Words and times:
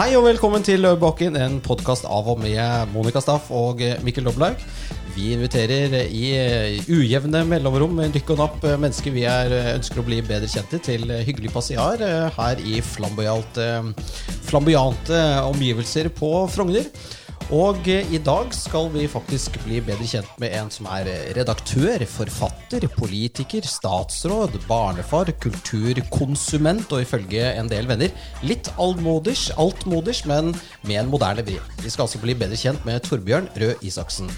Hei 0.00 0.14
og 0.16 0.22
velkommen 0.24 0.62
til 0.64 0.80
Løvebakken, 0.80 1.34
en 1.36 1.58
podkast 1.60 2.06
av 2.08 2.24
og 2.32 2.38
med 2.40 2.88
Monica 2.88 3.20
Staff 3.20 3.50
og 3.52 3.84
Mikkel 4.00 4.24
Doblaug. 4.24 4.56
Vi 5.12 5.34
inviterer 5.34 6.08
i 6.08 6.40
ujevne 6.88 7.42
mellomrom 7.44 7.92
med 7.98 8.16
rykk 8.16 8.32
og 8.32 8.40
napp 8.40 8.64
mennesker 8.80 9.12
vi 9.12 9.26
er, 9.28 9.52
ønsker 9.74 10.00
å 10.00 10.04
bli 10.06 10.22
bedre 10.24 10.48
kjente, 10.48 10.80
til 10.80 11.04
hyggelig 11.04 11.52
passiar 11.52 12.00
her 12.32 12.56
i 12.64 12.80
flamboyante 12.80 15.20
omgivelser 15.50 16.08
på 16.16 16.48
Frogner. 16.48 16.88
Og 17.50 17.82
i 17.90 18.18
dag 18.22 18.52
skal 18.54 18.86
vi 18.92 19.08
faktisk 19.10 19.56
bli 19.64 19.80
bedre 19.82 20.06
kjent 20.06 20.36
med 20.38 20.52
en 20.54 20.68
som 20.70 20.86
er 20.94 21.08
redaktør, 21.34 22.04
forfatter, 22.06 22.86
politiker, 22.94 23.66
statsråd, 23.66 24.54
barnefar, 24.68 25.32
kulturkonsument 25.42 26.94
og 26.94 27.02
ifølge 27.02 27.48
en 27.58 27.66
del 27.72 27.90
venner 27.90 28.14
litt 28.46 28.70
altmoders, 28.78 29.48
altmoders 29.58 30.22
men 30.30 30.54
med 30.86 31.00
en 31.00 31.10
moderne 31.10 31.42
vri. 31.42 31.58
Vi 31.82 31.90
skal 31.90 32.06
altså 32.06 32.22
bli 32.22 32.38
bedre 32.38 32.60
kjent 32.60 32.86
med 32.86 33.02
Torbjørn 33.08 33.50
Røe 33.58 33.74
Isaksen. 33.82 34.30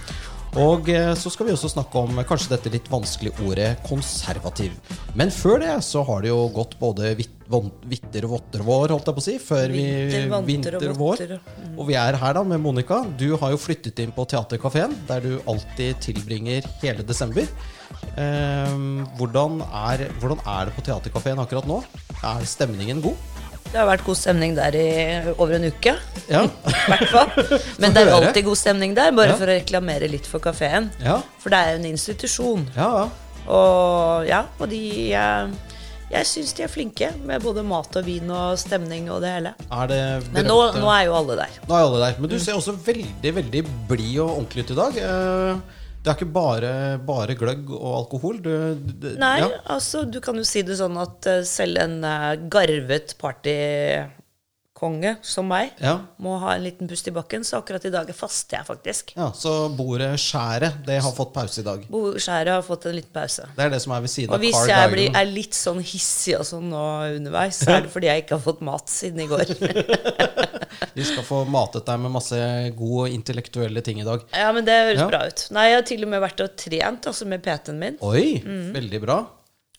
Og 0.56 0.88
eh, 0.92 1.12
så 1.16 1.30
skal 1.32 1.48
vi 1.48 1.52
også 1.52 1.70
snakke 1.72 2.00
om 2.00 2.16
kanskje 2.28 2.54
dette 2.54 2.72
litt 2.72 2.88
vanskelige 2.92 3.44
ordet 3.44 3.70
konservativ. 3.84 4.72
Men 5.16 5.32
før 5.32 5.60
det 5.60 5.76
så 5.84 6.00
har 6.08 6.24
det 6.24 6.32
jo 6.32 6.46
gått 6.52 6.78
både 6.80 7.12
vitter 7.90 8.26
og 8.26 8.36
votter 8.36 8.64
vår, 8.66 8.94
holdt 8.94 9.10
jeg 9.10 9.16
på 9.16 9.22
å 9.22 9.26
si. 9.26 9.36
Før 9.42 9.74
vi 9.74 9.84
vinter 10.46 10.78
og 10.78 10.98
vår. 11.00 11.24
Mm. 11.32 11.76
Og 11.76 11.86
vi 11.90 11.98
er 11.98 12.18
her 12.22 12.38
da 12.38 12.44
med 12.46 12.62
Monica. 12.62 13.02
Du 13.18 13.34
har 13.40 13.52
jo 13.54 13.60
flyttet 13.60 14.00
inn 14.04 14.14
på 14.14 14.26
Theatercaféen, 14.30 14.94
der 15.08 15.24
du 15.24 15.36
alltid 15.50 16.00
tilbringer 16.04 16.66
hele 16.82 17.04
desember. 17.06 17.48
Eh, 18.16 18.78
hvordan, 19.18 19.60
er, 19.62 20.06
hvordan 20.22 20.40
er 20.46 20.70
det 20.70 20.76
på 20.78 20.86
Theatercaféen 20.88 21.42
akkurat 21.42 21.68
nå? 21.68 21.82
Er 22.22 22.48
stemningen 22.48 23.02
god? 23.04 23.28
Det 23.72 23.80
har 23.80 23.88
vært 23.88 24.04
god 24.04 24.18
stemning 24.20 24.52
der 24.52 24.74
i 24.76 24.88
over 25.32 25.56
en 25.56 25.64
uke. 25.72 25.94
Ja. 26.28 26.42
Men 27.80 27.94
det 27.94 28.02
er 28.04 28.12
alltid 28.12 28.44
god 28.44 28.60
stemning 28.60 28.96
der, 28.96 29.14
bare 29.16 29.32
ja. 29.32 29.40
for 29.40 29.48
å 29.48 29.56
reklamere 29.56 30.10
litt 30.12 30.28
for 30.28 30.44
kafeen. 30.44 30.90
Ja. 31.00 31.22
For 31.40 31.52
det 31.52 31.60
er 31.60 31.74
jo 31.74 31.80
en 31.80 31.92
institusjon. 31.94 32.66
Ja, 32.76 33.08
Og 33.42 34.28
ja, 34.28 34.44
og 34.60 34.68
de 34.70 34.82
Jeg, 35.10 35.54
jeg 36.12 36.28
syns 36.28 36.52
de 36.56 36.64
er 36.66 36.70
flinke 36.70 37.08
med 37.24 37.42
både 37.44 37.64
mat 37.64 37.96
og 37.96 38.04
vin 38.04 38.28
og 38.32 38.58
stemning 38.60 39.08
og 39.12 39.22
det 39.24 39.30
hele. 39.32 39.52
Det 39.88 40.00
Men 40.34 40.48
nå, 40.48 40.58
nå, 40.76 40.88
er 40.92 41.06
jo 41.08 41.14
alle 41.16 41.38
der. 41.40 41.60
Nå 41.68 41.76
er 41.76 41.86
alle 41.86 42.02
der. 42.04 42.18
Men 42.20 42.32
du 42.32 42.38
ser 42.42 42.58
også 42.58 42.74
veldig, 42.76 43.32
veldig 43.38 43.62
blid 43.88 44.18
og 44.20 44.34
ordentlig 44.42 44.66
ut 44.66 44.74
i 44.74 44.80
dag. 44.82 44.98
Uh, 45.00 45.80
det 46.02 46.10
er 46.10 46.18
ikke 46.18 46.34
bare, 46.34 46.72
bare 47.06 47.36
gløgg 47.38 47.70
og 47.78 47.90
alkohol? 48.02 48.40
Du, 48.44 48.52
du, 48.76 49.12
Nei, 49.22 49.36
ja. 49.40 49.52
altså 49.72 50.02
du 50.04 50.18
kan 50.24 50.36
jo 50.36 50.44
si 50.46 50.64
det 50.66 50.76
sånn 50.80 50.98
at 51.00 51.30
uh, 51.30 51.44
selv 51.48 51.80
en 51.80 52.00
uh, 52.04 52.34
garvet 52.52 53.14
party 53.22 53.56
konge 54.82 55.14
som 55.22 55.46
meg 55.46 55.76
ja. 55.82 55.94
må 56.22 56.34
ha 56.42 56.56
en 56.56 56.64
liten 56.64 56.90
pust 56.90 57.06
i 57.08 57.14
bakken. 57.14 57.46
Så 57.46 57.60
akkurat 57.60 57.84
i 57.86 57.92
dag 57.94 58.10
faster 58.16 58.58
jeg 58.58 58.68
faktisk. 58.68 59.14
Ja, 59.16 59.30
Så 59.36 59.52
bordet 59.76 60.10
skjæret 60.20 60.80
det 60.86 60.98
har 61.04 61.14
fått 61.16 61.32
pause 61.34 61.62
i 61.62 61.66
dag? 61.66 61.84
Skjæret 62.18 62.56
har 62.56 62.64
fått 62.66 62.88
en 62.90 62.96
liten 62.98 63.14
pause. 63.14 63.46
Det 63.56 63.66
er 63.66 63.74
det 63.74 63.82
som 63.84 63.94
er 63.96 64.04
ved 64.04 64.12
siden 64.12 64.32
og 64.32 64.38
av 64.38 64.42
Carl 64.42 64.48
Hvis 64.48 64.72
jeg 64.72 64.92
blir, 64.94 65.18
er 65.20 65.28
litt 65.30 65.58
sånn 65.58 65.82
hissig 65.82 66.36
og 66.38 66.46
sånn 66.48 66.70
nå 66.72 66.86
underveis, 67.18 67.60
så 67.62 67.76
er 67.76 67.86
det 67.86 67.92
fordi 67.92 68.10
jeg 68.10 68.24
ikke 68.24 68.38
har 68.38 68.44
fått 68.44 68.64
mat 68.66 68.92
siden 68.92 69.22
i 69.22 69.28
går. 69.30 69.54
Vi 70.96 71.04
skal 71.06 71.24
få 71.24 71.42
matet 71.48 71.86
deg 71.88 72.00
med 72.02 72.14
masse 72.14 72.38
gode 72.76 73.10
intellektuelle 73.12 73.82
ting 73.84 74.00
i 74.02 74.06
dag. 74.08 74.24
Ja, 74.34 74.48
men 74.56 74.66
det 74.66 74.78
høres 74.78 75.04
ja. 75.04 75.10
bra 75.10 75.22
ut. 75.28 75.44
Nei, 75.54 75.68
jeg 75.70 75.78
har 75.78 75.86
til 75.92 76.06
og 76.06 76.12
med 76.14 76.24
vært 76.24 76.42
og 76.44 76.56
trent 76.58 77.08
altså 77.12 77.28
med 77.28 77.44
PT-en 77.44 77.78
min. 77.80 78.00
Oi, 78.04 78.26
mm. 78.42 78.66
veldig 78.74 79.00
bra. 79.04 79.20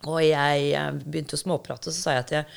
Og 0.10 0.20
jeg 0.26 0.88
begynte 1.06 1.38
å 1.38 1.40
småprate, 1.40 1.90
og 1.90 1.96
så 1.96 2.00
sa 2.00 2.16
jeg 2.18 2.26
at 2.26 2.34
jeg 2.38 2.48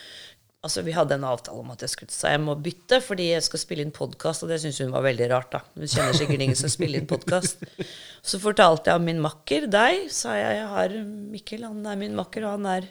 Altså, 0.66 0.82
Vi 0.82 0.94
hadde 0.96 1.14
en 1.14 1.24
avtale 1.28 1.62
om 1.62 1.70
at 1.70 1.84
jeg 1.84 1.92
skulle 1.92 2.14
sa 2.14 2.32
jeg 2.34 2.42
må 2.42 2.56
bytte 2.58 2.98
fordi 3.04 3.30
jeg 3.30 3.44
skal 3.46 3.62
spille 3.62 3.86
inn 3.86 3.94
podkast, 3.94 4.42
og 4.42 4.50
det 4.50 4.58
syntes 4.62 4.82
hun 4.82 4.94
var 4.94 5.06
veldig 5.06 5.30
rart. 5.30 5.52
da. 5.54 5.62
Hun 5.78 5.86
kjenner 5.86 6.18
sikkert 6.18 6.42
ingen 6.42 6.58
som 6.58 6.72
spiller 6.72 7.00
inn 7.00 7.08
podkast. 7.10 7.62
Så 8.26 8.42
fortalte 8.42 8.90
jeg 8.90 8.98
om 8.98 9.06
min 9.06 9.22
makker, 9.22 9.68
deg. 9.70 10.08
Sa 10.10 10.34
jeg 10.34 10.60
jeg 10.60 10.70
har 10.74 10.96
Mikkel, 11.06 11.66
han 11.68 11.86
er 11.86 12.00
min 12.00 12.16
makker, 12.18 12.48
og 12.48 12.58
han 12.58 12.66
er 12.74 12.88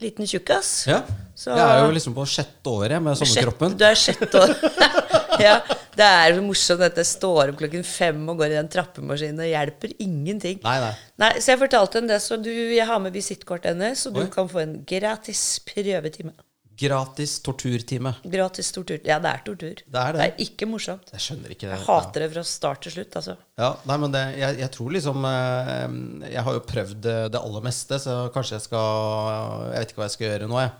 liten 0.00 0.28
tjukkas. 0.28 0.70
Ja. 0.90 1.00
Så, 1.32 1.54
jeg 1.56 1.64
er 1.64 1.82
jo 1.86 1.92
liksom 1.96 2.14
på 2.16 2.24
sjette 2.28 2.72
året 2.72 3.00
med 3.00 3.16
sommerkroppen. 3.16 3.76
Du 3.80 3.84
er 3.88 3.96
sjette 3.96 4.42
år. 4.42 4.52
ja, 5.46 5.56
Det 5.96 6.04
er 6.04 6.36
morsomt 6.44 6.84
at 6.84 6.98
jeg 7.00 7.08
står 7.08 7.52
opp 7.52 7.60
klokken 7.62 7.84
fem 7.88 8.20
og 8.28 8.42
går 8.42 8.52
i 8.52 8.58
den 8.58 8.68
trappemaskinen. 8.72 9.40
Det 9.40 9.48
hjelper 9.54 9.94
ingenting. 10.04 10.60
Nei, 10.64 10.76
nei. 10.84 10.92
nei, 11.24 11.30
Så 11.40 11.54
jeg 11.54 11.62
fortalte 11.64 12.00
henne 12.02 12.12
det, 12.12 12.20
så 12.24 12.36
du, 12.40 12.50
jeg 12.52 12.88
har 12.88 13.00
med 13.00 13.16
visittkortet 13.16 13.72
hennes, 13.72 14.04
så 14.04 14.12
du 14.12 14.20
Oi. 14.26 14.28
kan 14.32 14.52
få 14.52 14.60
en 14.66 14.76
gratis 14.88 15.46
prøvetime. 15.64 16.36
Gratis 16.76 17.38
torturtime. 17.40 18.12
Gratis 18.24 18.68
tortur. 18.74 18.98
Ja, 19.06 19.16
det 19.22 19.30
er 19.30 19.44
tortur. 19.46 19.78
Det 19.80 20.00
er, 20.00 20.12
det. 20.12 20.20
det 20.20 20.26
er 20.26 20.42
ikke 20.44 20.68
morsomt. 20.68 21.08
Jeg 21.14 21.24
skjønner 21.24 21.54
ikke 21.54 21.70
det. 21.70 21.78
Jeg 21.78 21.86
hater 21.86 22.24
det 22.24 22.28
fra 22.34 22.42
start 22.50 22.82
til 22.84 22.94
slutt. 22.98 23.16
altså. 23.20 23.36
Ja, 23.56 23.70
nei, 23.88 23.96
men 24.02 24.12
det, 24.12 24.24
jeg, 24.36 24.58
jeg, 24.60 24.72
tror 24.74 24.92
liksom 24.92 25.24
eh, 25.30 25.96
Jeg 26.34 26.44
har 26.48 26.58
jo 26.58 26.64
prøvd 26.68 27.08
det 27.32 27.40
aller 27.40 27.64
meste, 27.64 28.00
så 28.02 28.18
kanskje 28.34 28.58
jeg 28.58 28.66
skal 28.66 29.72
Jeg 29.72 29.80
vet 29.80 29.94
ikke 29.94 30.02
hva 30.02 30.10
jeg 30.10 30.16
skal 30.18 30.28
gjøre 30.28 30.50
nå. 30.52 30.60
jeg. 30.66 30.74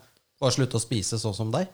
Bare 0.45 0.57
slutte 0.59 0.77
å 0.77 0.85
spise 0.85 1.21
sånn 1.23 1.37
som 1.37 1.55
deg. 1.55 1.73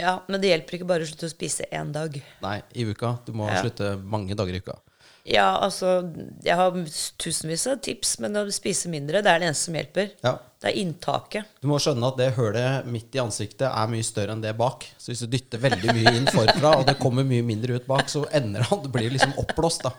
Ja, 0.00 0.18
men 0.28 0.40
det 0.40 0.50
hjelper 0.50 0.78
ikke 0.78 0.88
bare 0.88 1.04
å 1.04 1.08
slutte 1.08 1.28
å 1.28 1.32
spise 1.32 1.68
én 1.72 1.92
dag. 1.92 2.16
Nei, 2.44 2.58
i 2.76 2.84
uka. 2.88 3.18
Du 3.28 3.32
må 3.36 3.48
ja. 3.48 3.60
slutte 3.64 3.94
mange 4.00 4.36
dager 4.36 4.56
i 4.56 4.64
uka. 4.64 4.80
Ja, 5.26 5.56
altså 5.58 6.04
Jeg 6.44 6.54
har 6.54 6.76
tusenvis 7.18 7.66
av 7.66 7.80
tips, 7.82 8.16
men 8.22 8.36
å 8.38 8.44
spise 8.54 8.90
mindre 8.92 9.24
det 9.24 9.32
er 9.32 9.42
det 9.42 9.48
eneste 9.50 9.68
som 9.68 9.78
hjelper. 9.78 10.12
Ja. 10.24 10.36
Det 10.66 10.72
er 10.72 10.82
inntaket. 10.82 11.50
Du 11.62 11.68
må 11.70 11.76
skjønne 11.78 12.08
at 12.10 12.16
det 12.18 12.32
hølet 12.34 12.86
midt 12.90 13.14
i 13.14 13.20
ansiktet 13.22 13.68
er 13.68 13.90
mye 13.90 14.02
større 14.02 14.34
enn 14.34 14.40
det 14.42 14.50
bak. 14.58 14.82
Så 14.98 15.12
hvis 15.12 15.20
du 15.22 15.28
dytter 15.30 15.60
veldig 15.62 15.94
mye 15.94 16.14
inn 16.18 16.26
forfra, 16.26 16.72
og 16.80 16.88
det 16.88 16.96
kommer 16.98 17.22
mye 17.28 17.44
mindre 17.46 17.76
ut 17.78 17.86
bak, 17.86 18.10
så 18.10 18.24
ender 18.34 18.66
det 18.66 18.80
Det 18.82 18.90
blir 18.96 19.14
liksom 19.14 19.36
oppblåst, 19.38 19.86
da. 19.86 19.92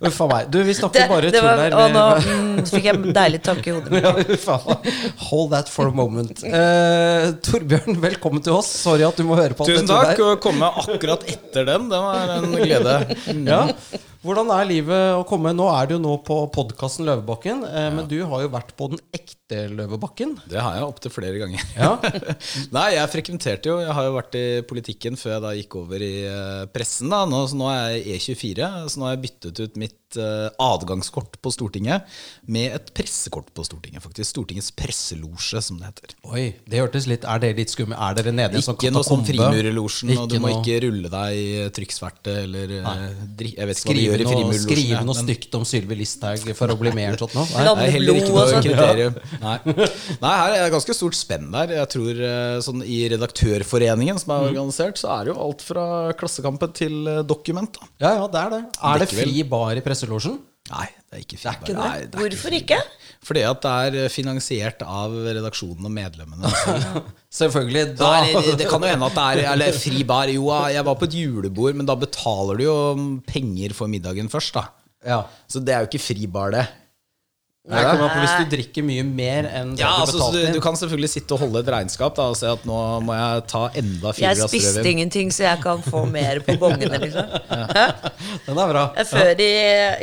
Uff 0.00 0.18
a 0.24 0.26
meg. 0.26 0.48
Du, 0.50 0.58
vi 0.66 0.74
snakker 0.74 1.04
det, 1.04 1.06
bare 1.12 1.30
tull 1.30 1.46
her. 1.46 1.76
Og 1.78 1.94
nå 1.94 2.04
mm, 2.24 2.58
fikk 2.72 2.88
jeg 2.88 2.98
en 2.98 3.16
deilig 3.20 3.42
tanke 3.46 3.70
i 3.70 3.76
hodet 3.76 4.02
ja, 4.02 4.78
Hold 5.28 5.54
that 5.54 5.70
for 5.70 5.92
a 5.92 5.94
moment. 5.94 6.42
Uh, 6.42 7.30
Torbjørn, 7.46 8.00
velkommen 8.02 8.42
til 8.42 8.58
oss. 8.58 8.74
Sorry 8.82 9.06
at 9.06 9.20
du 9.20 9.28
må 9.28 9.38
høre 9.38 9.54
på 9.54 9.68
alt 9.68 9.76
Tusen 9.76 9.92
takk. 9.92 10.18
Å 10.18 10.38
komme 10.42 10.72
akkurat 10.82 11.28
etter 11.30 11.70
den, 11.70 11.86
det 11.92 12.02
var 12.02 12.38
en 12.40 12.56
glede. 12.58 12.96
ja. 13.46 13.66
Hvordan 14.20 14.50
er 14.52 14.66
livet 14.68 15.14
å 15.16 15.22
komme 15.28 15.54
Nå 15.56 15.70
er 15.72 15.86
du 15.86 15.94
jo 15.96 16.02
nå 16.02 16.18
på 16.26 16.42
podkasten 16.52 17.06
Løvebakken, 17.08 17.62
eh, 17.68 17.92
men 17.94 18.10
du 18.10 18.18
har 18.24 18.42
jo 18.42 18.50
vært 18.52 18.74
på 18.76 18.90
den 18.92 19.00
ekte 19.16 19.39
Løvebakken. 19.74 20.36
Det 20.50 20.60
har 20.60 20.78
jeg 20.78 20.86
opptil 20.86 21.12
flere 21.14 21.40
ganger. 21.42 21.64
Ja. 21.76 21.92
Nei, 22.76 22.86
jeg 22.96 23.12
frekventerte 23.12 23.70
jo 23.70 23.78
Jeg 23.82 23.94
har 23.96 24.08
jo 24.08 24.16
vært 24.16 24.36
i 24.38 24.44
politikken 24.66 25.18
før 25.20 25.36
jeg 25.36 25.44
da 25.44 25.54
gikk 25.58 25.78
over 25.82 26.04
i 26.04 26.14
eh, 26.28 26.66
pressen. 26.74 27.10
da 27.12 27.24
Nå, 27.28 27.44
nå 27.58 27.70
er 27.72 27.96
jeg 27.98 28.20
E24, 28.20 28.70
så 28.90 29.00
nå 29.00 29.08
har 29.08 29.16
jeg 29.16 29.24
byttet 29.26 29.62
ut 29.64 29.80
mitt 29.80 30.09
adgangskort 30.16 31.36
på 31.42 31.52
Stortinget 31.54 32.08
med 32.50 32.74
et 32.76 32.90
pressekort 32.96 33.50
på 33.54 33.64
Stortinget. 33.66 34.02
faktisk 34.02 34.30
Stortingets 34.30 34.70
presselosje, 34.76 35.62
som 35.62 35.78
det 35.80 35.90
heter. 35.90 36.14
Oi, 36.30 36.44
det 36.68 36.80
hørtes 36.82 37.06
litt 37.10 37.24
Er 37.28 37.40
det 37.42 37.50
litt 37.58 37.72
skummelt? 37.72 37.98
Er 38.00 38.16
dere 38.18 38.32
nede 38.34 38.56
i 38.56 38.60
en 38.60 38.64
sånn 38.64 38.78
Ikke 38.78 38.92
noe 38.94 39.06
sånn 39.06 39.24
Frimurerlosjen, 39.26 40.12
og 40.20 40.28
du 40.30 40.38
må 40.42 40.52
ikke 40.58 40.80
rulle 40.86 41.10
deg 41.12 41.38
i 41.38 41.46
trykksverte 41.76 42.36
eller 42.44 42.74
uh, 42.84 42.90
Jeg 43.42 43.68
vet 43.70 43.82
ikke 43.82 43.90
hva 43.90 43.96
de 43.98 44.04
gjør 44.06 44.24
i 44.24 44.28
Frimurerlosjen. 44.28 44.64
Skrive 44.66 45.02
noe 45.06 45.18
stygt 45.18 45.58
om 45.58 45.66
Sylvi 45.68 45.98
Listhaug 46.00 46.46
for 46.58 46.74
å 46.74 46.78
bli 46.80 46.94
med 46.96 47.10
eller 47.10 47.22
sånt 47.24 47.36
noe? 47.38 47.46
Nei, 47.54 47.66
det 47.66 47.86
er 47.86 47.94
heller 47.96 48.20
ikke 48.20 48.34
noe 48.36 48.62
kriterium. 48.66 49.18
Nei. 49.44 49.56
Nei, 50.24 50.34
her 50.42 50.56
er 50.56 50.64
det 50.64 50.72
ganske 50.74 50.96
stort 50.96 51.18
spenn 51.18 51.50
der. 51.54 51.74
Jeg 51.80 51.92
tror 51.94 52.22
uh, 52.22 52.58
sånn 52.64 52.84
I 52.86 53.00
Redaktørforeningen, 53.14 54.20
som 54.22 54.34
er 54.34 54.44
mm. 54.44 54.48
organisert, 54.52 55.00
så 55.00 55.12
er 55.16 55.26
det 55.26 55.34
jo 55.34 55.38
alt 55.46 55.64
fra 55.64 55.86
Klassekampen 56.20 56.74
til 56.76 57.10
Dokument. 57.28 57.80
Da. 57.80 57.90
Ja, 58.04 58.14
ja, 58.20 58.28
det 58.30 58.44
er 58.44 58.54
det. 58.56 58.62
Er 58.90 59.04
det 59.04 59.10
fri 59.12 59.44
bar 59.48 59.78
i 59.78 59.84
presselosjen? 60.00 60.40
Nei, 60.70 60.86
det 61.10 61.16
er 61.16 61.22
ikke 61.24 61.38
fri 61.40 61.52
bar. 61.58 61.70
Nei, 61.74 61.94
det 62.06 62.14
er 62.14 62.22
Hvorfor 62.22 62.54
ikke? 62.54 62.78
Fordi 63.26 63.42
at 63.48 63.64
det 63.64 64.02
er 64.04 64.12
finansiert 64.12 64.82
av 64.86 65.14
redaksjonen 65.26 65.88
og 65.88 65.92
medlemmene. 65.92 66.50
Selvfølgelig. 67.40 67.96
Da. 67.98 68.10
Det, 68.28 68.54
det 68.60 68.68
kan 68.70 68.84
jo 68.84 68.90
hende 68.92 69.08
at 69.08 69.16
det 69.18 69.24
er 69.46 69.52
Eller 69.54 69.76
fri 69.76 70.04
bar. 70.06 70.30
Jo, 70.30 70.46
jeg 70.70 70.86
var 70.86 70.98
på 71.00 71.08
et 71.08 71.16
julebord, 71.18 71.74
men 71.80 71.88
da 71.88 71.96
betaler 71.98 72.60
du 72.60 72.64
jo 72.68 72.76
penger 73.26 73.74
for 73.76 73.90
middagen 73.90 74.30
først, 74.32 74.54
da. 74.56 74.68
Ja. 75.06 75.22
Så 75.50 75.62
det 75.64 75.74
er 75.74 75.82
jo 75.84 75.90
ikke 75.90 76.04
fri 76.04 76.28
bar, 76.30 76.54
det. 76.54 76.64
Nei, 77.68 77.82
på, 77.84 78.06
hvis 78.22 78.32
du 78.40 78.52
drikker 78.54 78.84
mye 78.88 79.02
mer 79.04 79.44
enn 79.52 79.74
ja, 79.76 79.90
du 80.00 80.06
altså, 80.06 80.30
du, 80.32 80.38
du, 80.54 80.58
kan 80.64 80.78
selvfølgelig 80.80 81.10
sitte 81.12 81.36
og 81.36 81.42
holde 81.42 81.60
et 81.60 81.68
regnskap 81.68 82.14
da, 82.16 82.30
og 82.32 82.38
se 82.38 82.48
at 82.48 82.62
nå 82.64 82.78
må 83.04 83.12
jeg 83.18 83.42
ta 83.52 83.66
enda 83.76 84.14
fire 84.16 84.30
glass 84.32 84.46
rødvin. 84.46 84.64
Jeg 84.64 84.72
spiste 84.72 84.92
ingenting, 84.94 85.34
så 85.36 85.44
jeg 85.44 85.60
kan 85.66 85.84
få 85.84 86.06
mer 86.08 86.40
på 86.46 86.56
bongene, 86.62 87.02
liksom. 87.04 87.28
Ja. 87.50 87.84
Den 88.46 88.58
er 88.58 88.72
bra. 88.72 88.86
Før 89.10 89.44
i, 89.44 89.52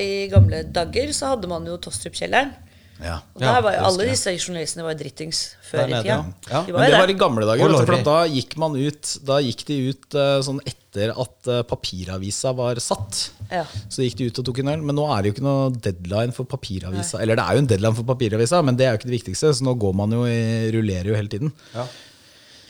i, 0.04 0.08
gamle 0.30 0.62
dager 0.74 1.12
så 1.18 1.34
hadde 1.34 1.50
man 1.50 1.66
jo 1.68 1.80
Tostrup-kjelleren. 1.82 2.54
Ja. 3.02 3.20
Og 3.36 3.42
der 3.42 3.60
var 3.62 3.76
jo 3.76 3.82
Alle 3.90 4.08
disse 4.10 4.32
journalistene 4.34 4.86
var 4.86 4.98
drittings 4.98 5.42
før 5.66 5.86
i 5.86 5.98
tida. 5.98 6.22
Ja. 6.50 6.62
De 6.66 6.74
Men 6.74 6.92
det 6.94 7.02
var 7.02 7.14
i 7.14 7.18
gamle 7.18 7.50
dager. 7.50 7.74
For 7.90 8.06
da 8.06 8.18
gikk 8.32 8.56
man 8.62 8.78
ut 8.78 9.12
Da 9.28 9.38
gikk 9.46 9.66
de 9.68 9.78
ut 9.92 10.18
uh, 10.18 10.40
sånn 10.46 10.62
etter 10.66 10.87
at 11.14 11.50
uh, 11.52 11.62
papiravisa 11.68 12.52
var 12.58 12.82
satt. 12.84 13.22
Ja. 13.52 13.64
Så 13.92 14.04
gikk 14.04 14.18
de 14.20 14.30
ut 14.30 14.42
og 14.42 14.48
tok 14.50 14.64
en 14.64 14.74
øl. 14.74 14.84
Men 14.88 14.98
nå 14.98 15.06
er 15.14 15.22
det 15.22 15.30
jo 15.30 15.38
ikke 15.38 15.46
noe 15.46 15.70
deadline 15.76 16.36
for 16.36 16.50
papiravisa. 16.50 17.18
Nei. 17.18 17.24
Eller 17.26 17.40
det 17.40 17.46
er 17.46 17.58
jo 17.58 17.64
en 17.64 17.70
deadline 17.72 18.00
for 18.00 18.10
papiravisa, 18.10 18.62
men 18.66 18.80
det 18.80 18.88
er 18.88 18.96
jo 18.96 19.02
ikke 19.02 19.12
det 19.12 19.18
viktigste. 19.20 19.54
Så 19.60 19.68
nå 19.68 19.76
går 19.80 19.96
man 20.02 20.16
jo 20.18 20.26
i, 20.30 20.42
rullerer 20.76 21.12
jo 21.12 21.18
hele 21.20 21.32
tiden. 21.32 21.54
Ja. 21.76 21.88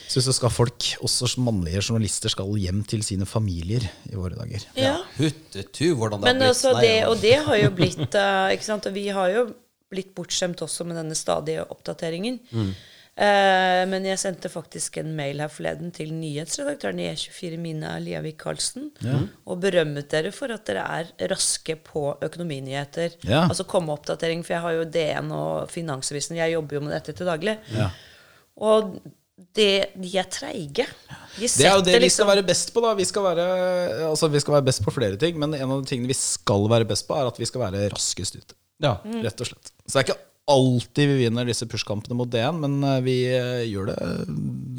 Syns 0.08 0.30
skal 0.38 0.52
folk, 0.54 0.86
også 1.04 1.28
mannlige 1.44 1.82
journalister, 1.84 2.32
skal 2.32 2.54
hjem 2.62 2.80
til 2.88 3.02
sine 3.04 3.28
familier 3.28 3.84
i 4.08 4.16
våre 4.16 4.38
dager. 4.40 4.64
Ja. 4.80 4.96
Huttetu, 5.18 5.92
hvordan 6.00 6.22
det 6.22 6.30
Men 6.30 6.46
har 6.46 6.54
blitt. 6.54 6.54
Altså, 6.54 6.76
det, 6.80 6.94
og 7.10 7.18
det 7.24 7.38
har 7.48 7.60
jo 7.60 7.72
blitt 7.76 8.16
uh, 8.16 8.48
ikke 8.56 8.68
sant? 8.70 8.88
Og 8.88 8.96
vi 8.96 9.10
har 9.12 9.34
jo 9.34 9.48
blitt 9.92 10.14
bortskjemt 10.16 10.62
også 10.64 10.88
med 10.88 11.00
denne 11.00 11.16
stadige 11.16 11.66
oppdateringen. 11.68 12.40
Mm. 12.52 12.72
Uh, 13.18 13.82
men 13.90 14.06
jeg 14.06 14.20
sendte 14.22 14.50
faktisk 14.54 15.00
en 15.02 15.16
mail 15.18 15.40
her 15.42 15.50
forleden 15.50 15.90
til 15.96 16.12
nyhetsredaktøren 16.14 17.00
i 17.02 17.08
E24, 17.10 17.58
Mina 17.58 17.96
Liavik 18.04 18.38
Karlsen, 18.44 18.92
ja. 19.02 19.24
og 19.50 19.64
berømmet 19.64 20.12
dere 20.12 20.30
for 20.36 20.54
at 20.54 20.68
dere 20.70 20.84
er 21.00 21.32
raske 21.32 21.80
på 21.82 22.12
økonominyheter. 22.22 23.18
Ja. 23.26 23.48
Altså 23.48 23.66
komme 23.66 23.96
oppdatering, 23.96 24.46
for 24.46 24.54
jeg 24.54 24.66
har 24.68 24.78
jo 24.78 24.86
DN 24.94 25.34
og 25.34 25.72
Finansavisen, 25.74 26.38
jeg 26.38 26.54
jobber 26.54 26.78
jo 26.78 26.84
med 26.86 26.94
dette 26.94 27.18
til 27.18 27.30
daglig. 27.30 27.58
Ja. 27.74 27.90
Og 28.70 29.00
det, 29.58 29.90
de 29.98 30.14
er 30.18 30.30
treige. 30.30 30.86
De 30.86 31.50
det 31.50 31.66
er 31.66 31.76
jo 31.76 31.82
det 31.86 31.98
vi 31.98 31.98
skal 31.98 32.06
liksom- 32.06 32.32
være 32.36 32.46
best 32.46 32.74
på. 32.74 32.82
da 32.82 32.94
Vi 32.94 33.06
skal 33.06 33.24
være, 33.24 33.50
altså, 34.12 34.28
vi 34.28 34.40
skal 34.40 34.54
være 34.54 34.70
best 34.70 34.84
på 34.86 34.94
flere 34.94 35.18
ting, 35.18 35.38
men 35.40 35.54
en 35.54 35.72
av 35.72 35.82
de 35.82 35.90
tingene 35.90 36.08
vi 36.08 36.14
skal 36.14 36.70
være 36.70 36.86
best 36.86 37.08
på, 37.08 37.18
er 37.18 37.28
at 37.28 37.40
vi 37.40 37.46
skal 37.46 37.62
være 37.62 37.90
raskest 37.90 38.36
ute. 38.36 38.54
Ja. 38.80 38.98
Rett 39.26 39.42
og 39.42 39.48
slett. 39.48 39.74
Så 39.86 39.98
det 39.98 40.02
er 40.02 40.14
ikke 40.14 40.22
alltid 40.48 41.12
vi 41.12 41.18
vinner 41.26 41.48
disse 41.48 41.68
pushkampene 41.70 42.18
mot 42.18 42.30
DN, 42.32 42.62
men 42.64 42.78
eh, 42.84 43.02
vi 43.06 43.18
eh, 43.32 43.66
gjør 43.68 43.92
det, 43.92 43.98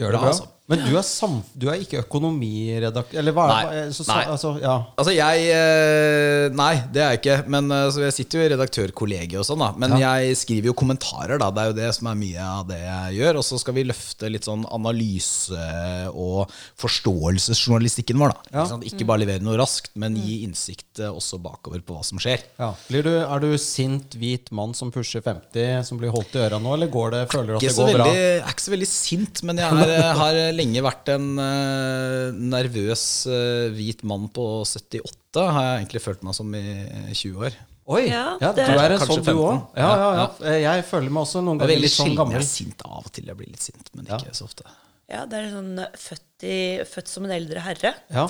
gjør 0.01 0.15
det 0.15 0.23
bra. 0.23 0.31
Altså. 0.33 0.49
Men 0.69 0.83
du 0.85 0.91
er, 0.99 1.05
sam, 1.07 1.39
du 1.57 1.65
er 1.73 1.81
ikke 1.81 2.03
økonomiredaktør? 2.03 3.17
Eller 3.23 3.33
hva 3.33 3.47
nei. 3.49 3.85
Så, 3.97 4.05
nei. 4.05 4.21
Altså, 4.29 4.51
ja. 4.61 4.75
altså, 5.01 5.15
jeg 5.17 5.47
eh, 5.55 6.49
Nei, 6.53 6.75
det 6.93 7.01
er 7.01 7.15
jeg 7.15 7.21
ikke. 7.23 7.37
Men 7.49 7.73
altså, 7.73 8.03
Jeg 8.05 8.17
sitter 8.19 8.41
jo 8.41 8.45
i 8.45 8.51
redaktørkollegiet 8.53 9.39
og 9.41 9.47
sånn, 9.49 9.65
da. 9.65 9.71
Men 9.81 9.97
ja. 9.97 10.13
jeg 10.19 10.37
skriver 10.43 10.69
jo 10.69 10.75
kommentarer, 10.77 11.41
da. 11.41 11.49
Det 11.57 11.63
er 11.63 11.71
jo 11.73 11.77
det 11.79 11.89
som 11.97 12.11
er 12.13 12.19
mye 12.21 12.49
av 12.59 12.67
det 12.69 12.83
jeg 12.83 13.17
gjør. 13.17 13.41
Og 13.41 13.47
så 13.49 13.61
skal 13.63 13.79
vi 13.79 13.87
løfte 13.89 14.33
litt 14.35 14.49
sånn 14.49 14.67
analyse 14.69 15.71
og 16.13 16.53
forståelsesjournalistikken 16.85 18.21
vår, 18.21 18.37
da. 18.37 18.53
Ja. 18.59 18.67
Ikke, 18.77 18.93
ikke, 18.93 19.09
bare 19.09 19.25
levere 19.25 19.45
noe 19.49 19.57
raskt, 19.61 19.95
men 19.97 20.21
gi 20.21 20.43
innsikt 20.45 21.01
også 21.09 21.41
bakover 21.41 21.81
på 21.81 21.97
hva 21.97 22.05
som 22.05 22.21
skjer. 22.21 22.45
Ja. 22.61 22.75
Du, 22.93 23.01
er 23.09 23.45
du 23.45 23.49
sint 23.63 24.19
hvit 24.21 24.53
mann 24.53 24.77
som 24.77 24.93
pusher 24.93 25.25
50, 25.25 25.81
som 25.89 26.01
blir 26.01 26.13
holdt 26.13 26.37
i 26.37 26.45
øra 26.45 26.61
nå, 26.61 26.77
eller 26.77 26.93
går 26.93 27.17
det, 27.17 27.25
føler 27.33 27.55
du 27.55 27.57
at 27.57 27.65
det 27.65 27.73
går 27.73 27.93
veldig, 27.95 27.99
bra? 28.03 28.13
Jeg 28.13 28.39
er 28.43 28.53
ikke 28.53 28.67
så 28.67 28.77
veldig 28.77 28.93
sint, 28.93 29.45
men 29.49 29.65
jeg 29.65 29.89
er, 29.89 30.13
har 30.19 30.41
lenge 30.59 30.83
vært 30.85 31.11
en 31.15 31.31
uh, 31.39 32.35
nervøs 32.35 33.05
uh, 33.31 33.69
hvit 33.75 34.05
mann 34.09 34.29
på 34.35 34.45
78, 34.67 35.45
har 35.45 35.67
jeg 35.69 35.81
egentlig 35.81 36.05
følt 36.05 36.25
meg 36.27 36.37
som 36.37 36.55
i 36.59 36.67
20 37.15 37.49
år. 37.49 37.59
Oi! 37.89 38.03
Ja, 38.11 38.25
ja 38.43 38.51
Du 38.53 38.61
er 38.61 38.95
en 38.99 39.01
sånn, 39.01 39.25
du 39.25 39.33
òg. 39.41 39.63
Ja, 39.79 39.89
ja, 39.89 40.27
ja, 40.45 40.59
Jeg 40.67 40.85
føler 40.91 41.09
meg 41.09 41.25
også 41.25 41.41
noen 41.45 41.63
ganger 41.63 41.81
litt 41.81 41.95
sånn 41.95 42.13
gammel. 42.19 42.37
Jeg 42.37 42.45
er 42.45 42.51
sint 42.51 42.85
av 42.85 43.01
og 43.01 43.13
til. 43.17 43.31
Jeg 43.31 43.39
blir 43.39 43.49
litt 43.49 43.65
sint, 43.65 43.89
men 43.97 44.11
ikke 44.11 44.35
så 44.37 44.49
ofte. 44.49 44.69
Ja, 45.09 45.23
det 45.25 45.39
er 45.41 45.53
sånn 45.55 45.79
født, 45.97 46.45
i, 46.45 46.57
født 46.85 47.09
som 47.09 47.25
en 47.25 47.33
eldre 47.39 47.63
herre. 47.65 47.95
Ja. 48.13 48.27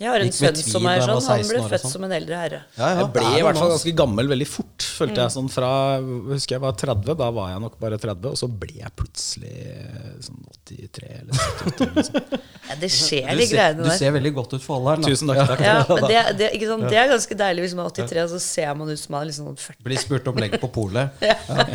Jeg 0.00 0.08
har 0.08 0.22
en 0.24 0.30
sønn 0.32 0.56
som 0.56 0.86
er 0.88 1.02
sånn. 1.04 1.18
Han 1.28 1.42
ble 1.44 1.58
født 1.68 1.82
sånn. 1.82 1.92
som 1.92 2.04
en 2.06 2.12
eldre 2.16 2.36
herre. 2.40 2.60
Ja, 2.78 2.86
ja. 2.88 3.02
Jeg 3.02 3.08
ble 3.12 3.24
i 3.36 3.42
hvert 3.44 3.58
fall 3.60 3.72
ganske 3.74 3.92
gammel 4.00 4.30
veldig 4.30 4.46
fort. 4.48 4.86
Følte 4.96 5.18
mm. 5.18 5.20
jeg 5.20 5.34
sånn 5.34 5.50
fra 5.52 5.72
Husker 6.30 6.56
jeg 6.56 6.62
var 6.62 6.78
30, 6.80 7.10
da 7.20 7.28
var 7.36 7.50
jeg 7.52 7.60
nok 7.66 7.74
bare 7.82 7.98
30, 8.00 8.30
og 8.32 8.38
så 8.40 8.48
ble 8.48 8.78
jeg 8.78 8.94
plutselig 8.96 9.52
sånn 10.24 10.40
83 10.70 11.10
eller 11.18 11.42
78. 11.42 11.90
Eller 11.90 12.08
sånn. 12.08 12.40
ja, 12.70 12.78
det 12.80 12.90
skjer 12.96 13.28
de 13.28 13.48
greiene 13.52 13.82
der. 13.82 13.92
Du 13.92 14.00
ser 14.00 14.16
veldig 14.16 14.32
godt 14.38 14.56
ut 14.56 14.64
for 14.64 14.78
alderen. 14.80 15.04
Tusen 15.12 15.34
takk. 15.34 15.42
takk. 15.52 15.64
Ja, 15.68 15.76
men 15.92 16.08
det, 16.08 16.24
det, 16.40 16.48
sånn, 16.72 16.86
det, 16.88 16.98
er 17.02 17.12
ganske 17.12 17.38
deilig 17.44 17.66
hvis 17.66 17.76
man 17.76 17.90
er 17.90 17.94
83, 18.00 18.24
og 18.24 18.32
så 18.32 18.42
ser 18.46 18.72
man 18.80 18.94
ut 18.94 19.02
som 19.04 19.18
man 19.18 19.26
er 19.26 19.30
liksom 19.34 19.52
40. 19.52 19.68
Sånn 19.68 19.86
Blir 19.90 20.02
spurt 20.06 20.32
om 20.32 20.40
legg 20.40 20.56
på 20.62 20.72
polet. 20.72 21.22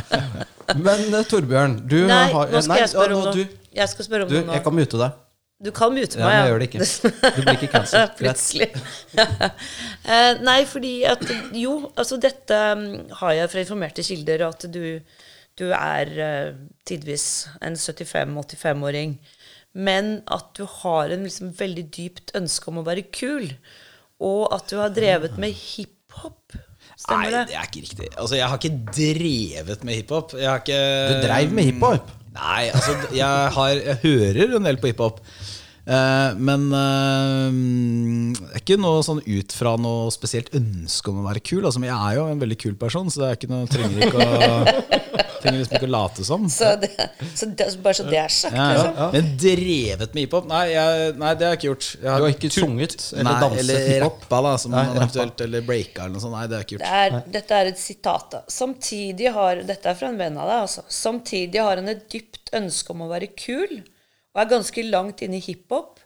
Men 0.88 1.06
uh, 1.14 1.22
Torbjørn, 1.30 1.80
du 1.86 2.02
nei, 2.10 2.26
har 2.34 2.50
Nå 2.52 2.66
skal 2.66 2.82
jeg 2.82 2.92
spørre 2.98 3.22
om 3.22 3.30
noe. 3.30 3.48
Jeg 3.78 3.94
skal 3.94 4.10
spørre 4.10 4.26
om 4.26 4.34
noe 4.34 4.46
nå. 4.50 4.58
Jeg 4.58 4.66
kan 4.66 4.76
mute 4.76 5.06
deg. 5.06 5.24
Du 5.58 5.72
kan 5.74 5.90
mute 5.90 6.20
meg, 6.20 6.22
ja. 6.22 6.28
Men 6.28 6.36
jeg 6.38 6.50
gjør 6.52 6.60
det 6.62 6.68
ikke. 6.68 6.88
Du 7.34 7.40
blir 7.42 7.56
ikke 7.56 7.70
cancelled. 7.72 8.12
Plutselig. 8.20 8.68
uh, 9.18 10.34
nei, 10.50 10.60
fordi 10.70 10.94
at 11.10 11.24
Jo, 11.58 11.80
altså 11.98 12.20
dette 12.22 12.60
um, 12.78 12.86
har 13.24 13.34
jeg 13.40 13.52
fra 13.54 13.64
informerte 13.64 14.06
kilder, 14.06 14.44
at 14.52 14.68
du, 14.70 14.84
du 15.58 15.66
er 15.74 16.14
uh, 16.22 16.60
tidvis 16.86 17.48
en 17.66 17.74
75-85-åring. 17.74 19.18
Men 19.78 20.20
at 20.34 20.54
du 20.58 20.64
har 20.84 21.14
en 21.14 21.26
liksom 21.26 21.50
veldig 21.58 21.88
dypt 21.96 22.36
ønske 22.38 22.70
om 22.70 22.82
å 22.84 22.86
være 22.86 23.08
kul. 23.10 23.50
Og 24.22 24.46
at 24.54 24.70
du 24.70 24.78
har 24.78 24.94
drevet 24.94 25.42
med 25.42 25.58
hiphop. 25.58 26.54
Stemmer 26.98 27.34
det? 27.34 27.42
Nei, 27.42 27.50
det 27.50 27.58
er 27.58 27.66
ikke 27.66 27.86
riktig. 27.86 28.14
Altså, 28.14 28.38
jeg 28.38 28.46
har 28.50 28.62
ikke 28.62 28.94
drevet 28.94 29.84
med 29.90 30.02
hiphop. 30.04 30.38
Du 30.38 31.18
dreiv 31.26 31.54
med 31.54 31.72
hiphop? 31.72 32.14
Nei, 32.38 32.68
altså 32.72 32.96
jeg, 33.16 33.54
har, 33.58 33.80
jeg 33.82 34.02
hører 34.04 34.58
en 34.58 34.68
del 34.68 34.80
på 34.82 34.92
hiphop. 34.92 35.22
Uh, 35.88 36.36
men 36.36 36.66
uh, 36.76 37.48
det 38.36 38.50
er 38.52 38.60
ikke 38.60 38.76
noe 38.82 39.00
sånn 39.08 39.22
ut 39.24 39.54
fra 39.56 39.78
noe 39.80 40.10
spesielt 40.12 40.52
ønske 40.58 41.14
om 41.14 41.22
å 41.22 41.28
være 41.30 41.44
kul. 41.48 41.64
Altså, 41.64 41.82
jeg 41.86 41.96
er 41.96 42.18
jo 42.20 42.28
en 42.28 42.44
veldig 42.44 42.60
kul 42.60 42.76
person, 42.80 43.08
så 43.12 43.24
det 43.24 43.30
er 43.30 43.40
ikke 43.40 43.52
noe, 43.54 43.70
trenger 43.72 44.10
ikke 44.10 44.26
å 44.28 45.26
Trenger 45.42 45.62
liksom 45.62 45.78
ikke 45.80 45.88
å 45.88 45.92
late 45.94 46.26
som. 46.28 46.48
Så, 46.52 46.70
det, 46.82 46.90
så 47.38 47.50
det, 47.50 47.68
bare 47.84 47.98
så 48.00 48.06
det 48.08 48.20
er 48.22 48.34
sagt, 48.34 48.56
ja, 48.58 48.68
liksom. 48.74 48.94
Ja. 48.98 49.08
Men 49.14 49.30
drevet 49.44 50.16
med 50.18 50.24
hiphop? 50.24 50.48
Nei, 50.50 50.64
nei, 51.18 51.34
det 51.38 51.48
har 51.48 51.56
jeg 51.56 51.60
ikke 51.60 51.70
gjort. 51.70 51.90
Jeg 51.96 52.12
har, 52.12 52.22
du 52.24 52.28
har 52.28 52.36
ikke 52.36 52.52
sunget 52.54 52.98
eller 53.12 53.28
nei, 53.30 53.36
danset 53.44 53.62
eller 53.64 53.86
hiphop? 53.92 54.24
Rappa, 54.24 54.42
da, 54.48 54.54
som 54.64 54.76
nei, 54.76 54.86
eventuelt, 54.96 55.44
eller 55.48 55.68
breaka 55.68 56.06
eller 56.06 56.16
noe 56.18 56.26
sånt. 56.26 56.38
Nei, 56.38 56.46
det 56.48 56.58
har 56.58 56.64
jeg 56.66 56.70
ikke 56.70 56.78
gjort. 56.78 56.88
Det 56.88 57.04
er, 57.04 57.30
dette 57.38 57.62
er 57.62 57.72
et 57.74 57.84
sitat. 57.84 58.28
da 58.34 58.44
Samtidig 58.58 59.36
har 59.38 59.64
Dette 59.68 59.92
er 59.92 60.00
fra 60.00 60.10
en 60.12 60.20
venn 60.20 60.42
av 60.42 60.50
deg. 60.50 60.66
Altså. 60.66 60.86
Samtidig 60.98 61.64
har 61.64 61.82
han 61.82 61.94
et 61.94 62.04
dypt 62.14 62.54
ønske 62.58 62.94
om 62.94 63.06
å 63.06 63.12
være 63.12 63.32
kul 63.36 63.80
og 64.38 64.44
er 64.44 64.52
ganske 64.52 64.84
langt 64.86 65.24
inne 65.26 65.40
i 65.40 65.46
hiphop. 65.48 65.98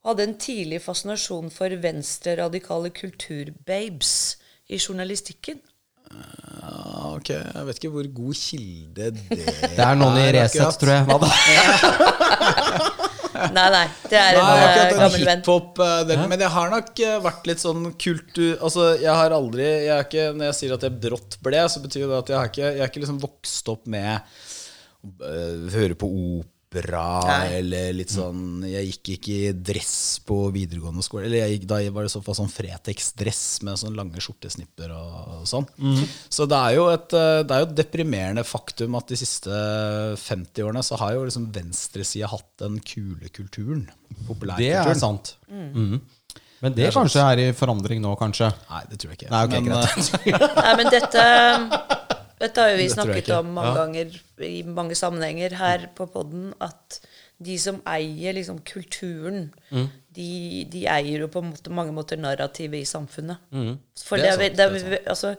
Og 0.00 0.12
hadde 0.12 0.28
en 0.28 0.36
tidlig 0.40 0.78
fascinasjon 0.84 1.50
for 1.52 1.74
venstreradikale 1.82 2.92
kulturbabes 2.96 4.14
i 4.70 4.78
journalistikken. 4.78 5.58
Ok, 7.10 7.30
Jeg 7.32 7.66
vet 7.66 7.78
ikke 7.80 7.92
hvor 7.92 8.08
god 8.14 8.38
kilde 8.38 9.10
det 9.12 9.24
er. 9.36 9.74
Det 9.76 9.84
er 9.84 9.98
noen 9.98 10.18
i 10.20 10.26
Resett, 10.36 10.78
tror 10.80 10.92
jeg. 10.94 11.06
Hva 11.08 11.16
da? 11.22 11.30
nei, 13.56 13.66
nei. 13.72 13.84
Det 14.10 14.18
er 14.18 14.38
en 14.38 14.44
nei, 14.44 14.60
uh, 14.60 14.92
gammel 14.98 15.26
venn. 15.30 15.44
Uh, 15.46 16.26
men 16.32 16.44
jeg 16.44 16.52
har 16.56 16.72
nok 16.74 16.92
uh, 17.06 17.16
vært 17.24 17.50
litt 17.50 17.62
sånn 17.62 17.90
kultur... 17.94 18.54
Altså, 18.58 18.92
jeg 19.00 19.16
har 19.22 19.34
aldri 19.36 19.66
jeg 19.86 20.06
ikke, 20.06 20.30
Når 20.36 20.50
jeg 20.50 20.58
sier 20.60 20.76
at 20.76 20.86
jeg 20.86 21.00
brått 21.02 21.38
ble, 21.44 21.64
så 21.72 21.82
betyr 21.84 22.06
det 22.06 22.22
at 22.22 22.32
jeg 22.32 22.40
har 22.40 22.52
ikke, 22.52 22.64
jeg 22.68 22.84
er 22.84 22.92
ikke 22.92 23.04
liksom 23.04 23.20
vokst 23.22 23.72
opp 23.72 23.90
med 23.90 24.40
å 25.00 25.34
høre 25.72 25.96
på 25.96 26.08
opera 26.10 26.59
opera 26.70 27.20
Nei. 27.26 27.58
eller 27.58 27.94
litt 27.98 28.12
sånn 28.12 28.62
Jeg 28.68 28.86
gikk 28.92 29.10
ikke 29.16 29.32
i 29.34 29.52
dress 29.54 30.20
på 30.26 30.36
videregående 30.54 31.02
skole. 31.02 31.26
Eller 31.26 31.42
jeg 31.42 31.58
gikk, 31.58 31.66
da 31.70 31.80
var 31.90 32.06
det 32.06 32.10
i 32.10 32.14
så 32.14 32.22
fall 32.22 32.36
sånn 32.38 32.52
Fretex-dress 32.52 33.42
med 33.66 33.80
sånne 33.80 33.98
lange 33.98 34.22
skjortesnipper 34.22 34.92
og, 34.94 35.42
sånn. 35.50 35.66
Mm. 35.80 36.04
Så 36.30 36.46
det 36.50 36.60
er, 36.60 36.76
jo 36.78 36.86
et, 36.92 37.16
eh, 37.16 37.40
det 37.42 37.56
er 37.56 37.64
jo 37.64 37.68
et 37.68 37.76
deprimerende 37.80 38.44
faktum 38.46 38.94
at 38.98 39.10
de 39.10 39.18
siste 39.18 39.50
50 40.22 40.68
årene 40.68 40.84
så 40.86 41.00
har 41.00 41.16
jo 41.16 41.26
liksom 41.26 41.50
venstresida 41.54 42.30
hatt 42.30 42.48
den 42.62 42.78
kule 42.86 43.32
kulturen. 43.34 43.88
Det 44.56 44.70
er 44.70 44.94
sant. 44.98 45.34
Mm. 45.50 45.70
Mm. 45.74 46.00
Men 46.60 46.74
det, 46.76 46.76
det 46.76 46.90
er 46.90 46.94
kanskje 46.94 47.16
sånn. 47.16 47.32
er 47.32 47.42
i 47.48 47.56
forandring 47.56 48.02
nå, 48.04 48.12
kanskje? 48.20 48.50
Nei, 48.68 48.84
det 48.90 49.00
tror 49.00 49.14
jeg 49.14 49.22
ikke. 49.22 49.32
Nei, 49.32 49.42
okay, 49.48 49.64
men, 49.64 49.72
greit. 49.72 50.56
Nei, 50.60 50.74
men 50.76 50.92
dette 50.92 52.09
dette 52.40 52.62
har 52.62 52.72
jo 52.72 52.80
vi 52.80 52.90
snakket 52.92 53.32
om 53.36 53.50
mange 53.56 53.72
ja. 53.72 53.78
ganger 53.82 54.20
i 54.46 54.60
mange 54.66 54.96
sammenhenger 54.98 55.56
her 55.60 55.88
på 55.96 56.06
poden, 56.10 56.50
at 56.64 57.00
de 57.40 57.56
som 57.60 57.80
eier 57.88 58.36
liksom 58.36 58.60
kulturen, 58.68 59.50
mm. 59.72 59.86
de, 60.16 60.30
de, 60.72 60.84
eier 60.92 61.24
jo 61.24 61.28
på 61.32 61.42
måte, 61.44 61.72
mange 61.72 61.94
måter 61.96 62.20
narrativet 62.20 62.82
i 62.82 62.88
samfunnet. 62.88 63.40
Mm. 63.52 63.76
For 64.04 64.20
det 64.20 64.34
er, 64.34 64.42
det 64.56 64.66
er, 64.66 64.74
det 64.76 64.98
er 64.98 65.12
altså, 65.12 65.34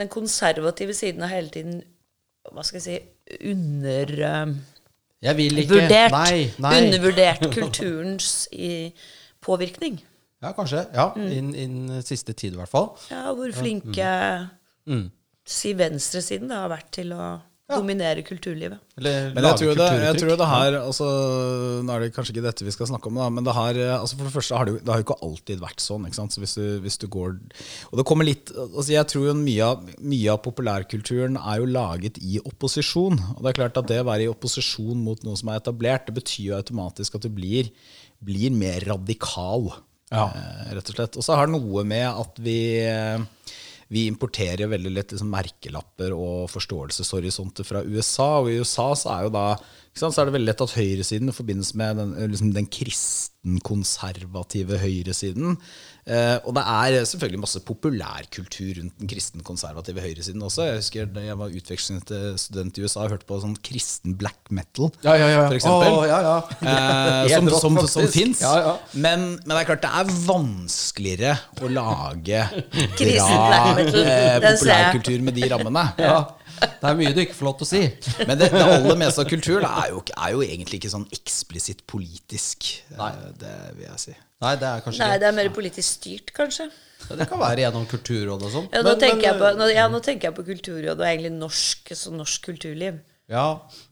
den 0.00 0.10
konservative 0.12 0.96
siden 0.96 1.24
har 1.24 1.32
hele 1.32 1.52
tiden 1.52 1.80
hva 2.48 2.64
skal 2.64 2.80
jeg 2.80 2.84
si 2.84 3.48
under 3.50 4.12
uh, 4.24 4.52
jeg 5.22 5.36
vil 5.36 5.58
ikke. 5.58 5.74
Vurdert, 5.74 6.14
nei, 6.14 6.44
nei. 6.62 6.74
Undervurdert 6.78 7.48
kulturens 7.56 8.30
i, 8.54 8.92
påvirkning. 9.42 9.98
Ja, 10.42 10.52
kanskje. 10.54 10.84
Ja, 10.94 11.10
mm. 11.16 11.30
Innen 11.34 11.54
in 11.54 12.02
siste 12.06 12.32
tid, 12.32 12.54
i 12.54 12.60
hvert 12.60 12.70
fall. 12.70 12.92
Ja, 13.10 13.32
hvor 13.34 13.50
flinke 13.54 14.10
mm. 14.86 15.08
Si 15.48 15.74
venstresiden 15.76 16.52
har 16.52 16.68
vært 16.72 16.90
til 16.98 17.14
å 17.16 17.22
ja. 17.68 17.76
dominere 17.76 18.22
kulturlivet. 18.24 18.80
Eller 18.98 19.28
men 19.34 19.44
jeg 19.44 19.60
tror, 19.60 19.72
det, 19.78 19.88
jeg 20.02 20.18
tror 20.20 20.38
det 20.40 20.48
her 20.50 20.76
altså, 20.80 21.08
Nå 21.84 21.94
er 21.94 22.04
det 22.04 22.10
kanskje 22.16 22.34
ikke 22.34 22.44
dette 22.46 22.66
vi 22.66 22.74
skal 22.74 22.88
snakke 22.90 23.10
om, 23.10 23.18
da, 23.20 23.28
men 23.32 23.46
det 23.46 23.54
her, 23.56 23.80
altså 23.98 24.18
for 24.18 24.28
det 24.28 24.34
første 24.34 24.58
har 24.58 24.68
det, 24.68 24.74
jo, 24.74 24.82
det 24.82 24.92
har 24.92 25.02
jo 25.02 25.06
ikke 25.06 25.18
alltid 25.28 25.62
vært 25.62 25.84
sånn. 25.84 26.06
Ikke 26.08 26.20
sant? 26.20 26.34
Så 26.34 26.42
hvis 26.42 26.56
du, 26.58 26.64
hvis 26.84 27.00
du, 27.00 27.06
går 27.12 27.36
Og 27.90 28.00
det 28.00 28.06
kommer 28.08 28.28
litt 28.28 28.52
altså 28.56 28.88
Jeg 28.94 29.10
tror 29.12 29.28
jo 29.30 29.36
mye 29.38 29.68
av, 29.68 29.92
mye 30.14 30.32
av 30.34 30.42
populærkulturen 30.44 31.38
er 31.40 31.62
jo 31.62 31.70
laget 31.72 32.20
i 32.24 32.40
opposisjon. 32.42 33.20
Og 33.36 33.42
det 33.44 33.52
er 33.52 33.60
klart 33.60 33.80
at 33.80 33.90
det 33.90 34.02
å 34.02 34.08
være 34.08 34.28
i 34.28 34.32
opposisjon 34.32 35.04
mot 35.04 35.24
noe 35.26 35.38
som 35.38 35.52
er 35.52 35.60
etablert, 35.62 36.08
det 36.08 36.16
betyr 36.20 36.52
jo 36.52 36.58
automatisk 36.58 37.18
at 37.18 37.28
du 37.28 37.32
blir, 37.32 37.72
blir 38.24 38.54
mer 38.54 38.84
radikal, 38.88 39.70
ja. 40.12 40.28
eh, 40.28 40.68
rett 40.78 40.92
og 40.92 40.96
slett. 40.96 41.20
Og 41.20 41.24
så 41.24 41.36
har 41.36 41.48
det 41.48 41.58
noe 41.58 41.84
med 41.88 42.08
at 42.08 42.40
vi 42.42 42.58
eh, 42.88 43.20
vi 43.88 44.04
importerer 44.08 44.68
veldig 44.68 44.90
lett 44.92 45.12
liksom, 45.14 45.30
merkelapper 45.32 46.12
og 46.12 46.50
forståelseshorisonter 46.52 47.64
fra 47.64 47.80
USA. 47.86 48.42
Og 48.42 48.50
i 48.52 48.58
USA 48.60 48.90
så 48.98 49.14
er 49.14 49.22
da 49.34 49.46
så 49.98 50.12
er 50.12 50.28
det 50.28 50.34
veldig 50.36 50.46
lett 50.46 50.60
at 50.62 50.76
høyresiden 50.76 51.34
forbindes 51.34 51.72
med 51.78 51.96
den, 51.98 52.12
liksom 52.30 52.52
den 52.54 52.68
kristenkonservative 52.70 54.78
høyresiden. 54.78 55.56
Eh, 56.08 56.36
og 56.48 56.54
det 56.56 56.62
er 56.64 57.04
selvfølgelig 57.04 57.40
masse 57.42 57.60
populærkultur 57.68 58.78
rundt 58.78 58.94
den 59.00 59.10
kristenkonservative 59.10 60.00
høyresiden 60.00 60.44
også. 60.46 60.64
Jeg 60.64 60.80
husker 60.80 61.10
da 61.12 61.24
jeg 61.26 61.36
var 61.40 61.52
utvekslingsstudent 61.60 62.78
i 62.78 62.84
USA 62.86 63.04
og 63.04 63.12
hørte 63.12 63.28
på 63.28 63.40
sånn 63.42 63.56
kristen 63.64 64.16
black 64.20 64.48
metal, 64.54 64.88
ja, 65.04 65.18
ja, 65.20 65.28
ja. 65.34 65.42
for 65.44 65.58
eksempel. 65.58 65.98
Oh, 65.98 66.06
ja, 66.08 66.20
ja. 66.24 66.38
Eh, 66.62 67.28
som 67.36 67.50
som, 67.52 67.76
som, 67.76 67.90
som 67.92 68.08
fins. 68.12 68.40
Men, 68.94 69.28
men, 69.42 69.52
det 69.52 69.60
er 69.60 69.68
klart 69.74 69.84
det 69.84 69.92
er 70.00 70.12
vanskeligere 70.24 71.36
å 71.60 71.72
lage 71.76 72.44
bra 72.56 73.62
eh, 73.84 74.38
populærkultur 74.48 75.28
med 75.28 75.40
de 75.40 75.52
rammene. 75.54 75.86
Ja. 76.08 76.20
Det 76.58 76.88
er 76.88 76.96
mye 76.98 77.10
du 77.14 77.20
ikke 77.22 77.36
får 77.38 77.46
lov 77.46 77.58
til 77.60 77.66
å 77.66 77.68
si. 77.68 77.80
Men 78.26 78.38
det, 78.40 78.48
det 78.54 78.62
aller 78.64 78.98
meste 78.98 79.22
av 79.22 79.28
kultur 79.30 79.60
er 79.60 79.92
jo, 79.92 80.00
er, 80.14 80.30
jo, 80.34 80.40
egentlig 80.42 80.80
ikke 80.80 80.90
sånn 80.90 81.04
eksplisitt 81.14 81.84
politisk. 81.90 82.70
Nei. 82.98 83.12
Det 83.38 83.52
vil 83.76 83.86
jeg 83.86 84.02
si. 84.08 84.16
Nei, 84.44 84.52
det 84.58 84.68
er 84.68 84.84
kanskje 84.84 85.02
Nei, 85.02 85.16
det 85.18 85.26
er 85.26 85.34
mer 85.34 85.50
politisk 85.54 85.98
styrt, 85.98 86.30
kanskje. 86.36 86.68
Det 87.08 87.26
kan 87.30 87.40
være 87.40 87.64
gjennom 87.64 87.86
Kulturrådet 87.90 88.46
og 88.48 88.52
sånn. 88.52 88.68
Ja, 88.70 88.82
nå, 88.84 88.92
men, 88.92 89.00
tenker 89.02 89.32
men, 89.32 89.40
på, 89.40 89.50
nå, 89.58 89.68
ja, 89.72 89.86
nå, 89.90 90.00
tenker 90.04 90.30
jeg 90.30 90.36
på, 90.36 90.44
Kulturrådet 90.46 90.98
og 90.98 91.08
egentlig 91.08 91.32
norsk, 91.34 91.92
så 91.98 92.14
norsk 92.14 92.50
kulturliv. 92.50 93.00
Ja, 93.28 93.48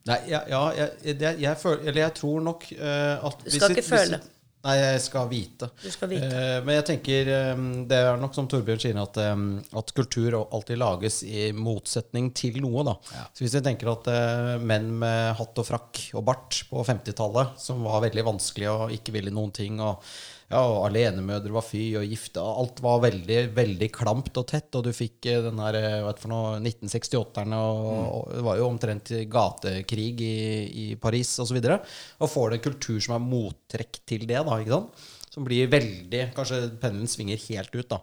Nei, 0.09 0.21
ja, 0.31 0.41
ja 0.49 0.63
jeg, 0.77 0.95
jeg, 1.11 1.37
jeg, 1.43 1.59
føler, 1.61 1.83
eller 1.91 2.01
jeg 2.07 2.17
tror 2.17 2.41
nok 2.47 2.71
uh, 2.79 3.27
at 3.29 3.45
Du 3.45 3.53
skal 3.59 3.75
ikke 3.75 3.85
føle. 3.85 4.21
Nei, 4.67 4.75
jeg 4.81 5.03
skal 5.05 5.27
vite. 5.31 5.69
Du 5.79 5.91
skal 5.93 6.11
vite. 6.11 6.29
Uh, 6.31 6.55
men 6.67 6.79
jeg 6.79 6.87
tenker 6.89 7.29
um, 7.55 7.67
det 7.91 7.99
er 8.03 8.17
nok 8.19 8.35
som 8.35 8.49
Torbjørn 8.51 8.81
sier, 8.83 8.97
at, 8.99 9.21
um, 9.35 9.45
at, 9.79 9.93
kultur 9.95 10.39
alltid 10.41 10.81
lages 10.81 11.21
i 11.27 11.51
motsetning 11.55 12.33
til 12.39 12.59
noe. 12.65 12.87
da. 12.89 12.97
Ja. 13.19 13.27
Så 13.31 13.45
Hvis 13.45 13.59
jeg 13.59 13.67
tenker 13.67 13.93
at 13.93 14.09
uh, 14.11 14.55
menn 14.63 14.89
med 15.03 15.37
hatt 15.39 15.63
og 15.63 15.69
frakk 15.69 16.01
og 16.17 16.25
bart 16.27 16.63
på 16.71 16.87
50-tallet, 16.89 17.61
som 17.63 17.85
var 17.87 18.03
veldig 18.09 18.27
vanskelig 18.33 18.73
og 18.73 18.97
ikke 18.97 19.15
ville 19.19 19.35
noen 19.35 19.55
ting 19.55 19.79
og 19.85 20.03
ja, 20.47 20.61
alenemødre 20.87 21.51
var 21.57 21.65
fy, 21.67 21.83
og 21.99 22.07
gifte. 22.07 22.39
Alt 22.39 22.79
var 22.85 23.01
veldig 23.03 23.39
veldig 23.57 23.89
klamt 23.95 24.37
og 24.39 24.47
tett. 24.53 24.69
Og 24.79 24.85
du 24.87 24.93
fikk 24.95 25.27
eh, 25.33 25.43
den 25.43 25.59
her, 25.63 25.79
hva 26.05 26.15
1968-erne, 26.15 27.59
og, 27.59 27.83
mm. 27.87 28.07
og, 28.07 28.31
det 28.37 28.45
var 28.47 28.61
jo 28.61 28.69
omtrent 28.71 29.13
gatekrig 29.33 30.13
i, 30.23 30.37
i 30.85 30.87
Paris 31.03 31.35
osv. 31.43 31.59
Og, 31.59 31.67
så 31.67 32.23
og 32.23 32.33
får 32.33 32.49
det 32.53 32.61
en 32.61 32.67
kultur 32.69 33.03
som 33.03 33.17
er 33.19 33.27
mottrekk 33.27 34.01
til 34.07 34.27
det, 34.29 34.39
da, 34.39 34.61
ikke 34.63 34.79
sant? 34.79 35.07
som 35.37 35.45
blir 35.45 35.69
veldig 35.69 36.31
Kanskje 36.33 36.63
pendelen 36.81 37.11
svinger 37.13 37.41
helt 37.51 37.75
ut. 37.75 37.91
da. 37.91 38.01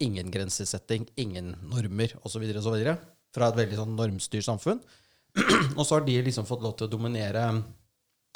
Ingen 0.00 0.30
grensesetting, 0.32 1.04
ingen 1.20 1.52
normer 1.68 2.14
osv. 2.24 2.46
Fra 3.34 3.50
et 3.50 3.58
veldig 3.58 3.76
sånn 3.76 3.98
normstyrt 3.98 4.46
samfunn. 4.46 4.80
og 5.78 5.82
så 5.84 5.98
har 5.98 6.06
de 6.06 6.16
liksom 6.24 6.46
fått 6.48 6.64
lov 6.64 6.78
til 6.78 6.88
å 6.88 6.92
dominere 6.94 7.44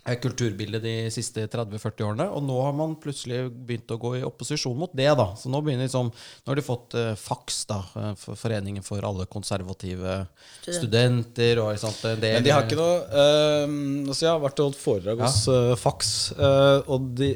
kulturbildet 0.02 0.82
de 0.82 0.94
siste 1.14 1.44
30-40 1.46 2.04
årene. 2.08 2.26
Og 2.34 2.42
nå 2.42 2.56
har 2.64 2.74
man 2.74 2.96
plutselig 3.00 3.44
begynt 3.52 3.90
å 3.94 3.98
gå 4.02 4.16
i 4.18 4.24
opposisjon 4.26 4.74
mot 4.78 4.90
det. 4.98 5.06
da. 5.18 5.28
Så 5.38 5.50
nå, 5.52 5.60
begynner 5.62 5.86
liksom, 5.86 6.10
nå 6.10 6.50
har 6.50 6.58
de 6.58 6.64
fått 6.66 6.96
uh, 6.98 7.12
FAKS, 7.18 7.60
da, 7.70 7.78
uh, 7.94 8.08
for 8.18 8.38
Foreningen 8.42 8.82
for 8.82 9.04
alle 9.06 9.28
konservative 9.30 10.16
studenter. 10.64 10.80
studenter 10.80 11.60
og, 11.62 11.70
sant, 11.78 12.00
del, 12.02 12.40
Men 12.40 12.46
de 12.48 12.54
har 12.54 12.66
ikke 12.66 12.80
noe 12.80 12.96
uh, 13.12 13.76
altså 14.10 14.26
Jeg 14.26 14.32
har 14.32 14.42
vært 14.42 14.62
og 14.62 14.70
holdt 14.70 14.80
foredrag 14.80 15.22
ja. 15.22 15.28
hos 15.30 16.10
uh, 16.34 16.90
og 16.92 17.12
de, 17.18 17.28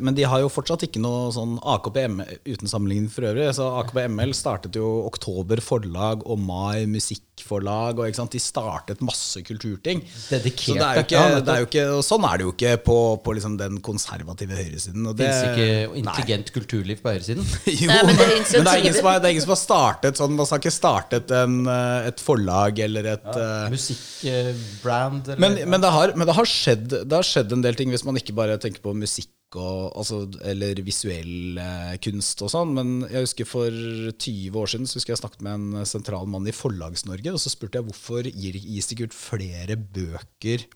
men 0.00 0.16
de 0.16 0.24
har 0.26 0.40
jo 0.40 0.48
fortsatt 0.52 0.86
ikke 0.86 1.00
noe 1.02 1.28
sånn 1.34 1.56
AKPM 1.60 2.20
uten 2.46 2.70
sammenligning 2.70 3.10
for 3.12 3.28
øvrig. 3.28 3.50
Så 3.56 3.66
AKP-ML 3.82 4.32
startet 4.36 4.78
jo 4.78 4.86
Oktober 5.06 5.60
forlag 5.64 6.24
og 6.24 6.40
Mai 6.40 6.86
musikkforlag. 6.90 8.00
og 8.00 8.32
De 8.32 8.40
startet 8.42 9.04
masse 9.04 9.42
kulturting. 9.46 10.02
Dedikert. 10.30 10.64
Så 10.64 10.78
det 10.78 10.88
er 10.88 11.00
jo 11.00 11.06
ikke, 11.06 11.24
det 11.46 11.54
er 11.54 11.62
jo 11.62 11.68
ikke 11.68 11.86
sånn 12.06 12.24
er 12.28 12.38
det 12.38 12.46
jo 12.46 12.52
ikke 12.54 12.72
på, 12.86 12.96
på 13.24 13.34
liksom 13.36 13.56
den 13.60 13.80
konservative 13.84 14.56
høyresiden. 14.58 15.08
Det 15.18 15.26
fins 15.26 15.50
ikke 15.50 15.98
intelligent 16.00 16.50
nei. 16.50 16.54
kulturliv 16.54 17.02
på 17.02 17.12
høyresiden? 17.12 17.46
jo, 17.82 17.90
nei, 17.90 18.00
men, 18.06 18.12
det 18.16 18.26
men, 18.30 18.66
det, 18.66 18.72
er 18.72 18.82
ingen 18.82 18.96
som 18.96 19.10
har, 19.10 19.28
ingen 19.30 19.44
som 19.44 19.54
har 19.54 19.60
startet 19.60 20.20
sånn 20.20 20.36
Man 20.36 20.48
har 20.48 20.62
ikke 20.62 20.74
startet 20.74 21.32
en, 21.36 21.60
eh, 21.70 22.10
et 22.10 22.22
forlag 22.22 22.82
eller 22.86 23.12
et 23.16 23.30
ja, 23.30 23.46
uh, 23.66 23.70
Musikkbrand? 23.72 25.32
Men, 25.36 25.58
men, 25.66 25.82
det 25.82 25.92
har, 25.92 26.14
men 26.16 26.28
det, 26.28 26.36
har 26.38 26.50
skjedd, 26.50 27.00
det 27.02 27.18
har 27.18 27.26
skjedd 27.26 27.56
en 27.56 27.64
del 27.64 27.78
ting, 27.78 27.92
hvis 27.94 28.06
man 28.06 28.18
ikke 28.20 28.36
bare 28.36 28.58
tenker 28.62 28.84
på 28.84 28.94
musikk 28.96 29.32
og, 29.56 29.92
altså, 29.96 30.24
eller 30.44 30.80
visuell 30.84 31.60
eh, 31.62 31.92
kunst 32.02 32.42
og 32.44 32.50
sånn. 32.52 32.72
Men 32.76 32.96
jeg 33.06 33.28
husker 33.28 33.48
for 33.48 33.70
20 33.70 34.58
år 34.62 34.72
siden 34.72 34.90
så 34.90 34.98
husker 34.98 35.14
jeg 35.14 35.22
snakket 35.22 35.44
med 35.46 35.54
en 35.54 35.86
sentral 35.88 36.26
mann 36.30 36.48
i 36.48 36.54
Forlags-Norge. 36.54 37.34
Og 37.34 37.42
så 37.42 37.52
spurte 37.52 37.80
jeg 37.80 37.86
hvorfor 37.88 38.26
gis 38.26 38.90
det 38.90 38.96
ikke 38.96 39.10
ut 39.10 39.16
flere 39.16 39.78
bøker 39.78 40.66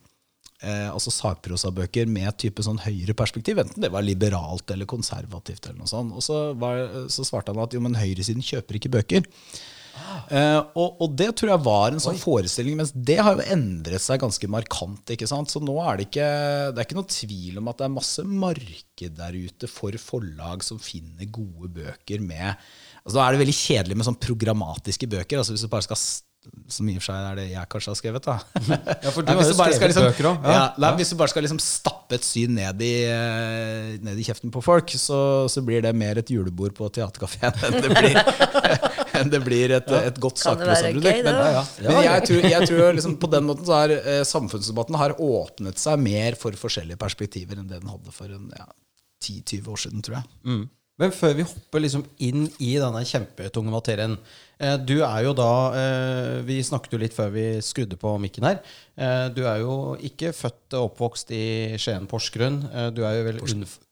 eh, 0.63 0.87
altså 0.91 1.13
sakprosabøker 1.15 2.09
med 2.11 2.37
type 2.41 2.65
sånn 2.65 2.81
høyre 2.85 3.17
perspektiv, 3.17 3.61
enten 3.63 3.85
det 3.85 3.93
var 3.93 4.07
liberalt 4.07 4.71
eller 4.71 4.89
konservativt. 4.91 5.67
eller 5.67 5.83
noe 5.83 5.91
sånt. 5.91 6.15
Og 6.17 6.25
så, 6.25 6.41
var, 6.61 6.87
så 7.13 7.27
svarte 7.27 7.55
han 7.55 7.63
at 7.65 7.77
jo, 7.77 7.83
men 7.85 7.99
høyresiden 7.99 8.45
kjøper 8.45 8.81
ikke 8.81 8.95
bøker. 8.99 9.29
Uh, 10.31 10.63
og, 10.79 11.01
og, 11.03 11.15
det 11.19 11.29
tror 11.37 11.51
jeg 11.51 11.63
var 11.65 11.93
en 11.93 12.03
sånn 12.03 12.17
Oi. 12.17 12.23
forestilling, 12.23 12.77
mens 12.79 12.93
det 12.95 13.19
har 13.21 13.37
jo 13.37 13.47
endret 13.53 14.03
seg 14.03 14.21
ganske 14.23 14.51
markant. 14.51 15.13
ikke 15.13 15.29
sant? 15.29 15.51
Så 15.53 15.63
nå 15.63 15.75
er 15.83 15.99
det 15.99 16.07
ikke, 16.09 16.29
det 16.71 16.83
er 16.83 16.87
ikke 16.87 16.99
noe 16.99 17.11
tvil 17.11 17.61
om 17.61 17.71
at 17.71 17.81
det 17.81 17.87
er 17.87 17.97
masse 17.97 18.25
marked 18.25 19.19
der 19.19 19.37
ute 19.37 19.71
for 19.71 19.99
forlag 20.01 20.65
som 20.67 20.81
finner 20.83 21.29
gode 21.31 21.73
bøker 21.81 22.23
med 22.23 22.53
altså 23.01 23.17
Da 23.17 23.23
er 23.25 23.35
det 23.35 23.41
veldig 23.43 23.57
kjedelig 23.57 23.97
med 23.97 24.07
sånn 24.07 24.21
programmatiske 24.23 25.09
bøker. 25.11 25.41
altså 25.41 25.57
Hvis 25.57 25.65
du 25.67 25.73
bare 25.73 25.89
skal 25.89 26.01
som 26.73 26.89
i 26.89 26.95
og 26.97 27.03
for 27.03 27.11
seg 27.11 27.27
er 27.31 27.39
det 27.39 27.45
jeg 27.51 27.69
kanskje 27.73 27.91
har 27.91 27.99
skrevet. 27.99 28.27
da. 28.27 28.37
Ja, 29.05 29.11
for 29.13 29.27
du 29.27 29.31
har 29.33 29.43
jo 29.43 29.53
skrevet 29.53 29.91
liksom, 29.91 30.07
bøker 30.09 30.29
òg. 30.31 30.47
Ja, 30.47 30.63
ja, 30.81 30.91
hvis 30.97 31.13
du 31.13 31.17
bare 31.21 31.33
skal 31.33 31.45
liksom 31.45 31.61
stappe 31.63 32.17
et 32.17 32.27
syn 32.27 32.55
ned 32.57 32.81
i, 32.85 32.93
eh, 33.11 33.91
ned 34.05 34.19
i 34.19 34.25
kjeften 34.27 34.53
på 34.55 34.63
folk, 34.65 34.95
så, 34.97 35.21
så, 35.53 35.65
blir 35.67 35.85
det 35.85 35.93
mer 35.97 36.21
et 36.23 36.33
julebord 36.33 36.75
på 36.79 36.89
teaterkafeen 36.97 37.61
enn 37.69 37.79
det 37.85 37.93
blir, 37.93 38.19
enn 39.21 39.33
det 39.35 39.43
blir 39.45 39.77
et, 39.79 39.95
et 40.01 40.21
godt 40.23 40.41
sakprosaprodukt. 40.43 41.23
Men, 41.29 41.41
men 41.87 42.03
jeg 42.07 42.27
tror, 42.31 42.51
jeg 42.55 42.73
tror 42.73 42.99
liksom, 42.99 43.17
på 43.21 43.33
den 43.37 43.49
måten 43.51 43.69
så 43.69 43.79
har 43.83 43.97
eh, 44.01 44.25
samfunnsdebatten 44.29 45.01
har 45.01 45.17
åpnet 45.21 45.81
seg 45.83 46.01
mer 46.03 46.39
for 46.41 46.57
forskjellige 46.57 47.01
perspektiver 47.01 47.61
enn 47.61 47.69
det 47.69 47.83
den 47.83 47.93
hadde 47.93 48.15
for 48.17 48.33
ja, 48.33 48.69
10-20 49.21 49.75
år 49.75 49.83
siden, 49.89 50.05
tror 50.07 50.23
jeg. 50.23 50.31
Mm. 50.49 50.69
Men 51.01 51.13
før 51.17 51.37
vi 51.39 51.49
hopper 51.49 51.85
liksom 51.85 52.05
inn 52.21 52.47
i 52.61 52.75
denne 52.81 53.01
kjempetunge 53.09 53.73
materien 53.73 54.17
Du 54.61 54.99
er 55.01 55.21
jo 55.25 55.31
da 55.33 55.53
eh, 55.73 56.41
Vi 56.45 56.59
snakket 56.65 56.93
jo 56.93 57.01
litt 57.01 57.15
før 57.17 57.31
vi 57.33 57.45
skrudde 57.65 57.97
på 58.01 58.13
mikken 58.21 58.45
her. 58.45 58.59
Eh, 58.93 59.29
du 59.33 59.45
er 59.49 59.63
jo 59.63 59.95
ikke 60.05 60.35
født 60.37 60.77
og 60.77 60.91
oppvokst 60.91 61.33
i 61.33 61.45
Skien 61.81 62.09
Porsgrunn. 62.11 62.61
Du 62.97 63.01
er 63.09 63.21
jo 63.21 63.29
vel 63.31 63.41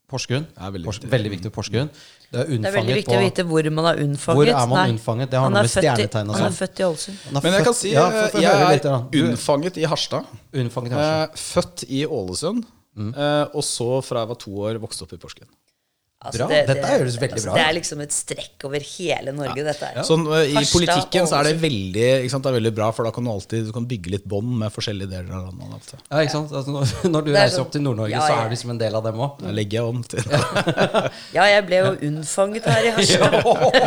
Porsgrunn. 0.09 0.47
Er 0.57 0.73
veldig, 0.73 0.89
Pors 0.89 1.01
veldig 1.05 1.31
viktig 1.35 1.53
Porsgrunn. 1.53 1.89
Det 2.29 2.43
er, 2.43 2.51
det 2.53 2.69
er, 2.69 2.75
veldig 2.75 2.97
viktig 2.99 3.17
å 3.17 3.21
vite 3.25 3.45
hvor 3.49 3.69
man 3.73 3.89
er 3.91 4.03
unnfanget. 4.05 4.39
Hvor 4.41 4.51
er 4.53 4.69
man 4.69 4.79
Nei. 4.79 4.87
unnfanget? 4.95 5.31
Det 5.33 5.41
har 5.41 5.53
noe 5.53 5.63
med 5.65 5.73
stjernetegn 5.73 6.33
å 6.33 6.37
gjøre. 6.37 6.45
Han 6.45 6.53
er 6.53 6.59
født 6.59 6.81
i 6.81 6.87
Ålesund. 6.87 7.21
Men 7.37 7.57
jeg 7.57 7.67
kan 7.69 7.77
si 7.77 7.93
ja, 7.93 8.05
for, 8.15 8.41
jeg 8.45 8.65
er 8.65 8.73
litt, 8.75 8.89
unnfanget 9.23 9.81
i 9.81 9.87
Harstad. 9.89 10.35
Unnfanget 10.53 10.93
i 10.93 10.99
Harstad. 10.99 11.41
født 11.45 11.87
i 11.89 12.03
Ålesund. 12.21 12.75
Mm. 12.99 13.13
og 13.55 13.63
så 13.63 14.01
fra 14.03 14.25
jeg 14.25 14.29
var 14.33 14.39
to 14.43 14.53
år, 14.59 14.79
vokste 14.83 15.05
opp 15.05 15.13
i 15.15 15.21
Porsgrunn. 15.23 15.51
Altså, 16.19 16.41
bra. 16.41 16.47
Det, 16.51 16.57
det, 16.67 16.75
dette 16.75 16.89
høres 16.91 17.17
veldig 17.23 17.37
altså, 17.37 17.47
bra 17.47 17.53
ut. 17.53 17.59
Det 17.61 17.65
er 17.65 17.75
liksom 17.77 18.01
et 18.03 18.15
strekk 18.15 18.65
over 18.67 18.87
hele 18.89 19.35
Norge. 19.37 19.61
Ja. 19.61 19.67
dette 19.69 19.91
ja. 19.95 20.03
Sånn, 20.03 20.25
uh, 20.27 20.41
I 20.43 20.65
politikken 20.67 21.29
så 21.31 21.37
er 21.39 21.47
det 21.47 21.53
veldig, 21.63 22.09
sant, 22.33 22.43
det 22.43 22.51
er 22.51 22.57
veldig 22.57 22.73
bra, 22.75 22.89
for 22.97 23.07
da 23.07 23.13
kan 23.15 23.29
du 23.29 23.31
alltid 23.31 23.69
du 23.69 23.71
kan 23.77 23.87
bygge 23.87 24.17
litt 24.17 24.27
bånd 24.27 24.51
med 24.65 24.75
forskjellige 24.75 25.13
deler 25.13 25.31
av 25.31 25.45
landet. 25.53 25.77
Altså. 25.79 26.01
Ja, 26.01 26.25
ikke 26.25 26.35
sant? 26.35 26.57
Altså, 26.59 26.75
når, 26.75 26.97
når, 27.15 27.29
du 27.29 27.31
reiser 27.37 27.55
sånn, 27.55 27.69
opp 27.69 27.77
til 27.77 27.87
Nord-Norge, 27.87 28.17
ja, 28.17 28.25
så 28.27 28.35
er 28.35 28.51
du 28.51 28.57
liksom 28.57 28.75
en 28.75 28.83
del 28.83 28.99
av 28.99 29.07
dem 29.07 29.23
òg. 29.29 29.39
Da 29.45 29.55
legger 29.61 29.79
jeg 29.79 29.95
om 29.95 30.03
til 30.11 30.27
Ja, 31.39 31.47
jeg 31.53 31.65
ble 31.71 31.83
jo 31.85 31.95
unnfanget 32.11 32.67
her 32.73 32.91
i 32.91 32.95
Harstad. 32.99 33.39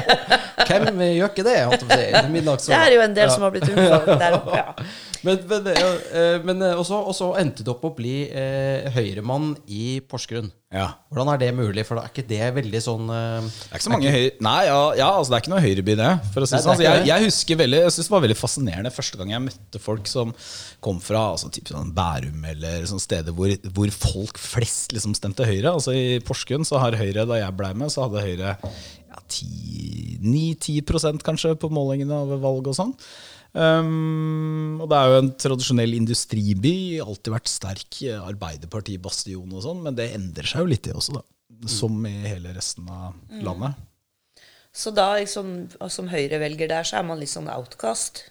Hvem 0.72 1.06
gjør 1.10 1.34
ikke 1.34 1.48
det? 1.50 1.60
Det 1.84 2.78
er 2.80 2.96
jo 2.96 3.04
en 3.04 3.20
del 3.20 3.36
som 3.36 3.44
har 3.44 3.52
blitt 3.58 3.68
unnfanget 3.68 4.24
der 4.24 4.40
oppe, 4.40 4.56
ja. 4.56 4.92
Men, 5.22 5.38
men, 5.46 5.68
eh, 5.70 6.40
men 6.42 6.64
eh, 6.66 6.80
også, 6.80 6.98
også, 7.12 7.28
endte 7.38 7.66
det 7.66 7.70
opp 7.70 7.84
å 7.86 7.94
bli 7.94 8.24
eh, 8.26 8.88
høyremann 8.96 9.54
i 9.70 10.00
Porsgrunn. 10.10 10.50
Ja. 10.72 10.88
Hvordan 11.12 11.34
er 11.34 11.40
det 11.42 11.50
mulig? 11.54 11.84
For 11.84 12.00
da 12.00 12.06
er 12.08 12.14
ikke 12.14 12.24
det 12.30 12.46
veldig 12.56 12.80
sånn 12.80 13.10
eh, 13.12 13.44
Det 13.44 13.74
er 13.74 13.82
ikke 13.82 13.86
så 13.86 13.94
mange 13.94 14.14
høyre... 14.14 14.32
Nei, 14.48 14.60
ja, 14.70 14.78
ja, 14.98 15.10
altså 15.18 15.34
det 15.34 15.38
er 15.38 15.44
ikke 15.44 15.54
noe 15.54 15.64
høyreby, 15.66 15.96
det. 16.00 16.12
For 16.32 16.46
å 16.46 16.48
si 16.48 16.56
Nei, 16.56 16.62
sånn. 16.64 16.84
jeg, 16.86 17.02
jeg, 17.10 17.26
husker 17.28 17.60
veldig 17.60 17.82
Jeg 17.82 17.96
synes 17.96 18.10
det 18.10 18.16
var 18.16 18.24
veldig 18.26 18.38
fascinerende 18.40 18.94
første 18.96 19.20
gang 19.20 19.34
jeg 19.36 19.46
møtte 19.46 19.82
folk 19.84 20.10
som 20.10 20.32
kom 20.82 21.02
fra 21.04 21.26
altså, 21.36 21.52
typ 21.54 21.70
sånn 21.70 21.92
Bærum 21.98 22.48
eller 22.54 22.88
sånne 22.90 23.04
steder 23.04 23.36
hvor, 23.38 23.54
hvor, 23.76 23.92
folk 23.94 24.40
flest 24.42 24.96
liksom 24.96 25.14
stemte 25.18 25.46
Høyre. 25.46 25.76
Altså 25.76 25.94
I 25.94 26.22
Porsgrunn 26.26 26.66
så 26.66 26.80
har 26.82 26.98
Høyre, 26.98 27.28
da 27.30 27.42
jeg 27.44 27.58
blei 27.60 27.74
med, 27.78 27.92
så 27.94 28.08
hadde 28.08 28.24
Høyre 28.26 28.56
ja, 28.56 29.22
9-10 30.24 31.22
kanskje 31.26 31.54
på 31.60 31.70
målingene 31.74 32.24
av 32.24 32.32
valg 32.42 32.72
og 32.72 32.78
sånn. 32.78 32.96
Um, 33.52 34.80
og 34.80 34.88
det 34.88 34.98
er 34.98 35.12
jo 35.12 35.20
en 35.20 35.32
tradisjonell 35.44 35.96
industriby. 35.98 36.76
Alltid 37.04 37.36
vært 37.36 37.52
sterk 37.52 38.02
Arbeiderparti-bastion 38.16 39.52
og 39.52 39.66
sånn, 39.66 39.82
men 39.86 39.98
det 39.98 40.12
endrer 40.16 40.48
seg 40.48 40.64
jo 40.64 40.72
litt, 40.72 40.86
det 40.88 40.96
også, 40.98 41.20
da. 41.20 41.26
Som 41.70 42.00
i 42.10 42.16
hele 42.24 42.56
resten 42.56 42.88
av 42.90 43.12
mm. 43.30 43.42
landet. 43.46 43.88
Så 44.72 44.94
da, 44.96 45.12
liksom, 45.20 45.52
som 45.92 46.08
høyrevelger 46.10 46.72
der, 46.72 46.88
så 46.88 47.02
er 47.02 47.08
man 47.08 47.20
litt 47.20 47.34
sånn 47.34 47.52
outcast? 47.52 48.24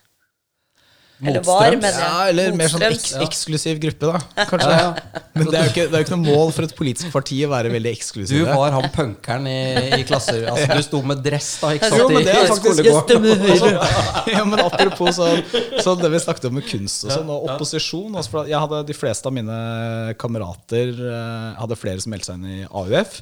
Eller 1.21 1.43
var, 1.45 1.75
ja, 1.77 2.29
Eller 2.31 2.55
mer 2.57 2.71
sånn 2.73 2.85
eks 2.87 3.13
eksklusiv 3.21 3.81
gruppe, 3.83 4.09
da. 4.09 4.45
Kanskje. 4.49 4.71
Ja, 4.71 4.87
ja. 4.87 5.21
Men 5.37 5.51
det 5.51 5.59
er, 5.59 5.67
jo 5.67 5.73
ikke, 5.73 5.85
det 5.91 5.99
er 5.99 6.05
ikke 6.07 6.17
noe 6.17 6.37
mål 6.37 6.53
for 6.57 6.67
et 6.67 6.73
politisk 6.79 7.13
parti 7.13 7.41
å 7.45 7.51
være 7.53 7.73
veldig 7.75 7.93
eksklusiv. 7.93 8.41
Du 8.41 8.49
var 8.49 8.75
han 8.77 8.89
punkeren 8.95 9.49
i, 9.51 9.59
i 9.99 10.07
klasser. 10.09 10.47
Altså, 10.51 10.79
du 10.81 10.87
sto 10.87 11.03
med 11.11 11.21
dress 11.25 11.51
da, 11.61 11.75
ikke 11.77 11.91
sant? 11.93 12.01
Jo, 12.01 12.09
men 12.15 12.27
det 12.27 12.37
er 12.37 12.49
faktisk 12.51 14.31
ja, 14.35 14.43
men 14.49 14.65
Apropos 14.65 15.21
sånn, 15.21 15.45
så 15.83 15.95
det 16.01 16.11
vi 16.15 16.23
snakket 16.25 16.49
om 16.49 16.59
med 16.61 16.67
kunst 16.69 17.07
og 17.07 17.15
sånn, 17.15 17.31
og 17.33 17.47
opposisjon. 17.51 18.17
Altså, 18.17 18.47
jeg 18.49 18.65
hadde 18.65 18.83
De 18.89 18.97
fleste 18.97 19.29
av 19.29 19.37
mine 19.37 19.61
kamerater 20.21 20.93
eh, 20.97 21.47
hadde 21.61 21.79
flere 21.79 22.03
som 22.03 22.15
meldte 22.15 22.33
seg 22.33 22.41
inn 22.41 22.61
i 22.61 22.67
AUF. 22.67 23.21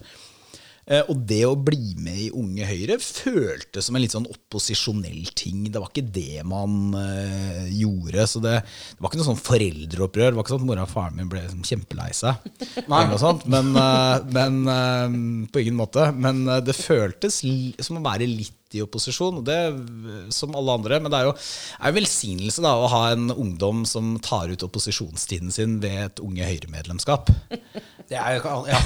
Eh, 0.88 1.04
og 1.04 1.20
det 1.28 1.42
å 1.44 1.56
bli 1.56 1.92
med 2.00 2.20
i 2.24 2.28
Unge 2.32 2.64
Høyre 2.68 2.96
føltes 3.02 3.88
som 3.88 3.96
en 3.96 4.02
litt 4.04 4.14
sånn 4.14 4.28
opposisjonell 4.30 5.28
ting. 5.36 5.66
Det 5.68 5.82
var 5.82 5.92
ikke 5.92 6.08
det 6.14 6.44
man 6.48 6.94
uh, 6.96 7.66
gjorde. 7.68 8.24
Så 8.30 8.42
det, 8.44 8.54
det, 8.64 9.00
var 9.00 9.12
ikke 9.12 9.20
noe 9.20 9.28
sånn 9.28 9.42
foreldreopprør. 9.42 10.30
Det 10.30 10.38
var 10.38 10.46
ikke 10.46 10.54
sånn 10.56 10.64
at 10.64 10.70
mora 10.70 10.86
og 10.86 10.92
faren 10.92 11.18
min 11.18 11.28
ble 11.30 11.44
liksom, 11.44 11.64
kjempelei 11.68 12.08
seg. 12.16 12.52
Men, 12.88 13.74
uh, 13.76 14.24
men 14.32 15.48
på 15.52 15.64
ingen 15.64 15.76
måte. 15.78 16.08
Men 16.16 16.46
det 16.64 16.76
føltes 16.78 17.42
som 17.84 18.00
å 18.00 18.06
være 18.06 18.28
litt 18.28 18.54
i 18.76 18.82
opposisjon, 18.84 19.38
og 19.40 19.46
det 19.48 20.32
som 20.34 20.56
alle 20.56 20.74
andre. 20.80 21.00
Men 21.00 21.12
det 21.12 21.20
er 21.20 21.28
jo 21.28 21.36
en 21.36 21.96
velsignelse 21.96 22.64
da, 22.64 22.74
å 22.76 22.90
ha 22.92 23.02
en 23.12 23.28
ungdom 23.32 23.84
som 23.88 24.16
tar 24.24 24.52
ut 24.52 24.64
opposisjonstiden 24.64 25.52
sin 25.54 25.78
ved 25.84 26.00
et 26.06 26.24
Unge 26.24 26.48
Høyre-medlemskap. 26.48 27.32
Det 28.08 28.16
er, 28.16 28.38
ja, 28.40 28.78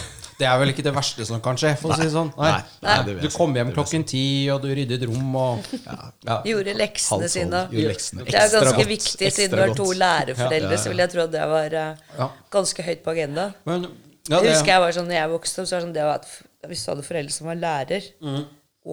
det 0.42 0.48
er 0.50 0.58
vel 0.58 0.72
ikke 0.72 0.82
det 0.84 0.92
verste 0.94 1.24
som 1.26 1.40
kan 1.42 1.58
skje, 1.60 1.72
for 1.78 1.94
å 1.94 1.98
si 1.98 2.06
det 2.06 2.12
sånn. 2.14 2.30
Nei. 2.38 2.52
Nei. 2.82 2.94
Nei. 3.06 3.16
Du 3.22 3.28
kom 3.30 3.54
hjem 3.56 3.72
klokken 3.74 4.04
ti, 4.08 4.22
og 4.52 4.62
du 4.64 4.70
ryddet 4.74 5.04
rom 5.06 5.36
og 5.38 5.68
ja. 5.86 6.38
Gjorde 6.48 6.74
leksene 6.78 7.28
sine. 7.30 7.60
Leksene. 7.72 8.26
Det 8.26 8.38
er 8.38 8.50
ganske 8.50 8.78
godt. 8.80 8.90
viktig, 8.90 9.30
siden 9.34 9.54
du 9.54 9.62
har 9.62 9.74
to 9.78 9.86
lærerforeldre, 9.96 10.80
så 10.80 10.92
vil 10.92 11.04
jeg 11.04 11.12
tro 11.14 11.26
at 11.26 11.34
det 11.34 11.44
var 11.52 11.76
uh, 11.78 12.24
ganske 12.52 12.88
høyt 12.88 13.04
på 13.04 13.14
agendaen. 13.14 13.54
Men, 13.68 13.86
jeg 14.30 14.48
husker 14.48 14.74
jeg 14.74 14.82
var 14.84 14.96
sånn, 14.96 15.08
når 15.10 15.18
jeg 15.18 15.30
vokste 15.36 15.62
opp, 15.62 15.68
så 15.68 15.76
var 15.76 15.80
det 15.80 15.86
sånn 15.86 15.96
det 15.96 16.08
at 16.08 16.28
hvis 16.70 16.82
du 16.82 16.90
hadde 16.92 17.06
foreldre 17.06 17.34
som 17.34 17.48
var 17.50 17.62
lærer, 17.62 18.10
mm. 18.22 18.42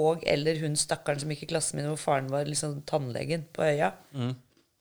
og 0.05 0.23
eller 0.29 0.61
hun 0.63 0.77
stakkaren 0.79 1.21
som 1.21 1.33
gikk 1.33 1.47
i 1.47 1.51
klassen 1.51 1.79
min, 1.79 1.89
hvor 1.91 2.01
faren 2.01 2.29
var 2.33 2.49
liksom 2.49 2.79
tannlegen 2.89 3.45
på 3.53 3.65
øya 3.65 3.93
mm. 4.17 4.31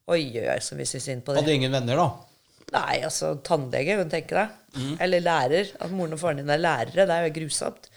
Oi, 0.09 0.23
oi, 0.41 0.47
oi, 0.49 0.61
som 0.65 0.79
vi 0.81 0.87
syntes 0.89 1.05
synd 1.05 1.21
på 1.21 1.35
det. 1.35 1.43
Hadde 1.43 1.53
ingen 1.59 1.75
venner, 1.75 1.99
da? 2.01 2.28
Nei, 2.75 2.99
altså 3.07 3.33
tannlege, 3.45 3.97
hun 3.97 4.11
du 4.11 4.13
tenke 4.13 4.37
deg. 4.37 4.57
Mm. 4.77 4.91
Eller 5.05 5.25
lærer. 5.25 5.71
At 5.81 5.95
moren 5.95 6.17
og 6.17 6.21
faren 6.21 6.43
din 6.43 6.53
er 6.53 6.61
lærere. 6.61 7.07
Det 7.09 7.15
er 7.15 7.29
jo 7.29 7.33
grusomt. 7.41 7.89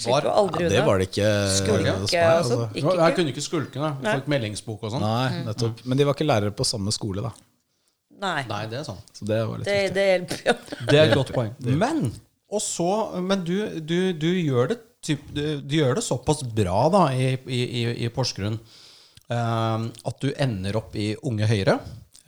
Var, 0.00 0.24
ja, 0.24 0.68
det 0.72 0.80
var 0.86 0.96
det 0.96 1.10
ikke 1.10 1.30
Skulke 1.52 1.92
og 1.92 2.06
sånn. 2.08 2.62
Jeg 2.72 3.16
kunne 3.18 3.32
ikke 3.34 3.44
skulke. 3.44 3.82
Da. 3.82 4.14
Fikk 4.16 4.30
meldingsbok 4.32 4.86
og 4.88 4.94
sånn. 4.94 5.04
Nei, 5.04 5.26
mm. 5.34 5.42
nettopp. 5.50 5.82
Men 5.84 6.00
de 6.00 6.06
var 6.08 6.16
ikke 6.16 6.26
lærere 6.28 6.54
på 6.56 6.64
samme 6.64 6.94
skole, 6.96 7.24
da. 7.26 7.34
Nei. 8.20 8.40
Nei 8.48 8.62
det 8.70 8.80
er 8.80 8.86
sånn. 8.86 9.00
Så 9.16 9.28
det 9.28 9.40
var 9.48 9.60
litt 9.60 9.68
det, 9.68 9.78
det 9.96 10.06
hjelper 10.06 10.42
jo. 10.44 10.54
det 10.88 10.96
er 10.96 11.02
et 11.04 11.16
godt 11.16 11.32
poeng. 11.36 11.52
Men, 11.80 12.06
også, 12.52 12.88
men 13.24 13.44
du, 13.44 13.56
du, 13.80 13.98
du, 14.16 14.30
gjør 14.40 14.72
det, 14.72 14.78
typ, 15.04 15.26
du, 15.36 15.42
du, 15.60 15.76
gjør 15.80 16.00
det 16.00 16.04
såpass 16.04 16.42
bra 16.44 16.86
da 16.92 17.02
i, 17.16 17.32
i, 17.48 17.84
i 18.06 18.10
Porsgrunn 18.12 18.56
uh, 18.56 19.84
at 19.84 20.24
du 20.24 20.30
ender 20.32 20.80
opp 20.80 20.96
i 21.00 21.12
Unge 21.28 21.48
Høyre. 21.50 21.76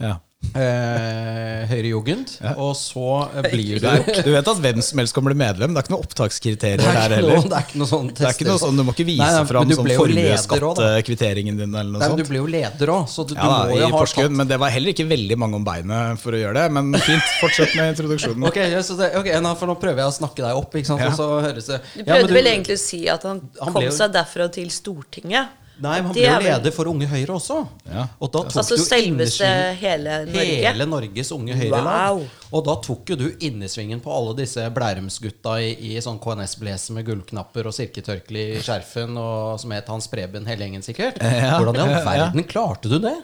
Ja. 0.01 0.19
Eh, 0.53 1.63
Høyrejugend. 1.71 2.35
Ja. 2.43 2.53
Og 2.61 2.75
så 2.77 3.01
blir 3.47 3.79
du 3.81 3.87
Du 4.27 4.31
vet 4.35 4.49
at 4.51 4.59
hvem 4.61 4.83
som 4.85 5.01
helst 5.01 5.15
kan 5.17 5.25
bli 5.25 5.37
medlem? 5.39 5.73
Det 5.73 5.81
er 5.81 5.87
ikke 5.87 5.95
noe 5.95 6.05
opptakskriterier 6.05 6.83
der 6.83 7.15
heller. 7.17 7.47
Det 7.47 7.57
er 7.57 7.65
ikke 7.65 7.81
noe 7.81 7.89
sånn 7.89 8.11
det 8.13 8.27
er 8.27 8.37
ikke 8.37 8.49
noe 8.51 8.61
sånn, 8.61 8.77
Du 8.77 8.85
må 8.85 8.93
ikke 8.93 9.07
vise 9.09 9.23
nei, 9.23 9.31
nei, 9.39 9.47
fram 9.49 9.73
sånn 9.73 9.89
formuesskattekvitteringen 10.03 11.63
din. 11.63 11.73
eller 11.73 11.95
noe 11.95 12.03
nei, 12.03 12.11
sånt. 12.13 12.21
Du 12.21 12.29
ble 12.29 12.43
jo 12.43 12.51
leder 12.53 12.93
òg. 12.93 13.07
Ja, 13.09 13.25
du 13.31 13.37
må 13.39 13.79
jo 13.81 13.89
ha 13.95 14.03
tatt 14.05 14.37
men 14.43 14.51
det 14.51 14.59
var 14.61 14.75
heller 14.75 14.93
ikke 14.93 15.09
veldig 15.09 15.39
mange 15.41 15.61
om 15.61 15.65
beinet 15.67 16.21
for 16.21 16.37
å 16.37 16.43
gjøre 16.43 16.59
det. 16.61 16.67
Men 16.77 17.01
fint, 17.01 17.33
fortsett 17.41 17.73
med 17.79 17.95
introduksjonen. 17.95 18.51
ok, 18.51 18.61
det, 18.61 19.11
okay 19.23 19.41
for 19.57 19.71
Nå 19.73 19.79
prøver 19.81 20.03
jeg 20.03 20.11
å 20.11 20.15
snakke 20.19 20.45
deg 20.45 20.59
opp. 20.59 20.77
Ikke 20.77 20.91
sant? 20.91 21.01
Ja. 21.01 21.13
Du 21.17 22.05
prøvde 22.05 22.29
du, 22.29 22.37
vel 22.37 22.53
egentlig 22.53 22.77
å 22.77 22.83
si 22.83 23.05
at 23.09 23.25
han, 23.29 23.41
han 23.63 23.77
kom 23.77 23.89
seg 23.95 24.13
derfra 24.15 24.51
til 24.53 24.69
Stortinget? 24.75 25.62
Nei, 25.81 25.97
men 26.03 26.11
han 26.11 26.15
ble 26.15 26.25
jo 26.27 26.41
leder 26.45 26.75
for 26.75 26.89
Unge 26.91 27.07
Høyre 27.09 27.35
også. 27.35 27.57
Ja. 27.89 28.05
Og 28.21 28.31
da 28.31 28.43
tok 28.45 28.59
altså 28.61 28.77
selveste 28.79 29.49
hele 29.81 30.19
Norge? 30.29 30.45
Hele 30.67 30.87
Norges 30.87 31.33
Unge 31.35 31.57
Høyre-lag. 31.59 32.19
Wow. 32.21 32.27
Og 32.53 32.65
da 32.69 32.75
tok 32.85 33.13
jo 33.15 33.17
du 33.19 33.25
innesvingen 33.43 34.03
på 34.05 34.13
alle 34.13 34.37
disse 34.43 34.67
Blærumsgutta 34.77 35.57
i, 35.65 35.73
i 35.93 36.03
sånn 36.05 36.21
KNS-blazer 36.23 36.99
med 36.99 37.09
gullknapper 37.09 37.71
og 37.71 37.77
silketørkle 37.77 38.45
i 38.59 38.61
skjerfen, 38.63 39.17
og 39.19 39.57
som 39.63 39.73
het 39.75 39.89
Hans 39.91 40.11
Preben 40.13 40.47
hele 40.51 40.69
gjengen, 40.69 40.85
sikkert. 40.85 41.19
Ja. 41.25 41.57
Hvordan 41.57 41.81
i 41.81 41.87
all 41.89 42.07
verden 42.11 42.47
klarte 42.53 42.93
du 42.93 43.01
det? 43.03 43.17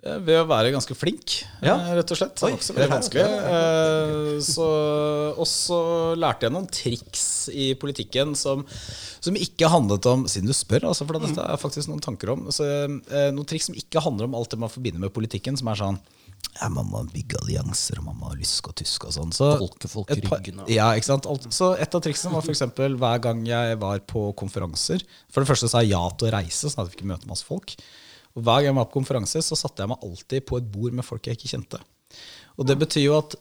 Ved 0.00 0.32
å 0.32 0.46
være 0.48 0.70
ganske 0.72 0.94
flink, 0.96 1.42
ja. 1.60 1.74
Eh, 1.74 1.90
rett 1.98 2.12
og 2.14 2.16
slett. 2.16 2.32
Det 2.38 2.46
var 2.46 2.54
ikke 2.54 2.64
så 2.64 2.76
veldig 2.76 2.92
vanskelig. 2.94 3.24
Eh, 3.50 4.38
så, 4.46 4.68
og 5.34 5.48
så 5.48 5.80
lærte 6.16 6.48
jeg 6.48 6.54
noen 6.54 6.68
triks 6.72 7.26
i 7.52 7.66
politikken 7.76 8.32
som, 8.38 8.64
som, 9.20 9.36
ikke 9.36 9.68
handlet 9.68 10.08
om 10.08 10.24
Siden 10.30 10.48
du 10.48 10.56
spør, 10.56 10.88
altså, 10.88 11.04
for 11.04 11.20
dette 11.20 11.44
er 11.44 11.60
faktisk 11.60 11.92
noen 11.92 12.00
tanker 12.00 12.32
om. 12.32 12.48
Så, 12.54 12.64
eh, 12.64 13.28
noen 13.34 13.48
triks 13.48 13.68
som 13.68 13.76
ikke 13.76 14.00
handler 14.06 14.30
om 14.30 14.40
alt 14.40 14.56
det 14.56 14.62
man 14.64 14.72
forbinder 14.72 15.04
med 15.04 15.12
politikken, 15.12 15.60
som 15.60 15.68
er 15.68 15.82
sånn 15.84 16.00
ja, 16.56 16.70
Man 16.72 16.88
må 16.88 17.04
bygge 17.12 17.36
allianser, 17.42 18.00
og 18.00 18.08
man 18.08 18.20
må 18.24 18.32
lyske 18.40 18.72
og 18.72 18.80
tyske 18.80 19.10
og 19.10 19.18
sånn. 19.18 19.36
Så, 19.36 19.52
Folke 19.60 19.90
folk 19.92 20.16
et, 20.16 20.24
par, 20.24 20.40
ja, 20.72 20.94
ikke 20.96 21.12
sant? 21.12 21.28
så 21.52 21.74
et 21.76 21.92
av 21.92 22.08
triksene 22.08 22.32
var 22.32 22.48
f.eks. 22.48 22.64
hver 22.72 23.24
gang 23.28 23.44
jeg 23.44 23.76
var 23.84 24.00
på 24.08 24.30
konferanser 24.32 25.04
For 25.28 25.42
det 25.44 25.52
første 25.52 25.68
sa 25.68 25.84
jeg 25.84 25.92
ja 25.92 26.06
til 26.16 26.32
å 26.32 26.38
reise, 26.40 26.72
sånn 26.72 26.86
at 26.86 26.88
vi 26.88 26.96
fikk 26.96 27.10
møte 27.12 27.28
masse 27.28 27.44
folk. 27.44 27.76
Og 28.36 28.44
Hver 28.44 28.60
gang 28.60 28.70
jeg 28.70 28.78
var 28.78 28.90
på 28.90 28.98
konferanse, 28.98 29.42
så 29.42 29.58
satte 29.58 29.82
jeg 29.82 29.90
meg 29.90 30.06
alltid 30.06 30.46
på 30.46 30.60
et 30.60 30.70
bord 30.70 30.94
med 30.94 31.06
folk 31.06 31.26
jeg 31.26 31.38
ikke 31.38 31.54
kjente. 31.56 31.82
Og 32.60 32.68
det 32.68 32.78
betyr 32.78 33.08
jo 33.08 33.18
at 33.18 33.36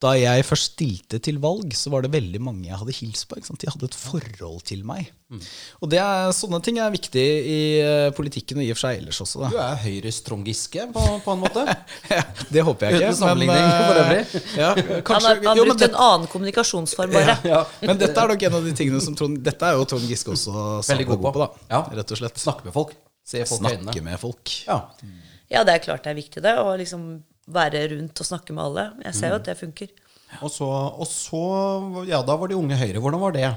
da 0.00 0.14
jeg 0.16 0.44
først 0.48 0.70
stilte 0.72 1.18
til 1.20 1.36
valg, 1.42 1.74
så 1.76 1.90
var 1.92 2.06
det 2.06 2.08
veldig 2.14 2.38
mange 2.40 2.70
jeg 2.70 2.78
hadde 2.80 2.94
hilst 2.96 3.26
på. 3.28 3.36
De 3.36 3.68
hadde 3.68 3.84
et 3.84 3.96
forhold 4.00 4.62
til 4.64 4.80
meg. 4.88 5.10
Mm. 5.28 5.42
Og 5.84 5.92
er, 5.92 6.30
sånne 6.32 6.60
ting 6.64 6.78
er 6.80 6.94
viktig 6.94 7.24
i 7.52 7.58
uh, 7.84 8.06
politikken 8.16 8.62
og 8.62 8.64
i 8.64 8.70
og 8.72 8.78
for 8.78 8.86
seg 8.86 9.02
ellers 9.02 9.20
også. 9.20 9.42
Da. 9.42 9.50
Du 9.52 9.58
er 9.60 9.76
Høyres 9.82 10.22
Trond 10.24 10.48
Giske 10.48 10.86
på, 10.94 11.04
på, 11.26 11.34
en 11.34 11.44
måte? 11.44 11.66
ja, 12.16 12.22
det 12.48 12.64
håper 12.64 12.88
jeg 12.88 12.96
ikke. 12.96 13.12
Uten 13.12 13.20
sammenligning 13.20 13.60
men, 13.60 13.76
uh, 13.76 13.84
for 13.84 14.00
øvrig. 14.06 14.24
Ja, 14.62 14.72
kanskje, 15.10 15.34
han 15.36 15.50
har, 15.50 15.62
brukt 15.68 15.86
en 15.90 16.00
annen 16.06 16.32
kommunikasjonsform, 16.32 17.14
bare. 17.18 17.36
Ja, 17.52 17.60
men 17.84 18.00
dette 18.00 18.24
er 18.24 18.32
nok 18.32 18.48
en 18.48 18.58
av 18.62 18.72
de 18.72 18.76
tingene 18.80 19.04
som 19.04 19.20
Trond, 19.20 19.36
dette 19.44 19.68
er 19.68 19.76
jo 19.76 19.84
Trond 19.92 20.08
Giske 20.08 20.32
også 20.32 20.80
veldig 20.88 21.10
god 21.12 21.24
på. 21.28 21.36
på 21.36 21.44
da, 21.44 21.84
rett 22.00 22.16
og 22.16 22.24
slett. 22.24 22.40
Snakke 22.40 22.70
med 22.70 22.78
folk. 22.80 22.96
Se 23.30 23.42
folk 23.46 23.62
snakke 23.62 24.02
med 24.04 24.20
folk. 24.20 24.54
Ja. 24.66 24.82
ja. 25.52 25.64
det 25.66 25.76
er 25.76 25.84
klart 25.84 26.06
det 26.06 26.14
er 26.14 26.18
viktig, 26.18 26.42
det. 26.44 26.54
Å 26.58 26.74
liksom 26.80 27.10
være 27.50 27.84
rundt 27.94 28.22
og 28.22 28.28
snakke 28.28 28.54
med 28.56 28.64
alle. 28.64 28.86
Jeg 29.06 29.18
ser 29.18 29.32
jo 29.32 29.38
mm. 29.38 29.42
at 29.42 29.50
det 29.50 29.58
funker. 29.60 29.92
Og 30.40 30.52
så, 30.54 30.68
og 30.70 31.08
så, 31.10 31.42
Ja, 32.06 32.22
da 32.26 32.36
var 32.38 32.50
de 32.50 32.58
Unge 32.58 32.78
Høyre. 32.78 33.02
Hvordan 33.02 33.22
var 33.22 33.34
det? 33.34 33.48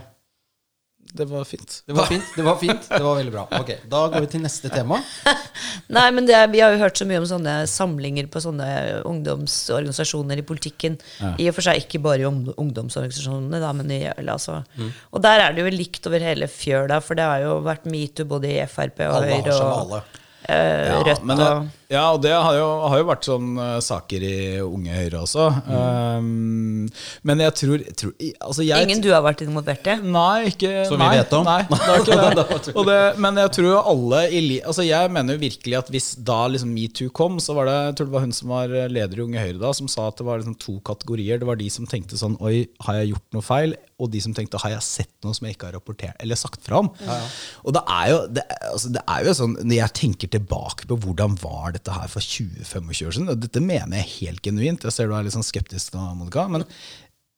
Det 1.13 1.27
var 1.29 1.45
fint. 1.45 1.75
Det 1.85 1.93
var 1.93 2.07
fint, 2.09 2.29
det 2.35 2.43
var 2.45 2.55
fint, 2.57 2.87
det 2.89 3.01
var 3.05 3.17
veldig 3.19 3.33
bra. 3.33 3.43
Ok, 3.59 3.69
Da 3.89 3.99
går 4.09 4.23
vi 4.25 4.29
til 4.31 4.41
neste 4.41 4.71
tema. 4.73 4.97
Nei, 5.95 6.07
men 6.15 6.29
er, 6.29 6.47
Vi 6.49 6.63
har 6.63 6.73
jo 6.73 6.81
hørt 6.81 6.97
så 6.97 7.05
mye 7.09 7.21
om 7.21 7.27
sånne 7.29 7.53
samlinger 7.69 8.29
på 8.33 8.41
sånne 8.41 8.67
ungdomsorganisasjoner 9.09 10.41
i 10.41 10.47
politikken. 10.47 10.97
Ja. 11.21 11.35
I 11.37 11.51
og 11.51 11.57
for 11.59 11.67
seg 11.67 11.83
ikke 11.83 12.01
bare 12.01 12.25
i 12.25 12.27
ungdomsorganisasjonene, 12.29 13.61
da, 13.61 13.69
men 13.77 13.93
i 13.93 14.01
altså. 14.09 14.63
Mm. 14.79 14.89
Og 15.13 15.23
der 15.25 15.45
er 15.45 15.53
det 15.53 15.67
jo 15.67 15.77
likt 15.77 16.09
over 16.09 16.25
hele 16.25 16.49
fjøla, 16.49 16.97
for 17.05 17.19
det 17.19 17.29
har 17.29 17.45
jo 17.45 17.59
vært 17.65 17.85
metoo 17.89 18.27
både 18.33 18.55
i 18.55 18.59
Frp 18.69 19.05
og 19.05 19.19
alle 19.19 19.37
Høyre. 19.37 19.57
Og, 19.61 20.19
uh, 20.49 21.01
Rødt 21.07 21.25
men, 21.27 21.39
og 21.39 21.71
ja, 21.93 22.03
og 22.15 22.21
det 22.23 22.31
har 22.33 22.55
jo, 22.57 22.67
har 22.89 23.01
jo 23.01 23.05
vært 23.05 23.27
sånn 23.27 23.49
uh, 23.59 23.77
saker 23.83 24.23
i 24.25 24.37
Unge 24.63 24.93
Høyre 24.95 25.19
også. 25.21 25.45
Mm. 25.67 25.73
Um, 25.77 26.87
men 27.27 27.43
jeg 27.43 27.55
tror, 27.59 27.83
tror 27.99 28.13
altså 28.47 28.65
jeg, 28.65 28.87
Ingen 28.87 29.03
du 29.03 29.09
har 29.13 29.21
vært 29.25 29.43
involvert 29.45 29.89
i? 29.91 29.97
Nei, 30.01 30.49
ikke 30.49 30.71
Som 30.89 31.03
vi 31.03 31.09
vet 31.19 31.35
om? 31.37 31.45
Nei, 31.45 31.59
det 31.69 31.99
ikke 32.01 32.17
det. 32.39 32.85
det. 32.89 32.99
Men 33.21 33.37
jeg 33.43 33.53
tror 33.59 33.69
jo 33.69 33.83
alle 33.93 34.23
i, 34.33 34.41
altså 34.63 34.87
Jeg 34.87 35.13
mener 35.13 35.37
jo 35.37 35.43
virkelig 35.43 35.79
at 35.83 35.93
hvis 35.93 36.09
da 36.25 36.39
liksom 36.49 36.73
metoo 36.73 37.13
kom, 37.13 37.37
så 37.43 37.57
var 37.57 37.69
det 37.69 37.77
jeg 37.83 37.97
tror 37.99 38.09
det 38.09 38.17
var 38.17 38.25
hun 38.25 38.37
som 38.39 38.55
var 38.55 38.75
leder 38.97 39.19
i 39.19 39.25
Unge 39.27 39.45
Høyre 39.45 39.61
da, 39.61 39.73
som 39.77 39.91
sa 39.91 40.09
at 40.09 40.17
det 40.17 40.27
var 40.27 40.41
liksom 40.41 40.57
to 40.61 40.79
kategorier. 40.87 41.41
Det 41.41 41.49
var 41.49 41.61
de 41.61 41.69
som 41.73 41.89
tenkte 41.89 42.17
sånn 42.19 42.39
Oi, 42.43 42.65
har 42.87 43.01
jeg 43.01 43.13
gjort 43.13 43.37
noe 43.37 43.45
feil? 43.45 43.77
Og 44.03 44.11
de 44.13 44.21
som 44.23 44.35
tenkte 44.35 44.59
har 44.61 44.75
jeg 44.75 44.85
sett 44.85 45.13
noe 45.25 45.35
som 45.37 45.47
jeg 45.47 45.55
ikke 45.55 45.69
har 45.69 45.77
rapportert 45.77 46.19
eller 46.23 46.39
sagt 46.39 46.63
fra 46.65 46.81
om? 46.83 46.91
Ja, 47.03 47.19
ja. 47.21 47.29
Og 47.63 47.77
det 47.77 47.83
er, 47.95 48.07
jo, 48.11 48.19
det, 48.35 48.45
altså, 48.69 48.91
det 48.97 49.03
er 49.15 49.27
jo 49.27 49.37
sånn, 49.39 49.55
Når 49.61 49.77
jeg 49.77 49.97
tenker 50.01 50.33
tilbake 50.35 50.89
på 50.89 50.99
hvordan 51.05 51.37
var 51.41 51.77
dette 51.77 51.95
her 51.95 52.11
for 52.11 52.23
20-25 52.23 52.91
år 52.91 53.17
siden, 53.17 53.31
og 53.33 53.41
dette 53.45 53.63
mener 53.63 54.01
jeg 54.01 54.11
helt 54.17 54.43
genuint, 54.45 54.83
jeg 54.83 54.95
ser 54.95 55.09
du 55.09 55.15
er 55.17 55.25
litt 55.25 55.35
sånn 55.35 55.47
skeptisk 55.47 55.95
nå, 55.95 56.05
Monica, 56.19 56.45
men 56.51 56.67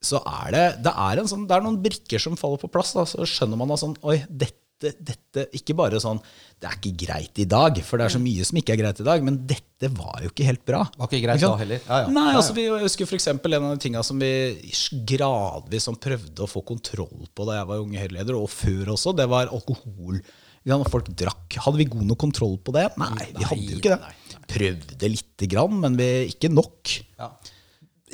så 0.06 0.19
er 0.30 0.51
det, 0.54 0.65
det, 0.86 0.91
er 0.91 1.23
sånn, 1.30 1.47
det 1.49 1.56
er 1.56 1.65
noen 1.65 1.80
brikker 1.82 2.21
som 2.21 2.38
faller 2.38 2.62
på 2.62 2.69
plass. 2.69 2.93
Da, 2.93 3.08
så 3.10 3.25
skjønner 3.25 3.58
man 3.58 3.71
da 3.71 3.80
sånn, 3.80 3.95
oi, 4.06 4.19
dette 4.30 4.64
dette, 4.84 5.46
Ikke 5.56 5.76
bare 5.78 6.00
sånn 6.04 6.20
Det 6.62 6.68
er 6.70 6.78
ikke 6.80 6.94
greit 7.06 7.42
i 7.42 7.48
dag, 7.50 7.78
for 7.86 8.00
det 8.00 8.08
er 8.08 8.16
så 8.16 8.22
mye 8.22 8.46
som 8.48 8.60
ikke 8.60 8.76
er 8.76 8.82
greit 8.82 9.02
i 9.02 9.08
dag. 9.08 9.24
Men 9.26 9.42
dette 9.48 9.90
var 9.96 10.24
jo 10.24 10.32
ikke 10.32 10.48
helt 10.48 10.64
bra. 10.68 10.84
Var 10.98 11.10
ikke 11.10 11.24
greit 11.26 11.44
da 11.44 11.52
heller. 11.60 11.84
Ja, 11.84 12.00
ja. 12.06 12.14
Nei, 12.16 12.30
altså 12.34 12.56
vi, 12.58 12.68
Jeg 12.68 12.88
husker 12.88 13.10
f.eks. 13.10 13.30
en 13.34 13.40
av 13.60 13.70
de 13.76 13.84
tingene 13.84 14.06
som 14.08 14.22
vi 14.22 14.32
gradvis 15.12 15.88
som 15.90 16.00
prøvde 16.00 16.46
å 16.46 16.50
få 16.50 16.64
kontroll 16.68 17.28
på 17.36 17.48
da 17.50 17.60
jeg 17.60 17.70
var 17.72 17.84
unge 17.84 18.02
Høyre-leder, 18.02 18.40
og 18.40 18.52
før 18.52 18.96
også, 18.96 19.16
det 19.18 19.30
var 19.32 19.52
alkohol 19.54 20.22
Folk 20.66 21.12
drakk. 21.14 21.60
Hadde 21.62 21.78
vi 21.78 21.86
god 21.86 22.08
nok 22.10 22.18
kontroll 22.24 22.56
på 22.58 22.74
det? 22.74 22.88
Nei, 22.98 23.28
vi 23.36 23.46
hadde 23.46 23.66
jo 23.70 23.76
ikke 23.78 23.92
det. 23.94 24.40
Prøvde 24.50 25.10
lite 25.12 25.50
grann, 25.52 25.76
men 25.84 25.98
vi, 26.00 26.08
ikke 26.32 26.50
nok. 26.50 26.96
Ja. 27.20 27.28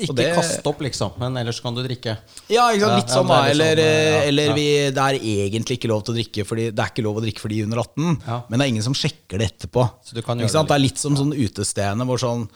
Ikke 0.05 0.15
det, 0.17 0.27
kaste 0.37 0.63
opp, 0.71 0.81
liksom, 0.85 1.13
men 1.21 1.37
ellers 1.41 1.61
kan 1.63 1.75
du 1.77 1.81
drikke. 1.85 2.15
Ja, 2.51 2.67
litt 2.73 3.11
sånn, 3.11 3.29
da. 3.29 3.43
Eller, 3.51 3.81
sånn, 3.81 4.27
eller 4.31 4.53
vi, 4.57 4.67
det 4.95 5.05
er 5.05 5.19
egentlig 5.19 5.79
ikke 5.79 5.91
lov 5.91 6.03
til 6.05 6.15
å 6.15 6.19
drikke 6.19 6.45
fordi 6.47 6.67
det 6.71 6.83
er 6.83 6.93
ikke 6.93 7.05
lov 7.05 7.21
å 7.21 7.23
drikke 7.25 7.43
for 7.43 7.53
de 7.53 7.61
under 7.67 7.83
18, 7.83 8.19
men 8.25 8.55
det 8.55 8.65
er 8.65 8.73
ingen 8.73 8.85
som 8.85 8.97
sjekker 8.97 9.41
det 9.41 9.51
etterpå. 9.53 9.87
Det, 10.11 10.25
det, 10.25 10.61
er 10.61 10.83
litt 10.83 11.01
som 11.01 11.17
sånn 11.19 11.33
utestedene 11.37 12.07
hvor 12.09 12.21
sånn 12.21 12.47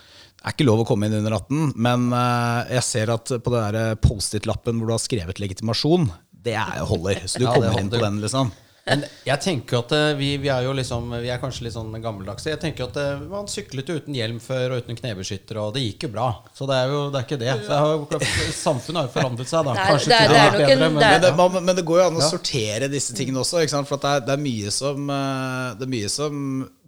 det 0.46 0.52
er 0.52 0.54
ikke 0.54 0.68
lov 0.68 0.84
å 0.84 0.86
komme 0.86 1.08
inn 1.08 1.16
under 1.18 1.34
18, 1.40 1.72
men 1.82 2.12
uh, 2.14 2.68
jeg 2.70 2.86
ser 2.86 3.10
at 3.16 3.32
på 3.42 3.54
den 3.54 3.98
Post-It-lappen 4.04 4.78
hvor 4.78 4.92
du 4.92 4.94
har 4.94 5.02
skrevet 5.02 5.40
legitimasjon, 5.42 6.06
det 6.46 6.54
er 6.54 6.84
jo 6.84 6.90
holder. 6.92 7.24
Så 7.26 7.42
du 7.42 7.48
kommer 7.48 7.80
inn 7.80 7.90
på 7.90 7.98
den, 7.98 8.20
liksom. 8.22 8.52
Men 8.86 9.02
jeg 9.26 9.42
tenker 9.42 9.80
at 9.80 9.94
eh, 9.98 10.12
vi, 10.14 10.28
vi, 10.38 10.50
er 10.54 10.68
jo 10.68 10.74
liksom 10.78 11.10
Vi 11.18 11.30
er 11.34 11.40
kanskje 11.42 11.66
litt 11.66 11.74
sånn 11.74 11.90
gammeldagse. 12.04 12.52
Jeg 12.52 12.62
tenker 12.62 12.86
at 12.86 13.00
eh, 13.02 13.24
Man 13.32 13.50
syklet 13.50 13.90
jo 13.90 13.96
uten 13.98 14.14
hjelm 14.14 14.38
før 14.44 14.76
og 14.76 14.86
uten 14.86 15.00
knebeskytter, 15.00 15.58
og 15.58 15.74
det 15.74 15.82
gikk 15.88 16.06
jo 16.06 16.12
bra. 16.14 16.28
Så 16.54 16.70
det 16.70 16.78
er 16.84 16.94
jo 16.94 17.02
det 17.10 17.22
er 17.22 17.26
ikke 17.26 17.42
det. 17.42 17.52
Har, 17.66 18.06
samfunnet 18.54 19.02
har 19.02 19.10
jo 19.10 19.14
forandret 19.18 19.50
seg, 19.50 19.66
da. 19.66 19.76
Kanskje 19.90 20.14
det 20.14 20.22
er, 20.22 20.30
det 20.30 20.40
er, 20.40 20.54
det 20.54 20.70
bedre, 20.70 20.78
men, 20.86 21.02
men, 21.02 21.26
det, 21.26 21.34
men, 21.58 21.74
det, 21.74 21.88
går 21.90 22.04
jo 22.04 22.08
an 22.12 22.22
å 22.22 22.30
sortere 22.30 22.92
disse 22.94 23.18
tingene 23.18 23.42
også. 23.42 23.66
For 23.90 23.98
det 23.98 24.14
er, 24.14 24.26
det, 24.30 24.38
er 24.38 24.46
mye 24.46 24.74
som, 24.78 25.10
det 25.10 25.90
er 25.90 25.96
mye 25.98 26.14
som 26.14 26.42
Eh, 26.66 26.85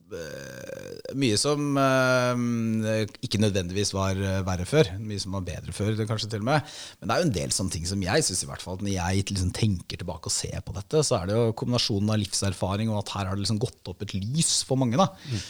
mye 1.17 1.37
som 1.39 1.75
uh, 1.75 3.03
ikke 3.25 3.41
nødvendigvis 3.41 3.91
var 3.95 4.19
eh, 4.19 4.39
verre 4.47 4.67
før. 4.67 4.93
Mye 5.03 5.19
som 5.21 5.35
var 5.35 5.45
bedre 5.47 5.75
før, 5.75 5.93
kanskje 6.07 6.29
til 6.31 6.43
og 6.43 6.47
med. 6.49 6.77
Men 6.99 7.09
det 7.09 7.15
er 7.15 7.21
jo 7.21 7.27
en 7.27 7.35
del 7.37 7.55
sånne 7.55 7.75
ting 7.75 7.89
som 7.89 8.05
jeg 8.05 8.27
syns, 8.27 8.43
i 8.45 8.49
hvert 8.49 8.63
fall, 8.63 8.79
når 8.81 8.93
jeg 8.93 9.27
liksom 9.31 9.51
tenker 9.55 9.99
tilbake 9.99 10.31
og 10.31 10.35
ser 10.35 10.63
på 10.65 10.75
dette, 10.77 11.03
så 11.03 11.19
er 11.19 11.29
det 11.29 11.37
jo 11.37 11.53
kombinasjonen 11.59 12.13
av 12.15 12.21
livserfaring 12.23 12.91
og 12.93 13.01
at 13.01 13.13
her 13.17 13.29
har 13.29 13.37
det 13.37 13.43
liksom 13.43 13.61
gått 13.63 13.91
opp 13.91 14.05
et 14.05 14.15
lys 14.17 14.61
for 14.67 14.79
mange. 14.79 14.99
da 14.99 15.09
mm. 15.11 15.45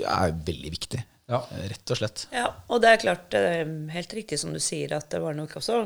Det 0.00 0.06
er 0.06 0.36
veldig 0.50 0.74
viktig. 0.74 1.00
Ja. 1.30 1.44
Rett 1.70 1.94
og 1.94 1.98
slett. 1.98 2.26
Ja, 2.34 2.48
og 2.70 2.82
det 2.82 2.90
er 2.90 3.02
klart, 3.04 3.34
helt 3.94 4.14
riktig 4.18 4.40
som 4.42 4.54
du 4.54 4.58
sier, 4.62 4.96
at 4.96 5.10
det 5.12 5.22
var 5.22 5.36
nok 5.38 5.58
også 5.60 5.84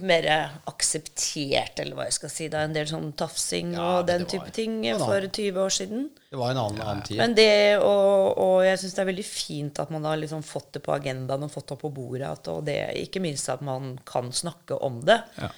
mer 0.00 0.26
akseptert, 0.70 1.80
eller 1.82 1.98
hva 1.98 2.06
jeg 2.08 2.16
skal 2.16 2.32
si. 2.32 2.46
Er 2.48 2.64
en 2.64 2.74
del 2.76 2.88
sånn 2.88 3.10
tafsing 3.18 3.74
ja, 3.76 3.98
og 3.98 4.08
den 4.08 4.24
type 4.30 4.48
ting 4.56 4.78
for 4.96 5.20
20 5.20 5.60
år 5.60 5.74
siden. 5.76 6.08
Det 6.30 6.40
var 6.40 6.54
en 6.54 6.62
annen, 6.62 6.80
annen 6.80 7.04
tid. 7.06 7.20
Men 7.20 7.36
det, 7.36 7.76
og, 7.84 8.38
og 8.40 8.56
jeg 8.64 8.80
syns 8.80 8.96
det 8.96 9.04
er 9.04 9.10
veldig 9.12 9.28
fint 9.28 9.80
at 9.84 9.92
man 9.92 10.08
har 10.08 10.18
liksom 10.22 10.44
fått 10.46 10.72
det 10.78 10.84
på 10.86 10.96
agendaen 10.96 11.46
og 11.46 11.52
fått 11.52 11.74
det 11.74 11.78
på 11.84 11.92
bordet. 11.92 12.26
At, 12.30 12.50
og 12.52 12.64
det, 12.68 12.78
ikke 13.04 13.22
minst 13.24 13.52
at 13.52 13.64
man 13.64 13.94
kan 14.08 14.32
snakke 14.34 14.80
om 14.80 15.02
det. 15.06 15.20
Ja. 15.40 15.52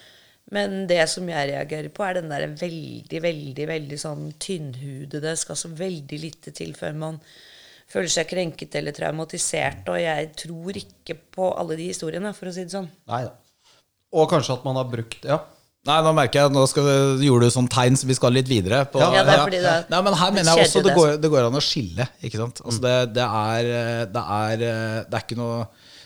Men 0.54 0.86
det 0.88 1.02
som 1.12 1.28
jeg 1.28 1.50
reagerer 1.52 1.90
på, 1.92 2.04
er 2.04 2.18
den 2.18 2.30
der 2.32 2.48
veldig, 2.58 3.20
veldig 3.22 3.66
veldig 3.68 3.98
sånn 4.00 4.30
tynnhudede 4.40 5.34
skal 5.36 5.58
så 5.60 5.70
veldig 5.76 6.20
lite 6.22 6.54
til 6.56 6.72
før 6.76 6.96
man 6.96 7.20
føler 7.88 8.10
seg 8.12 8.30
krenket 8.30 8.74
eller 8.80 8.96
traumatisert. 8.96 9.84
Og 9.92 10.00
jeg 10.00 10.32
tror 10.42 10.80
ikke 10.80 11.18
på 11.38 11.52
alle 11.52 11.76
de 11.78 11.92
historiene, 11.92 12.32
for 12.36 12.50
å 12.50 12.54
si 12.56 12.64
det 12.66 12.74
sånn. 12.74 12.90
Neida. 13.10 13.36
Og 14.14 14.28
kanskje 14.30 14.56
at 14.56 14.66
man 14.66 14.78
har 14.80 14.88
brukt 14.88 15.24
Ja. 15.28 15.42
Nei, 15.88 15.98
nå 16.04 16.10
merker 16.12 16.42
jeg, 16.42 16.52
nå 16.52 16.64
skal, 16.68 16.88
gjorde 17.22 17.48
du 17.48 17.54
sånn 17.54 17.68
tegn, 17.70 17.96
så 17.96 18.08
vi 18.08 18.16
skal 18.16 18.34
litt 18.34 18.48
videre. 18.50 18.82
På, 18.90 19.00
ja, 19.00 19.22
det 19.24 19.32
er 19.32 19.44
fordi 19.44 19.60
det 19.62 19.70
er 19.70 19.86
Nei, 19.92 20.00
men 20.04 20.16
her 20.20 20.32
mener 20.34 20.50
jeg 20.50 20.66
også 20.66 20.82
det 20.84 20.96
går, 20.96 21.12
det 21.22 21.30
går 21.32 21.46
an 21.46 21.56
å 21.56 21.62
skille. 21.64 22.08
ikke 22.20 22.40
sant? 22.40 22.60
Altså, 22.64 22.82
det, 22.84 22.96
det, 23.16 23.24
er, 23.24 23.68
det, 24.12 24.24
er, 24.24 24.64
det 25.06 25.16
er 25.16 25.24
ikke 25.24 25.38
noe 25.38 25.62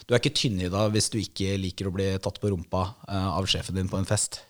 Du 0.07 0.13
er 0.13 0.21
ikke 0.21 0.35
tynnhyda 0.39 0.85
hvis 0.93 1.11
du 1.11 1.17
ikke 1.23 1.57
liker 1.65 1.89
å 1.89 1.95
bli 1.97 2.07
tatt 2.23 2.39
på 2.43 2.53
rumpa 2.53 2.85
uh, 3.09 3.33
av 3.33 3.49
sjefen 3.51 3.81
din 3.81 3.91
på 3.91 3.99
en 3.99 4.07
fest. 4.07 4.43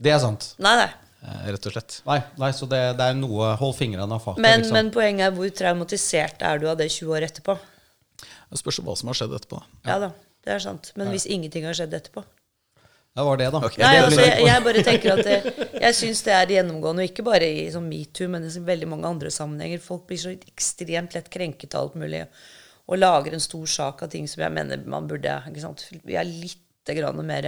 Det 0.00 0.10
er 0.16 0.18
sant. 0.24 0.48
Nei, 0.64 0.74
nei. 0.80 0.88
Uh, 1.20 1.46
rett 1.52 1.70
og 1.70 1.76
slett. 1.76 2.00
Nei, 2.08 2.18
nei 2.40 2.50
så 2.56 2.66
det, 2.72 2.82
er 2.96 3.14
noe 3.20 3.52
Hold 3.60 3.76
fingrene 3.78 4.08
av 4.08 4.24
fatet. 4.24 4.42
Men, 4.42 4.64
liksom. 4.64 4.78
men, 4.80 4.90
poenget 4.96 5.28
er 5.28 5.36
hvor 5.36 5.54
traumatisert 5.60 6.42
er 6.50 6.64
du 6.64 6.66
av 6.72 6.80
det 6.80 6.88
20 6.88 7.14
år 7.14 7.28
etterpå? 7.28 7.58
Det 8.50 8.58
spørs 8.58 8.82
hva 8.82 8.98
som 8.98 9.12
har 9.12 9.22
skjedd 9.22 9.38
etterpå. 9.38 9.62
Ja, 9.84 9.92
ja 9.92 10.02
da, 10.08 10.12
det 10.48 10.56
er 10.56 10.66
sant. 10.66 10.94
Men 10.98 11.12
hvis 11.14 11.28
ingenting 11.30 11.68
har 11.68 11.78
skjedd 11.78 11.94
etterpå? 12.00 12.24
Det 13.10 13.24
var 13.26 13.40
det, 13.40 13.48
da. 13.50 13.60
Okay. 13.66 13.82
Nei, 13.82 13.96
altså, 14.04 14.22
jeg, 14.22 14.46
jeg, 14.46 14.62
bare 14.64 14.82
tenker 14.86 15.12
at 15.16 15.26
det, 15.28 15.66
jeg 15.82 15.96
syns 15.98 16.22
det 16.26 16.34
er 16.36 16.54
gjennomgående, 16.56 17.04
og 17.04 17.10
ikke 17.10 17.26
bare 17.26 17.48
i 17.50 17.66
sånn 17.74 17.88
metoo, 17.90 18.30
men 18.30 18.46
i 18.46 18.64
veldig 18.70 18.88
mange 18.92 19.10
andre 19.10 19.32
sammenhenger. 19.34 19.82
Folk 19.82 20.06
blir 20.08 20.20
så 20.22 20.32
ekstremt 20.34 21.16
lett 21.16 21.30
krenket 21.32 21.74
av 21.74 21.88
alt 21.88 22.00
mulig 22.00 22.24
og 22.90 22.98
lager 22.98 23.36
en 23.36 23.42
stor 23.42 23.68
sak 23.70 24.02
av 24.02 24.10
ting 24.10 24.26
som 24.26 24.42
jeg 24.42 24.50
mener 24.54 24.80
man 24.90 25.06
burde 25.10 25.36
ikke 25.46 25.62
sant? 25.62 25.84
Vi 26.02 26.16
er 26.18 26.26
litt 26.26 26.90
grann 26.90 27.20
mer 27.22 27.46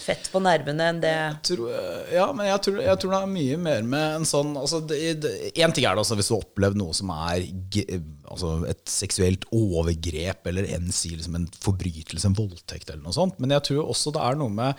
fett 0.00 0.30
på 0.32 0.40
nervene 0.42 0.88
enn 0.92 1.00
det 1.02 1.16
tror, 1.46 1.68
Ja, 2.12 2.30
men 2.36 2.48
jeg 2.48 2.62
tror, 2.66 2.80
jeg 2.84 3.00
tror, 3.02 3.14
det 3.14 3.20
er 3.20 3.32
mye 3.34 3.58
mer 3.60 3.84
med 3.86 4.16
en 4.20 4.26
sånn 4.28 4.54
altså, 4.58 4.80
En 4.82 5.74
ting 5.76 5.84
er 5.84 5.94
det 5.94 6.02
altså, 6.02 6.16
hvis 6.18 6.30
du 6.30 6.34
har 6.36 6.44
opplevd 6.44 6.80
noe 6.80 6.96
som 6.96 7.12
er 7.14 7.44
altså, 8.30 8.54
et 8.70 8.82
seksuelt 8.90 9.46
overgrep, 9.56 10.50
eller 10.50 10.68
enn 10.76 10.90
si 10.94 11.12
liksom 11.14 11.38
en 11.38 11.48
forbrytelse, 11.62 12.26
en 12.28 12.38
voldtekt, 12.38 12.90
eller 12.90 13.04
noe 13.04 13.16
sånt. 13.16 13.38
Men 13.42 13.54
jeg 13.56 13.66
tror 13.70 13.90
også 13.92 14.14
det 14.14 14.24
er 14.24 14.38
noe 14.40 14.52
med 14.54 14.70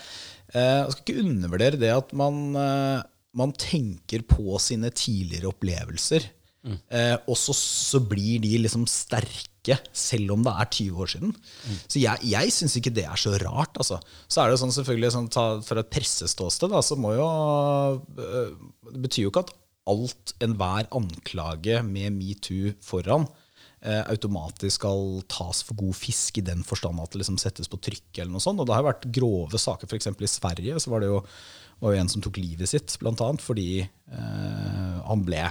eh, 0.56 0.82
Jeg 0.84 0.94
skal 0.96 1.06
ikke 1.06 1.26
undervurdere 1.26 1.82
det 1.82 1.94
at 1.96 2.14
man, 2.18 2.44
eh, 2.60 3.00
man 3.38 3.56
tenker 3.60 4.26
på 4.28 4.60
sine 4.64 4.92
tidligere 4.96 5.52
opplevelser. 5.52 6.30
Mm. 6.62 6.78
Eh, 6.94 7.16
og 7.26 7.38
så, 7.40 7.56
så, 7.58 8.02
blir 8.06 8.42
de 8.44 8.54
liksom 8.62 8.86
sterke, 8.90 9.50
selv 9.94 10.34
om 10.36 10.44
det 10.46 10.54
er 10.58 10.70
20 10.74 11.02
år 11.04 11.12
siden. 11.14 11.34
Mm. 11.36 11.80
Så 11.86 12.02
jeg, 12.02 12.30
jeg 12.32 12.54
syns 12.56 12.78
ikke 12.80 12.94
det 12.96 13.06
er 13.06 13.20
så 13.20 13.36
rart. 13.44 13.78
Altså. 13.78 14.00
Så 14.28 14.42
er 14.42 14.52
det 14.52 14.62
sånn 14.62 14.74
selvfølgelig 14.74 15.14
sånn, 15.14 15.30
ta, 15.34 15.46
For 15.66 15.82
et 15.82 15.92
presseståsted 15.94 16.74
så 16.82 16.98
må 17.00 17.14
jo 17.14 17.28
øh, 18.18 18.56
Det 18.90 19.04
betyr 19.06 19.28
jo 19.28 19.34
ikke 19.34 19.46
at 19.46 19.54
alt, 19.92 20.36
enhver 20.44 20.90
anklage 20.94 21.80
med 21.86 22.14
metoo 22.14 22.74
foran, 22.86 23.26
eh, 23.82 24.04
automatisk 24.14 24.78
skal 24.78 25.24
tas 25.32 25.64
for 25.66 25.80
god 25.80 25.98
fisk 25.98 26.38
i 26.38 26.46
den 26.46 26.62
forstand 26.64 27.02
at 27.02 27.14
det 27.14 27.24
liksom 27.24 27.40
settes 27.42 27.70
på 27.70 27.82
trykk. 27.82 28.20
eller 28.20 28.32
noe 28.32 28.44
sånt. 28.44 28.62
Og 28.62 28.70
det 28.70 28.78
har 28.78 28.86
vært 28.86 29.10
grove 29.14 29.58
saker, 29.58 29.90
f.eks. 29.90 30.14
i 30.14 30.30
Sverige 30.30 30.80
så 30.80 30.94
var 30.94 31.02
det 31.02 31.10
jo, 31.10 31.24
var 31.82 31.96
jo 31.96 32.02
en 32.02 32.14
som 32.14 32.22
tok 32.22 32.38
livet 32.38 32.70
sitt, 32.70 32.94
blant 33.02 33.22
annet 33.26 33.42
fordi 33.42 33.82
eh, 33.82 34.98
han 35.08 35.26
ble 35.26 35.50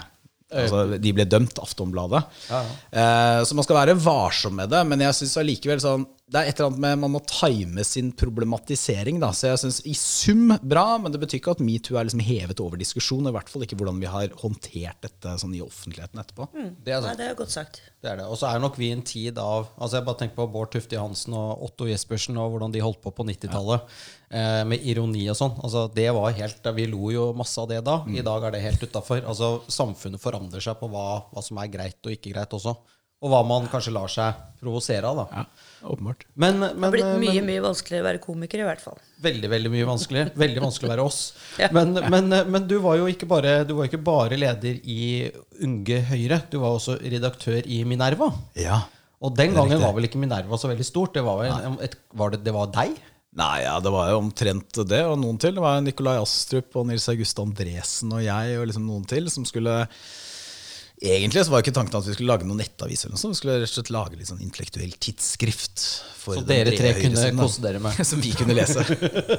Altså, 0.50 0.98
de 0.98 1.12
ble 1.14 1.26
dømt, 1.30 1.58
Aftonbladet. 1.62 2.24
Ja, 2.50 2.62
ja. 2.66 2.78
Eh, 2.90 3.42
så 3.46 3.54
man 3.54 3.66
skal 3.66 3.78
være 3.78 3.98
varsom 4.02 4.56
med 4.58 4.72
det. 4.72 4.82
Men 4.90 5.04
jeg 5.06 5.14
synes 5.20 5.36
allikevel 5.42 5.82
sånn, 5.82 6.06
det 6.30 6.40
er 6.40 6.48
et 6.50 6.60
eller 6.60 6.70
annet 6.70 6.82
med 6.84 7.00
man 7.02 7.12
må 7.16 7.20
time 7.26 7.84
sin 7.86 8.12
problematisering. 8.14 9.18
Da. 9.22 9.32
Så 9.34 9.50
jeg 9.50 9.62
syns 9.64 9.80
i 9.88 9.94
sum 9.98 10.54
bra, 10.62 10.84
men 11.02 11.14
det 11.14 11.20
betyr 11.22 11.40
ikke 11.40 11.56
at 11.56 11.64
metoo 11.64 11.98
er 11.98 12.06
liksom 12.06 12.22
hevet 12.22 12.62
over 12.62 12.78
diskusjon. 12.80 13.26
I 13.26 13.34
hvert 13.34 13.50
fall 13.50 13.66
ikke 13.66 13.78
hvordan 13.80 13.98
vi 14.02 14.10
har 14.10 14.36
håndtert 14.42 15.02
dette 15.06 15.34
sånn 15.42 15.56
i 15.58 15.64
offentligheten 15.64 16.22
etterpå. 16.22 16.46
Mm. 16.54 16.70
Det, 16.86 16.94
er 16.94 17.04
Nei, 17.08 17.16
det 17.18 17.26
er 17.32 17.36
godt 17.38 17.56
sagt. 17.56 17.82
Det 18.00 18.12
er 18.12 18.22
det. 18.22 18.28
Og 18.30 18.38
så 18.38 18.50
er 18.52 18.62
nok 18.62 18.78
vi 18.80 18.92
i 18.92 18.94
en 18.94 19.04
tid 19.04 19.38
av 19.42 19.68
altså 19.76 19.98
Jeg 19.98 20.06
bare 20.06 20.22
tenker 20.22 20.38
på 20.38 20.48
Bård 20.54 20.70
Tufte 20.72 20.96
Johansen 20.96 21.34
og 21.36 21.66
Otto 21.66 21.90
Jespersen 21.90 22.38
og 22.40 22.54
hvordan 22.54 22.72
de 22.74 22.84
holdt 22.84 23.02
på 23.04 23.12
på 23.14 23.26
90-tallet. 23.26 23.84
Ja 23.90 24.16
eh, 24.30 24.62
med 24.68 24.86
ironi 24.86 25.24
og 25.30 25.38
sånn. 25.38 25.58
Altså, 25.64 25.86
det 25.94 26.08
var 26.16 26.36
helt, 26.36 26.70
Vi 26.76 26.86
lo 26.90 27.10
jo 27.12 27.30
masse 27.36 27.60
av 27.60 27.68
det 27.70 27.80
da. 27.86 28.00
Mm. 28.06 28.20
I 28.20 28.26
dag 28.26 28.46
er 28.46 28.54
det 28.54 28.64
helt 28.64 28.82
utafor. 28.82 29.22
Altså, 29.24 29.52
samfunnet 29.68 30.22
forandrer 30.22 30.62
seg 30.64 30.78
på 30.80 30.90
hva, 30.92 31.24
hva, 31.32 31.44
som 31.44 31.60
er 31.60 31.72
greit 31.72 32.00
og 32.04 32.14
ikke 32.14 32.34
greit 32.34 32.56
også. 32.56 32.76
Og 33.20 33.32
hva 33.32 33.42
man 33.44 33.68
kanskje 33.68 33.92
lar 33.92 34.08
seg 34.08 34.38
provosere 34.62 35.10
av. 35.10 35.24
da. 35.24 35.42
Ja, 35.42 35.68
åpenbart. 35.82 36.26
Men, 36.34 36.58
men, 36.60 36.76
det 36.76 36.86
har 36.86 36.94
blitt 36.94 37.10
mye 37.22 37.40
men, 37.40 37.48
mye 37.50 37.64
vanskeligere 37.64 38.04
å 38.04 38.08
være 38.08 38.22
komiker, 38.22 38.62
i 38.62 38.68
hvert 38.68 38.84
fall. 38.84 39.00
Veldig 39.24 39.50
veldig 39.52 39.72
mye 39.72 39.88
vanskelig. 39.88 40.24
Veldig 40.44 40.64
vanskelig 40.64 40.88
å 40.88 40.92
være 40.94 41.08
oss. 41.08 41.20
ja. 41.60 41.70
men, 41.76 41.96
men, 42.12 42.30
men, 42.50 42.68
du 42.70 42.78
var 42.84 43.00
jo 43.00 43.10
ikke 43.10 43.28
bare, 43.30 43.60
du 43.68 43.74
var 43.78 43.90
ikke 43.90 44.02
bare 44.04 44.38
leder 44.40 44.80
i 44.84 45.02
Unge 45.64 46.00
Høyre. 46.12 46.42
Du 46.52 46.60
var 46.62 46.78
også 46.78 46.98
redaktør 47.02 47.60
i 47.64 47.82
Minerva. 47.88 48.32
Ja, 48.58 48.82
og 49.20 49.36
den 49.36 49.52
gangen 49.52 49.82
var 49.82 49.92
vel 49.96 50.08
ikke 50.08 50.20
Minerva 50.20 50.56
så 50.56 50.70
veldig 50.70 50.86
stort? 50.86 51.12
Det 51.16 51.24
var, 51.26 51.44
et, 51.84 51.96
var 52.16 52.32
det, 52.32 52.40
det 52.46 52.54
var 52.56 52.70
deg? 52.72 52.96
Nei, 53.36 53.60
ja, 53.62 53.76
det 53.78 53.92
var 53.94 54.08
jo 54.10 54.22
omtrent 54.24 54.80
det, 54.90 55.04
og 55.06 55.20
noen 55.20 55.36
til. 55.38 55.54
Det 55.54 55.62
var 55.62 55.82
Nikolai 55.84 56.16
Astrup 56.18 56.74
og 56.80 56.88
Nils 56.88 57.06
August 57.12 57.38
Andresen 57.38 58.16
og 58.16 58.24
jeg 58.24 58.56
og 58.58 58.66
liksom 58.70 58.88
noen 58.88 59.04
til 59.10 59.28
som 59.30 59.46
skulle 59.46 59.84
Egentlig 61.00 61.46
så 61.46 61.54
var 61.54 61.62
ikke 61.64 61.72
tanken 61.72 61.96
at 61.96 62.04
vi 62.04 62.12
skulle 62.12 62.28
lage 62.28 62.44
noen 62.44 62.58
nettavis. 62.60 63.06
eller 63.06 63.16
noe 63.16 63.20
sånt. 63.22 63.32
Vi 63.32 63.38
skulle 63.38 63.54
rett 63.62 63.70
og 63.70 63.72
slett 63.72 63.92
lage 63.94 64.18
litt 64.18 64.28
sånn 64.28 64.42
intellektuell 64.44 64.90
tidsskrift. 65.00 65.80
så 66.20 66.42
dere 66.44 66.74
tre 66.76 66.90
kunne 66.98 67.30
kose 67.38 67.62
dere 67.64 67.80
med? 67.80 67.96
som 68.10 68.20
vi 68.20 68.34
kunne 68.36 68.56
lese. 68.58 68.84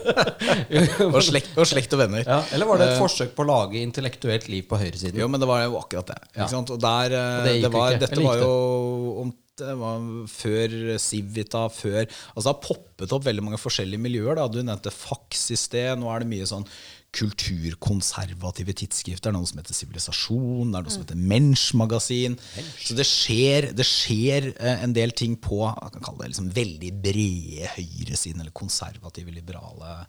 og, 1.05 1.19
slekt, 1.21 1.53
og, 1.53 1.67
slekt, 1.69 1.93
og 1.93 2.01
venner. 2.01 2.25
Ja, 2.25 2.39
eller 2.57 2.71
var 2.71 2.81
det 2.81 2.87
et 2.89 2.97
uh, 2.97 3.03
forsøk 3.03 3.35
på 3.37 3.45
å 3.45 3.49
lage 3.51 3.77
intellektuelt 3.77 4.49
liv 4.49 4.65
på 4.71 4.79
høyresiden? 4.81 5.21
Jo, 5.21 5.29
men 5.29 5.43
det 5.43 5.51
var 5.51 5.61
jo 5.67 5.77
akkurat 5.83 6.09
det. 6.15 6.17
Ja. 6.39 6.49
Og 6.49 6.73
der, 6.81 7.15
og 7.19 7.45
det 7.45 7.55
det 7.61 7.71
var, 7.77 7.99
Dette 8.07 8.25
var 8.25 8.41
jo 8.41 8.51
om 9.21 9.33
det 9.61 9.75
var 9.77 10.05
før 10.31 10.73
Civita, 10.97 11.67
før 11.69 11.99
Altså 12.07 12.45
det 12.47 12.49
har 12.49 12.61
poppet 12.63 13.13
opp 13.13 13.27
veldig 13.27 13.43
mange 13.45 13.59
forskjellige 13.61 14.01
miljøer. 14.01 14.39
Da. 14.39 14.47
Du 14.49 14.63
nevnte 14.63 14.93
Fax 14.95 15.51
i 15.53 15.59
sted. 15.59 15.93
Nå 16.01 16.09
er 16.09 16.23
det 16.23 16.31
mye 16.31 16.49
sånn 16.49 16.65
kulturkonservative 17.15 18.75
tidsskrifter. 18.79 19.27
Det 19.27 19.31
er 19.31 19.35
noe 19.35 19.49
som 19.49 19.59
heter 19.59 19.75
Sivilisasjon, 19.75 20.71
det 20.71 20.79
er 20.79 20.85
noe 20.85 20.93
som 20.93 21.03
heter 21.03 21.19
Mensch-magasin. 21.31 22.37
Så 22.79 22.95
det 22.97 23.05
skjer, 23.07 23.71
det 23.75 23.87
skjer, 23.87 24.51
eh, 24.55 24.83
en 24.85 24.95
del 24.95 25.11
ting 25.11 25.35
på 25.35 25.59
jeg 25.67 25.95
kan 25.97 26.05
kalle 26.07 26.23
det 26.23 26.31
liksom 26.33 26.51
veldig 26.55 26.91
brede 27.03 27.71
høyresiden, 27.75 28.41
eller 28.43 28.55
konservative, 28.55 29.33
liberale 29.35 30.01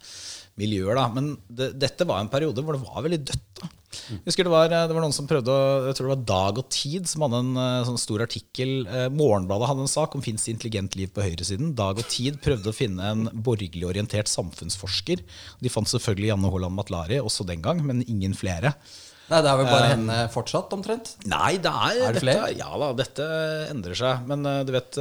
miljøer. 0.61 0.95
Da. 0.99 1.09
Men 1.15 1.35
det, 1.49 1.73
dette 1.83 2.07
var 2.09 2.23
en 2.23 2.33
periode 2.33 2.62
hvor 2.62 2.79
det 2.79 2.87
var 2.87 3.07
veldig 3.09 3.23
dødt. 3.33 3.62
da. 3.62 3.73
Jeg 3.93 4.25
husker 4.27 4.47
det 4.47 4.53
var, 4.53 4.71
det 4.73 4.95
var, 4.95 5.03
noen 5.05 5.15
som 5.15 5.29
prøvde 5.29 5.55
Jeg 5.89 5.97
tror 5.99 6.09
det 6.09 6.15
var 6.15 6.25
Dag 6.31 6.59
og 6.63 6.69
Tid 6.73 7.09
som 7.11 7.25
hadde 7.27 7.43
en 7.43 7.61
eh, 7.61 7.85
sånn 7.89 8.01
stor 8.01 8.25
artikkel. 8.25 8.73
Eh, 8.87 9.07
Morgenbladet 9.13 9.69
hadde 9.69 9.85
en 9.85 9.93
sak 9.93 10.17
om 10.17 10.25
fins 10.25 10.49
intelligent 10.51 10.97
liv 10.99 11.13
på 11.13 11.25
høyresiden. 11.25 11.75
Dag 11.79 12.01
og 12.01 12.09
Tid 12.13 12.41
prøvde 12.45 12.73
å 12.73 12.77
finne 12.77 13.13
en 13.13 13.29
borgerlig 13.45 13.87
orientert 13.89 14.31
samfunnsforsker. 14.33 15.23
De 15.63 15.73
fant 15.73 15.89
selvfølgelig 15.89 16.33
Janne 16.33 16.53
Haaland 16.55 16.79
Matlari 16.79 17.21
også 17.23 17.47
den 17.49 17.65
gang, 17.65 17.85
men 17.87 18.05
ingen 18.07 18.37
flere. 18.39 18.75
Nei, 19.31 19.39
Det 19.41 19.49
er 19.49 19.61
vel 19.61 19.71
bare 19.71 19.93
henne 19.95 20.19
fortsatt, 20.33 20.75
omtrent? 20.77 21.15
Nei, 21.31 21.55
det 21.63 21.71
er, 21.71 22.03
er 22.09 22.17
det 22.17 22.25
dette, 22.27 22.51
ja 22.59 22.69
da, 22.83 22.91
dette 22.99 23.29
endrer 23.71 23.97
seg. 23.97 24.27
Men 24.29 24.45
du 24.67 24.75
vet, 24.75 24.99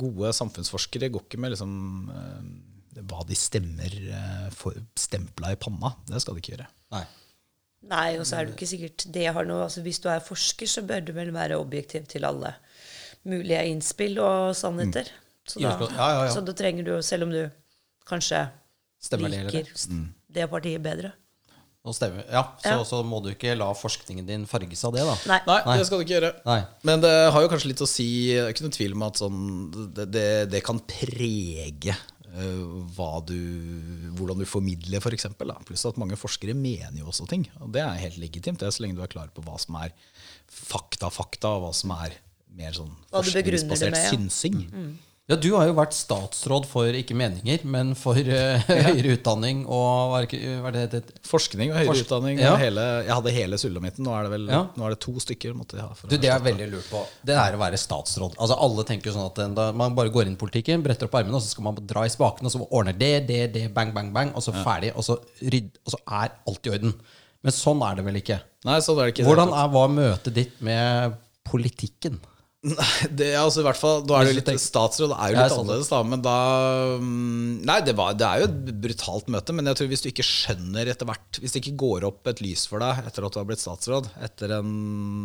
gode 0.00 0.34
samfunnsforskere 0.36 1.08
går 1.12 1.24
ikke 1.24 1.40
med 1.40 1.54
liksom 1.54 1.72
hva 3.08 3.24
de 3.24 3.38
stemmer 3.38 3.96
for, 4.56 4.76
stempla 4.98 5.54
i 5.54 5.60
panna. 5.60 5.94
Det 6.10 6.20
skal 6.20 6.36
de 6.36 6.44
ikke 6.44 6.56
gjøre. 6.56 6.68
Nei. 6.92 7.06
Nei, 7.90 8.18
og 8.20 8.26
så 8.28 8.38
er 8.38 8.46
du 8.46 8.52
ikke 8.54 8.68
sikkert 8.70 9.04
det 9.14 9.24
har 9.34 9.46
noe 9.48 9.64
altså 9.64 9.82
Hvis 9.82 9.98
du 10.02 10.06
er 10.12 10.22
forsker, 10.22 10.68
så 10.70 10.84
bør 10.86 11.02
du 11.02 11.10
vel 11.16 11.32
være 11.34 11.58
objektiv 11.58 12.06
til 12.10 12.26
alle 12.28 12.54
mulige 13.28 13.64
innspill 13.70 14.18
og 14.22 14.54
sannheter. 14.58 15.10
Mm. 15.10 15.18
Så, 15.42 15.58
da, 15.58 15.72
ja, 15.74 15.88
ja, 15.98 16.20
ja. 16.26 16.30
så 16.30 16.42
da 16.46 16.54
trenger 16.54 16.86
du, 16.86 16.92
selv 17.02 17.26
om 17.26 17.34
du 17.34 17.42
kanskje 18.06 18.44
Stemmer 19.02 19.32
liker 19.32 19.66
det, 19.66 19.88
mm. 19.90 20.06
det 20.30 20.46
partiet 20.50 20.82
bedre. 20.82 21.10
Ja, 21.82 22.44
så, 22.62 22.84
så, 22.86 23.00
må 23.02 23.18
du 23.24 23.32
ikke 23.32 23.56
la 23.58 23.66
forskningen 23.74 24.26
din 24.28 24.44
farges 24.46 24.84
av 24.86 24.92
det, 24.94 25.02
da. 25.02 25.16
Nei. 25.26 25.38
Nei, 25.66 25.78
det 25.80 25.88
skal 25.88 25.98
du 25.98 26.04
ikke 26.04 26.14
gjøre. 26.14 26.30
Nei. 26.46 26.60
Men 26.86 27.02
det 27.02 27.10
har 27.34 27.42
jo 27.42 27.48
kanskje 27.50 27.72
litt 27.72 27.82
å 27.82 27.88
si 27.90 28.06
Det 28.30 28.44
er 28.44 28.52
ikke 28.54 28.66
noen 28.68 28.76
tvil 28.76 28.94
om 28.94 29.02
at 29.08 29.18
sånn, 29.18 29.40
det, 29.96 30.06
det, 30.14 30.28
det, 30.52 30.60
kan 30.62 30.78
prege 30.86 31.96
du, 32.32 33.38
hvordan 34.16 34.40
du 34.40 34.46
formidler, 34.48 35.00
f.eks. 35.00 35.26
For 35.36 35.64
Pluss 35.68 35.84
at 35.88 36.00
mange 36.00 36.16
forskere 36.16 36.54
mener 36.56 37.02
jo 37.02 37.10
også 37.12 37.26
ting. 37.28 37.46
Og 37.60 37.72
det 37.74 37.82
er 37.84 38.00
helt 38.00 38.18
legitimt, 38.18 38.60
det 38.60 38.68
er 38.68 38.74
så 38.74 38.84
lenge 38.84 38.96
du 38.96 39.02
er 39.04 39.12
klar 39.12 39.32
på 39.34 39.44
hva 39.44 39.58
som 39.60 39.76
er 39.82 39.92
fakta-fakta, 40.48 41.56
og 41.56 41.66
hva 41.66 41.72
som 41.76 41.92
er 41.98 42.16
mer 42.56 42.76
sånn 42.76 42.92
forskningsbasert 43.12 43.98
synsing. 44.10 44.58
Mm. 44.72 44.92
Ja, 45.30 45.36
Du 45.38 45.52
har 45.54 45.68
jo 45.68 45.74
vært 45.76 45.94
statsråd 45.94 46.64
for 46.66 46.96
ikke 46.98 47.14
meninger, 47.14 47.62
men 47.70 47.92
for 47.98 48.18
uh, 48.26 48.64
høyere 48.66 49.14
utdanning 49.14 49.60
og 49.70 50.10
hva 50.10 50.22
er 50.24 50.74
det, 50.74 50.82
det, 50.96 51.02
Forskning 51.28 51.70
og 51.70 51.78
høyere 51.78 51.90
Forsk 51.92 52.08
utdanning. 52.08 52.40
Ja. 52.42 52.56
Hele, 52.58 52.86
jeg 53.06 53.14
hadde 53.14 53.34
hele 53.36 53.60
sulamitten. 53.60 54.02
Nå 54.06 54.16
er 54.16 54.26
det 54.26 54.32
vel 54.34 54.50
ja. 54.50 54.64
er 54.66 54.96
det 54.96 54.98
to 55.04 55.14
stykker. 55.22 55.54
måtte 55.54 55.78
jeg 55.78 55.86
ha 55.86 56.10
du, 56.10 56.16
Det 56.16 56.32
er 56.32 56.42
veldig 56.42 56.68
lurt 56.74 56.90
på. 56.90 57.04
Det 57.22 57.38
er 57.38 57.54
å 57.54 57.62
være 57.62 57.78
statsråd. 57.78 58.34
Altså 58.34 58.58
Alle 58.66 58.86
tenker 58.88 59.12
jo 59.12 59.14
sånn 59.14 59.30
at 59.30 59.38
da, 59.60 59.68
man 59.78 59.94
bare 59.98 60.10
går 60.14 60.26
inn 60.26 60.34
i 60.34 60.42
politikken, 60.42 60.82
bretter 60.82 61.06
opp 61.06 61.14
armene, 61.20 61.38
og 61.38 61.46
så 61.46 61.54
skal 61.54 61.68
man 61.70 61.78
dra 61.78 62.02
i 62.08 62.12
spakene, 62.12 62.50
og 62.50 62.56
så 62.56 62.66
ordner 62.66 62.98
det, 62.98 63.14
det, 63.30 63.40
det, 63.54 63.64
bang, 63.76 63.94
bang, 63.94 64.10
bang, 64.14 64.34
og 64.34 64.42
så 64.42 64.56
ja. 64.56 64.64
ferdig. 64.66 64.90
Og 64.98 65.06
så, 65.06 65.20
rydd, 65.54 65.70
og 65.86 65.94
så 65.94 66.02
er 66.18 66.34
alt 66.50 66.66
i 66.66 66.74
orden. 66.74 66.98
Men 67.46 67.54
sånn 67.54 67.86
er 67.86 67.98
det 67.98 68.08
vel 68.10 68.18
ikke? 68.18 68.42
Nei, 68.66 68.82
sånn 68.82 68.98
er 68.98 69.06
det 69.06 69.14
ikke 69.16 69.30
Hvordan 69.30 69.54
er, 69.54 69.70
var 69.70 69.96
møtet 70.02 70.34
ditt 70.34 70.58
med 70.66 71.14
politikken? 71.46 72.18
Det, 72.62 73.32
altså 73.34 73.58
i 73.58 73.64
hvert 73.66 73.78
fall 73.78 74.04
Nå 74.06 74.14
er 74.14 74.28
det 74.28 74.32
jo 74.32 74.36
litt 74.36 74.62
statsråd, 74.62 75.12
er 75.16 75.32
jo 75.32 75.38
litt 75.40 75.54
annerledes, 75.56 75.88
da. 75.90 75.98
Men 76.06 76.20
da 76.22 76.36
mm, 77.02 77.64
Nei, 77.66 77.78
det, 77.82 77.96
var, 77.98 78.14
det, 78.14 78.28
er 78.28 78.44
jo 78.44 78.46
et 78.50 78.70
brutalt 78.84 79.32
møte. 79.34 79.56
Men 79.56 79.70
jeg 79.70 79.80
tror 79.80 79.90
hvis 79.90 80.04
du 80.04 80.08
ikke 80.12 80.26
skjønner 80.26 80.92
etter 80.92 81.08
hvert 81.08 81.40
Hvis 81.42 81.56
det 81.56 81.64
ikke 81.64 81.74
går 81.82 82.06
opp 82.06 82.30
et 82.30 82.42
lys 82.44 82.68
for 82.70 82.84
deg 82.84 83.02
etter 83.02 83.26
at 83.26 83.34
du 83.34 83.40
har 83.40 83.48
blitt 83.48 83.64
statsråd, 83.64 84.12
etter 84.22 84.54
en 84.60 84.70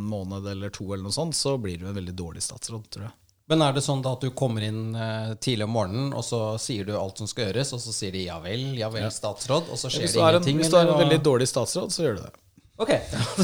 måned 0.09 0.49
eller 0.49 0.73
to, 0.73 0.89
eller 0.89 1.05
noe 1.05 1.13
sånt, 1.13 1.37
så 1.37 1.59
blir 1.61 1.77
du 1.77 1.85
en 1.85 1.97
veldig 1.97 2.17
dårlig 2.17 2.41
statsråd, 2.45 2.89
tror 2.89 3.09
jeg. 3.09 3.15
Men 3.47 3.61
er 3.63 3.77
det 3.77 3.85
sånn 3.85 4.01
da 4.03 4.11
at 4.17 4.25
du 4.25 4.33
kommer 4.35 4.65
inn 4.65 4.97
eh, 4.97 5.29
tidlig 5.39 5.69
om 5.69 5.77
morgenen, 5.77 6.09
og 6.17 6.25
så 6.25 6.41
sier 6.59 6.89
du 6.89 6.97
alt 6.99 7.21
som 7.21 7.29
skal 7.31 7.47
gjøres, 7.47 7.69
og 7.77 7.79
så 7.79 7.93
sier 7.95 8.11
de 8.17 8.25
ja 8.25 8.41
vel, 8.43 8.65
ja 8.75 8.89
vel, 8.91 9.07
statsråd, 9.13 9.69
og 9.71 9.79
så 9.79 9.91
skjer 9.93 10.09
det 10.09 10.17
ingenting? 10.17 10.57
En, 10.57 10.65
hvis 10.65 10.73
du 10.73 10.75
er 10.81 10.89
en 10.89 10.99
veldig 11.05 11.21
dårlig 11.23 11.47
statsråd, 11.53 11.93
så 11.95 12.03
gjør 12.03 12.17
du 12.17 12.25
det. 12.25 12.33
Ok, 12.77 12.91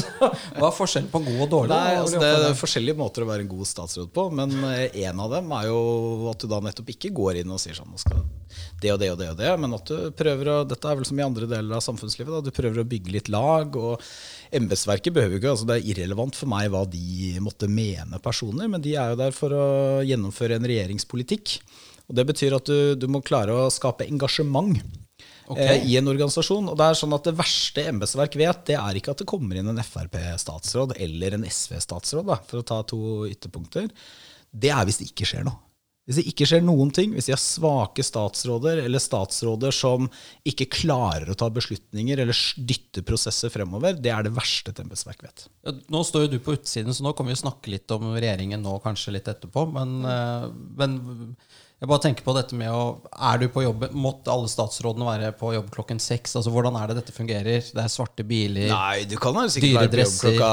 Hva 0.60 0.68
er 0.68 0.74
forskjellen 0.76 1.08
på 1.10 1.20
god 1.24 1.40
og 1.42 1.48
dårlig? 1.50 1.74
Nei, 1.74 1.94
altså 1.98 2.20
det 2.22 2.28
er 2.30 2.52
forskjellige 2.58 2.98
måter 3.00 3.24
å 3.24 3.30
være 3.32 3.42
en 3.42 3.50
god 3.50 3.66
statsråd 3.66 4.12
på. 4.14 4.28
Men 4.38 4.52
eh, 4.68 4.94
en 5.08 5.22
av 5.24 5.32
dem 5.34 5.50
er 5.58 5.66
jo 5.72 5.80
at 6.30 6.44
du 6.44 6.46
da 6.52 6.60
nettopp 6.62 6.92
ikke 6.94 7.10
går 7.16 7.40
inn 7.42 7.50
og 7.50 7.58
sier 7.62 7.74
sånn 7.74 7.90
det 8.78 8.92
og 8.92 9.00
det 9.00 9.08
og 9.10 9.18
det 9.18 9.28
og 9.32 9.38
det, 9.40 9.50
men 9.58 9.74
at 9.74 9.90
du 9.90 10.12
prøver 10.14 10.50
å 10.52 10.56
Dette 10.68 10.86
er 10.86 10.98
vel 11.00 11.06
som 11.08 11.18
i 11.18 11.24
andre 11.24 11.48
deler 11.50 11.74
av 11.74 11.82
samfunnslivet. 11.82 12.30
Da, 12.30 12.42
du 12.46 12.54
prøver 12.54 12.82
å 12.82 12.86
bygge 12.86 13.14
litt 13.16 13.30
lag. 13.32 13.74
og 13.74 14.02
Embetsverket 14.54 15.14
behøver 15.16 15.40
ikke 15.40 15.54
altså 15.56 15.66
Det 15.66 15.80
er 15.80 15.88
irrelevant 15.90 16.38
for 16.38 16.50
meg 16.52 16.70
hva 16.70 16.84
de 16.86 17.34
måtte 17.42 17.66
mene 17.66 18.22
personer, 18.22 18.70
men 18.70 18.84
de 18.84 18.94
er 18.94 19.14
jo 19.14 19.22
der 19.24 19.34
for 19.34 19.54
å 19.56 19.66
gjennomføre 20.06 20.60
en 20.60 20.68
regjeringspolitikk. 20.70 21.58
Og 22.06 22.20
Det 22.20 22.26
betyr 22.30 22.54
at 22.54 22.70
du, 22.70 22.94
du 22.94 23.08
må 23.10 23.24
klare 23.24 23.56
å 23.56 23.72
skape 23.72 24.06
engasjement 24.06 24.78
okay. 25.46 25.78
eh, 25.78 25.86
i 25.90 25.98
en 26.00 26.10
organisasjon. 26.12 26.70
Og 26.72 26.78
Det 26.78 26.86
er 26.86 27.00
sånn 27.00 27.16
at 27.16 27.28
det 27.28 27.36
verste 27.38 27.86
embetsverk 27.90 28.38
vet, 28.40 28.64
det 28.70 28.78
er 28.80 29.00
ikke 29.00 29.14
at 29.14 29.22
det 29.22 29.28
kommer 29.30 29.60
inn 29.60 29.70
en 29.72 29.84
Frp-statsråd 29.84 30.96
eller 31.06 31.38
en 31.38 31.46
SV-statsråd, 31.48 32.32
for 32.48 32.62
å 32.62 32.66
ta 32.66 32.80
to 32.88 33.02
ytterpunkter. 33.30 33.90
Det 34.54 34.72
er 34.72 34.86
hvis 34.86 35.02
det 35.02 35.10
ikke 35.12 35.28
skjer 35.28 35.46
noe. 35.48 35.60
Hvis 36.04 36.18
det 36.18 36.26
ikke 36.28 36.44
skjer 36.44 36.60
noen 36.60 36.90
ting, 36.92 37.14
hvis 37.16 37.30
de 37.30 37.32
har 37.32 37.40
svake 37.40 38.04
statsråder 38.04 38.82
eller 38.82 39.00
statsråder 39.00 39.72
som 39.72 40.04
ikke 40.44 40.66
klarer 40.68 41.30
å 41.32 41.36
ta 41.40 41.48
beslutninger 41.52 42.20
eller 42.20 42.40
dytte 42.60 43.00
prosesser 43.08 43.52
fremover, 43.52 43.96
det 43.96 44.12
er 44.12 44.26
det 44.26 44.34
verste 44.36 44.74
et 44.74 44.82
embetsverk 44.84 45.24
vet. 45.24 45.46
Nå 45.88 46.02
står 46.04 46.26
jo 46.26 46.34
du 46.34 46.38
på 46.44 46.58
utsiden, 46.58 46.92
så 46.92 47.06
nå 47.06 47.14
kan 47.16 47.30
vi 47.30 47.38
snakke 47.40 47.72
litt 47.72 47.96
om 47.96 48.10
regjeringen 48.12 48.60
nå 48.60 48.76
kanskje 48.84 49.16
litt 49.16 49.32
etterpå. 49.32 49.64
Men, 49.72 49.96
eh, 50.04 50.46
men 50.76 50.98
jeg 51.82 51.90
bare 51.90 52.00
tenker 52.00 52.24
på 52.24 52.32
dette 52.36 52.56
med 52.56 52.70
å 52.72 52.82
Er 53.12 53.40
du 53.42 53.48
på 53.52 53.64
jobb 53.64 53.88
Måtte 53.98 54.32
alle 54.32 54.48
statsrådene 54.48 55.04
være 55.04 55.30
på 55.36 55.50
jobb 55.56 55.68
klokken 55.74 55.98
seks? 56.00 56.36
Altså, 56.38 56.52
hvordan 56.54 56.78
er 56.80 56.90
det 56.90 57.00
dette 57.00 57.12
fungerer? 57.12 57.66
Det 57.66 57.82
er 57.82 57.92
svarte 57.92 58.24
biler, 58.24 58.70
Nei, 58.70 59.04
du 59.10 59.16
kan 59.20 59.36
sikkert 59.52 59.80
være 59.82 59.90
på 59.92 60.04
jobb 60.04 60.18
klokka 60.22 60.50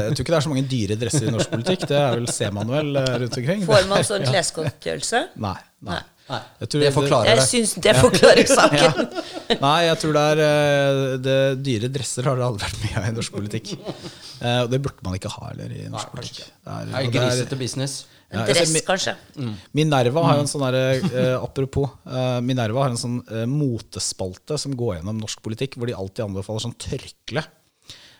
Jeg 0.00 0.16
tror 0.16 0.24
ikke 0.24 0.34
det 0.34 0.38
er 0.40 0.46
så 0.46 0.52
mange 0.54 0.66
dyre 0.72 0.98
dresser 0.98 1.28
i 1.28 1.34
norsk 1.36 1.52
politikk. 1.52 1.84
Det 1.90 1.98
er 2.00 2.16
vel 2.16 2.30
C-manuell 2.32 3.02
eh, 3.02 3.10
rundt 3.22 3.40
omkring. 3.42 3.66
Får 3.68 3.90
man 3.92 4.06
sånn 4.08 4.26
klesgodtgjørelse? 4.32 5.24
Nei. 5.44 5.56
nei. 5.86 6.00
Nei, 6.28 6.40
det 6.60 6.90
forklarer 6.92 7.24
det. 7.30 7.36
Jeg 7.38 7.46
syns 7.48 7.70
det 7.84 7.94
forklarer 7.96 8.50
saken. 8.58 8.82
Ja. 8.82 9.56
Nei, 9.64 9.78
jeg 9.86 10.00
tror 10.02 10.16
det 10.16 10.24
er 10.32 10.42
eh, 10.44 11.14
det, 11.24 11.38
Dyre 11.64 11.88
dresser 11.92 12.28
har 12.28 12.36
det 12.36 12.44
aldri 12.44 12.66
vært 12.66 12.82
mye 12.84 13.00
av 13.00 13.08
i 13.08 13.14
norsk 13.16 13.38
politikk. 13.38 13.72
Eh, 13.78 14.60
og 14.66 14.68
det 14.72 14.82
burde 14.84 15.06
man 15.06 15.16
ikke 15.16 15.32
ha 15.32 15.48
heller 15.52 15.72
i 15.72 15.86
norsk 15.88 16.10
Nei, 16.10 16.18
politikk. 16.18 16.50
Det 16.52 16.74
er, 16.74 16.94
er 17.00 17.12
grisete 17.14 17.60
business. 17.60 18.00
En 18.28 18.44
dress, 18.44 18.74
ja, 18.76 18.80
kanskje. 18.84 19.14
Mm. 19.40 19.52
Minerva 19.78 20.22
har 20.26 20.40
en 20.42 20.48
sånn 20.50 20.64
der, 20.66 21.00
eh, 21.00 21.34
apropos, 21.40 21.94
eh, 22.04 22.40
Minerva 22.44 22.84
har 22.84 22.92
en 22.92 23.00
sånn 23.00 23.22
eh, 23.24 23.46
motespalte 23.48 24.58
som 24.60 24.74
går 24.76 24.98
gjennom 24.98 25.22
norsk 25.22 25.40
politikk, 25.44 25.78
hvor 25.78 25.88
de 25.88 25.96
alltid 25.96 26.26
anbefaler 26.26 26.66
sånn 26.66 26.76
tørkle. 26.76 27.44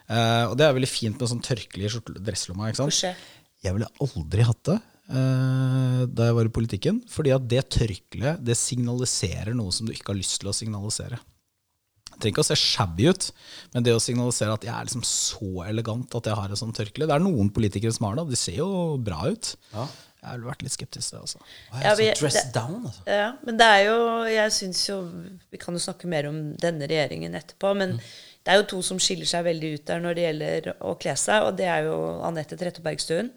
Og 0.08 0.54
det 0.56 0.64
er 0.64 0.72
veldig 0.72 0.88
fint 0.88 1.18
med 1.20 1.28
sånn 1.28 1.42
tørkle 1.44 1.84
i 1.84 2.22
dresslomma. 2.24 2.70
ikke 2.70 2.80
sant? 2.80 3.18
Jeg 3.60 3.74
ville 3.76 3.90
aldri 4.00 4.46
hatt 4.48 4.62
det 4.64 4.78
da 5.08 6.28
jeg 6.28 6.36
var 6.36 6.48
i 6.48 6.52
politikken, 6.52 7.02
fordi 7.08 7.34
at 7.34 7.44
det 7.48 7.66
tørkleet 7.76 8.40
det 8.44 8.56
signaliserer 8.56 9.52
noe 9.56 9.72
som 9.72 9.84
du 9.84 9.92
ikke 9.92 10.14
har 10.14 10.16
lyst 10.16 10.40
til 10.40 10.48
å 10.48 10.56
signalisere. 10.56 11.20
Trenger 12.18 12.34
ikke 12.34 12.42
å 12.42 12.48
se 12.48 12.58
shabby 12.58 13.06
ut, 13.12 13.28
men 13.74 13.86
det 13.86 13.94
å 13.94 14.02
signalisere 14.02 14.56
at 14.58 14.66
jeg 14.66 14.74
er 14.74 14.88
liksom 14.88 15.04
så 15.06 15.62
elegant 15.68 16.18
at 16.18 16.26
jeg 16.26 16.38
har 16.38 16.50
et 16.50 16.60
sånt 16.60 16.76
tørkle 16.76 17.06
Det 17.06 17.14
er 17.14 17.22
noen 17.22 17.50
politikere 17.54 17.94
som 17.94 18.08
har 18.08 18.18
det, 18.18 18.26
og 18.26 18.34
de 18.34 18.40
ser 18.40 18.58
jo 18.58 18.70
bra 19.06 19.22
ut. 19.30 19.54
Ja. 19.72 19.86
Jeg 20.18 20.32
har 20.32 20.46
vært 20.48 20.64
litt 20.66 20.74
skeptisk 20.74 21.12
til 21.12 21.16
det. 21.16 21.24
Altså. 21.28 21.40
Ja, 21.78 21.92
vi, 21.94 22.06
det, 22.10 22.40
down, 22.54 22.80
altså. 22.88 23.04
ja, 23.06 23.28
men 23.46 23.58
det 23.60 23.68
er 23.70 23.82
jo 23.86 23.98
Jeg 24.26 24.54
syns 24.56 24.80
jo 24.88 24.96
Vi 25.52 25.60
kan 25.62 25.76
jo 25.78 25.82
snakke 25.82 26.10
mer 26.10 26.26
om 26.26 26.40
denne 26.58 26.88
regjeringen 26.90 27.38
etterpå, 27.38 27.70
men 27.78 27.94
mm. 27.94 28.08
det 28.42 28.52
er 28.52 28.58
jo 28.58 28.66
to 28.72 28.80
som 28.88 28.98
skiller 29.02 29.30
seg 29.30 29.46
veldig 29.46 29.70
ut 29.76 29.84
der 29.86 30.02
når 30.02 30.18
det 30.18 30.24
gjelder 30.26 30.72
å 30.90 30.96
kle 30.98 31.14
seg, 31.22 31.46
og 31.46 31.60
det 31.60 31.70
er 31.70 31.86
jo 31.86 32.00
Anette 32.26 32.58
Trettebergstuen. 32.58 33.30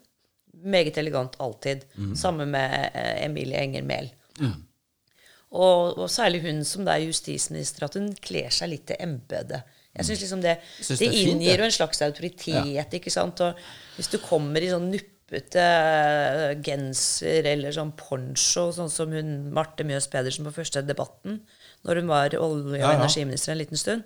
Meget 0.74 0.98
elegant 1.02 1.38
alltid. 1.42 1.86
Mm. 1.96 2.16
Sammen 2.18 2.52
med 2.54 2.74
eh, 2.98 3.26
Emilie 3.28 3.62
Enger 3.62 3.86
Mehl. 3.86 4.10
Mm. 4.42 4.58
Og, 5.52 5.98
og, 5.98 6.08
særlig 6.08 6.42
hun 6.46 6.64
som 6.64 6.88
er 6.88 7.04
justisminister, 7.04 7.86
at 7.88 7.98
hun 8.00 8.12
kler 8.24 8.52
seg 8.56 8.72
litt 8.72 8.86
til 8.88 9.00
embetet. 9.04 9.68
Jeg 9.92 10.08
synes 10.08 10.22
liksom 10.24 10.44
det, 10.46 10.54
synes 10.80 11.02
det, 11.02 11.10
det 11.12 11.24
inngir 11.26 11.60
jo 11.60 11.68
en 11.68 11.74
slags 11.76 12.00
autoritet. 12.06 12.70
Ja. 12.72 12.86
ikke 12.88 13.12
sant? 13.12 13.42
Og 13.44 13.98
hvis 13.98 14.08
du 14.14 14.22
kommer 14.24 14.64
i 14.64 14.70
sånn 14.72 14.88
nuppete 14.94 15.66
genser 16.64 17.50
eller 17.52 17.76
sånn 17.76 17.92
poncho, 18.00 18.70
sånn 18.76 18.92
som 18.92 19.12
hun 19.12 19.50
Marte 19.52 19.84
Mjøs 19.88 20.08
Pedersen 20.12 20.48
på 20.48 20.56
første 20.56 20.86
debatten, 20.88 21.42
når 21.84 22.00
hun 22.00 22.14
var 22.14 22.38
olje- 22.40 22.86
og 22.86 22.94
energiminister 22.94 23.52
en 23.52 23.60
liten 23.60 23.80
stund 23.80 24.04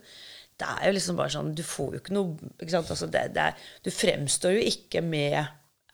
Det 0.55 0.63
er 0.63 0.86
jo 0.88 0.93
liksom 0.95 1.17
bare 1.19 1.34
sånn 1.34 1.49
Du 1.58 1.60
får 1.67 1.89
jo 1.97 1.99
ikke 1.99 2.13
noe 2.15 2.38
ikke 2.55 2.71
sant? 2.71 2.91
Altså 2.93 3.10
det, 3.12 3.25
det 3.36 3.49
er, 3.49 3.65
Du 3.84 3.89
fremstår 3.91 4.55
jo 4.55 4.62
ikke 4.71 5.01
med 5.03 5.41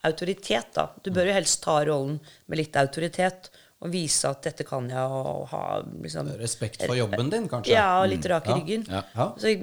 autoritet, 0.06 0.72
da. 0.74 0.88
Du 1.04 1.12
bør 1.14 1.28
jo 1.30 1.36
helst 1.36 1.60
ta 1.66 1.76
rollen 1.86 2.20
med 2.50 2.58
litt 2.62 2.78
autoritet 2.80 3.52
og 3.82 3.90
vise 3.90 4.30
at 4.30 4.44
dette 4.46 4.66
kan 4.68 4.86
jeg 4.90 5.22
og 5.22 5.48
ha 5.50 5.62
liksom, 5.82 6.30
Respekt 6.38 6.84
for 6.86 6.94
jobben 6.98 7.32
din, 7.34 7.48
kanskje? 7.50 7.74
Ja, 7.74 7.88
og 8.04 8.12
litt 8.12 8.28
rak 8.30 8.50
i 8.52 8.58
ryggen. 8.60 8.84
Ja. 8.86 9.02
Ja. 9.16 9.28
Så 9.42 9.56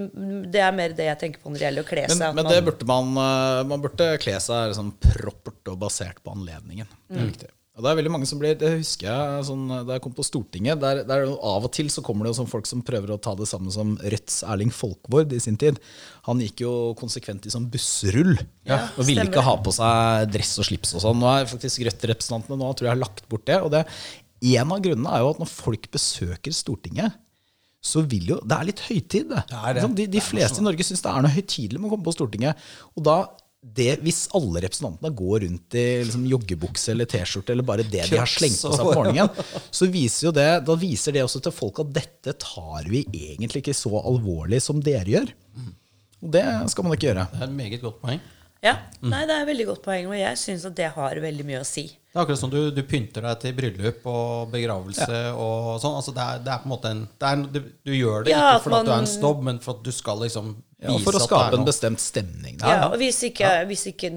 det 0.51 0.63
er 0.65 0.75
mer 0.75 0.97
det 0.99 1.07
jeg 1.07 1.21
tenker 1.21 1.45
på 1.45 1.53
når 1.53 1.61
det 1.61 1.67
gjelder 1.69 1.87
å 1.87 1.91
kle 1.93 2.07
seg. 2.09 2.25
Men, 2.25 2.41
men 2.41 2.51
det 2.51 2.59
burde 2.67 2.89
man, 2.89 3.13
eh, 3.23 3.61
man 3.71 3.85
burde 3.85 4.09
kle 4.23 4.35
seg 4.43 4.73
liksom 4.73 4.91
proppert 5.05 5.71
og 5.71 5.79
basert 5.85 6.19
på 6.25 6.35
anledningen. 6.35 6.91
Det 7.07 7.15
er 7.15 7.23
mm. 7.23 7.31
viktig. 7.31 7.53
Og 7.79 7.85
det 7.85 7.91
er 7.93 7.99
veldig 8.01 8.11
mange 8.11 8.27
som 8.27 8.41
blir, 8.41 8.57
Det 8.59 8.73
husker 8.73 9.07
jeg 9.07 9.43
sånn, 9.47 9.69
da 9.87 9.95
jeg 9.95 10.03
kom 10.03 10.15
på 10.17 10.25
Stortinget. 10.27 10.81
Der, 10.83 11.05
der 11.07 11.29
Av 11.31 11.63
og 11.63 11.71
til 11.77 11.87
så 11.95 12.03
kommer 12.03 12.27
det 12.27 12.33
jo 12.33 12.41
sånn 12.41 12.51
folk 12.51 12.67
som 12.67 12.83
prøver 12.83 13.13
å 13.15 13.21
ta 13.23 13.37
det 13.39 13.47
samme 13.47 13.71
som 13.71 13.93
Rødts 14.03 14.41
Erling 14.51 14.73
Folkvord 14.75 15.31
i 15.37 15.39
sin 15.43 15.59
tid. 15.61 15.79
Han 16.27 16.43
gikk 16.43 16.65
jo 16.65 16.73
konsekvent 16.99 17.47
i 17.47 17.55
sånn 17.55 17.69
bussrull 17.71 18.35
ja, 18.67 18.81
og 18.97 19.07
ville 19.07 19.23
stemmer. 19.23 19.31
ikke 19.31 19.47
ha 19.47 19.55
på 19.63 19.77
seg 19.79 20.35
dress 20.35 20.57
og 20.59 20.67
slips 20.67 20.97
og 20.99 21.07
sånn. 21.07 21.23
Nå 21.23 21.31
er 21.31 21.47
faktisk 21.55 21.87
Rødt-representantene 21.87 22.59
nå 22.59 22.75
tror 22.75 22.91
jeg 22.91 22.97
har 22.97 23.05
lagt 23.05 23.23
bort 23.31 23.47
det. 23.47 23.63
Og 23.63 23.71
det, 23.77 23.85
en 24.59 24.75
av 24.75 24.83
grunnene 24.83 25.15
er 25.15 25.23
jo 25.23 25.33
at 25.37 25.43
når 25.47 25.55
folk 25.55 25.91
besøker 25.95 26.59
Stortinget, 26.59 27.15
så 27.79 28.03
vil 28.11 28.33
jo 28.33 28.41
Det 28.43 28.57
er 28.57 28.67
litt 28.67 28.81
høytid, 28.89 29.29
det. 29.31 29.45
det, 29.53 29.59
er 29.59 29.77
det. 29.79 29.91
De, 30.01 30.07
de 30.19 30.23
fleste 30.23 30.59
i 30.59 30.67
Norge 30.67 30.83
syns 30.83 31.05
det 31.05 31.13
er 31.15 31.23
noe 31.23 31.31
høytidelig 31.31 31.79
med 31.79 31.87
å 31.87 31.93
komme 31.95 32.11
på 32.11 32.17
Stortinget. 32.17 32.59
Og 32.99 33.07
da 33.07 33.21
det, 33.59 33.97
hvis 34.05 34.29
alle 34.39 34.63
representantene 34.63 35.11
går 35.19 35.43
rundt 35.45 35.75
i 35.75 35.85
liksom, 36.07 36.27
joggebukse 36.31 36.93
eller 36.95 37.09
T-skjorte, 37.11 37.53
eller 37.53 37.67
bare 37.67 37.83
det 37.83 38.05
de 38.07 38.21
har 38.21 38.31
slengt 38.31 38.61
på 38.63 38.71
seg 38.71 38.87
på 38.87 38.95
morgenen, 38.95 39.33
så 39.75 39.89
viser 39.91 40.29
jo 40.29 40.33
det, 40.37 40.49
da 40.69 40.77
viser 40.79 41.17
det 41.17 41.25
også 41.27 41.43
til 41.43 41.55
folk 41.55 41.83
at 41.83 41.91
dette 41.97 42.37
tar 42.39 42.87
vi 42.87 43.03
egentlig 43.11 43.65
ikke 43.65 43.75
så 43.77 43.93
alvorlig 43.99 44.63
som 44.63 44.79
dere 44.85 45.11
gjør. 45.11 45.33
Og 46.23 46.33
det 46.35 46.45
skal 46.71 46.87
man 46.87 46.95
ikke 46.95 47.11
gjøre. 47.11 47.27
Det 47.35 47.43
er 47.43 47.49
et 47.49 47.57
meget 47.59 47.83
godt 47.83 47.99
poeng. 48.03 48.23
Ja, 48.59 48.75
nei, 49.07 49.21
det 49.29 49.35
er 49.37 49.45
et 49.45 49.49
veldig 49.53 49.65
godt 49.69 49.83
poeng, 49.85 50.09
og 50.11 50.17
jeg 50.19 50.39
syns 50.41 50.65
at 50.67 50.75
det 50.75 50.89
har 50.97 51.19
veldig 51.23 51.45
mye 51.47 51.61
å 51.63 51.67
si. 51.67 51.85
Det 51.95 52.17
er 52.17 52.25
akkurat 52.25 52.41
som 52.41 52.51
du, 52.51 52.59
du 52.75 52.81
pynter 52.89 53.23
deg 53.23 53.43
til 53.45 53.53
bryllup 53.55 54.07
og 54.11 54.49
begravelse 54.51 55.07
ja. 55.07 55.35
og 55.39 55.77
sånn. 55.79 55.99
Altså 56.01 56.15
det, 56.17 56.25
er, 56.25 56.41
det, 56.43 56.51
er, 56.51 56.63
på 56.63 56.67
en 56.67 56.73
måte 56.73 56.91
en 56.91 57.05
er, 57.07 57.45
du, 57.55 57.61
du, 57.87 57.93
gjør 57.95 58.27
det 58.27 58.33
ja, 58.33 58.41
ikke 58.57 58.65
fordi 58.65 58.75
man, 58.75 58.89
du 58.89 58.93
er 58.97 59.05
en 59.05 59.11
snobb, 59.13 59.45
men 59.47 59.61
for 59.63 59.79
at 59.79 59.85
du 59.87 59.93
skal 59.95 60.25
liksom 60.25 60.57
ja, 60.79 60.95
For 61.03 61.19
å 61.19 61.23
skape 61.23 61.59
en 61.59 61.67
bestemt 61.67 61.99
stemning. 62.03 62.55
Der. 62.59 62.71
Ja, 62.71 62.83
og 62.87 63.01
hvis 63.01 63.17
ikke, 63.27 63.49
hvis 63.67 63.83
ikke 63.91 64.13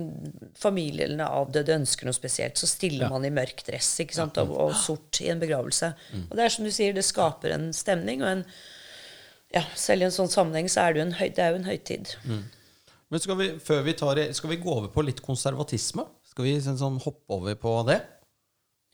familie 0.62 1.08
eller 1.08 1.26
avdøde 1.26 1.74
ønsker 1.74 2.06
noe 2.06 2.14
spesielt, 2.14 2.58
så 2.62 2.70
stiller 2.70 3.10
man 3.10 3.26
i 3.26 3.32
mørk 3.34 3.64
dress 3.66 3.90
ikke 4.04 4.18
sant, 4.20 4.38
og, 4.42 4.54
og, 4.68 4.76
sort 4.78 5.24
i 5.26 5.32
en 5.34 5.42
begravelse. 5.42 5.90
Mm. 6.14 6.28
Og 6.28 6.38
det 6.38 6.46
er 6.46 6.54
som 6.54 6.68
du 6.68 6.74
sier, 6.74 6.94
det 6.94 7.06
skaper 7.08 7.56
en 7.58 7.72
stemning. 7.74 8.22
og 8.22 8.30
en 8.36 8.46
ja, 9.52 9.66
selv 9.76 10.06
i 10.06 10.08
en 10.08 10.14
sånn 10.16 10.30
sammenheng 10.32 10.70
så 10.72 10.86
er 10.86 10.94
det 10.94 11.02
jo 11.02 11.06
en, 11.10 11.16
høy, 11.18 11.28
det 11.34 11.44
er 11.44 11.56
jo 11.56 11.60
en 11.60 11.68
høytid. 11.68 12.14
Mm. 12.30 12.44
Men 13.12 13.20
skal 13.20 13.38
vi, 13.42 13.52
før 13.60 13.84
vi 13.84 13.94
tar, 14.00 14.24
skal 14.34 14.54
vi 14.54 14.62
gå 14.62 14.72
over 14.72 14.88
på 14.94 15.04
litt 15.04 15.20
konservatisme? 15.24 16.06
Skal 16.32 16.48
vi 16.48 16.56
sånn, 16.64 16.80
sånn 16.80 17.00
hoppe 17.04 17.36
over 17.36 17.58
på 17.60 17.74
det? 17.90 18.00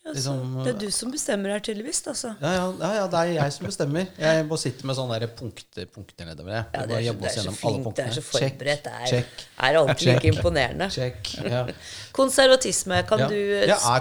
Ja, 0.08 0.14
liksom, 0.16 0.54
det 0.64 0.72
er 0.72 0.78
du 0.80 0.88
som 0.96 1.12
bestemmer 1.12 1.52
her, 1.52 1.62
tydeligvis. 1.62 2.00
Altså. 2.08 2.32
Ja, 2.40 2.54
ja, 2.56 2.90
ja, 2.96 3.04
det 3.12 3.20
er 3.20 3.32
jeg 3.36 3.54
som 3.54 3.68
bestemmer. 3.68 4.08
Jeg 4.18 4.46
må 4.48 4.58
sitte 4.58 4.88
med 4.88 4.98
sånne 4.98 5.28
punkter, 5.38 5.86
punkter 5.92 6.30
nedover. 6.30 6.54
Jeg. 6.56 6.64
Ja, 6.72 6.86
det 6.88 6.96
er, 6.96 7.04
så, 7.04 7.14
det 7.20 7.30
er 7.30 7.36
så 7.36 7.54
fint, 7.60 7.90
det 8.00 8.06
er 8.06 8.16
så 8.16 8.24
forberedt. 8.26 8.88
Det 8.88 9.20
er, 9.20 9.28
er 9.68 9.80
alltid 9.84 10.10
like 10.10 10.32
imponerende. 10.32 10.90
Check, 10.96 11.34
ja. 11.44 11.62
Konservatisme, 12.18 13.04
kan 13.10 13.26
du 13.28 13.38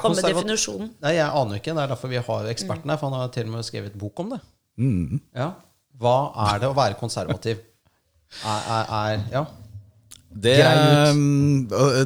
komme 0.01 0.15
med 0.15 0.31
definisjonen? 0.31 0.95
Nei, 1.05 1.17
Jeg 1.19 1.29
aner 1.43 1.61
ikke. 1.61 1.77
Det 1.77 1.85
er 1.85 1.93
derfor 1.93 2.15
vi 2.15 2.23
har 2.31 2.51
eksperten 2.55 2.95
her. 2.95 3.03
For 3.03 3.11
han 3.11 3.21
har 3.27 3.37
til 3.37 3.51
og 3.51 3.57
med 3.59 3.69
skrevet 3.69 4.01
bok 4.01 4.25
om 4.25 4.33
det. 4.33 4.41
Mm. 4.81 5.21
Ja. 5.37 5.53
Hva 6.01 6.17
er 6.49 6.65
det 6.65 6.73
å 6.73 6.79
være 6.79 6.97
konservativ? 7.03 7.61
Er, 8.47 8.75
er, 8.79 8.93
er 9.03 9.31
ja 9.35 9.47
det, 10.37 10.57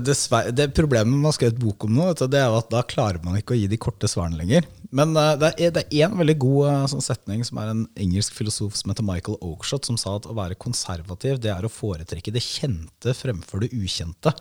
det, 0.07 0.15
det, 0.55 0.67
problemet 0.77 1.11
man 1.11 1.27
har 1.27 1.35
skrevet 1.35 1.59
bok 1.59 1.87
om 1.87 1.97
nå, 1.97 2.11
det 2.21 2.39
er 2.39 2.55
at 2.55 2.69
da 2.73 2.83
klarer 2.87 3.19
man 3.25 3.39
ikke 3.39 3.57
å 3.57 3.59
gi 3.59 3.67
de 3.71 3.79
korte 3.81 4.11
svarene 4.11 4.39
lenger. 4.39 4.69
Men 4.95 5.15
uh, 5.19 5.35
det 5.39 5.53
er 5.59 5.97
én 6.05 6.15
veldig 6.19 6.37
god 6.43 6.69
uh, 6.69 6.85
sånn 6.93 7.05
setning 7.05 7.43
som 7.47 7.59
er 7.63 7.73
en 7.73 7.85
engelsk 8.01 8.37
filosof 8.39 8.79
som 8.79 8.93
heter 8.93 9.07
Michael 9.07 9.39
Oakshot, 9.39 9.89
som 9.89 9.99
sa 10.01 10.17
at 10.19 10.29
å 10.31 10.37
være 10.39 10.59
konservativ 10.61 11.41
det 11.43 11.53
er 11.55 11.67
å 11.67 11.73
foretrekke 11.73 12.35
det 12.35 12.45
kjente 12.45 13.17
fremfor 13.19 13.65
det 13.65 13.73
ukjente. 13.75 14.35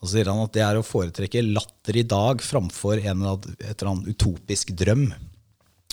Og 0.00 0.08
så 0.08 0.14
sier 0.14 0.30
han 0.32 0.40
at 0.40 0.54
det 0.56 0.64
er 0.64 0.78
å 0.80 0.86
foretrekke 0.86 1.44
latter 1.44 2.00
i 2.00 2.06
dag 2.08 2.40
framfor 2.44 3.02
en 3.02 3.26
eller 3.26 3.84
annen 3.84 4.08
utopisk 4.08 4.72
drøm. 4.80 5.10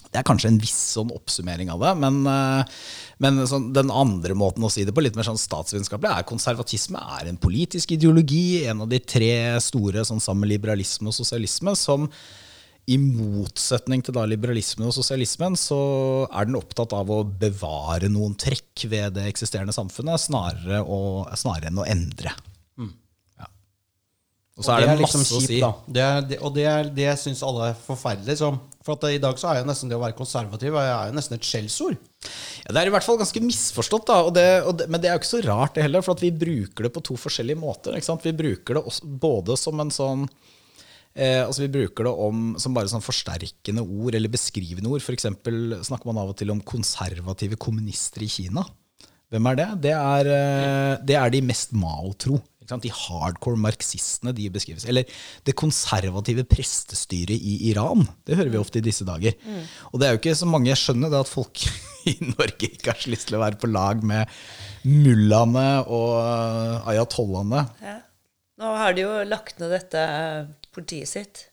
Det 0.07 0.21
er 0.21 0.25
kanskje 0.27 0.51
en 0.53 0.59
viss 0.61 0.77
sånn 0.95 1.11
oppsummering 1.13 1.71
av 1.73 1.83
det, 1.83 1.93
men, 1.99 2.21
uh, 2.25 2.79
men 3.23 3.43
sånn, 3.49 3.69
den 3.75 3.91
andre 3.91 4.37
måten 4.37 4.63
å 4.63 4.71
si 4.71 4.85
det 4.87 4.95
på, 4.95 5.03
litt 5.03 5.19
mer 5.19 5.27
sånn 5.27 5.39
statsvitenskapelig, 5.41 6.13
er 6.13 6.27
konservatisme 6.29 7.01
er 7.19 7.29
en 7.29 7.39
politisk 7.41 7.91
ideologi, 7.97 8.65
en 8.71 8.85
av 8.85 8.91
de 8.91 9.01
tre 9.03 9.31
store 9.63 10.05
sånn, 10.07 10.23
sammen 10.23 10.45
med 10.45 10.55
liberalisme 10.55 11.11
og 11.11 11.17
sosialisme, 11.17 11.75
som 11.77 12.07
i 12.87 12.95
motsetning 13.01 13.99
til 14.05 14.15
da 14.15 14.23
liberalismen 14.29 14.87
og 14.87 14.95
sosialismen, 14.95 15.57
så 15.59 15.79
er 16.31 16.47
den 16.47 16.55
opptatt 16.55 16.93
av 16.95 17.09
å 17.11 17.23
bevare 17.27 18.07
noen 18.11 18.37
trekk 18.39 18.85
ved 18.87 19.17
det 19.17 19.25
eksisterende 19.27 19.75
samfunnet, 19.75 20.23
snarere, 20.23 20.79
å, 20.87 21.27
snarere 21.35 21.67
enn 21.67 21.81
å 21.83 21.87
endre. 21.87 22.31
Og 24.57 24.65
så 24.65 24.71
og 24.71 24.73
er 24.73 24.81
det, 24.81 24.87
det 24.87 24.93
er 24.95 25.01
liksom 25.03 25.21
masse 25.21 25.37
liksom 25.37 25.43
kjipt, 25.45 25.51
å 25.51 25.53
si. 25.53 25.59
Da. 25.61 25.93
Det 25.93 26.03
er, 26.03 26.23
det, 26.25 26.37
og 26.41 26.53
det, 26.55 26.65
er, 26.65 26.87
det 26.97 27.11
syns 27.21 27.43
alle 27.45 27.69
er 27.69 27.77
forferdelig. 27.77 28.39
Så 28.39 28.49
for 28.87 28.95
at 28.95 29.05
i 29.13 29.21
dag 29.21 29.37
så 29.37 29.51
er 29.51 29.59
jo 29.59 29.67
nesten 29.69 29.91
det 29.91 29.97
å 29.97 30.01
være 30.01 30.17
konservativ 30.17 30.77
er 30.79 30.87
jo 31.11 31.15
nesten 31.17 31.37
et 31.37 31.45
skjellsord. 31.45 31.97
Ja, 32.63 32.73
det 32.73 32.81
er 32.81 32.89
i 32.89 32.93
hvert 32.95 33.05
fall 33.05 33.19
ganske 33.19 33.43
misforstått, 33.43 34.07
da, 34.09 34.17
og 34.25 34.33
det, 34.33 34.47
og 34.65 34.81
men 34.89 35.03
det 35.03 35.11
er 35.11 35.17
jo 35.17 35.21
ikke 35.21 35.29
så 35.35 35.43
rart, 35.45 35.75
det 35.75 35.85
heller. 35.85 36.05
For 36.05 36.23
vi 36.23 36.31
bruker 36.33 36.87
det 36.87 36.93
på 36.95 37.03
to 37.05 37.19
forskjellige 37.21 37.61
måter. 37.61 37.99
Vi 38.23 38.35
bruker 38.41 38.79
det 38.79 38.85
også, 38.89 39.11
både 39.27 39.59
som 39.61 39.83
en 39.83 39.93
sånn 39.93 40.25
eh, 40.25 41.43
altså 41.43 41.67
Vi 41.67 41.71
bruker 41.77 42.09
det 42.09 42.15
om, 42.25 42.49
som 42.57 42.73
bare 42.73 42.89
sånn 42.89 43.05
forsterkende 43.05 43.85
ord 43.85 44.17
eller 44.17 44.33
beskrivende 44.33 44.89
ord. 44.89 45.05
F.eks. 45.05 45.29
snakker 45.91 46.09
man 46.09 46.23
av 46.23 46.33
og 46.33 46.41
til 46.41 46.55
om 46.55 46.65
konservative 46.65 47.61
kommunister 47.61 48.25
i 48.25 48.31
Kina. 48.39 48.65
Hvem 49.29 49.51
er 49.51 49.61
det? 49.61 49.71
Det 49.85 49.93
er, 49.93 50.33
eh, 50.33 50.93
det 51.05 51.21
er 51.21 51.37
de 51.37 51.45
mest 51.45 51.77
Mao-tro. 51.77 52.41
De 52.67 52.91
hardcore 52.91 53.59
marxistene 53.63 54.33
de 54.35 54.49
beskrives. 54.53 54.85
Eller 54.89 55.07
det 55.47 55.55
konservative 55.57 56.43
prestestyret 56.49 57.35
i 57.37 57.71
Iran. 57.71 58.05
Det 58.27 58.37
hører 58.39 58.51
vi 58.53 58.61
ofte 58.61 58.81
i 58.81 58.85
disse 58.85 59.07
dager. 59.07 59.37
Mm. 59.45 59.63
Og 59.91 59.99
det 59.99 60.07
er 60.07 60.15
jo 60.15 60.21
ikke 60.21 60.35
så 60.37 60.49
mange 60.49 60.71
jeg 60.71 60.81
skjønner 60.83 61.13
det 61.13 61.21
at 61.23 61.31
folk 61.31 61.63
i 62.11 62.17
Norge 62.33 62.71
ikke 62.71 62.91
har 62.91 63.01
så 63.01 63.13
lyst 63.13 63.29
til 63.31 63.39
å 63.39 63.43
være 63.45 63.61
på 63.61 63.71
lag 63.71 64.03
med 64.03 64.37
mullaene 64.87 65.67
og 65.87 66.87
ayatollahene. 66.91 67.63
Ja. 67.83 67.99
Nå 68.57 68.73
har 68.73 68.95
de 68.97 69.03
jo 69.03 69.11
lagt 69.29 69.59
ned 69.61 69.69
dette 69.75 70.01
politiet 70.73 71.09
sitt. 71.11 71.43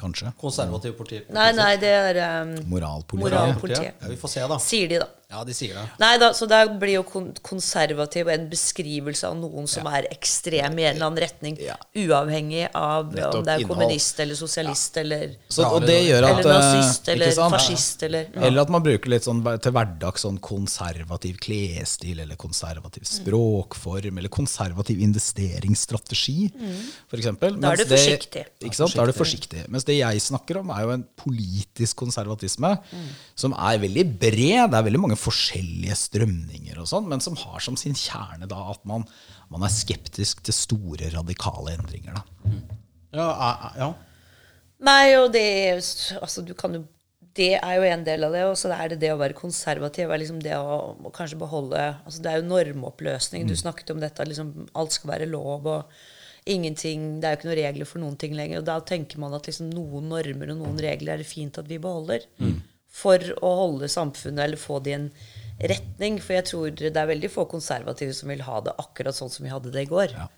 Kanskje. 0.00 0.32
Konservative 0.40 0.96
politi. 0.98 1.20
Nei, 1.34 1.50
nei, 1.54 1.74
det 1.78 1.90
er 1.94 2.18
um, 2.42 2.54
Moralpolitiet. 2.72 3.28
Moralpolitiet. 3.28 4.00
Ja, 4.00 4.10
vi 4.10 4.16
får 4.18 4.32
se, 4.32 4.46
da. 4.50 4.58
Sier 4.62 4.90
de, 4.90 5.02
da. 5.04 5.06
Ja, 5.34 5.42
de 5.46 5.54
sier 5.56 5.74
det. 5.74 5.84
Nei 5.98 6.12
da, 6.22 6.30
så 6.36 6.46
det 6.50 6.60
blir 6.78 7.00
jo 7.00 7.04
konservativ 7.42 8.28
en 8.30 8.46
beskrivelse 8.50 9.26
av 9.26 9.36
noen 9.38 9.66
som 9.70 9.88
ja. 9.88 9.98
er 9.98 10.08
ekstrem 10.14 10.78
i 10.78 10.86
en 10.86 10.94
eller 10.94 11.08
annen 11.08 11.22
retning, 11.24 11.58
ja. 11.62 11.74
uavhengig 12.04 12.68
av 12.70 13.10
Nettopp, 13.10 13.40
om 13.40 13.46
det 13.48 13.56
er 13.56 13.66
kommunist 13.68 14.20
eller 14.22 14.38
sosialist 14.38 15.00
ja. 15.00 15.02
eller, 15.02 15.34
så, 15.48 15.66
at, 15.66 15.88
eller 15.90 16.28
eh, 16.28 16.40
nazist 16.46 17.10
eller 17.10 17.34
fascist 17.56 18.04
eller 18.06 18.30
Eller 18.38 18.62
at 18.62 18.72
man 18.72 18.84
bruker 18.84 19.10
litt 19.10 19.26
sånn 19.26 19.42
til 19.42 19.74
hverdags 19.74 20.24
sånn 20.24 20.38
konservativ 20.44 21.40
klesstil 21.42 22.22
eller 22.22 22.38
konservativ 22.40 23.06
språkform 23.08 24.22
eller 24.22 24.32
konservativ 24.32 25.02
investeringsstrategi, 25.04 26.38
mm. 26.54 26.78
f.eks. 27.10 27.30
Da 27.42 27.72
er 27.72 27.82
du 27.82 27.86
forsiktig. 27.90 28.44
Det, 28.46 28.68
ikke 28.68 28.78
sant? 28.78 28.94
Da 28.94 29.04
er 29.04 29.10
du 29.10 29.18
forsiktig. 29.18 29.64
Mens 29.72 29.86
det 29.88 29.98
jeg 29.98 30.22
snakker 30.22 30.62
om, 30.62 30.72
er 30.74 30.86
jo 30.86 30.94
en 30.94 31.04
politisk 31.18 31.98
konservatisme 32.04 32.74
mm. 32.78 33.10
som 33.44 33.54
er 33.56 33.82
veldig 33.82 34.06
bred. 34.12 34.70
Det 34.70 34.78
er 34.78 34.88
veldig 34.88 35.02
mange 35.06 35.18
forskjellige 35.24 35.96
strømninger, 35.98 36.78
og 36.80 36.88
sånn, 36.90 37.08
men 37.10 37.22
som 37.24 37.36
har 37.40 37.62
som 37.64 37.76
sin 37.80 37.96
kjerne 37.98 38.48
da, 38.50 38.60
at 38.74 38.82
man, 38.88 39.06
man, 39.52 39.64
er 39.66 39.72
skeptisk 39.72 40.44
til 40.44 40.56
store, 40.56 41.12
radikale 41.14 41.76
endringer. 41.78 42.18
Da. 42.18 42.50
Mm. 42.50 42.82
Ja, 43.14 43.28
ja. 43.78 43.92
Nei, 44.84 45.14
og 45.20 45.30
det 45.34 45.46
altså, 46.20 46.42
du 46.44 46.52
kan 46.58 46.76
jo 46.76 46.84
det 47.34 47.56
er 47.56 47.78
jo 47.80 47.86
en 47.88 48.04
del 48.06 48.22
av 48.28 48.34
det. 48.34 48.42
Og 48.46 48.58
så 48.58 48.68
er 48.70 48.92
det 48.92 49.00
det 49.02 49.08
å 49.10 49.18
være 49.18 49.34
konservativ. 49.34 50.06
Er 50.06 50.20
liksom 50.22 50.38
det 50.42 50.54
å, 50.54 50.76
å, 50.94 51.10
kanskje 51.14 51.40
beholde 51.40 51.80
altså 52.04 52.22
Det 52.22 52.30
er 52.30 52.38
jo 52.38 52.50
normoppløsning. 52.50 53.42
Mm. 53.42 53.48
Du 53.50 53.58
snakket 53.58 53.90
om 53.90 54.02
dette. 54.02 54.26
Liksom, 54.28 54.52
alt 54.78 54.94
skal 54.94 55.10
være 55.16 55.26
lov. 55.32 55.66
og 55.66 56.46
ingenting, 56.46 57.18
Det 57.18 57.26
er 57.26 57.34
jo 57.34 57.40
ikke 57.40 57.48
noen 57.48 57.58
regler 57.58 57.90
for 57.90 58.04
noen 58.04 58.14
ting 58.20 58.36
lenger. 58.38 58.62
Og 58.62 58.68
da 58.68 58.78
tenker 58.86 59.18
man 59.18 59.34
at 59.34 59.50
liksom, 59.50 59.72
noen 59.74 60.06
normer 60.12 60.54
og 60.54 60.60
noen 60.60 60.78
regler 60.78 61.16
er 61.16 61.24
det 61.24 61.26
fint 61.26 61.58
at 61.58 61.66
vi 61.70 61.80
beholder. 61.82 62.28
Mm 62.38 62.60
for 62.94 63.34
å 63.42 63.50
holde 63.64 63.90
samfunnet 63.90 64.46
eller 64.46 64.60
få 64.60 64.78
det 64.84 64.94
i 64.94 64.98
en 65.00 65.10
retning. 65.72 66.20
For 66.22 66.38
jeg 66.38 66.48
tror 66.52 66.78
det 66.78 66.94
er 66.94 67.10
veldig 67.10 67.32
få 67.32 67.48
konservative 67.50 68.14
som 68.16 68.30
vil 68.32 68.44
ha 68.46 68.62
det 68.64 68.76
akkurat 68.80 69.16
sånn 69.16 69.32
som 69.32 69.46
vi 69.46 69.52
hadde 69.54 69.74
det 69.74 69.86
i 69.86 69.90
går. 69.90 70.14
Ja. 70.14 70.30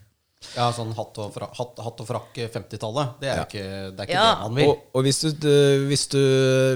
Ja, 0.53 0.67
sånn 0.69 0.91
hatt 0.93 1.17
og, 1.17 1.31
fra, 1.33 1.47
hatt, 1.57 1.79
hatt 1.81 2.01
og 2.03 2.07
frakk 2.07 2.35
50-tallet. 2.53 3.15
Det 3.21 3.29
er 3.29 3.39
ja. 3.39 3.45
ikke, 3.47 3.63
det, 3.89 4.03
er 4.03 4.05
ikke 4.05 4.13
ja. 4.13 4.27
det 4.27 4.43
man 4.43 4.59
vil. 4.59 4.69
Og, 4.69 4.83
og 4.93 5.05
hvis, 5.07 5.21
du, 5.33 5.47
hvis, 5.89 6.03
du, 6.13 6.21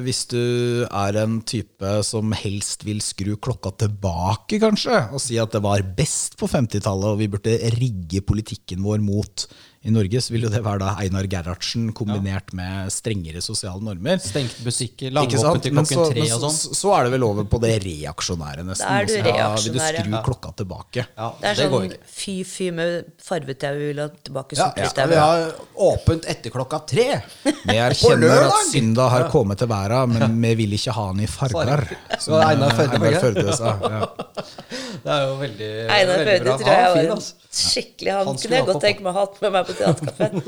hvis, 0.02 0.22
du, 0.34 0.42
er 0.88 1.20
en 1.22 1.38
type 1.46 1.92
som 2.08 2.34
helst 2.42 2.86
vil 2.88 3.04
skru 3.06 3.36
klokka 3.38 3.76
tilbake, 3.86 4.58
kanskje, 4.62 5.04
og 5.14 5.22
si 5.22 5.38
at 5.42 5.54
det 5.54 5.62
var 5.64 5.86
best 5.98 6.40
på 6.42 6.50
50-tallet, 6.50 7.14
og 7.14 7.22
vi 7.22 7.30
burde 7.32 7.54
rigge 7.78 8.24
politikken 8.26 8.82
vår 8.86 9.06
mot 9.06 9.46
I 9.82 9.90
Norge 9.90 10.20
så 10.22 10.36
vil 10.36 10.44
jo 10.46 10.50
det 10.54 10.60
være 10.62 10.84
da 10.84 10.92
Einar 11.02 11.26
Gerhardsen 11.26 11.88
kombinert 11.98 12.52
ja. 12.52 12.58
med 12.60 12.92
strengere 12.94 13.42
sosiale 13.42 13.82
normer. 13.82 14.20
Stengt 14.22 14.60
butikker, 14.62 15.10
langåpent 15.16 15.66
til 15.66 15.74
klokken 15.74 16.04
tre 16.12 16.26
og 16.28 16.44
sånn. 16.44 16.54
Så, 16.54 16.76
så, 16.78 16.92
er 17.00 17.08
det 17.08 17.14
vel 17.16 17.26
over 17.26 17.48
på 17.50 17.58
det 17.64 17.72
reaksjonære, 17.82 18.66
nesten. 18.68 18.86
Da 18.86 19.00
er 19.00 19.10
du 19.10 19.16
reaksjonær, 19.16 19.40
ja, 19.40 19.48
vil 19.58 19.74
du 19.74 19.82
skru 19.82 20.14
ja. 20.14 20.22
klokka 20.28 20.54
tilbake. 20.62 21.08
Ja, 21.18 21.32
det 21.40 21.50
er 21.50 21.58
det 21.58 21.68
sånn 21.74 21.96
fy-fy 22.14 22.70
med 22.78 23.10
farvetau, 23.26 23.74
vil 23.82 24.04
ha 24.04 24.08
tilbake 24.30 24.60
sukkerstau. 24.62 25.02
Ja, 25.02 25.10
vi 25.10 25.20
har 25.24 25.90
åpent 25.90 26.30
etter 26.30 26.54
klokka 26.54 26.84
tre. 26.94 27.10
Vi 27.72 27.78
erkjenner 27.78 28.48
at 28.48 28.70
synda 28.70 29.08
har 29.10 29.28
kommet 29.34 29.60
til 29.62 29.70
verda, 29.70 30.04
men 30.10 30.34
vi 30.42 30.54
vil 30.64 30.74
ikke 30.76 30.94
ha 30.96 31.04
den 31.12 31.26
i 31.26 31.28
farger. 31.30 31.84
Så 32.24 32.38
Einar 32.42 32.74
Førde 32.74 33.54
sa. 33.58 33.76
Det 35.02 35.10
er 35.10 35.22
jo 35.26 35.38
veldig, 35.40 35.70
Einar 35.94 36.26
Førde 36.28 36.56
tror 36.62 36.72
jeg 36.72 36.90
var 36.96 37.14
en 37.16 37.24
skikkelig 37.52 38.12
Han, 38.14 38.28
han 38.30 38.40
kunne 38.42 38.60
jeg 38.60 38.68
godt 38.68 38.84
tenke 38.86 39.06
meg 39.06 39.12
å 39.12 39.18
ha 39.18 39.24
med 39.42 39.54
meg 39.56 39.68
på 39.68 39.71
teaterkafeen. 39.78 40.42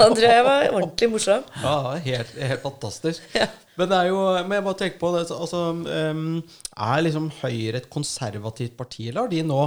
Han 0.00 0.16
tror 0.16 0.26
jeg 0.26 0.46
var 0.46 0.66
ordentlig 0.70 1.10
morsom. 1.12 1.44
Ja, 1.62 1.76
helt, 2.06 2.34
helt 2.50 2.64
fantastisk. 2.64 3.28
Ja. 3.36 3.50
Men 3.74 3.90
det 3.90 3.96
er 3.98 4.10
jo 4.12 4.18
Men 4.46 4.52
jeg 4.54 4.64
bare 4.68 4.78
tenker 4.78 5.00
på 5.00 5.08
det 5.16 5.22
altså, 5.34 5.60
Er 5.82 7.00
liksom 7.02 7.24
Høyre 7.40 7.80
et 7.80 7.88
konservativt 7.90 8.76
parti, 8.78 9.08
eller 9.08 9.24
har 9.24 9.32
de 9.32 9.40
nå 9.42 9.62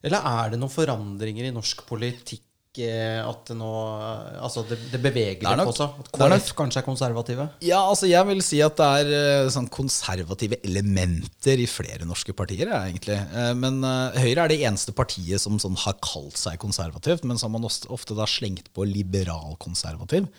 Eller 0.00 0.30
er 0.30 0.54
det 0.54 0.60
noen 0.62 0.72
forandringer 0.72 1.48
i 1.50 1.52
norsk 1.52 1.84
politikk? 1.88 2.46
At 2.70 3.48
det 3.50 3.56
nå 3.58 3.70
Altså, 4.38 4.62
det, 4.68 4.78
det 4.92 5.00
beveger 5.02 5.42
seg 5.42 5.72
seg? 5.74 5.96
At 6.04 6.10
KrF 6.14 6.52
kanskje 6.58 6.78
er 6.80 6.86
konservative? 6.86 7.46
Ja, 7.66 7.80
altså 7.82 8.06
jeg 8.06 8.22
vil 8.28 8.42
si 8.46 8.60
at 8.62 8.78
det 8.78 8.86
er 9.00 9.10
eh, 9.16 9.50
sånn 9.50 9.66
konservative 9.72 10.60
elementer 10.62 11.58
i 11.58 11.66
flere 11.66 12.06
norske 12.06 12.34
partier, 12.36 12.70
egentlig. 12.70 13.18
Eh, 13.18 13.52
men 13.58 13.82
uh, 13.82 14.14
Høyre 14.14 14.46
er 14.46 14.54
det 14.54 14.60
eneste 14.62 14.94
partiet 14.94 15.42
som 15.42 15.58
sånn 15.58 15.78
har 15.82 15.98
kalt 15.98 16.38
seg 16.38 16.60
konservativt, 16.62 17.26
men 17.26 17.40
så 17.40 17.48
har 17.48 17.56
man 17.58 17.66
ofte 17.66 18.16
da 18.16 18.28
slengt 18.30 18.70
på 18.76 18.86
liberal-konservativ. 18.86 20.30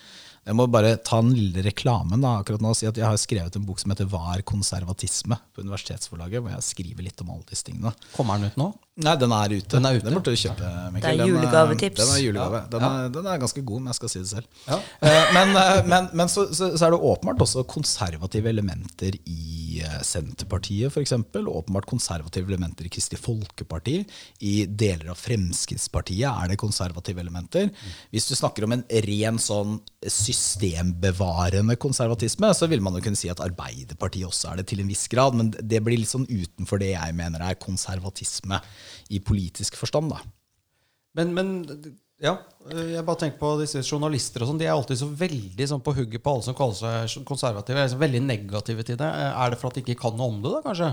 Jeg 0.41 0.57
må 0.57 0.65
bare 0.73 0.95
ta 1.05 1.19
en 1.21 1.29
lille 1.35 1.61
reklamen 1.67 2.23
da, 2.23 2.39
akkurat 2.41 2.63
nå 2.63 2.71
og 2.73 2.77
si 2.79 2.87
at 2.89 2.97
jeg 2.97 3.05
har 3.05 3.19
skrevet 3.21 3.57
en 3.57 3.65
bok 3.67 3.77
som 3.77 3.91
heter 3.93 4.07
'Hva 4.09 4.33
er 4.33 4.41
konservatisme?' 4.41 5.37
på 5.53 5.61
Universitetsforlaget, 5.61 6.41
hvor 6.41 6.49
jeg 6.55 6.65
skriver 6.65 7.05
litt 7.05 7.21
om 7.21 7.29
alle 7.29 7.45
disse 7.45 7.67
tingene. 7.67 7.93
Kommer 8.15 8.39
den 8.39 8.49
ut 8.49 8.57
nå? 8.57 8.73
Nei, 9.01 9.15
den 9.17 9.33
er 9.33 9.53
ute. 9.55 9.69
Den, 9.73 9.87
er 9.87 9.97
ute. 9.97 10.05
den 10.05 10.15
burde 10.17 10.33
du 10.33 10.39
kjøpe. 10.39 10.69
Mikkel. 10.93 11.19
Det 11.19 11.25
er 11.25 11.31
julegavetips. 11.31 11.99
Den, 12.01 12.11
er 12.13 12.21
julegave. 12.21 12.61
Den, 12.71 12.85
er, 12.85 13.09
den, 13.15 13.27
er, 13.27 13.39
ganske 13.41 13.63
god, 13.65 13.81
men 13.81 13.91
jeg 13.91 13.97
skal 13.97 14.11
si 14.13 14.21
det 14.21 14.31
selv. 14.35 14.49
Ja. 14.67 14.79
Eh, 15.11 15.31
men, 15.33 15.49
eh, 15.57 15.79
men, 15.89 16.07
men 16.15 16.29
så, 16.29 16.43
så, 16.53 16.67
så, 16.77 16.85
er 16.85 16.93
det 16.93 16.99
åpenbart 17.09 17.41
også 17.41 17.63
konservative 17.67 18.47
elementer 18.51 19.15
i 19.27 19.81
eh, 19.81 19.95
Senterpartiet, 20.05 20.93
f.eks. 20.93 21.15
Åpenbart 21.41 21.87
konservative 21.89 22.47
elementer 22.51 22.85
i 22.85 22.91
Kristelig 22.93 23.19
Folkeparti. 23.23 23.95
I 24.45 24.53
deler 24.67 25.11
av 25.11 25.19
Fremskrittspartiet 25.19 26.27
er 26.29 26.51
det 26.51 26.59
konservative 26.61 27.23
elementer. 27.23 27.71
Hvis 28.13 28.29
du 28.29 28.35
snakker 28.37 28.67
om 28.67 28.77
en 28.77 28.85
ren 29.07 29.41
sånn 29.41 29.79
systembevarende 30.05 31.75
konservatisme, 31.81 32.53
så 32.57 32.69
vil 32.71 32.85
man 32.85 32.99
jo 32.99 33.03
kunne 33.07 33.19
si 33.19 33.31
at 33.33 33.41
Arbeiderpartiet 33.43 34.29
også 34.29 34.51
er 34.51 34.61
det 34.61 34.69
til 34.71 34.85
en 34.85 34.91
viss 34.91 35.07
grad, 35.11 35.37
men 35.37 35.51
det 35.57 35.81
blir 35.83 35.99
litt 35.99 36.13
sånn 36.13 36.29
utenfor 36.29 36.81
det 36.81 36.93
jeg 36.93 37.17
mener 37.17 37.43
er 37.45 37.59
konservatisme 37.61 38.61
i 39.09 39.19
politisk 39.23 39.79
forstand. 39.79 40.13
da. 40.13 40.21
Men, 41.17 41.33
men 41.35 41.51
ja, 42.21 42.35
jeg 42.69 43.01
bare 43.01 43.17
tenker 43.17 43.39
på 43.41 43.55
disse 43.57 43.81
journalister 43.81 44.43
og 44.43 44.51
sånn. 44.51 44.59
De 44.61 44.67
er 44.67 44.75
alltid 44.75 44.99
så 44.99 45.07
veldig 45.09 45.65
sånn 45.71 45.81
på 45.81 45.93
hugget 45.97 46.21
på 46.21 46.35
alle 46.35 46.45
som 46.45 46.57
kaller 46.57 47.07
seg 47.09 47.23
konservative. 47.25 47.81
Er 47.81 47.95
veldig 47.97 48.21
negative 48.27 48.85
til 48.85 48.99
det. 48.99 49.07
Er 49.09 49.49
det 49.53 49.57
for 49.57 49.71
at 49.71 49.79
de 49.79 49.81
ikke 49.81 50.03
kan 50.03 50.13
noe 50.19 50.29
om 50.29 50.37
det, 50.43 50.51
da, 50.53 50.61
kanskje? 50.67 50.91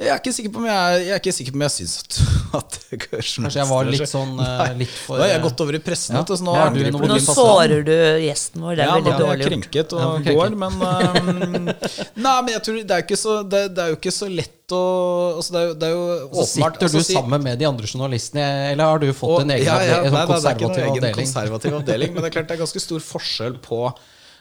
Jeg 0.00 0.08
er 0.14 0.18
ikke 0.20 0.32
sikker 0.36 0.52
på 0.52 0.60
om 0.62 0.66
jeg, 0.68 0.96
jeg, 1.00 1.12
er 1.12 1.20
ikke 1.20 1.32
sikker 1.32 1.54
på 1.54 1.60
om 1.60 1.62
jeg 1.64 1.72
syns 1.72 1.92
at, 2.00 2.16
at 2.58 2.74
Kanskje 3.06 3.52
jeg 3.54 3.68
var 3.70 3.86
litt 3.88 4.10
sånn 4.10 4.34
Nei, 4.36 4.66
litt 4.82 4.92
for, 4.92 5.16
Nå 5.16 5.24
har 5.24 5.30
jeg 5.30 5.44
gått 5.46 5.62
over 5.64 5.78
i 5.78 5.80
pressen. 5.86 6.18
Ja. 6.18 6.24
nå, 6.48 6.56
ja, 6.58 6.66
du, 6.72 6.98
nå 7.12 7.20
sårer 7.24 7.86
du 7.86 7.94
gjesten 8.24 8.64
vår. 8.64 8.76
Det 8.76 8.84
er 8.84 8.90
ja, 8.90 8.98
veldig 8.98 9.14
dårlig 9.14 9.28
gjort. 9.28 9.44
Ja, 9.44 9.52
krenket 9.52 9.96
og 9.96 10.04
ja, 10.30 10.36
går, 10.40 10.60
men 10.64 10.80
um, 10.80 11.72
Nei, 12.26 12.36
men 12.40 12.52
jeg 12.56 12.64
tror 12.68 12.80
det 12.80 12.98
er, 12.98 13.04
ikke 13.04 13.20
så, 13.20 13.42
det, 13.44 13.66
det 13.76 13.84
er 13.84 13.92
jo 13.92 14.00
ikke 14.00 14.16
så 14.24 14.32
lett 14.32 14.55
å 14.74 14.82
altså 15.36 15.54
det, 15.54 15.60
er 15.60 15.68
jo, 15.68 15.74
det 15.78 15.86
er 15.86 15.94
jo 15.94 16.02
åpenbart 16.06 16.40
Så 16.40 16.50
sitter 16.50 16.80
du 16.80 16.84
altså, 16.88 17.04
sammen 17.12 17.46
med 17.46 17.60
de 17.60 17.68
andre 17.68 17.88
journalistene, 17.90 18.44
eller 18.72 18.92
har 18.92 19.02
du 19.02 19.08
fått 19.12 19.36
og, 19.36 19.40
en 19.44 19.54
egen 19.54 19.68
ja, 19.68 19.78
ja, 19.84 20.02
nei, 20.10 20.26
konservativ 20.26 20.68
avdeling? 20.70 20.82
Er 20.82 20.90
noen 20.90 21.08
egen 21.10 21.18
konservativ 21.20 21.76
avdeling, 21.80 22.14
men 22.14 22.24
det 22.24 22.30
er 22.30 22.36
klart 22.38 22.50
det 22.50 22.56
er 22.56 22.62
ganske 22.64 22.84
stor 22.88 23.08
forskjell 23.14 23.58
på 23.64 23.80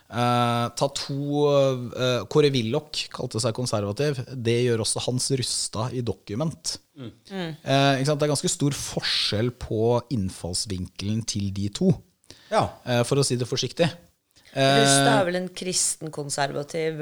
Uh, 0.05 0.69
ta 0.77 0.85
to 0.93 1.47
uh, 1.49 2.21
Kåre 2.29 2.51
Willoch 2.53 3.07
kalte 3.13 3.39
seg 3.41 3.55
konservativ. 3.57 4.19
Det 4.37 4.59
gjør 4.61 4.83
også 4.83 5.01
Hans 5.07 5.31
Rustad 5.41 5.95
i 5.97 6.03
Document. 6.05 6.75
Mm. 6.93 7.09
Uh, 7.65 7.97
det 7.97 8.13
er 8.13 8.29
ganske 8.29 8.51
stor 8.53 8.77
forskjell 8.77 9.49
på 9.57 9.97
innfallsvinkelen 10.13 11.23
til 11.25 11.49
de 11.55 11.71
to, 11.73 11.89
ja. 12.51 12.67
for 13.07 13.17
å 13.17 13.25
si 13.25 13.39
det 13.39 13.49
forsiktig. 13.49 13.89
Rustad 14.53 15.09
er 15.09 15.25
vel 15.27 15.39
en 15.41 15.49
kristen 15.57 16.13
konservativ 16.13 17.01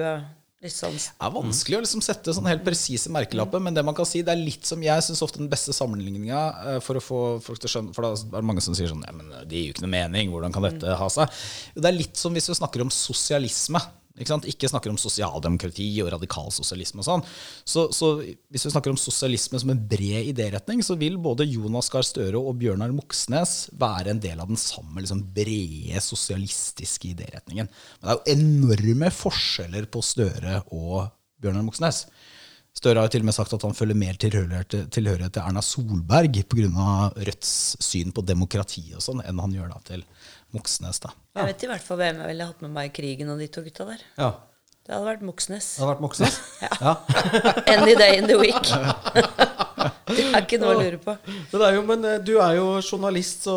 Sånn. 0.72 0.96
Det 0.96 1.28
er 1.28 1.34
vanskelig 1.34 1.76
å 1.76 1.82
liksom 1.84 2.04
sette 2.06 2.34
sånn 2.36 2.48
helt 2.48 2.64
presise 2.64 3.12
merkelapper, 3.12 3.60
men 3.64 3.76
det 3.76 3.84
man 3.84 3.96
kan 3.98 4.08
si, 4.08 4.22
det 4.24 4.32
er 4.32 4.40
litt 4.40 4.68
som 4.70 4.84
jeg 4.84 5.04
syns 5.04 5.24
ofte 5.26 5.42
den 5.42 5.50
beste 5.52 5.76
sammenligninga 5.76 6.44
eh, 6.74 6.78
for 6.84 7.00
å 7.00 7.04
få 7.04 7.20
folk 7.44 7.60
til 7.60 7.68
å 7.68 7.74
skjønne 7.74 7.96
For 7.98 8.06
da 8.06 8.14
er 8.16 8.38
det 8.38 8.48
mange 8.48 8.64
som 8.64 8.78
sier 8.78 8.88
sånn 8.92 9.04
Ja, 9.04 9.12
men 9.18 9.34
det 9.44 9.60
gir 9.60 9.68
jo 9.68 9.76
ikke 9.76 9.84
noe 9.84 9.96
mening. 9.96 10.32
Hvordan 10.32 10.56
kan 10.56 10.68
dette 10.68 10.96
ha 11.00 11.10
seg? 11.12 11.44
Det 11.76 11.90
er 11.90 11.98
litt 11.98 12.20
som 12.20 12.36
hvis 12.36 12.48
vi 12.52 12.56
snakker 12.62 12.86
om 12.86 12.94
sosialisme. 12.94 13.82
Ikke, 14.14 14.36
ikke, 14.46 14.70
snakker 14.70 14.92
om 14.92 14.98
sosialdemokrati 15.02 15.88
og 16.04 16.12
radikalsosialisme 16.14 17.02
og 17.02 17.08
sånn. 17.08 17.24
Så, 17.66 17.88
så, 17.98 18.12
hvis 18.54 18.68
vi 18.68 18.72
snakker 18.74 18.94
om 18.94 19.00
sosialisme 19.02 19.58
som 19.58 19.72
en 19.74 19.82
bred 19.90 20.30
idéretning, 20.30 20.84
så 20.86 20.94
vil 21.00 21.18
både 21.22 21.48
Jonas 21.50 21.90
Gahr 21.90 22.06
Støre 22.06 22.38
og 22.38 22.60
Bjørnar 22.62 22.94
Moxnes 22.94 23.72
være 23.82 24.14
en 24.14 24.22
del 24.22 24.44
av 24.44 24.52
den 24.52 24.62
samme 24.62 25.02
liksom, 25.02 25.24
brede 25.34 26.04
sosialistiske 26.06 27.10
idéretningen. 27.16 27.72
Men 27.72 28.06
det 28.06 28.14
er 28.14 28.22
jo 28.22 28.38
enorme 28.38 29.10
forskjeller 29.18 29.90
på 29.90 30.06
Støre 30.06 30.62
og 30.70 31.10
Bjørnar 31.42 31.66
Moxnes. 31.66 32.06
Støre 32.74 33.02
har 33.02 33.10
jo 33.10 33.14
til 33.14 33.22
og 33.22 33.28
med 33.32 33.36
sagt 33.38 33.54
at 33.54 33.66
han 33.66 33.76
følger 33.78 33.98
mer 33.98 34.18
tilhørighet 34.22 34.94
til 34.94 35.10
Erna 35.10 35.62
Solberg 35.62 36.40
pga. 36.50 36.94
Rødts 37.18 37.54
syn 37.82 38.14
på 38.14 38.26
demokrati 38.26 38.88
og 38.94 39.02
sånn, 39.06 39.22
enn 39.26 39.42
han 39.42 39.54
gjør 39.54 39.74
da 39.74 39.82
til 39.90 40.06
Moxnes. 40.54 41.00
da. 41.04 41.14
Jeg 41.38 41.50
vet 41.50 41.64
i 41.66 41.70
hvert 41.72 41.86
fall 41.86 42.00
hvem 42.02 42.20
jeg 42.22 42.32
ville 42.32 42.50
hatt 42.50 42.66
med 42.66 42.74
meg 42.76 42.92
i 42.92 42.94
krigen 42.94 43.32
og 43.34 43.40
de 43.42 43.48
to 43.52 43.64
gutta 43.66 43.88
der. 43.90 44.04
Ja. 44.20 44.32
Det 44.84 44.92
hadde 44.92 45.08
vært 45.08 45.24
Moxnes. 45.24 45.68
Det 45.78 45.82
hadde 45.84 45.94
vært 45.94 46.04
Moxnes? 46.04 46.40
ja. 46.66 46.96
Any 47.74 47.96
day 47.96 48.18
in 48.20 48.28
the 48.28 48.38
week. 48.38 48.68
det 50.14 50.26
er 50.30 50.42
ikke 50.44 50.60
noe 50.62 50.76
å 50.76 50.82
lure 50.82 51.00
på. 51.02 51.16
Men, 51.54 51.64
jo, 51.78 51.84
men 51.88 52.08
eh, 52.10 52.20
du 52.22 52.34
er 52.36 52.58
jo 52.60 52.68
journalist, 52.84 53.48
så 53.48 53.56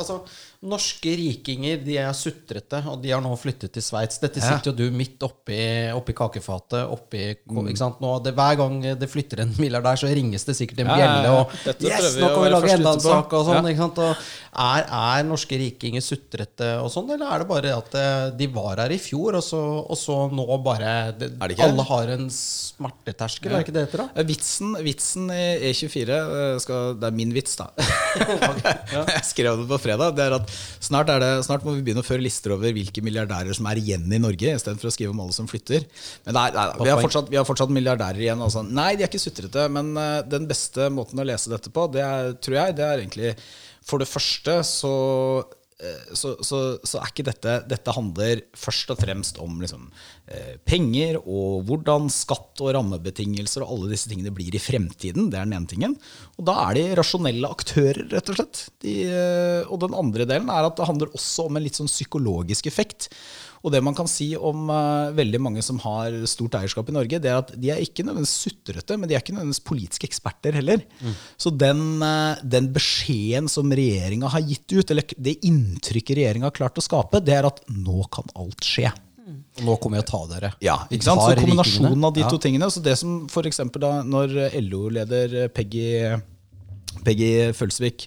altså 0.00 0.22
Norske 0.64 1.12
rikinger 1.18 1.82
de 1.84 1.98
er 2.00 2.12
sutrete, 2.16 2.80
og 2.88 3.02
de 3.02 3.12
har 3.12 3.20
nå 3.20 3.32
flyttet 3.38 3.74
til 3.74 3.84
Sveits. 3.84 4.20
Dette 4.22 4.40
sitter 4.40 4.70
jo 4.70 4.74
du 4.76 4.96
midt 4.96 5.20
oppi, 5.26 5.58
oppi 5.92 6.14
kakefatet. 6.16 6.86
Oppi, 6.92 7.28
mm. 7.44 7.68
nå, 8.00 8.12
det, 8.24 8.32
hver 8.36 8.56
gang 8.60 8.78
det 8.96 9.08
flytter 9.12 9.44
en 9.44 9.52
milliardær, 9.62 10.00
så 10.00 10.08
ringes 10.08 10.46
det 10.48 10.56
sikkert 10.58 10.84
en 10.84 10.92
bjelle. 10.94 11.34
Og 11.34 11.52
yes, 11.84 12.16
nå 12.16 12.30
kan 12.32 12.46
vi 12.46 12.52
lage 12.54 12.72
enda 12.78 12.94
en 12.96 13.04
sak! 13.04 13.36
Og 13.36 13.50
sånn, 13.50 13.70
og 13.86 14.00
er, 14.56 14.86
er, 14.88 15.26
norske 15.28 15.58
rikinger 15.60 16.04
sutrete 16.04 16.70
og 16.80 16.88
sånn, 16.92 17.10
eller 17.12 17.28
er 17.34 17.42
det 17.42 17.48
bare 17.50 17.74
at 17.76 17.96
eh, 18.00 18.28
de 18.38 18.48
var 18.54 18.80
her 18.80 18.94
i 18.94 19.00
fjor, 19.00 19.36
og 19.36 19.44
så, 19.44 19.60
og 19.84 19.98
så 20.00 20.16
nå 20.32 20.46
bare 20.64 20.94
det, 21.18 21.34
det 21.36 21.58
Alle 21.66 21.84
har 21.90 22.14
en 22.14 22.30
smerteterskel, 22.32 23.52
ja. 23.52 23.58
er 23.58 23.60
det 23.60 23.66
ikke 23.66 23.76
det 23.76 23.84
heter? 23.84 24.04
da? 24.06 24.26
Vitsen, 24.30 24.72
vitsen 24.86 25.28
i 25.34 25.44
E24 25.70 26.16
eh, 26.16 26.56
skal, 26.64 26.96
Det 26.96 27.10
er 27.10 27.18
min 27.20 27.34
vits, 27.36 27.58
da. 27.60 27.68
Jeg 29.16 29.24
skrev 29.28 29.60
det 29.60 29.68
på 29.70 29.80
fredag. 29.82 30.16
Det 30.16 30.24
er 30.24 30.38
at 30.38 30.45
snart, 30.48 31.10
det, 31.10 31.30
snart, 31.46 31.66
må 31.66 31.76
vi 31.76 31.84
begynne 31.86 32.04
å 32.04 32.06
føre 32.06 32.24
lister 32.24 32.54
over 32.56 32.74
hvilke 32.76 33.04
milliardærer 33.04 33.56
som 33.56 33.68
er 33.70 33.80
igjen 33.82 34.06
i 34.10 34.22
Norge, 34.22 34.54
istedenfor 34.56 34.90
å 34.90 34.94
skrive 34.94 35.14
om 35.14 35.22
alle 35.24 35.36
som 35.36 35.50
flytter. 35.50 35.86
Men 36.26 36.38
nei, 36.38 36.46
nei, 36.56 36.66
vi, 36.82 36.90
har 36.92 37.02
fortsatt, 37.02 37.30
vi, 37.32 37.40
har 37.40 37.48
fortsatt, 37.48 37.74
milliardærer 37.76 38.24
igjen. 38.24 38.42
Altså. 38.46 38.64
Nei, 38.66 38.92
de 38.96 39.06
er 39.06 39.10
ikke 39.10 39.22
sutrete. 39.22 39.68
Men 39.72 39.92
uh, 39.98 40.22
den 40.26 40.48
beste 40.50 40.90
måten 40.94 41.22
å 41.22 41.26
lese 41.26 41.52
dette 41.52 41.72
på, 41.74 41.88
det 41.94 42.04
er, 42.06 42.34
tror 42.42 42.60
jeg, 42.60 42.78
det 42.78 42.86
er 42.86 43.04
egentlig 43.04 43.36
For 43.86 44.02
det 44.02 44.10
første 44.10 44.60
så 44.66 44.96
Eh, 45.44 45.65
så, 46.16 46.32
så, 46.40 46.58
så, 46.80 47.00
er 47.00 47.10
ikke 47.10 47.26
dette 47.26 47.54
Dette 47.68 47.92
handler 47.92 48.40
først 48.56 48.92
og 48.94 49.00
fremst 49.02 49.40
om 49.44 49.58
liksom, 49.60 49.90
eh, 50.32 50.54
penger 50.64 51.18
og 51.20 51.66
hvordan 51.68 52.08
skatt 52.12 52.62
og 52.64 52.72
rammebetingelser 52.78 53.64
og 53.64 53.74
alle 53.74 53.90
disse 53.92 54.08
tingene 54.08 54.32
blir 54.34 54.56
i 54.56 54.62
fremtiden. 54.62 55.28
Det 55.28 55.40
er 55.40 55.48
den 55.48 55.56
ene 55.58 55.68
tingen. 55.68 55.96
Og 56.40 56.48
da 56.48 56.56
er 56.64 56.78
de 56.78 56.86
rasjonelle 56.96 57.50
aktører, 57.52 58.06
rett 58.14 58.32
og 58.32 58.38
slett. 58.38 58.62
De, 58.84 58.94
eh, 59.10 59.68
og 59.68 59.82
den 59.84 59.96
andre 59.96 60.28
delen 60.28 60.48
er 60.52 60.70
at 60.70 60.78
det 60.80 60.88
handler 60.88 61.12
også 61.16 61.50
om 61.50 61.58
en 61.58 61.66
litt 61.66 61.76
sånn 61.78 61.92
psykologisk 61.92 62.70
effekt. 62.70 63.10
Og 63.64 63.72
det 63.74 63.82
man 63.84 63.96
kan 63.96 64.08
si 64.10 64.30
om 64.36 64.68
uh, 64.70 65.14
veldig 65.16 65.40
mange 65.42 65.64
som 65.64 65.78
har 65.84 66.14
stort 66.28 66.58
eierskap 66.58 66.90
i 66.90 66.96
Norge, 66.96 67.20
det 67.22 67.30
er 67.32 67.40
at 67.40 67.54
de 67.54 67.72
er 67.72 67.80
ikke 67.82 68.04
nødvendigvis 68.06 68.36
sutrete, 68.46 68.98
men 68.98 69.08
de 69.08 69.16
er 69.16 69.24
ikke 69.24 69.36
nødvendigvis 69.36 69.64
politiske 69.66 70.08
eksperter 70.10 70.58
heller. 70.58 70.84
Mm. 71.00 71.16
Så 71.40 71.52
den, 71.54 71.82
uh, 72.02 72.36
den, 72.42 72.70
beskjeden 72.76 73.50
som 73.52 73.72
regjeringa 73.72 74.30
har 74.32 74.44
gitt 74.44 74.76
ut, 74.76 74.92
eller 74.92 75.16
det 75.16 75.38
inntrykket 75.46 76.20
regjeringa 76.20 76.50
har 76.50 76.56
klart 76.56 76.78
å 76.80 76.84
skape, 76.84 77.22
det 77.24 77.36
er 77.38 77.48
at 77.48 77.62
nå 77.72 78.06
kan 78.12 78.28
alt 78.36 78.64
skje. 78.66 78.92
Mm. 79.26 79.40
Nå 79.66 79.74
kommer 79.82 79.98
jeg 80.00 80.06
å 80.06 80.10
ta 80.12 80.22
dere. 80.30 80.52
Ja, 80.62 80.78
ikke 80.90 81.08
sant? 81.08 81.24
Så 81.24 81.40
kombinasjonen 81.40 82.06
av 82.06 82.14
de 82.14 82.22
ja. 82.22 82.30
to 82.30 82.38
tingene. 82.42 82.70
Så 82.70 82.82
det 82.84 82.94
som 83.00 83.24
for 83.32 83.46
da 83.82 83.98
når 84.06 84.36
LO-leder 84.62 85.46
Peggy 85.54 85.86
Peggy 87.04 87.52
Følsvik 87.56 88.06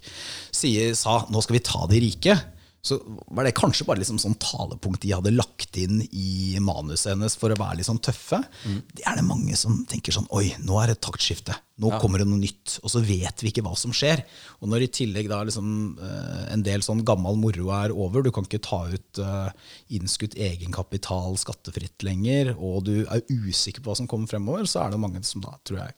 sa 0.52 1.20
nå 1.30 1.44
skal 1.44 1.58
vi 1.58 1.66
ta 1.66 1.84
de 1.90 2.02
rike, 2.04 2.38
så 2.82 2.96
var 3.28 3.44
det 3.44 3.56
kanskje 3.58 3.84
bare 3.88 4.00
liksom 4.00 4.20
sånn 4.22 4.38
talepunkt 4.40 5.04
de 5.04 5.12
hadde 5.12 5.34
lagt 5.36 5.76
inn 5.80 6.00
i 6.16 6.56
manuset 6.64 7.12
hennes 7.12 7.36
for 7.40 7.52
å 7.52 7.58
være 7.60 7.80
litt 7.80 7.90
sånn 7.90 8.00
tøffe. 8.04 8.40
Mm. 8.64 8.78
Det 8.96 9.04
er 9.04 9.20
det 9.20 9.26
mange 9.28 9.58
som 9.60 9.82
tenker 9.90 10.16
sånn 10.16 10.30
Oi, 10.36 10.54
nå 10.64 10.78
er 10.80 10.88
det 10.88 10.96
et 10.96 11.04
taktskifte. 11.04 11.58
Nå 11.84 11.92
ja. 11.92 12.00
kommer 12.00 12.24
det 12.24 12.30
noe 12.30 12.40
nytt. 12.40 12.78
Og 12.84 12.94
så 12.94 13.04
vet 13.04 13.44
vi 13.44 13.52
ikke 13.52 13.66
hva 13.68 13.76
som 13.80 13.92
skjer. 13.96 14.24
Og 14.64 14.72
når 14.72 14.88
i 14.88 14.92
tillegg 14.96 15.28
da 15.32 15.42
liksom 15.48 15.70
uh, 16.00 16.46
en 16.54 16.64
del 16.64 16.84
sånn 16.86 17.04
gammel 17.08 17.40
moro 17.40 17.72
er 17.76 17.96
over, 17.96 18.24
du 18.24 18.32
kan 18.36 18.48
ikke 18.48 18.64
ta 18.64 18.86
ut 18.88 19.24
uh, 19.24 19.52
innskudd 19.96 20.40
egenkapital 20.40 21.36
skattefritt 21.40 22.08
lenger, 22.08 22.56
og 22.56 22.86
du 22.88 22.96
er 23.04 23.26
usikker 23.28 23.84
på 23.84 23.92
hva 23.92 24.00
som 24.00 24.08
kommer 24.12 24.32
fremover, 24.32 24.68
så 24.70 24.86
er 24.86 24.96
det 24.96 25.04
mange 25.04 25.24
som 25.28 25.44
da, 25.44 25.58
tror 25.68 25.84
jeg, 25.84 25.98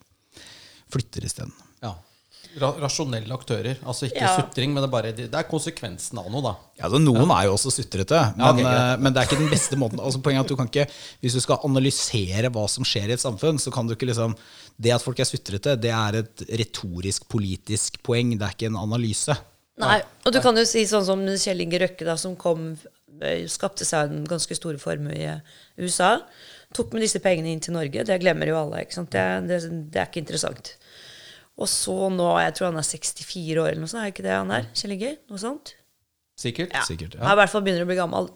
flytter 0.91 1.29
isteden. 1.29 1.53
Rasjonelle 2.59 3.31
aktører. 3.31 3.77
Altså 3.87 4.07
ikke 4.09 4.23
ja. 4.23 4.31
sutring, 4.35 4.73
men 4.73 4.83
det 4.83 4.87
er, 4.87 4.91
bare, 4.91 5.11
det 5.15 5.27
er, 5.29 5.45
konsekvensen 5.47 6.19
av 6.19 6.27
noe, 6.33 6.41
da. 6.43 6.53
Ja, 6.79 6.87
altså 6.87 6.99
Noen 6.99 7.29
ja. 7.29 7.37
er 7.37 7.47
jo 7.47 7.53
også 7.55 7.71
sutrete, 7.73 8.19
men, 8.35 8.43
ja, 8.43 8.49
okay, 8.51 8.65
eh, 8.67 8.95
men, 8.99 9.13
det 9.13 9.21
er 9.21 9.29
ikke 9.29 9.39
den 9.39 9.51
beste 9.53 9.79
måten. 9.79 10.01
Altså 10.03 10.21
Poenget 10.23 10.41
er 10.41 10.47
at 10.47 10.51
du 10.51 10.59
kan 10.59 10.71
ikke, 10.71 10.87
Hvis 11.23 11.37
du 11.37 11.41
skal 11.43 11.63
analysere 11.67 12.51
hva 12.51 12.65
som 12.71 12.87
skjer 12.87 13.11
i 13.11 13.15
et 13.15 13.23
samfunn, 13.23 13.61
så 13.61 13.71
kan 13.73 13.87
du 13.87 13.95
ikke 13.95 14.09
liksom 14.09 14.35
Det 14.75 14.95
at 14.95 15.05
folk 15.05 15.21
er 15.21 15.29
sutrete, 15.29 15.77
det 15.79 15.93
er 15.95 16.19
et 16.23 16.45
retorisk, 16.63 17.29
politisk 17.31 18.01
poeng. 18.03 18.35
Det 18.35 18.47
er 18.47 18.57
ikke 18.57 18.71
en 18.71 18.81
analyse. 18.81 19.37
Nei, 19.81 19.99
og 20.25 20.33
du 20.35 20.41
kan 20.43 20.57
jo 20.57 20.65
si 20.67 20.83
sånn 20.89 21.05
som 21.07 21.21
Kjell 21.29 21.63
Inge 21.63 21.79
Røkke, 21.81 22.05
da, 22.05 22.17
som 22.19 22.35
kom, 22.39 22.73
eh, 23.21 23.45
skapte 23.49 23.87
seg 23.87 24.11
en 24.11 24.25
ganske 24.27 24.57
stor 24.57 24.77
formue 24.81 25.15
i 25.15 25.29
USA. 25.81 26.17
Tok 26.75 26.93
med 26.95 27.03
disse 27.03 27.21
pengene 27.23 27.51
inn 27.51 27.63
til 27.63 27.75
Norge. 27.75 28.03
Det 28.07 28.19
glemmer 28.21 28.51
jo 28.51 28.59
alle. 28.59 28.83
ikke 28.85 28.99
sant? 28.99 29.11
Det, 29.13 29.25
det, 29.49 29.61
det 29.91 30.01
er 30.01 30.11
ikke 30.11 30.23
interessant. 30.23 30.75
Og 31.61 31.69
så 31.69 31.93
nå 32.09 32.27
Jeg 32.41 32.55
tror 32.57 32.71
han 32.71 32.79
er 32.81 32.87
64 32.87 33.61
år 33.61 33.71
eller 33.71 33.83
noe 33.83 33.91
sånt. 33.91 34.03
Er 34.03 34.13
ikke 34.13 34.25
det 34.25 34.33
han 34.33 34.53
er? 34.55 34.69
Kjell 34.77 34.95
Inge? 34.95 35.15
Noe 35.29 35.41
sånt? 35.41 35.75
Sikkert. 36.41 36.73
Ja. 36.73 36.85
Sikkert 36.87 37.17
ja. 37.17 37.25
Han 37.27 37.35
i 37.37 37.41
hvert 37.41 37.53
fall 37.53 37.63
begynner 37.65 37.85
å 37.85 37.89
bli 37.89 37.99
gammel. 37.99 38.31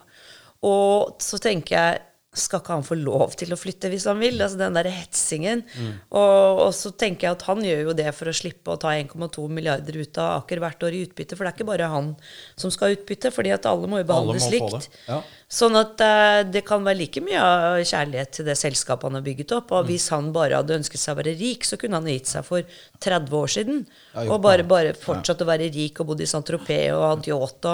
Og 0.65 1.15
så 1.23 1.39
tenker 1.41 1.76
jeg 1.78 2.03
skal 2.36 2.61
ikke 2.61 2.75
han 2.75 2.86
få 2.86 2.97
lov 2.99 3.36
til 3.39 3.53
å 3.53 3.57
flytte 3.59 3.89
hvis 3.91 4.07
han 4.09 4.19
vil? 4.21 4.38
Altså 4.41 4.59
Den 4.59 4.77
der 4.77 4.89
hetsingen. 4.91 5.63
Mm. 5.75 5.93
Og, 6.11 6.61
og, 6.65 6.71
så 6.75 6.91
tenker 6.91 7.27
jeg 7.27 7.38
at 7.38 7.45
han 7.47 7.63
gjør 7.65 7.81
jo 7.89 7.95
det 7.97 8.09
for 8.17 8.31
å 8.31 8.36
slippe 8.36 8.73
å 8.73 8.79
ta 8.81 8.93
1,2 8.95 9.47
milliarder 9.51 9.99
ut 10.01 10.19
av 10.21 10.41
Aker 10.41 10.61
hvert 10.63 10.86
år 10.88 10.97
i 10.97 11.03
utbytte. 11.07 11.38
For 11.38 11.45
det 11.45 11.53
er 11.53 11.57
ikke 11.57 11.69
bare 11.71 11.89
han 11.91 12.13
som 12.59 12.73
skal 12.73 12.91
ha 12.91 12.97
utbytte, 12.99 13.31
fordi 13.36 13.53
at 13.55 13.67
alle 13.69 13.89
må 13.91 14.01
jo 14.01 14.09
behandles 14.09 14.49
likt. 14.53 14.89
Ja. 15.09 15.21
Sånn 15.55 15.77
at 15.77 16.01
uh, 16.01 16.41
det 16.49 16.63
kan 16.65 16.83
være 16.86 16.99
like 17.03 17.21
mye 17.23 17.41
kjærlighet 17.86 18.31
til 18.39 18.47
det 18.49 18.57
selskapet 18.59 19.07
han 19.07 19.19
har 19.19 19.25
bygget 19.25 19.53
opp. 19.55 19.71
Og 19.71 19.86
mm. 19.86 19.91
hvis 19.91 20.09
han 20.13 20.31
bare 20.36 20.59
hadde 20.59 20.79
ønsket 20.79 21.01
seg 21.01 21.15
å 21.15 21.19
være 21.21 21.36
rik, 21.39 21.67
så 21.67 21.79
kunne 21.81 22.01
han 22.01 22.09
gitt 22.09 22.31
seg 22.31 22.47
for 22.47 22.65
30 23.05 23.39
år 23.39 23.53
siden. 23.55 23.86
og 24.25 24.39
bare, 24.43 24.65
bare 24.67 24.95
fortsatt 24.97 25.41
ja. 25.41 25.45
å 25.45 25.51
være 25.53 25.69
rik 25.75 26.01
og 26.01 26.11
bodd 26.11 26.25
i 26.25 26.29
Saint-Tropez 26.29 26.89
og 26.95 27.05
hatt 27.05 27.29
yacht. 27.29 27.69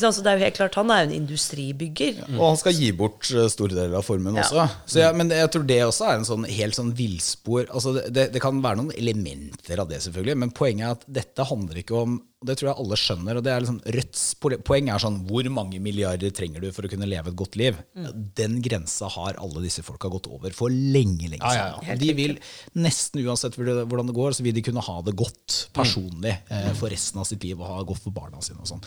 Så 0.00 0.24
det 0.24 0.32
er 0.32 0.38
jo 0.38 0.44
helt 0.46 0.58
klart, 0.58 0.78
Han 0.80 0.90
er 0.90 1.04
jo 1.04 1.10
en 1.10 1.14
industribygger. 1.20 2.22
Ja. 2.22 2.28
Og 2.38 2.46
han 2.50 2.60
skal 2.60 2.76
gi 2.76 2.90
bort 2.96 3.30
eh, 3.30 3.48
store 3.52 3.76
deler 3.76 3.98
av 4.00 4.06
formuen 4.06 4.38
også. 4.42 4.66
Jeg, 4.96 5.16
men 5.18 5.32
jeg 5.34 5.52
tror 5.52 5.68
det 5.68 5.80
også 5.86 6.08
er 6.08 6.20
en 6.20 6.28
sånn 6.28 6.48
helt 6.48 6.78
sånn 6.78 6.92
villspor. 6.98 7.66
Altså 7.70 7.96
det, 8.00 8.30
det 8.34 8.42
kan 8.42 8.62
være 8.64 8.80
noen 8.82 8.92
elementer 8.96 9.82
av 9.82 9.90
det, 9.90 10.02
selvfølgelig, 10.04 10.38
men 10.44 10.54
poenget 10.56 10.86
er 10.86 10.98
at 10.98 11.08
dette 11.20 11.48
handler 11.52 11.82
ikke 11.82 12.04
om 12.04 12.20
og 12.42 12.48
det 12.48 12.56
tror 12.58 12.72
jeg 12.72 12.82
alle 12.82 12.96
skjønner. 12.98 13.38
og 13.38 13.44
det 13.46 13.52
er 13.52 13.62
liksom 13.62 13.78
Rødts 13.96 14.22
poeng 14.66 14.88
er 14.90 15.02
sånn 15.02 15.20
Hvor 15.28 15.46
mange 15.54 15.78
milliarder 15.82 16.32
trenger 16.34 16.64
du 16.64 16.72
for 16.74 16.86
å 16.86 16.90
kunne 16.90 17.06
leve 17.06 17.30
et 17.30 17.38
godt 17.38 17.58
liv? 17.60 17.78
Mm. 17.94 18.08
Den 18.38 18.56
grensa 18.64 19.10
har 19.14 19.38
alle 19.38 19.62
disse 19.62 19.84
folka 19.86 20.10
gått 20.10 20.26
over 20.26 20.54
for 20.56 20.72
lenge, 20.72 21.30
lenge 21.30 21.38
siden. 21.38 21.60
Ja, 21.60 21.68
ja, 21.78 21.92
ja. 21.92 21.98
De 22.00 22.10
vil 22.18 22.34
nesten 22.74 23.22
uansett 23.22 23.54
hvordan 23.58 24.10
det 24.10 24.16
går, 24.16 24.34
så 24.34 24.46
vil 24.46 24.56
de 24.58 24.64
kunne 24.66 24.82
ha 24.82 24.96
det 25.06 25.14
godt 25.18 25.60
personlig 25.76 26.34
mm. 26.48 26.56
eh, 26.58 26.72
for 26.80 26.90
resten 26.90 27.22
av 27.22 27.30
sitt 27.30 27.46
liv 27.46 27.62
og 27.62 27.68
ha 27.68 27.86
godt 27.86 28.02
for 28.02 28.16
barna 28.16 28.42
sine. 28.42 28.58
og 28.58 28.72
sånn. 28.74 28.82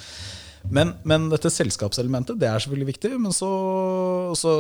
Men, 0.74 0.94
men, 1.08 1.28
dette 1.32 1.52
selskapselementet 1.54 2.40
det 2.42 2.50
er 2.50 2.62
selvfølgelig 2.64 2.92
viktig. 2.94 3.12
Men 3.22 3.36
så, 3.36 3.50
så, 4.38 4.54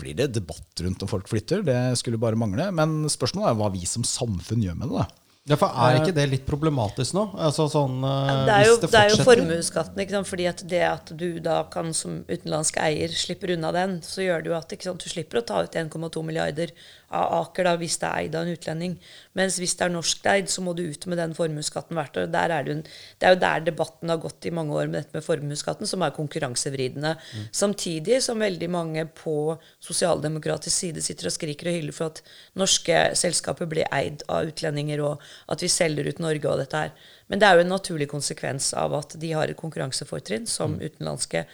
blir 0.00 0.16
det 0.18 0.32
debatt 0.36 0.84
rundt 0.84 1.02
når 1.02 1.10
folk 1.10 1.30
flytter. 1.30 1.64
Det 1.66 1.80
skulle 2.00 2.20
bare 2.20 2.38
mangle. 2.38 2.70
Men 2.74 3.02
spørsmålet 3.10 3.52
er 3.52 3.58
hva 3.60 3.72
vi 3.74 3.84
som 3.88 4.06
samfunn 4.06 4.64
gjør 4.64 4.78
med 4.80 4.92
det. 4.92 5.02
da. 5.02 5.20
Ja, 5.48 5.56
for 5.58 5.72
Er 5.72 5.96
ikke 5.98 6.14
det 6.14 6.26
litt 6.30 6.42
problematisk 6.46 7.14
nå? 7.16 7.22
Altså 7.40 7.64
sånn, 7.72 7.96
uh, 8.04 8.44
det, 8.46 8.54
er 8.54 8.66
jo, 8.68 8.74
det, 8.78 8.90
det 8.92 9.00
er 9.00 9.14
jo 9.14 9.24
formuesskatten. 9.24 10.26
fordi 10.28 10.46
at 10.50 10.62
det 10.68 10.82
at 10.84 11.12
du 11.16 11.40
da 11.42 11.62
kan 11.72 11.94
som 11.96 12.20
utenlandsk 12.28 12.76
eier 12.82 13.08
slipper 13.08 13.54
unna 13.56 13.72
den, 13.74 13.98
så 14.04 14.22
gjør 14.26 14.44
det 14.44 14.52
jo 14.52 14.56
at 14.58 14.74
sant, 14.84 15.02
du 15.02 15.10
slipper 15.10 15.40
å 15.40 15.46
ta 15.48 15.64
ut 15.64 15.78
1,2 15.80 16.22
milliarder 16.28 16.74
av 17.10 17.32
Aker 17.40 17.66
da, 17.66 17.72
hvis 17.80 17.96
det 17.98 18.06
er 18.06 18.24
eid 18.24 18.36
av 18.38 18.46
en 18.46 18.54
utlending. 18.54 18.94
Mens 19.38 19.56
hvis 19.58 19.74
det 19.78 19.86
er 19.86 19.92
norskeid, 19.92 20.50
så 20.50 20.62
må 20.62 20.74
du 20.78 20.84
ut 20.86 21.06
med 21.10 21.18
den 21.18 21.34
formuesskatten 21.34 21.98
hvert 21.98 22.18
år. 22.20 22.28
Er 22.30 22.52
det, 22.66 22.74
en, 22.76 22.82
det, 22.84 23.26
er 23.26 23.34
jo 23.34 23.40
der 23.42 23.64
debatten 23.66 24.12
har 24.12 24.20
gått 24.22 24.46
i 24.46 24.52
mange 24.54 24.76
år 24.76 24.86
med 24.86 25.00
dette 25.00 25.18
med 25.18 25.26
formuesskatten, 25.26 25.90
som 25.90 26.04
er 26.06 26.14
konkurransevridende. 26.14 27.16
Mm. 27.18 27.48
Samtidig 27.62 28.20
som 28.22 28.42
veldig 28.42 28.70
mange 28.70 29.06
på 29.22 29.36
sosialdemokratisk 29.82 30.76
side 30.76 31.02
sitter 31.04 31.30
og 31.30 31.34
skriker 31.34 31.72
og 31.72 31.78
hyller 31.80 31.96
for 31.96 32.14
at 32.14 32.22
norske 32.58 33.02
selskaper 33.18 33.70
blir 33.70 33.90
eid 33.90 34.22
av 34.30 34.52
utlendinger, 34.52 35.02
og 35.02 35.26
at 35.50 35.66
vi 35.66 35.72
selger 35.72 36.06
ut 36.06 36.22
Norge 36.22 36.46
og 36.46 36.62
dette 36.62 36.84
her. 36.84 36.94
Men 37.30 37.42
det 37.42 37.46
er 37.46 37.58
jo 37.58 37.66
en 37.66 37.74
naturlig 37.74 38.10
konsekvens 38.10 38.72
av 38.78 38.94
at 38.98 39.18
de 39.18 39.34
har 39.34 39.50
et 39.50 39.58
konkurransefortrinn 39.58 40.46
som 40.50 40.78
mm. 40.78 40.80
utenlandske 40.86 41.44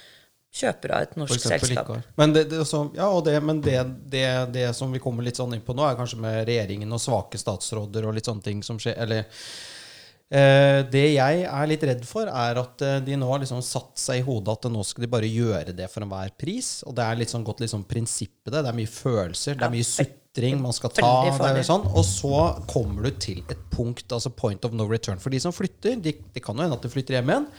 kjøper 0.56 0.94
av 0.96 1.04
et 1.04 1.14
norsk 1.20 1.42
selskap. 1.42 1.92
Men, 2.16 2.32
det, 2.32 2.46
det, 2.50 2.64
så, 2.68 2.86
ja, 2.96 3.08
det, 3.24 3.36
men 3.44 3.60
det, 3.64 3.78
det, 4.08 4.66
som 4.76 4.92
vi 4.92 5.02
kommer 5.02 5.26
litt 5.26 5.38
sånn 5.38 5.54
inn 5.56 5.64
på 5.64 5.76
nå, 5.76 5.84
er 5.86 5.98
kanskje 5.98 6.20
med 6.22 6.42
regjeringen 6.48 6.92
og 6.96 7.02
svake 7.02 7.40
statsråder 7.40 8.08
og 8.08 8.16
litt 8.16 8.28
sånne 8.28 8.44
ting 8.44 8.62
som 8.66 8.80
skjer. 8.80 8.96
Eller 9.04 9.26
eh, 9.26 10.80
det 10.92 11.04
jeg 11.12 11.44
er 11.44 11.70
litt 11.70 11.86
redd 11.90 12.04
for, 12.08 12.30
er 12.30 12.62
at 12.62 12.86
eh, 12.86 12.98
de 13.04 13.18
nå 13.20 13.28
har 13.32 13.42
liksom 13.44 13.62
satt 13.64 14.00
seg 14.00 14.22
i 14.22 14.26
hodet 14.26 14.56
at 14.56 14.70
nå 14.72 14.84
skal 14.86 15.06
de 15.06 15.12
bare 15.16 15.30
gjøre 15.30 15.76
det 15.76 15.90
for 15.92 16.06
enhver 16.06 16.32
pris. 16.40 16.78
Og 16.88 16.96
det 16.96 17.04
er 17.04 17.20
litt 17.20 17.34
sånn 17.34 17.46
gått 17.46 17.64
litt 17.64 17.74
sånn 17.74 17.86
prinsippet 17.88 18.54
det. 18.54 18.62
Det 18.62 18.72
er 18.72 18.80
mye 18.80 18.94
følelser, 18.96 19.60
det 19.60 19.68
er 19.68 19.76
mye 19.76 19.90
sutring 19.92 20.60
man 20.64 20.76
skal 20.76 20.94
ta. 20.96 21.14
Sånn, 21.68 21.88
og 21.92 22.04
så 22.08 22.36
kommer 22.70 23.08
du 23.08 23.16
til 23.20 23.44
et 23.44 23.68
punkt, 23.72 24.08
altså 24.08 24.32
point 24.32 24.64
of 24.64 24.76
no 24.76 24.88
return. 24.88 25.20
For 25.20 25.34
de 25.34 25.42
som 25.44 25.52
flytter, 25.52 26.00
de, 26.00 26.16
de 26.32 26.44
kan 26.44 26.56
jo 26.56 26.64
hende 26.64 26.80
at 26.80 26.88
de 26.88 26.96
flytter 26.96 27.20
hjem 27.20 27.34
igjen. 27.34 27.50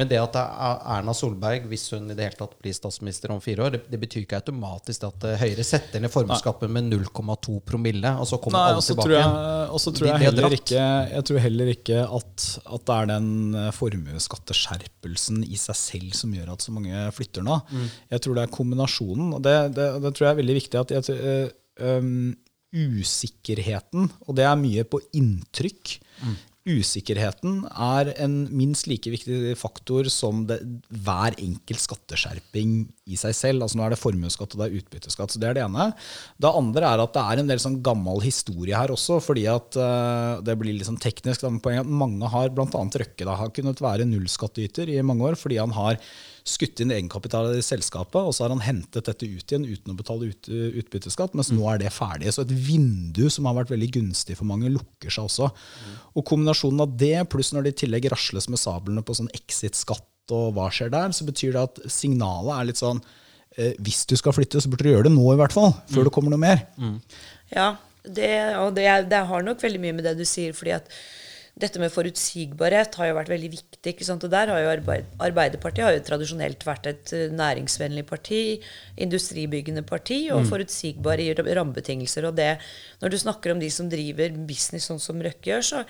Men 0.00 0.08
det 0.08 0.16
at 0.16 0.36
er 0.40 0.78
Erna 0.96 1.12
Solberg, 1.12 1.66
hvis 1.68 1.90
hun 1.92 2.06
i 2.08 2.14
det 2.16 2.24
hele 2.24 2.38
tatt 2.38 2.54
blir 2.62 2.72
statsminister 2.72 3.34
om 3.34 3.40
fire 3.44 3.66
år, 3.66 3.74
det, 3.74 3.80
det 3.92 3.98
betyr 4.00 4.24
ikke 4.24 4.38
automatisk 4.40 5.04
at 5.10 5.26
eh, 5.28 5.36
Høyre 5.42 5.66
setter 5.66 6.00
ned 6.00 6.12
formuesskatten 6.14 6.72
med 6.72 6.88
0,2 6.88 7.58
promille, 7.68 8.14
og 8.16 8.24
så 8.30 8.38
kommer 8.40 8.62
Nei, 8.62 8.78
alle 8.78 8.86
tilbake. 8.86 9.20
Og 9.68 9.84
så 9.84 9.92
tror 9.92 10.08
jeg, 10.08 10.22
heller 10.24 10.56
ikke, 10.56 10.88
jeg 11.12 11.28
tror 11.28 11.44
heller 11.44 11.72
ikke 11.74 12.00
at, 12.06 12.48
at 12.64 12.88
det 12.88 12.96
er 12.96 13.12
den 13.12 13.30
eh, 13.60 13.70
formuesskatteskjerpelsen 13.76 15.44
i 15.44 15.60
seg 15.60 15.80
selv 15.84 16.16
som 16.16 16.32
gjør 16.38 16.54
at 16.56 16.64
så 16.64 16.72
mange 16.72 17.06
flytter 17.18 17.44
nå. 17.44 17.60
Mm. 17.68 17.88
Jeg 18.16 18.24
tror 18.24 18.38
det 18.38 18.46
er 18.46 18.56
kombinasjonen. 18.56 19.34
Og 19.36 19.44
det, 19.44 19.56
det, 19.76 19.90
det, 20.00 20.14
tror 20.16 20.30
jeg 20.30 20.32
er 20.32 20.40
veldig 20.40 20.60
viktig. 20.62 20.80
at 20.80 20.96
jeg, 20.96 21.50
um, 21.84 22.30
Usikkerheten, 22.70 24.08
og 24.30 24.36
det 24.38 24.44
er 24.46 24.56
mye 24.56 24.86
på 24.86 25.02
inntrykk. 25.18 25.98
Mm 26.24 26.38
usikkerheten 26.68 27.62
er 27.72 28.10
en 28.20 28.34
minst 28.52 28.84
like 28.90 29.08
viktig 29.08 29.54
faktor 29.56 30.10
som 30.12 30.42
det, 30.48 30.58
hver 30.92 31.36
enkelt 31.40 31.80
skatteskjerping 31.80 32.74
i 33.08 33.16
seg 33.18 33.36
selv. 33.36 33.64
Altså 33.64 33.78
Nå 33.80 33.86
er 33.86 33.94
det 33.94 34.00
formuesskatt 34.00 34.54
og 34.54 34.60
det 34.60 34.68
er 34.68 34.76
utbytteskatt. 34.80 35.32
så 35.32 35.40
Det 35.40 35.48
er 35.48 35.56
det 35.56 35.64
ene. 35.64 35.90
Det 36.36 36.52
andre 36.60 36.92
er 36.92 37.04
at 37.04 37.14
det 37.16 37.24
er 37.24 37.42
en 37.42 37.52
del 37.52 37.62
sånn 37.62 37.80
gammel 37.84 38.20
historie 38.24 38.76
her 38.76 38.92
også. 38.92 39.20
fordi 39.24 39.46
at 39.50 39.78
uh, 39.80 40.40
Det 40.44 40.58
blir 40.60 40.76
litt 40.76 40.88
sånn 40.88 41.00
teknisk. 41.00 41.46
Da, 41.46 41.52
poenget 41.64 41.88
at 41.88 41.98
Mange 42.02 42.28
har, 42.28 42.52
bl.a. 42.52 42.66
Røkke, 42.68 43.24
da, 43.24 43.38
har 43.40 43.54
kunnet 43.56 43.80
være 43.80 44.08
nullskattyter 44.08 44.92
i 44.92 45.00
mange 45.02 45.30
år 45.30 45.40
fordi 45.40 45.56
han 45.60 45.72
har 45.72 45.96
skutt 46.46 46.80
inn 46.82 46.92
egenkapital 46.94 47.50
i 47.56 47.64
selskapet, 47.64 48.18
og 48.20 48.34
så 48.34 48.44
har 48.44 48.54
han 48.54 48.62
hentet 48.64 49.06
dette 49.06 49.28
ut 49.28 49.44
igjen 49.52 49.66
uten 49.68 49.92
å 49.92 49.96
betale 49.98 50.30
ut, 50.32 50.50
utbytteskatt, 50.50 51.34
mens 51.38 51.50
mm. 51.52 51.58
nå 51.58 51.68
er 51.72 51.82
det 51.82 51.92
ferdig. 51.94 52.32
Så 52.34 52.44
et 52.44 52.54
vindu 52.54 53.26
som 53.32 53.48
har 53.48 53.58
vært 53.58 53.72
veldig 53.74 53.90
gunstig 53.98 54.38
for 54.38 54.48
mange, 54.48 54.72
lukker 54.72 55.12
seg 55.12 55.28
også. 55.28 55.50
Mm. 55.50 55.98
Og 56.16 56.26
kombinasjonen 56.30 56.84
av 56.86 56.96
det, 57.00 57.16
pluss 57.32 57.52
når 57.54 57.66
det 57.66 57.74
i 57.74 57.80
tillegg 57.84 58.10
rasles 58.12 58.48
med 58.52 58.62
sablene 58.62 59.04
på 59.04 59.16
sånn 59.18 59.32
exit-skatt 59.36 60.06
og 60.34 60.54
hva 60.56 60.68
skjer 60.72 60.92
der, 60.92 61.12
så 61.16 61.26
betyr 61.26 61.56
det 61.56 61.66
at 61.66 61.80
signalet 61.90 62.54
er 62.54 62.68
litt 62.68 62.80
sånn 62.80 63.00
eh, 63.58 63.72
Hvis 63.82 64.04
du 64.06 64.14
skal 64.18 64.34
flytte, 64.36 64.62
så 64.62 64.70
burde 64.70 64.86
du 64.86 64.92
gjøre 64.92 65.08
det 65.08 65.14
nå, 65.14 65.24
i 65.34 65.38
hvert 65.40 65.54
fall. 65.54 65.72
Før 65.90 66.04
mm. 66.04 66.08
det 66.08 66.14
kommer 66.14 66.34
noe 66.34 66.42
mer. 66.42 66.66
Mm. 66.78 66.98
Ja, 67.54 67.70
det, 68.04 68.30
og 68.60 68.76
det, 68.78 68.86
det 69.10 69.24
har 69.28 69.42
nok 69.44 69.62
veldig 69.62 69.82
mye 69.82 69.96
med 69.98 70.06
det 70.06 70.14
du 70.20 70.26
sier, 70.28 70.54
fordi 70.56 70.76
at 70.78 70.94
dette 71.60 71.80
med 71.82 71.92
forutsigbarhet 71.92 72.96
har 72.98 73.10
jo 73.10 73.16
vært 73.18 73.30
veldig 73.32 73.50
viktig. 73.52 73.92
ikke 73.92 74.06
sant? 74.06 74.24
Og 74.26 74.32
der 74.32 74.52
har 74.52 74.60
jo 74.62 74.70
Arbeid, 74.72 75.10
Arbeiderpartiet 75.22 75.86
har 75.86 75.96
jo 75.96 76.04
tradisjonelt 76.06 76.64
vært 76.66 76.88
et 76.90 77.12
eh, 77.16 77.32
næringsvennlig 77.36 78.04
parti, 78.08 78.40
industribyggende 79.00 79.84
parti 79.86 80.22
og 80.30 80.44
mm. 80.44 80.48
forutsigbare 80.50 81.28
rammebetingelser. 81.38 82.28
Og 82.30 82.38
det, 82.38 82.54
når 83.02 83.12
du 83.12 83.18
snakker 83.22 83.54
om 83.54 83.62
de 83.62 83.70
som 83.72 83.90
driver 83.92 84.32
business 84.48 84.88
sånn 84.90 85.02
som 85.02 85.20
Røkke 85.20 85.52
gjør, 85.52 85.66
så 85.66 85.84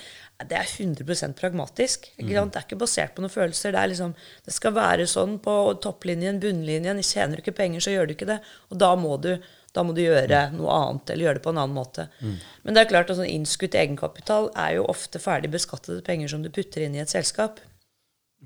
det 0.48 0.56
er 0.56 0.66
100% 0.66 1.38
pragmatisk. 1.38 2.10
Ikke 2.16 2.36
sant? 2.36 2.54
Det 2.54 2.62
er 2.62 2.68
ikke 2.68 2.82
basert 2.82 3.14
på 3.16 3.24
noen 3.24 3.32
følelser. 3.32 3.74
Det, 3.74 3.80
er 3.80 3.92
liksom, 3.92 4.14
det 4.46 4.56
skal 4.56 4.76
være 4.76 5.08
sånn 5.10 5.38
på 5.44 5.56
topplinjen, 5.84 6.40
bunnlinjen. 6.42 7.02
Tjener 7.04 7.38
du 7.38 7.44
ikke 7.44 7.58
penger, 7.60 7.84
så 7.84 7.94
gjør 7.94 8.08
du 8.08 8.16
ikke 8.16 8.30
det. 8.30 8.40
Og 8.72 8.80
da 8.80 8.94
må 8.98 9.16
du 9.20 9.34
Da 9.76 9.84
må 9.86 9.94
du 9.94 10.00
gjøre 10.02 10.48
noe 10.56 10.74
annet, 10.74 11.10
eller 11.12 11.28
gjøre 11.28 11.38
det 11.38 11.44
på 11.44 11.52
en 11.54 11.60
annen 11.62 11.76
måte. 11.76 12.08
Mm. 12.18 12.38
Men 12.66 12.76
det 12.76 12.82
er 12.82 12.88
klart 12.90 13.10
at 13.12 13.18
sånn 13.20 13.30
innskutt 13.30 13.76
egenkapital 13.78 14.50
er 14.58 14.80
jo 14.80 14.86
ofte 14.90 15.22
ferdig 15.22 15.52
beskattede 15.52 16.02
penger 16.06 16.32
som 16.32 16.42
du 16.42 16.50
putter 16.50 16.82
inn 16.86 16.96
i 16.98 17.02
et 17.04 17.12
selskap. 17.12 17.60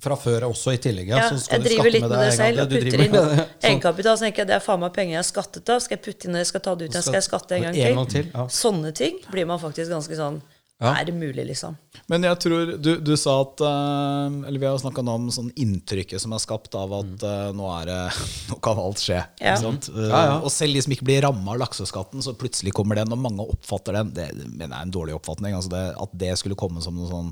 Fra 0.02 0.16
før 0.18 0.48
også, 0.48 0.72
i 0.74 0.80
tillegg? 0.82 1.12
Ja, 1.12 1.22
ja 1.22 1.36
jeg 1.38 1.62
driver 1.62 1.92
litt 1.94 2.02
med 2.02 2.12
det, 2.16 2.22
det 2.26 2.36
selv. 2.36 2.64
og 2.64 2.72
putter 2.74 3.04
inn 3.04 3.14
egenkapital. 3.70 4.18
Så 4.18 4.26
tenker 4.26 4.42
jeg 4.42 4.50
det 4.50 4.56
er 4.58 4.64
faen 4.64 4.82
meg 4.82 4.92
penger 4.96 5.14
jeg 5.14 5.20
har 5.22 5.28
skattet 5.28 5.70
av. 5.70 5.84
Skal 5.84 5.96
jeg 5.96 6.04
putte 6.08 6.28
inn 6.28 6.36
det, 6.36 6.42
jeg 6.42 6.50
skal 6.50 6.64
ta 6.66 6.74
det 6.74 6.88
ut 6.88 6.90
igjen, 6.90 7.06
skal 7.06 7.18
jeg 7.20 7.26
skatte 7.28 7.56
en 7.56 7.66
gang 7.68 7.78
til? 7.78 8.00
Til 8.16 8.28
ja. 8.34 8.46
Sånne 8.58 8.92
ting 8.98 9.20
blir 9.30 9.48
man 9.48 9.62
faktisk 9.62 9.94
ganske 9.94 10.18
sånn 10.18 10.42
ja. 10.82 10.90
Er 10.98 11.04
det 11.06 11.12
mulig, 11.14 11.44
liksom? 11.46 11.76
Men 12.10 12.24
jeg 12.26 12.38
tror 12.42 12.72
Du, 12.82 12.90
du 12.98 13.12
sa 13.16 13.36
at 13.44 13.62
uh, 13.62 14.26
Eller 14.42 14.58
vi 14.58 14.66
har 14.66 14.80
snakka 14.82 15.04
om 15.06 15.28
sånn 15.32 15.52
inntrykket 15.54 16.18
som 16.18 16.34
er 16.34 16.42
skapt 16.42 16.74
av 16.74 16.90
at 16.98 17.22
uh, 17.22 17.50
nå, 17.54 17.68
er 17.78 17.90
det, 17.92 17.98
nå 18.50 18.58
kan 18.64 18.80
alt 18.82 19.02
skje. 19.02 19.20
Ja. 19.38 19.54
Ja, 19.54 20.22
og 20.40 20.50
selv 20.52 20.74
de 20.74 20.82
som 20.84 20.94
ikke 20.96 21.06
blir 21.06 21.22
ramma 21.24 21.54
av 21.54 21.60
lakseskatten, 21.62 22.24
så 22.24 22.34
plutselig 22.38 22.74
kommer 22.74 22.98
den, 22.98 23.12
og 23.14 23.22
mange 23.22 23.46
oppfatter 23.54 24.00
den. 24.00 24.10
Det 24.16 24.26
mener 24.34 24.72
jeg 24.72 24.80
er 24.80 24.88
en 24.88 24.96
dårlig 24.96 25.14
oppfatning. 25.16 25.54
Altså 25.56 25.70
det, 25.72 25.84
at 26.04 26.16
det 26.24 26.32
skulle 26.40 26.58
komme 26.58 26.82
som 26.84 26.98
noe 26.98 27.10
sånn 27.10 27.30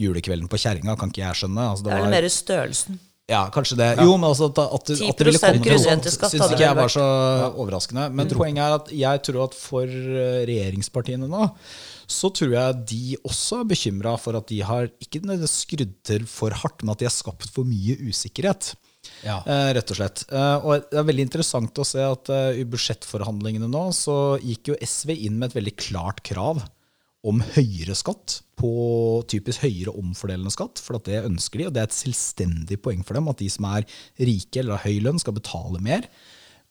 julekvelden 0.00 0.46
på 0.50 0.60
kjerringa, 0.62 0.94
kan 1.00 1.10
ikke 1.10 1.24
jeg 1.24 1.42
skjønne. 1.42 1.66
Altså 1.74 1.88
det, 1.88 1.96
det, 1.96 2.04
er 2.06 2.14
mer 2.14 2.28
størrelsen. 2.30 3.00
Ja, 3.30 3.46
kanskje 3.50 3.78
det. 3.80 3.88
Jo, 4.04 4.14
men 4.20 4.28
altså 4.28 4.50
at, 4.52 4.60
at, 4.60 4.90
at 4.94 5.18
det 5.18 5.26
ville 5.30 5.40
komme 5.40 5.80
sånn, 5.80 6.04
syns 6.04 6.52
ikke 6.52 6.62
jeg 6.66 6.78
var 6.78 6.92
så 6.92 7.08
overraskende. 7.50 8.06
Men 8.12 8.30
mm. 8.30 8.36
poenget 8.38 8.64
er 8.68 8.76
at 8.78 8.94
jeg 8.94 9.26
tror 9.26 9.48
at 9.48 9.58
for 9.58 9.98
regjeringspartiene 10.46 11.28
nå 11.32 11.48
så 12.10 12.30
tror 12.34 12.54
jeg 12.54 12.80
de 12.90 13.18
også 13.22 13.62
er 13.62 13.70
bekymra 13.70 14.14
for 14.20 14.36
at 14.38 14.48
de 14.50 14.60
har 14.66 14.90
ikke 15.02 15.22
skrudd 15.50 15.94
til 16.06 16.26
for 16.30 16.54
hardt, 16.62 16.82
men 16.82 16.94
at 16.94 17.02
de 17.02 17.08
har 17.08 17.14
skapt 17.14 17.50
for 17.54 17.68
mye 17.68 17.96
usikkerhet. 18.04 18.74
Ja. 19.24 19.40
Eh, 19.44 19.70
rett 19.76 19.90
og 19.92 19.98
slett. 19.98 20.24
Eh, 20.32 20.64
og 20.64 20.86
det 20.90 21.00
er 21.00 21.08
veldig 21.08 21.26
interessant 21.26 21.80
å 21.80 21.86
se 21.86 22.00
at 22.04 22.30
uh, 22.32 22.56
i 22.56 22.64
budsjettforhandlingene 22.68 23.68
nå 23.70 23.84
så 23.96 24.36
gikk 24.40 24.72
jo 24.72 24.78
SV 24.80 25.14
inn 25.16 25.38
med 25.38 25.50
et 25.50 25.58
veldig 25.60 25.74
klart 25.80 26.22
krav 26.26 26.62
om 27.24 27.40
høyere 27.54 27.96
skatt 27.96 28.42
på 28.60 28.70
typisk 29.32 29.64
høyere 29.64 29.94
omfordelende 29.96 30.52
skatt, 30.52 30.80
for 30.80 31.00
det 31.06 31.22
ønsker 31.24 31.60
de, 31.60 31.68
og 31.68 31.74
det 31.74 31.82
er 31.82 31.88
et 31.88 31.96
selvstendig 31.96 32.78
poeng 32.84 33.00
for 33.04 33.16
dem 33.16 33.30
at 33.32 33.40
de 33.40 33.48
som 33.52 33.64
er 33.70 33.86
rike 34.20 34.60
eller 34.60 34.76
har 34.76 34.84
høy 34.84 35.00
lønn, 35.06 35.20
skal 35.22 35.36
betale 35.36 35.80
mer, 35.84 36.04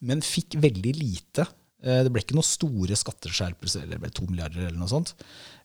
men 0.04 0.22
fikk 0.22 0.54
veldig 0.62 0.94
lite 1.00 1.48
Eh, 1.48 1.63
det 1.84 2.12
ble 2.12 2.22
ikke 2.24 2.36
noen 2.36 2.46
store 2.48 2.96
skatteskjerpelser, 2.96 3.84
eller 3.84 3.98
det 3.98 4.04
ble 4.06 4.12
to 4.16 4.24
milliarder 4.30 4.64
eller 4.64 4.80
noe 4.80 4.88
sånt. 4.88 5.12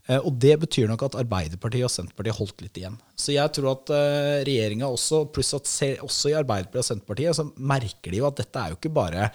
Eh, 0.10 0.18
og 0.18 0.34
det 0.42 0.56
betyr 0.64 0.90
nok 0.90 1.06
at 1.06 1.18
Arbeiderpartiet 1.22 1.86
og 1.86 1.94
Senterpartiet 1.94 2.40
holdt 2.40 2.64
litt 2.66 2.78
igjen. 2.82 2.98
Så 3.20 3.36
jeg 3.36 3.54
tror 3.56 3.74
at 3.76 3.94
eh, 3.94 4.42
regjeringa 4.48 4.90
også, 4.90 5.28
pluss 5.34 5.54
at 5.58 5.70
også 6.06 6.32
i 6.32 6.38
Arbeiderpartiet 6.40 6.82
og 6.82 6.90
Senterpartiet, 6.90 7.38
så 7.38 7.46
merker 7.56 8.14
de 8.14 8.22
jo 8.22 8.30
at 8.30 8.40
dette 8.42 8.64
er 8.64 8.74
jo 8.74 8.80
ikke 8.80 8.96
bare 8.96 9.30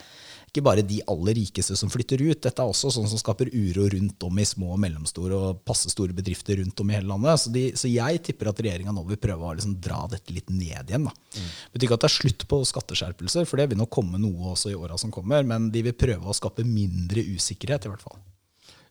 ikke 0.55 0.63
bare 0.63 0.83
de 0.87 1.01
aller 1.11 1.35
rikeste 1.35 1.75
som 1.75 1.91
flytter 1.91 2.21
ut. 2.23 2.39
Dette 2.39 2.63
er 2.63 2.71
også 2.71 2.93
sånn 2.95 3.09
som 3.11 3.19
skaper 3.19 3.51
uro 3.51 3.87
rundt 3.91 4.23
om 4.23 4.39
i 4.39 4.47
små 4.47 4.71
og 4.75 4.81
mellomstore 4.81 5.35
og 5.35 5.63
passe 5.67 5.91
store 5.91 6.15
bedrifter 6.15 6.61
rundt 6.61 6.79
om 6.79 6.91
i 6.91 6.95
hele 6.95 7.09
landet. 7.11 7.41
Så, 7.43 7.51
de, 7.51 7.65
så 7.77 7.91
jeg 7.91 8.21
tipper 8.23 8.51
at 8.51 8.61
regjeringa 8.63 8.95
nå 8.95 9.03
vil 9.09 9.19
prøve 9.21 9.49
å 9.49 9.55
liksom 9.57 9.75
dra 9.83 10.05
dette 10.11 10.35
litt 10.35 10.53
ned 10.53 10.93
igjen. 10.93 11.09
Det 11.09 11.43
mm. 11.43 11.51
betyr 11.75 11.89
ikke 11.89 11.99
at 11.99 12.05
det 12.05 12.11
er 12.11 12.15
slutt 12.15 12.47
på 12.51 12.61
skatteskjerpelser, 12.71 13.49
for 13.49 13.59
det 13.59 13.67
vil 13.73 13.81
nok 13.81 13.91
komme 13.93 14.21
noe 14.21 14.53
også 14.53 14.71
i 14.71 14.79
åra 14.79 14.99
som 15.01 15.11
kommer. 15.13 15.43
Men 15.47 15.67
de 15.73 15.83
vil 15.89 15.97
prøve 15.97 16.31
å 16.31 16.37
skape 16.37 16.65
mindre 16.67 17.25
usikkerhet, 17.35 17.89
i 17.89 17.93
hvert 17.93 18.07
fall. 18.07 18.23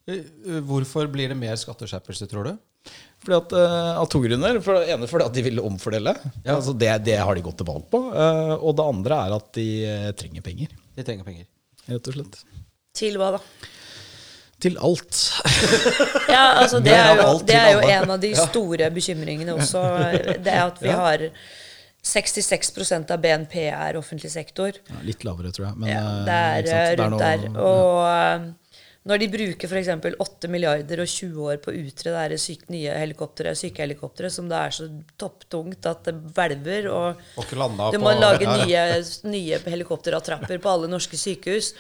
Eh, 0.04 0.20
eh, 0.20 0.60
hvorfor 0.68 1.08
blir 1.12 1.32
det 1.32 1.40
mer 1.40 1.56
skatteskjerpelse, 1.60 2.28
tror 2.28 2.50
du? 2.50 2.54
Fordi 3.24 3.36
at, 3.38 3.52
uh, 3.56 4.02
Av 4.02 4.06
to 4.12 4.20
grunner. 4.20 4.58
For 4.60 4.76
det 4.76 4.92
ene 4.92 5.08
fordi 5.08 5.24
at 5.24 5.32
de 5.32 5.44
vil 5.46 5.62
omfordele. 5.64 6.12
Ja. 6.42 6.58
Altså 6.58 6.74
det, 6.76 6.90
det, 7.06 7.16
har 7.16 7.32
de 7.32 7.44
gått 7.46 7.56
til 7.62 7.68
valg 7.70 7.88
på. 7.88 8.02
Uh, 8.12 8.52
og 8.58 8.76
det 8.76 8.88
andre 8.92 9.20
er 9.24 9.36
at 9.38 9.50
de 9.56 9.68
uh, 9.88 10.10
trenger 10.20 10.44
penger. 10.44 10.74
De 10.92 11.06
trenger 11.06 11.24
penger 11.24 11.48
rett 11.90 12.10
og 12.10 12.18
slett. 12.18 12.40
Til 12.94 13.18
hva 13.20 13.34
da? 13.36 13.42
Til 14.64 14.78
alt. 14.80 15.18
ja, 16.34 16.44
altså 16.62 16.80
det 16.80 16.94
er, 16.94 17.18
jo, 17.18 17.28
det 17.44 17.58
er 17.58 17.70
jo 17.74 17.84
en 17.98 18.14
av 18.14 18.22
de 18.22 18.30
store 18.38 18.88
bekymringene 18.94 19.56
også. 19.58 19.82
Det 20.40 20.52
er 20.52 20.62
at 20.62 20.80
vi 20.80 20.94
har 20.94 21.26
66% 22.04 23.12
av 23.12 23.20
BNP 23.20 23.56
er 23.66 23.98
offentlig 23.98 24.30
sektor. 24.32 24.76
Ja, 24.88 25.00
litt 25.04 25.24
lavere, 25.26 25.52
tror 25.56 25.70
jeg. 25.70 25.80
Men, 25.80 25.90
ja, 25.90 26.04
det 26.28 26.38
er, 26.38 26.70
eh, 26.78 26.94
rundt 27.00 27.22
der. 27.22 27.46
Og 27.56 28.00
ja. 28.04 28.36
Når 29.04 29.20
de 29.20 29.26
bruker 29.28 29.68
f.eks. 29.68 29.90
8 30.24 30.48
milliarder 30.48 31.02
og 31.02 31.08
20 31.10 31.40
år 31.44 31.58
på 31.60 31.72
å 31.72 31.76
utre 31.76 32.28
det 32.32 32.38
syke 32.40 32.70
nye 32.72 32.92
helikopteret, 32.96 33.58
sykehelikopteret, 33.60 34.32
som 34.32 34.46
det 34.48 34.56
er 34.56 34.72
så 34.72 34.86
topptungt 35.20 35.84
at 35.90 36.06
det 36.08 36.14
hvelver, 36.32 36.88
og, 36.88 37.20
og 37.36 37.52
du 37.92 37.98
må 38.00 38.14
lage 38.16 38.48
nye, 38.62 38.86
nye 39.28 39.58
helikopterattrapper 39.66 40.56
på 40.56 40.72
alle 40.72 40.88
norske 40.88 41.20
sykehus. 41.20 41.74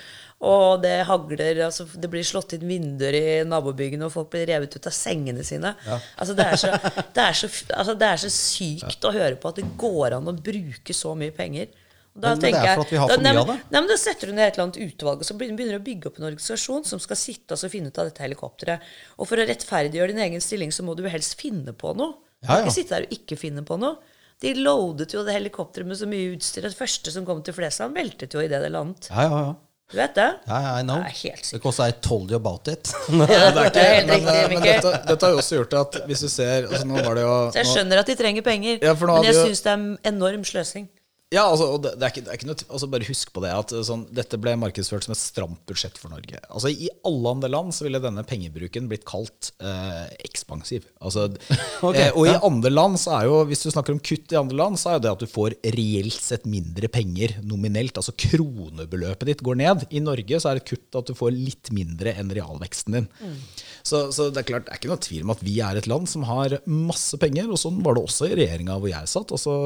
Og 0.44 0.82
det 0.82 1.06
hagler, 1.08 1.62
altså 1.64 1.86
det 1.96 2.10
blir 2.12 2.26
slått 2.26 2.52
inn 2.58 2.66
vinduer 2.68 3.16
i 3.16 3.24
nabobyggene, 3.48 4.04
og 4.04 4.12
folk 4.12 4.28
blir 4.34 4.44
revet 4.50 4.76
ut 4.76 4.90
av 4.90 4.92
sengene 4.92 5.46
sine. 5.46 5.72
Ja. 5.86 5.96
Altså 6.20 6.36
det, 6.36 6.44
er 6.44 6.60
så, 6.60 6.74
det, 6.76 7.24
er 7.24 7.38
så, 7.38 7.50
altså 7.72 7.96
det 8.04 8.10
er 8.10 8.20
så 8.20 8.32
sykt 8.34 8.98
ja. 8.98 9.08
å 9.08 9.14
høre 9.14 9.40
på 9.40 9.48
at 9.48 9.62
det 9.62 9.70
går 9.80 10.18
an 10.18 10.28
å 10.28 10.36
bruke 10.36 10.96
så 10.96 11.14
mye 11.16 11.32
penger. 11.32 11.72
Da 12.14 12.30
men, 12.30 12.44
men 12.44 12.54
det 12.54 12.58
er 12.62 12.76
for 12.78 12.86
at 12.86 12.92
vi 12.92 12.98
har 13.02 13.10
for 13.10 13.22
mye 13.24 13.40
av 13.40 13.48
det? 13.50 13.54
Nei, 13.74 13.80
men 13.80 13.88
Da 13.90 13.96
setter 13.98 14.30
du 14.30 14.34
ned 14.36 14.46
et 14.46 14.54
eller 14.54 14.68
annet 14.68 14.80
utvalg 14.84 15.22
og 15.24 15.26
så 15.26 15.34
begynner 15.38 15.74
du 15.74 15.80
å 15.80 15.86
bygge 15.88 16.10
opp 16.10 16.20
en 16.20 16.28
organisasjon 16.28 16.86
som 16.86 17.02
skal 17.02 17.18
sitte 17.18 17.58
og 17.58 17.72
finne 17.72 17.90
ut 17.90 17.98
av 17.98 18.06
dette 18.06 18.22
helikopteret. 18.22 18.84
Og 19.18 19.26
for 19.30 19.42
å 19.42 19.46
rettferdiggjøre 19.48 20.14
din 20.14 20.22
egen 20.28 20.44
stilling 20.44 20.70
så 20.74 20.86
må 20.86 20.94
du 20.94 21.02
helst 21.10 21.34
finne 21.40 21.74
på 21.74 21.90
noe. 21.98 22.14
Du 22.38 22.46
kan 22.46 22.60
ja, 22.60 22.62
ja. 22.62 22.68
ikke 22.68 22.76
sitte 22.76 22.94
der 22.94 23.08
og 23.08 23.16
ikke 23.18 23.40
finne 23.40 23.66
på 23.66 23.80
noe. 23.82 23.98
De 24.44 24.54
loadet 24.60 25.10
jo 25.14 25.24
det 25.26 25.34
helikopteret 25.34 25.90
med 25.90 25.98
så 25.98 26.06
mye 26.10 26.36
utstyr. 26.36 26.68
Det 26.68 26.78
første 26.78 27.10
som 27.14 27.26
kom 27.26 27.42
til 27.42 27.56
Flesland, 27.56 27.98
veltet 27.98 28.34
jo 28.34 28.42
idet 28.44 28.62
det 28.62 28.70
landet. 28.70 29.10
Ja, 29.10 29.26
ja, 29.26 29.44
ja. 29.48 29.54
Du 29.90 29.98
vet 29.98 30.14
det? 30.16 30.30
Ja, 30.48 30.80
I 30.80 30.82
know. 30.82 31.02
Det 31.04 31.52
Because 31.52 31.88
I 31.88 31.92
told 31.92 32.30
you 32.30 32.36
about 32.36 32.68
it. 32.68 32.94
det 33.10 33.36
er 33.36 33.66
ikke, 33.66 33.84
men, 34.06 34.24
men, 34.24 34.54
men 34.54 34.62
dette, 34.64 34.92
dette, 35.06 35.26
har 35.26 35.34
jo 35.34 35.42
også 35.42 35.58
gjort 35.60 35.76
at 35.82 35.98
hvis 36.08 36.24
du 36.24 36.28
ser 36.32 36.70
altså 36.70 36.86
nå 36.88 37.02
var 37.04 37.18
det 37.18 37.26
jo, 37.26 37.34
Så 37.52 37.60
Jeg 37.60 37.70
skjønner 37.74 38.00
at 38.00 38.08
de 38.08 38.16
trenger 38.18 38.46
penger, 38.46 38.78
ja, 38.80 38.94
men 38.96 39.28
jeg 39.28 39.36
syns 39.36 39.64
det 39.66 39.74
er 39.74 40.12
enorm 40.14 40.46
sløsing. 40.48 40.88
Ja, 41.34 41.44
altså, 41.50 41.68
og 41.74 41.82
det, 41.84 41.94
det, 41.98 42.06
er 42.06 42.12
ikke, 42.12 42.24
det, 42.24 42.30
er 42.30 42.38
ikke, 42.38 42.48
noe 42.50 42.66
altså 42.68 42.88
Bare 42.92 43.08
husk 43.08 43.32
på 43.34 43.42
det 43.44 43.52
at 43.54 43.74
sånn, 43.88 44.04
dette 44.14 44.38
ble 44.40 44.54
markedsført 44.60 45.06
som 45.06 45.14
et 45.14 45.20
stramt 45.20 45.62
budsjett 45.68 45.98
for 46.00 46.12
Norge. 46.14 46.38
Altså 46.48 46.70
I 46.70 46.90
alle 47.06 47.34
andre 47.36 47.50
land 47.50 47.74
så 47.74 47.86
ville 47.86 48.02
denne 48.02 48.24
pengebruken 48.28 48.88
blitt 48.90 49.06
kalt 49.08 49.50
eh, 49.58 50.06
ekspansiv. 50.26 50.86
Altså, 51.04 51.26
okay, 51.88 52.08
eh, 52.08 52.14
og 52.14 52.28
i 52.30 52.36
andre 52.36 52.72
land 52.72 53.00
så 53.02 53.16
er 53.18 53.28
jo, 53.28 53.40
hvis 53.48 53.64
du 53.64 53.70
snakker 53.72 53.96
om 53.96 54.02
kutt 54.04 54.34
i 54.34 54.40
andre 54.40 54.58
land, 54.60 54.80
så 54.80 54.92
er 54.92 54.98
jo 54.98 55.04
det 55.06 55.14
at 55.14 55.24
du 55.24 55.30
får 55.30 55.58
reelt 55.76 56.20
sett 56.22 56.48
mindre 56.48 56.90
penger 56.92 57.38
nominelt. 57.44 57.98
Altså 58.00 58.14
kronebeløpet 58.26 59.32
ditt 59.32 59.44
går 59.44 59.60
ned. 59.60 59.86
I 59.90 60.04
Norge 60.04 60.40
så 60.40 60.52
er 60.52 60.60
det 60.60 60.68
kutt 60.70 61.00
at 61.00 61.10
du 61.10 61.16
får 61.18 61.34
litt 61.34 61.72
mindre 61.74 62.14
enn 62.20 62.32
realveksten 62.34 63.00
din. 63.00 63.10
Mm. 63.20 63.38
Så, 63.84 64.06
så, 64.16 64.30
det 64.32 64.40
er 64.40 64.46
klart, 64.48 64.64
det 64.64 64.72
er 64.72 64.78
ikke 64.80 64.88
noe 64.88 65.02
tvil 65.04 65.24
om 65.26 65.32
at 65.34 65.42
vi 65.44 65.58
er 65.60 65.76
et 65.76 65.86
land 65.90 66.08
som 66.08 66.22
har 66.24 66.54
masse 66.64 67.18
penger, 67.20 67.50
og 67.52 67.60
sånn 67.60 67.82
var 67.84 67.98
det 67.98 68.04
også 68.06 68.30
i 68.30 68.36
regjeringa 68.38 68.78
hvor 68.80 68.88
jeg 68.88 69.10
satt. 69.12 69.34
Altså, 69.36 69.56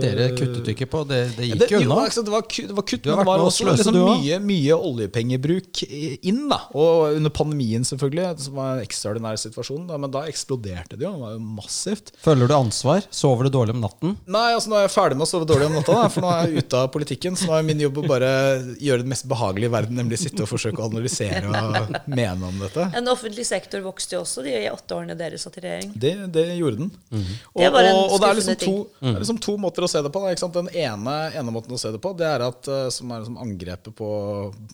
dere 0.00 0.30
kuttet 0.32 0.70
ikke 0.72 0.88
på 0.88 1.02
det, 1.10 1.18
det 1.36 1.50
gikk 1.50 1.74
jo 1.74 1.82
unna. 1.82 1.98
Jo, 2.08 2.24
det, 2.24 2.32
var, 2.32 2.46
det 2.48 2.76
var 2.78 2.86
kutt, 2.88 3.08
men 3.10 3.20
det 3.20 3.26
var 3.28 3.44
også 3.44 3.66
liksom 3.68 3.98
mye, 3.98 4.38
mye, 4.40 4.78
oljepengebruk 4.90 5.82
inn. 5.90 6.46
da 6.48 6.62
Og 6.72 7.18
under 7.18 7.34
pandemien, 7.36 7.84
selvfølgelig, 7.84 8.46
som 8.46 8.56
var 8.56 8.78
en 8.78 8.86
ekstraordinær 8.86 9.42
situasjon. 9.44 9.84
Da, 9.90 10.00
men 10.00 10.14
da 10.14 10.24
eksploderte 10.30 10.96
det 10.96 11.04
jo. 11.04 11.12
Det 11.18 11.24
var 11.26 11.36
jo 11.36 11.44
massivt. 11.60 12.14
Føler 12.24 12.48
du 12.48 12.56
ansvar? 12.56 13.04
Sover 13.12 13.44
du 13.44 13.52
dårlig 13.58 13.76
om 13.76 13.84
natten? 13.84 14.16
Nei, 14.24 14.46
altså 14.56 14.72
nå 14.72 14.80
er 14.80 14.86
jeg 14.86 14.94
ferdig 14.94 15.20
med 15.20 15.26
å 15.26 15.30
sove 15.34 15.48
dårlig 15.50 15.68
om 15.68 15.76
natta. 15.76 15.98
Da, 16.00 16.08
for 16.16 16.24
nå 16.24 16.32
er 16.32 16.48
jeg 16.48 16.64
ute 16.64 16.80
av 16.80 16.88
politikken. 16.96 17.36
Så 17.36 17.50
nå 17.50 17.58
er 17.58 17.68
min 17.68 17.84
jobb 17.84 18.00
å 18.00 18.08
bare 18.08 18.32
gjøre 18.80 19.04
det 19.04 19.12
mest 19.12 19.28
behagelige 19.28 19.68
i 19.68 19.76
verden, 19.76 20.00
nemlig 20.00 20.22
sitte 20.24 20.46
og 20.46 20.52
forsøke 20.54 20.80
å 20.80 20.88
analysere 20.88 21.44
og 21.44 22.00
mene 22.08 22.48
om 22.48 22.64
dette. 22.64 22.88
En 22.96 23.12
offentlig 23.12 23.49
sektor 23.50 23.82
vokste 23.84 24.16
jo 24.16 24.22
også 24.24 24.44
de 24.46 24.54
åtte 24.70 24.96
årene 24.96 25.16
dere 25.18 25.38
satt 25.40 25.58
i 25.60 25.64
regjering. 25.64 25.92
Det, 26.02 26.12
det 26.34 26.44
gjorde 26.56 26.80
den. 26.80 26.90
Mm 27.10 27.20
-hmm. 27.20 27.36
og, 27.52 27.62
det 27.62 27.70
var 27.74 27.88
en 27.88 27.96
og, 27.96 28.12
og, 28.12 28.20
det 28.20 28.28
er 28.28 28.38
liksom 28.40 28.58
to, 28.64 28.74
det 29.00 29.12
er 29.12 29.22
liksom 29.24 29.40
to 29.46 29.56
måter 29.56 29.84
å 29.84 29.90
se 29.90 30.02
det 30.02 30.12
på. 30.12 30.24
Den 30.60 30.70
ene, 30.74 31.16
ene, 31.34 31.54
måten 31.54 31.74
å 31.74 31.78
se 31.78 31.90
det 31.90 32.00
på, 32.00 32.12
det 32.16 32.26
er 32.26 32.46
at, 32.46 32.68
eh, 32.68 32.88
som 32.90 33.10
er 33.10 33.22
liksom 33.22 33.38
angrepet 33.38 33.94
på 33.94 34.10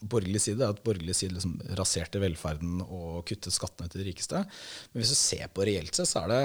borgerlig 0.03 0.41
side, 0.41 0.63
er 0.63 0.75
at 0.75 0.85
borgerlig 0.85 1.15
side 1.15 1.35
liksom 1.35 1.61
raserte 1.77 2.21
velferden 2.21 2.81
og 2.83 3.25
kuttet 3.27 3.53
skattene 3.53 3.89
til 3.89 4.03
de 4.03 4.11
rikeste. 4.11 4.45
Men 4.93 5.03
hvis 5.03 5.15
du 5.15 5.19
ser 5.19 5.49
på 5.49 5.65
reelt 5.65 5.95
sett, 5.95 6.09
så 6.09 6.25
er 6.25 6.29
det 6.29 6.43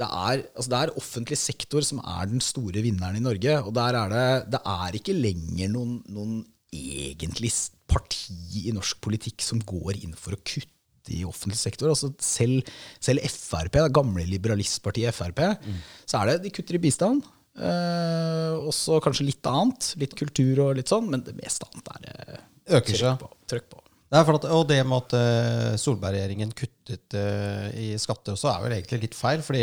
det 0.00 0.08
er, 0.08 0.40
altså 0.56 0.70
det 0.72 0.78
er, 0.78 0.96
offentlig 0.96 1.36
sektor 1.36 1.84
som 1.84 1.98
er 2.00 2.26
den 2.30 2.40
store 2.40 2.80
vinneren 2.80 3.16
i 3.16 3.24
Norge. 3.24 3.58
Og 3.60 3.74
der 3.76 3.98
er 3.98 4.08
det, 4.08 4.28
det 4.54 4.60
er 4.64 4.96
ikke 4.96 5.12
lenger 5.12 5.68
noen, 5.68 5.98
noen 6.08 6.40
egentlig 6.72 7.52
parti 7.90 8.64
i 8.64 8.72
norsk 8.72 9.02
politikk 9.04 9.44
som 9.44 9.60
går 9.60 10.00
inn 10.00 10.14
for 10.16 10.36
å 10.36 10.40
kutte 10.40 10.71
i 11.10 11.24
offentlig 11.26 11.58
sektor. 11.58 11.90
Altså 11.90 12.12
selv, 12.22 12.68
selv 13.02 13.24
Frp, 13.26 13.74
det 13.78 13.94
gamle 13.96 14.26
liberalistpartiet 14.28 15.16
Frp, 15.16 15.44
mm. 15.58 15.78
så 16.06 16.22
er 16.22 16.32
det 16.32 16.42
de 16.46 16.54
kutter 16.54 16.78
i 16.78 16.82
bistand. 16.82 17.24
Eh, 17.52 18.52
også 18.70 19.00
kanskje 19.04 19.28
litt 19.28 19.48
annet. 19.48 19.92
Litt 20.00 20.16
kultur 20.18 20.66
og 20.68 20.76
litt 20.78 20.92
sånn, 20.92 21.10
men 21.12 21.24
det 21.26 21.36
meste 21.40 21.68
annet 21.68 21.94
er 21.96 22.36
eh, 22.36 22.44
Øker 22.78 22.96
seg. 22.96 23.18
På, 23.20 23.32
trykk 23.50 23.72
på. 23.72 23.82
Det 24.12 24.20
at, 24.20 24.46
og 24.52 24.66
det 24.68 24.82
med 24.84 24.98
at 24.98 25.14
uh, 25.16 25.74
Solberg-regjeringen 25.80 26.50
kuttet 26.52 27.14
uh, 27.16 27.70
i 27.72 27.94
skatter 27.96 28.34
også, 28.34 28.50
er 28.50 28.66
vel 28.66 28.74
egentlig 28.76 29.06
litt 29.06 29.16
feil. 29.16 29.40
fordi 29.44 29.62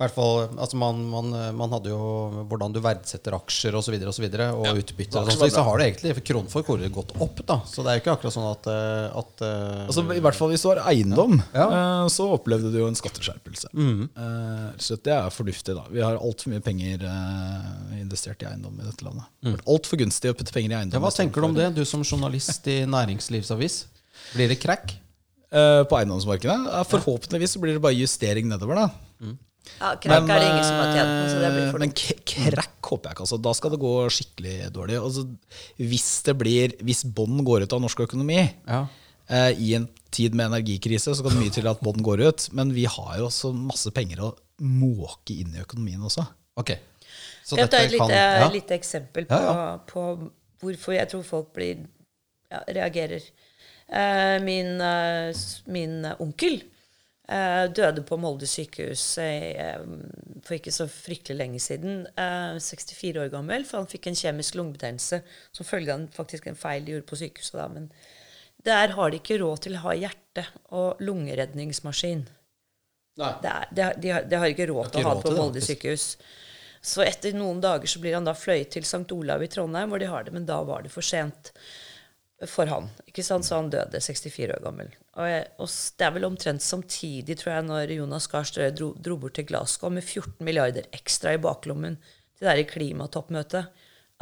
hvert 0.00 0.14
fall, 0.16 0.48
altså 0.58 0.78
man, 0.80 1.02
man, 1.06 1.28
man, 1.54 1.70
hadde 1.76 1.92
jo 1.92 2.44
hvordan 2.50 2.72
du 2.74 2.80
verdsetter 2.82 3.36
aksjer 3.36 3.76
osv. 3.78 3.94
Og, 3.94 4.14
så 4.16 4.24
videre, 4.24 4.48
og, 4.50 4.64
så 4.64 4.72
og 4.72 4.80
ja, 4.80 4.82
utbytte. 4.82 5.20
Og 5.20 5.30
sånt, 5.30 5.54
så 5.54 5.62
har 5.68 5.78
det 5.78 5.86
egentlig 5.86 6.14
for 6.16 6.26
kronfolk 6.30 6.70
gått 6.96 7.12
opp. 7.22 7.42
da 7.46 7.60
Så 7.70 7.84
det 7.84 7.92
er 7.92 8.00
jo 8.00 8.02
ikke 8.02 8.16
akkurat 8.16 8.34
sånn 8.34 8.48
at, 8.48 8.66
eh, 8.72 9.20
at 9.22 9.44
altså, 9.84 10.04
I 10.16 10.24
hvert 10.24 10.38
fall 10.40 10.50
hvis 10.50 10.66
du 10.66 10.70
har 10.72 10.82
eiendom, 10.90 11.38
ja. 11.54 11.68
Ja. 11.70 11.84
så 12.10 12.26
opplevde 12.34 12.72
du 12.74 12.80
jo 12.80 12.88
en 12.90 12.98
skatteskjerpelse. 12.98 13.70
Mm. 13.70 14.10
Så 14.82 14.98
det 14.98 15.14
er 15.14 15.30
fornuftig. 15.34 15.78
da 15.78 15.86
Vi 15.92 16.02
har 16.02 16.18
altfor 16.18 16.56
mye 16.56 16.64
penger 16.64 17.06
investert 18.00 18.42
i 18.42 18.50
eiendom 18.50 18.82
i 18.82 18.88
dette 18.88 19.06
landet. 19.06 19.30
Mm. 19.46 19.56
Altfor 19.62 20.02
gunstig 20.02 20.34
å 20.34 20.38
putte 20.40 20.54
penger 20.58 20.74
i 20.74 20.78
eiendom. 20.80 20.98
Ja, 20.98 21.06
hva 21.06 21.14
tenker 21.14 21.38
du 21.38 21.52
om 21.52 21.56
det, 21.56 21.70
du 21.78 21.84
som 21.86 22.02
journalist 22.02 22.66
i 22.66 22.80
Næringslivsavis? 22.90 23.84
Blir 24.34 24.50
det 24.50 24.58
crack? 24.64 24.98
på 25.54 25.94
eiendomsmarkedet? 25.94 26.82
Forhåpentligvis 26.90 27.52
blir 27.62 27.76
det 27.76 27.82
bare 27.84 27.94
justering 27.94 28.48
nedover. 28.50 28.74
da 28.74 28.88
mm. 29.22 29.36
Ja, 29.78 29.94
Krekk 30.00 30.28
er 30.28 30.42
det 30.42 30.48
ingen 30.50 30.66
som 30.66 30.78
har 30.78 30.92
tjent 30.92 31.12
på. 31.12 31.24
Så 31.32 31.40
det 31.40 31.50
blir 31.54 31.70
for 31.72 31.82
men 31.82 31.94
krekk 31.96 32.90
håper 32.90 33.10
jeg 33.10 33.16
ikke. 33.16 33.24
Altså. 33.26 33.38
Da 33.42 33.54
skal 33.56 33.72
det 33.74 33.80
gå 33.82 33.92
skikkelig 34.16 34.56
dårlig. 34.74 34.98
Altså, 35.00 35.24
hvis 35.80 36.08
det 36.26 36.36
blir, 36.40 36.76
hvis 36.84 37.04
bånd 37.16 37.42
går 37.46 37.64
ut 37.64 37.76
av 37.76 37.82
norsk 37.82 38.04
økonomi 38.06 38.40
ja. 38.42 38.84
eh, 39.28 39.50
i 39.56 39.74
en 39.78 39.88
tid 40.14 40.36
med 40.36 40.52
energikrise, 40.52 41.14
så 41.16 41.24
kan 41.24 41.34
det 41.34 41.42
mye 41.42 41.54
til 41.54 41.68
at 41.70 41.82
bånd 41.84 42.04
går 42.06 42.24
ut. 42.28 42.48
Men 42.56 42.74
vi 42.76 42.86
har 42.90 43.16
jo 43.20 43.28
også 43.30 43.54
masse 43.56 43.92
penger 43.96 44.22
å 44.28 44.34
måke 44.62 45.38
inn 45.40 45.56
i 45.56 45.64
økonomien 45.64 46.02
også. 46.04 46.26
Ok. 46.60 46.76
Så 47.44 47.58
jeg 47.60 47.68
tar 47.72 47.88
et 47.88 47.96
lite, 47.96 48.20
ja. 48.20 48.46
lite 48.52 48.76
eksempel 48.76 49.26
på, 49.28 49.36
ja, 49.36 49.64
på, 49.88 50.04
hvorfor 50.64 50.94
jeg 50.96 51.10
tror 51.10 51.24
folk 51.26 51.50
blir, 51.56 51.82
reagerer. 52.68 53.24
Eh, 53.84 54.38
min, 54.40 54.78
uh, 54.80 55.28
min 55.68 56.06
onkel 56.16 56.62
døde 57.24 58.02
på 58.04 58.18
Molde 58.20 58.44
sykehus 58.44 59.02
uh, 59.16 59.84
for 60.44 60.58
ikke 60.58 60.74
så 60.74 60.84
fryktelig 60.90 61.38
lenge 61.38 61.60
siden. 61.62 62.02
Uh, 62.18 62.60
64 62.60 63.22
år 63.22 63.30
gammel, 63.32 63.64
for 63.64 63.80
han 63.80 63.88
fikk 63.88 64.10
en 64.10 64.18
kjemisk 64.18 64.58
lungebetennelse 64.58 65.22
som 65.48 65.68
følge 65.68 65.94
av 65.94 66.04
faktisk 66.12 66.50
en 66.50 66.58
feil 66.58 66.84
de 66.84 66.96
gjorde 66.96 67.08
på 67.08 67.20
sykehuset. 67.22 67.56
Da. 67.56 67.68
Men 67.72 67.88
der 68.64 68.92
har 68.96 69.10
de 69.10 69.20
ikke 69.20 69.40
råd 69.40 69.64
til 69.66 69.78
å 69.78 69.84
ha 69.86 69.94
hjerte- 69.96 70.46
og 70.76 71.00
lungeredningsmaskin. 71.04 72.26
Det, 73.14 73.50
er, 73.50 73.68
det, 73.70 73.88
de, 74.02 74.10
har, 74.10 74.24
de, 74.26 74.38
har, 74.42 74.50
ikke 74.50 74.68
råd 74.70 74.90
til 74.92 75.04
å 75.04 75.08
ha 75.08 75.16
det 75.16 75.24
på 75.24 75.34
Molde 75.36 75.62
sykehus. 75.62 76.06
Så 76.84 77.04
etter 77.06 77.32
noen 77.36 77.60
dager 77.64 77.88
så 77.88 78.00
blir 78.02 78.16
han 78.16 78.26
da 78.26 78.34
fløyet 78.36 78.74
til 78.74 78.84
St. 78.84 79.06
Olav 79.14 79.44
i 79.44 79.48
Trondheim, 79.48 79.92
hvor 79.92 80.02
de 80.02 80.10
har 80.10 80.26
det, 80.26 80.34
men 80.34 80.48
da 80.48 80.58
var 80.66 80.84
det 80.84 80.92
for 80.92 81.06
sent 81.06 81.54
for 82.50 82.68
han. 82.68 82.90
ikke 83.08 83.24
sant? 83.24 83.46
Så 83.46 83.56
han 83.56 83.70
døde 83.72 84.00
64 84.02 84.56
år 84.56 84.64
gammel. 84.64 84.90
Og, 85.14 85.26
jeg, 85.30 85.46
og 85.62 85.70
det 85.70 86.06
er 86.06 86.12
vel 86.16 86.26
omtrent 86.26 86.64
samtidig, 86.64 87.36
tror 87.38 87.52
jeg, 87.52 87.66
når 87.68 87.92
Jonas 87.94 88.26
Gahr 88.30 88.46
Støre 88.48 88.74
dro, 88.74 88.90
dro, 88.98 89.16
bort 89.22 89.36
til 89.38 89.46
Glasgow 89.46 89.92
med 89.94 90.02
14 90.02 90.42
milliarder 90.46 90.88
ekstra 90.96 91.36
i 91.36 91.42
baklommen 91.42 92.00
til 92.34 92.48
det 92.48 92.66
klimatoppmøtet. 92.72 93.68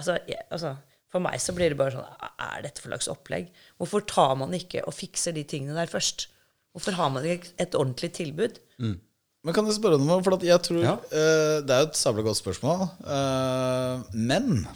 Altså, 0.01 0.19
jeg, 0.29 0.45
altså, 0.53 0.77
For 1.13 1.25
meg 1.25 1.41
så 1.45 1.53
blir 1.57 1.73
det 1.73 1.77
bare 1.77 1.93
sånn 1.93 2.29
Er 2.41 2.63
dette 2.65 2.81
for 2.81 2.93
slags 2.93 3.09
opplegg? 3.13 3.51
Hvorfor 3.81 4.05
tar 4.09 4.37
man 4.41 4.55
ikke 4.57 4.85
og 4.89 4.97
fikser 4.97 5.37
de 5.37 5.45
tingene 5.49 5.77
der 5.77 5.91
først? 5.91 6.29
Hvorfor 6.73 6.97
har 6.97 7.11
man 7.13 7.25
ikke 7.29 7.53
et 7.61 7.75
ordentlig 7.77 8.13
tilbud? 8.17 8.61
Mm. 8.81 8.97
Men 9.43 9.57
kan 9.57 9.69
jeg 9.69 9.77
spørre 9.77 9.99
noe? 10.01 10.21
For 10.25 10.45
jeg 10.45 10.61
tror, 10.65 10.81
ja. 10.85 10.95
uh, 10.97 11.59
Det 11.65 11.75
er 11.75 11.85
jo 11.85 11.91
et 11.91 12.01
sabla 12.01 12.25
godt 12.29 12.41
spørsmål. 12.41 12.89
Uh, 13.05 14.05
men 14.13 14.67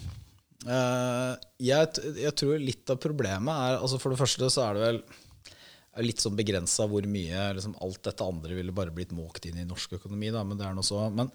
Uh, 0.67 1.37
jeg, 1.63 1.93
jeg, 2.19 2.33
tror 2.35 2.57
litt 2.59 2.89
av 2.91 2.97
problemet 2.99 3.55
er 3.55 3.77
altså 3.77 3.99
For 4.01 4.11
det 4.11 4.17
første 4.19 4.49
så 4.51 4.65
er 4.65 4.75
det 4.75 4.81
vel 4.81 4.97
litt 6.03 6.21
sånn 6.23 6.37
begrensa 6.37 6.85
hvor 6.89 7.05
mye 7.09 7.47
liksom, 7.57 7.75
alt 7.83 8.01
dette 8.07 8.25
andre 8.25 8.57
ville 8.57 8.75
bare 8.75 8.93
blitt 8.95 9.13
måkt 9.15 9.47
inn 9.49 9.59
i 9.61 9.67
norsk 9.67 9.97
økonomi. 9.99 10.31
Da, 10.33 10.43
men 10.47 10.61
er. 10.61 10.77
Men 11.17 11.31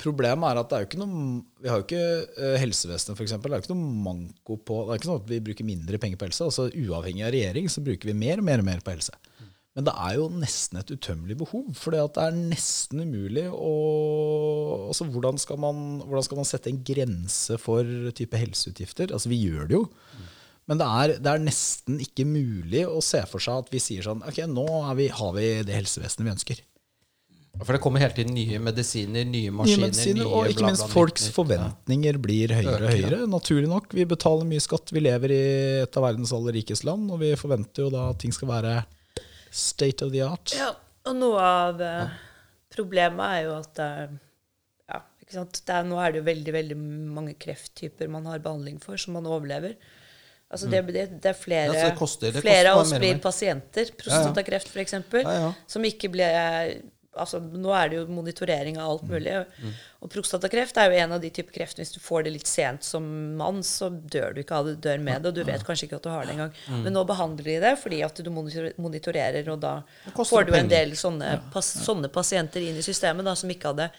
problemet 0.00 0.48
er 0.50 0.60
at 0.60 0.70
det 0.70 0.78
er 0.78 0.84
jo 0.84 0.90
ikke 0.90 1.02
noe 1.02 1.22
Vi 1.62 1.70
har 1.72 1.80
jo 1.80 1.86
ikke 1.86 2.04
uh, 2.36 2.56
helsevesenet, 2.62 3.16
f.eks. 3.16 3.36
Det 3.36 3.50
er 3.50 3.56
jo 3.56 3.64
ikke 3.64 3.74
noe 3.76 3.96
manko 4.06 4.58
på 4.58 4.82
Det 4.82 4.94
er 4.94 5.00
ikke 5.00 5.10
sånn 5.10 5.22
at 5.22 5.32
vi 5.32 5.42
bruker 5.50 5.70
mindre 5.72 6.00
penger 6.02 6.20
på 6.20 6.28
helse. 6.28 6.48
altså 6.48 6.68
Uavhengig 6.70 7.26
av 7.26 7.34
regjering 7.36 7.72
så 7.72 7.84
bruker 7.84 8.12
vi 8.12 8.18
mer 8.18 8.42
og 8.42 8.48
mer 8.48 8.64
og 8.64 8.68
mer 8.70 8.84
på 8.84 8.96
helse. 8.96 9.16
Men 9.76 9.84
det 9.84 9.92
er 10.00 10.14
jo 10.16 10.30
nesten 10.32 10.78
et 10.80 10.90
utømmelig 10.94 11.36
behov. 11.42 11.66
For 11.76 11.92
det 11.92 12.00
er 12.22 12.36
nesten 12.36 13.02
umulig 13.04 13.44
å 13.52 13.72
altså 14.88 15.04
hvordan, 15.12 15.36
skal 15.40 15.60
man, 15.60 15.82
hvordan, 16.00 16.24
skal 16.24 16.40
man, 16.40 16.48
sette 16.48 16.72
en 16.72 16.80
grense 16.86 17.58
for 17.60 17.84
type 18.16 18.40
helseutgifter? 18.40 19.12
Altså 19.12 19.28
Vi 19.32 19.42
gjør 19.44 19.68
det 19.68 19.76
jo. 19.76 19.82
Men 20.66 20.80
det 20.80 20.86
er, 20.86 21.12
det 21.22 21.32
er, 21.32 21.42
nesten 21.46 22.00
ikke 22.02 22.24
mulig 22.26 22.82
å 22.88 23.02
se 23.04 23.20
for 23.30 23.42
seg 23.42 23.62
at 23.62 23.68
vi 23.70 23.78
sier 23.82 24.02
sånn 24.02 24.24
Ok, 24.26 24.40
nå 24.50 24.66
vi, 24.98 25.06
har 25.14 25.36
vi 25.36 25.50
det 25.66 25.76
helsevesenet 25.76 26.26
vi 26.26 26.32
ønsker. 26.32 26.62
For 27.62 27.72
det 27.72 27.80
kommer 27.80 28.02
hele 28.02 28.12
tiden 28.12 28.34
nye 28.36 28.58
medisiner, 28.60 29.24
nye 29.24 29.52
maskiner. 29.54 29.86
Nye 29.86 29.88
medisiner, 29.88 30.18
nye 30.26 30.40
og 30.40 30.50
ikke 30.52 30.66
minst 30.66 30.90
folks 30.92 31.30
forventninger 31.32 32.18
blir 32.20 32.52
høyere 32.52 32.82
og 32.82 32.92
høyere. 32.92 33.20
Naturlig 33.32 33.70
nok. 33.70 33.94
Vi 33.96 34.04
betaler 34.08 34.48
mye 34.48 34.60
skatt. 34.60 34.92
Vi 34.92 35.00
lever 35.00 35.32
i 35.32 35.40
et 35.86 35.96
av 35.96 36.04
verdens 36.04 36.34
aller 36.36 36.58
rikeste 36.58 36.88
land, 36.88 37.08
og 37.14 37.22
vi 37.22 37.32
forventer 37.40 37.86
jo 37.86 37.94
da 37.94 38.10
at 38.12 38.20
ting 38.20 38.34
skal 38.36 38.52
være 38.52 38.76
State 39.56 40.04
of 40.04 40.12
the 40.12 40.20
art. 40.26 40.52
Ja, 40.52 40.74
og 41.08 41.16
noe 41.16 41.40
av 41.40 41.80
ja. 41.80 42.08
problemet 42.74 43.38
er 43.38 43.44
jo 43.46 43.54
at 43.56 43.80
eh, 43.80 44.16
ja, 44.92 45.00
ikke 45.22 45.38
sant? 45.38 45.62
Er, 45.64 45.86
nå 45.88 46.00
er 46.02 46.12
det 46.12 46.20
jo 46.20 46.26
veldig 46.26 46.54
veldig 46.58 46.76
mange 47.16 47.36
krefttyper 47.40 48.10
man 48.12 48.28
har 48.28 48.42
behandling 48.44 48.82
for, 48.82 49.00
som 49.00 49.16
man 49.16 49.28
overlever. 49.30 49.78
Altså 50.56 50.72
det, 50.72 50.82
det, 50.88 51.06
det, 51.20 51.30
er 51.30 51.38
flere, 51.38 51.70
ja, 51.70 51.86
det 51.90 51.94
koster, 52.00 52.34
flere 52.40 52.74
av 52.74 52.82
oss 52.82 52.94
blir 52.96 53.20
pasienter, 53.22 53.92
prostatakreft 54.00 54.72
f.eks., 54.72 54.98
ja, 54.98 55.38
ja. 55.46 55.50
som 55.70 55.84
ikke 55.86 56.10
ble 56.16 56.28
altså, 57.20 57.40
Nå 57.40 57.72
er 57.76 57.90
det 57.90 57.98
jo 57.98 58.06
monitorering 58.12 58.78
av 58.80 58.94
alt 58.94 59.04
mm. 59.06 59.12
mulig. 59.12 59.34
Mm. 59.62 59.76
Og 60.04 60.12
prostatakreft 60.12 60.78
er 60.80 60.90
jo 60.90 61.04
en 61.04 61.14
av 61.16 61.22
de 61.22 61.30
typer 61.34 61.54
kreft 61.58 61.80
Hvis 61.80 61.94
du 61.94 62.00
får 62.02 62.26
det 62.26 62.34
litt 62.36 62.50
sent 62.50 62.86
som 62.86 63.06
mann, 63.38 63.62
så 63.66 63.90
dør 63.90 64.36
du 64.36 64.42
ikke 64.42 64.60
av 64.60 64.70
det, 64.70 64.76
dør 64.84 65.00
med 65.02 65.22
det, 65.22 65.32
og 65.32 65.38
du 65.38 65.46
vet 65.48 65.64
kanskje 65.66 65.88
ikke 65.88 66.00
at 66.00 66.08
du 66.08 66.12
har 66.12 66.26
det 66.26 66.36
engang. 66.36 66.52
Mm. 66.66 66.82
Men 66.86 66.98
nå 66.98 67.06
behandler 67.08 67.50
de 67.50 67.56
det 67.64 67.76
fordi 67.82 68.02
at 68.06 68.20
du 68.20 68.32
monitorerer, 68.32 69.48
og 69.52 69.62
da 69.64 69.78
får 70.16 70.50
du 70.50 70.54
en 70.58 70.70
del 70.72 70.96
sånne, 70.98 71.38
pas, 71.54 71.72
sånne 71.86 72.12
pasienter 72.12 72.64
inn 72.64 72.78
i 72.78 72.84
systemet 72.86 73.26
da, 73.26 73.36
som 73.38 73.50
ikke 73.52 73.74
hadde 73.74 73.90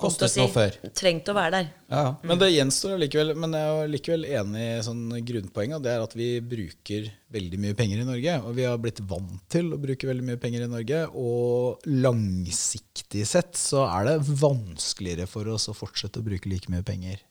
Kostet 0.00 0.32
si, 0.32 0.40
noe 0.42 0.52
før. 0.52 0.74
Trengt 0.96 1.28
å 1.30 1.34
være 1.36 1.52
der. 1.54 1.68
Ja, 1.90 2.00
ja. 2.06 2.10
Men 2.26 2.40
det 2.40 2.48
gjenstår 2.52 2.98
likevel. 3.00 3.32
Men 3.38 3.56
jeg 3.56 3.76
er 3.82 3.92
likevel 3.92 4.26
enig 4.28 4.64
i 4.64 4.82
sånn 4.86 5.04
grunnpoenget. 5.30 5.84
Det 5.84 5.92
er 5.92 6.04
at 6.04 6.16
vi 6.18 6.28
bruker 6.54 7.08
veldig 7.36 7.60
mye 7.62 7.78
penger 7.78 8.02
i 8.02 8.08
Norge. 8.08 8.34
Og 8.48 8.58
vi 8.58 8.66
har 8.68 8.80
blitt 8.82 9.02
vant 9.08 9.40
til 9.52 9.72
å 9.74 9.80
bruke 9.82 10.10
veldig 10.10 10.26
mye 10.30 10.42
penger 10.42 10.66
i 10.66 10.70
Norge. 10.72 11.00
Og 11.16 11.88
langsiktig 11.88 13.24
sett 13.28 13.56
så 13.60 13.86
er 13.88 14.10
det 14.10 14.18
vanskeligere 14.42 15.28
for 15.30 15.48
oss 15.54 15.70
å 15.72 15.76
fortsette 15.76 16.22
å 16.22 16.26
bruke 16.26 16.50
like 16.52 16.72
mye 16.72 16.86
penger 16.86 17.22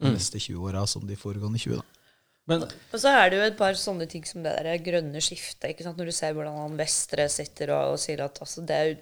de 0.00 0.10
mm. 0.10 0.16
neste 0.16 0.40
20 0.42 0.70
åra 0.70 0.86
som 0.90 1.04
de 1.06 1.18
foregående 1.18 1.60
20. 1.62 1.78
da. 1.78 2.04
Men, 2.50 2.66
og 2.66 3.00
så 3.00 3.08
er 3.08 3.30
det 3.32 3.38
jo 3.38 3.44
et 3.46 3.56
par 3.56 3.76
sånne 3.78 4.06
ting 4.10 4.24
som 4.28 4.42
det 4.44 4.52
der 4.66 4.82
grønne 4.84 5.20
skiftet. 5.24 5.80
Når 5.80 6.10
du 6.10 6.12
ser 6.12 6.34
hvordan 6.36 6.58
han 6.60 6.76
Vestre 6.76 7.24
sitter 7.32 7.72
og, 7.72 7.94
og 7.94 8.02
sier 8.02 8.20
at 8.26 8.40
altså, 8.44 8.64
det 8.68 8.76
er 8.76 8.98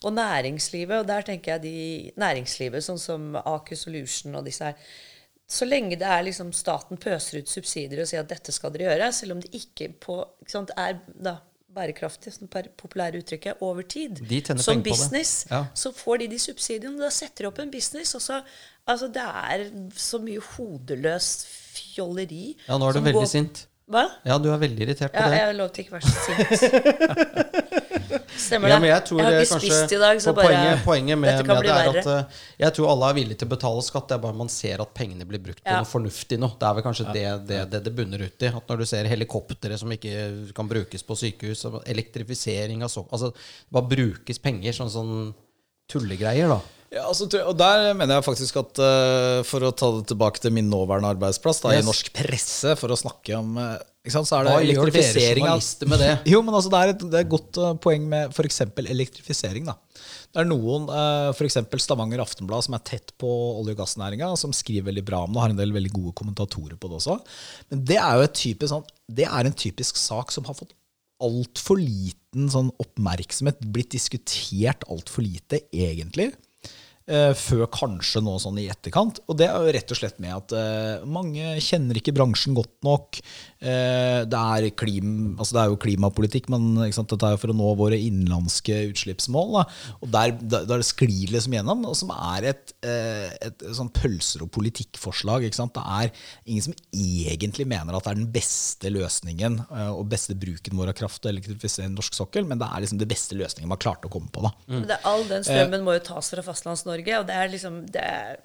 og 0.00 0.14
næringslivet, 0.16 1.02
og 1.02 1.08
der 1.08 1.26
tenker 1.26 1.56
jeg 1.56 1.62
de 1.64 2.12
næringslivet, 2.20 2.84
sånn 2.84 3.00
som 3.00 3.34
Aker 3.36 3.76
Solution 3.76 4.38
og 4.38 4.46
disse 4.48 4.70
her 4.70 4.92
Så 5.50 5.66
lenge 5.66 5.98
det 5.98 6.06
er 6.06 6.22
liksom 6.22 6.52
staten 6.54 6.96
pøser 7.00 7.42
ut 7.42 7.50
subsidier 7.50 8.00
og 8.00 8.08
sier 8.08 8.22
at 8.22 8.30
dette 8.30 8.52
skal 8.54 8.72
dere 8.72 8.86
gjøre, 8.92 9.12
selv 9.12 9.34
om 9.34 9.40
det 9.42 9.50
ikke, 9.58 9.90
på, 9.98 10.20
ikke 10.40 10.54
sant, 10.54 10.70
er 10.78 11.00
da, 11.10 11.40
bærekraftig, 11.74 12.32
som 12.32 12.48
det 12.50 12.70
populære 12.78 13.18
uttrykket, 13.18 13.54
over 13.60 13.82
tid. 13.82 14.20
Som 14.58 14.82
business. 14.82 15.46
Ja. 15.50 15.64
Så 15.74 15.92
får 15.92 16.22
de 16.22 16.28
de 16.28 16.38
subsidiene. 16.38 16.98
Da 17.02 17.10
setter 17.14 17.44
de 17.44 17.50
opp 17.50 17.58
en 17.62 17.70
business. 17.70 18.14
Og 18.14 18.22
så, 18.22 18.40
altså, 18.86 19.08
det 19.08 19.22
er 19.22 19.66
så 19.96 20.18
mye 20.22 20.42
hodeløst 20.52 21.46
fjolleri. 21.74 22.56
Ja, 22.68 22.78
nå 22.78 22.88
er 22.88 22.98
du 22.98 23.02
veldig 23.02 23.20
går, 23.20 23.28
sint. 23.34 23.66
Hva? 23.90 24.06
Ja, 24.26 24.38
du 24.38 24.50
er 24.52 24.58
veldig 24.62 24.86
irritert 24.86 25.14
på 25.14 25.22
ja, 25.22 25.30
det. 25.30 25.42
Jeg 25.42 25.58
lov 25.58 25.70
til 25.74 25.86
ikke 25.86 25.96
å 25.96 26.00
være 26.00 26.10
så 26.10 26.58
sint. 26.58 27.76
Stemmer 27.90 28.70
det. 28.70 28.74
Ja, 28.74 28.78
jeg, 28.86 29.02
jeg, 29.18 29.24
har 29.26 29.36
ikke 29.40 29.58
spist 29.58 29.94
i 29.94 29.98
dag, 30.00 30.20
så 30.22 30.34
bare 30.36 30.48
poenget, 30.48 30.82
poenget 30.84 31.18
med, 31.20 31.30
dette 31.30 31.46
kan 31.48 31.60
bli 31.62 31.72
verre. 31.72 32.02
At, 32.02 32.30
uh, 32.30 32.40
jeg 32.62 32.76
tror 32.76 32.92
alle 32.94 33.10
er 33.10 33.18
villige 33.18 33.40
til 33.42 33.50
å 33.50 33.52
betale 33.54 33.84
skatt. 33.86 34.08
Det 34.10 34.16
er 34.16 34.24
bare 34.24 34.38
man 34.40 34.52
ser 34.52 34.84
at 34.84 34.94
pengene 34.96 35.28
blir 35.28 35.42
brukt 35.42 35.62
på 35.64 35.68
ja. 35.68 35.82
noe 35.82 35.90
fornuftig 35.90 36.40
nå. 36.40 36.52
Det 36.60 36.68
er 36.68 36.78
vel 36.78 36.86
kanskje 36.86 37.06
det, 37.10 37.26
det, 37.50 37.60
det, 37.74 37.82
det 37.86 37.94
bunner 37.96 38.26
ut 38.26 38.46
i. 38.46 38.52
At 38.60 38.72
når 38.72 38.82
du 38.82 38.88
ser 38.92 39.10
helikoptre 39.10 39.78
som 39.80 39.94
ikke 39.96 40.26
kan 40.56 40.70
brukes 40.70 41.06
på 41.06 41.18
sykehus, 41.24 41.66
elektrifisering 41.84 42.86
av 42.86 42.92
så 42.92 43.06
Altså, 43.10 43.32
bare 43.72 43.88
brukes 43.90 44.38
penger, 44.42 44.74
sånn, 44.76 44.90
sånn 44.92 45.14
tullegreier, 45.90 46.52
da. 46.52 46.60
Ja, 46.90 47.04
altså, 47.06 47.28
og 47.46 47.54
Der 47.58 47.92
mener 47.94 48.18
jeg 48.18 48.26
faktisk 48.26 48.58
at 48.64 48.80
uh, 48.82 49.40
for 49.46 49.62
å 49.62 49.70
ta 49.70 49.92
det 49.94 50.08
tilbake 50.10 50.42
til 50.42 50.54
min 50.54 50.70
nåværende 50.70 51.12
arbeidsplass 51.14 51.62
da, 51.62 51.74
yes. 51.76 51.84
i 51.84 51.86
norsk 51.86 52.10
presse, 52.16 52.74
for 52.78 52.90
å 52.90 52.98
snakke 52.98 53.38
om 53.38 53.54
uh, 53.62 53.76
sant, 54.08 54.28
så 54.28 54.38
er 54.38 54.46
det 54.46 54.52
Hva 54.54 54.60
elektrifisering 54.64 55.44
dere 55.44 55.88
med 55.90 56.00
det? 56.00 56.12
Jo, 56.32 56.40
men 56.44 56.56
altså, 56.56 56.70
det 56.72 56.78
er 56.80 56.92
et, 56.94 57.02
det 57.04 57.18
er 57.18 57.26
et 57.26 57.32
godt 57.34 57.58
uh, 57.60 57.74
poeng 57.84 58.06
med 58.08 58.32
f.eks. 58.32 58.62
elektrifisering. 58.88 59.68
da. 59.68 59.76
Det 60.32 60.40
er 60.40 60.48
noen, 60.48 60.86
uh, 60.88 61.28
f.eks. 61.34 61.58
Stavanger 61.84 62.22
Aftenblad, 62.24 62.64
som 62.64 62.78
er 62.78 62.84
tett 62.88 63.12
på 63.20 63.28
olje- 63.28 63.76
og 63.76 63.82
gassnæringa, 63.82 64.32
som 64.40 64.56
skriver 64.56 64.88
veldig 64.88 65.04
bra 65.04 65.24
om 65.26 65.36
det, 65.36 65.42
har 65.44 65.52
en 65.52 65.60
del 65.60 65.76
veldig 65.76 65.92
gode 65.92 66.14
kommentatorer 66.16 66.80
på 66.80 66.88
det 66.88 67.00
også. 67.02 67.18
Men 67.68 67.84
det 67.92 68.00
er 68.00 68.16
jo 68.16 68.28
et 68.28 68.38
typisk, 68.40 68.70
sånn, 68.72 68.86
det 69.20 69.28
er 69.28 69.50
en 69.50 69.58
typisk 69.66 70.00
sak 70.00 70.32
som 70.32 70.48
har 70.48 70.56
fått 70.56 70.72
altfor 71.20 71.76
liten 71.76 72.48
sånn 72.48 72.72
oppmerksomhet, 72.80 73.60
blitt 73.68 73.92
diskutert 73.98 74.88
altfor 74.88 75.28
lite, 75.28 75.66
egentlig. 75.76 76.32
Uh, 77.10 77.34
før 77.34 77.66
kanskje 77.74 78.22
nå 78.22 78.38
sånn 78.40 78.62
i 78.62 78.68
etterkant. 78.72 79.20
Og 79.28 79.36
det 79.36 79.50
er 79.50 79.60
jo 79.60 79.76
rett 79.76 79.92
og 79.92 79.98
slett 79.98 80.20
med 80.22 80.36
at 80.38 80.56
mange 81.10 81.56
kjenner 81.60 82.00
ikke 82.00 82.14
bransjen 82.16 82.56
godt 82.56 82.78
nok. 82.86 83.20
Uh, 83.60 84.22
det, 84.24 84.40
er 84.40 84.70
klima, 84.72 85.34
altså 85.36 85.56
det, 85.56 85.62
er 85.62 85.72
jo 85.72 85.80
klimapolitikk, 85.82 86.48
men 86.52 86.70
dette 86.80 87.18
er 87.26 87.34
jo 87.34 87.40
for 87.42 87.52
å 87.52 87.56
nå 87.56 87.72
våre 87.80 87.98
innenlandske 87.98 88.78
utslippsmål. 88.92 89.56
Da. 89.58 89.64
Og 90.00 90.12
der, 90.14 90.36
der, 90.40 90.68
der 90.70 90.84
sklir 90.86 91.34
det 91.34 91.42
som 91.44 91.56
gjennom, 91.56 91.84
og 91.90 91.98
som 91.98 92.12
er 92.14 92.50
et, 92.52 92.74
et, 92.80 93.50
et 93.50 93.66
sånn 93.76 93.92
pølser- 93.92 94.46
og 94.46 94.52
politikkforslag. 94.54 95.48
Det 95.50 95.82
er 95.82 96.12
ingen 96.46 96.70
som 96.70 96.76
egentlig 96.94 97.66
mener 97.68 97.96
at 97.96 98.06
det 98.06 98.14
er 98.14 98.20
den 98.22 98.32
beste 98.32 98.92
løsningen 98.92 99.60
og 99.90 100.06
beste 100.10 100.36
bruken 100.38 100.78
vår 100.78 100.92
av 100.92 100.98
kraft 101.02 101.26
å 101.26 101.32
elektrifisere 101.32 101.90
norsk 101.92 102.16
sokkel, 102.16 102.48
men 102.48 102.60
det 102.60 102.68
er 102.70 102.84
liksom 102.84 103.00
det 103.00 103.10
beste 103.10 103.36
løsningen 103.38 103.70
man 103.70 103.80
klarte 103.82 104.08
å 104.08 104.12
komme 104.12 104.32
på. 104.32 104.44
Da. 104.46 104.54
Mm. 104.70 104.86
All 105.10 105.26
den 105.28 105.44
strømmen 105.46 105.84
må 105.84 105.98
jo 105.98 106.06
tas 106.12 106.32
fra 106.32 106.44
Fastlands-Norge. 106.46 107.00
Norge. 107.00 107.20
Og 107.20 107.26
det 107.28 107.36
er 107.36 107.52
liksom 107.52 107.82
det 107.90 108.00
er, 108.04 108.40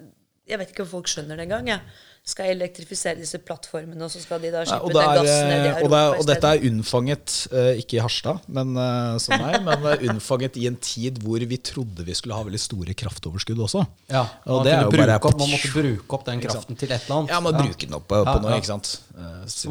Jeg 0.46 0.58
vet 0.60 0.70
ikke 0.70 0.84
om 0.84 0.92
folk 0.92 1.08
skjønner 1.10 1.36
det 1.36 1.48
engang. 1.48 1.68
Ja 1.68 1.80
skal 2.26 2.48
elektrifisere 2.50 3.20
disse 3.20 3.38
plattformene, 3.38 4.00
og 4.02 4.10
så 4.10 4.18
skal 4.18 4.40
de 4.42 4.48
da 4.50 4.64
slippe 4.66 4.90
ja, 4.90 4.94
den 4.96 5.20
gassen 5.20 5.46
ned 5.46 5.60
i 5.60 5.68
Europa. 5.70 5.84
Og, 5.86 5.92
det 5.92 6.00
er, 6.00 6.16
og 6.18 6.30
dette 6.32 6.50
er 6.50 6.64
unnfanget, 6.66 7.34
uh, 7.52 7.68
ikke 7.78 7.98
i 7.98 8.00
Harstad, 8.02 8.48
men 8.50 8.72
uh, 8.74 9.14
som 9.22 9.38
meg, 9.38 9.60
men 9.62 9.86
unnfanget 10.10 10.58
i 10.58 10.66
en 10.66 10.78
tid 10.82 11.20
hvor 11.22 11.38
vi 11.38 11.58
trodde 11.70 12.02
vi 12.06 12.16
skulle 12.18 12.34
ha 12.34 12.42
veldig 12.48 12.58
store 12.58 12.96
kraftoverskudd 12.98 13.62
også. 13.68 13.84
Ja, 14.10 14.24
man, 14.42 14.66
bare, 14.66 15.20
opp, 15.20 15.38
man 15.38 15.52
måtte 15.54 15.70
bruke 15.70 16.18
opp 16.18 16.26
den 16.26 16.42
kraften 16.42 16.74
til 16.74 16.90
et 16.90 17.06
eller 17.06 17.20
annet. 17.20 17.36
Ja, 17.36 17.40
man 17.46 17.54
ja. 17.54 17.62
bruker 17.62 17.92
den 17.92 17.98
opp 18.00 18.08
på, 18.10 18.18
på 18.26 18.34
noe, 18.42 18.58
ikke 18.58 18.72
sant. 18.72 18.96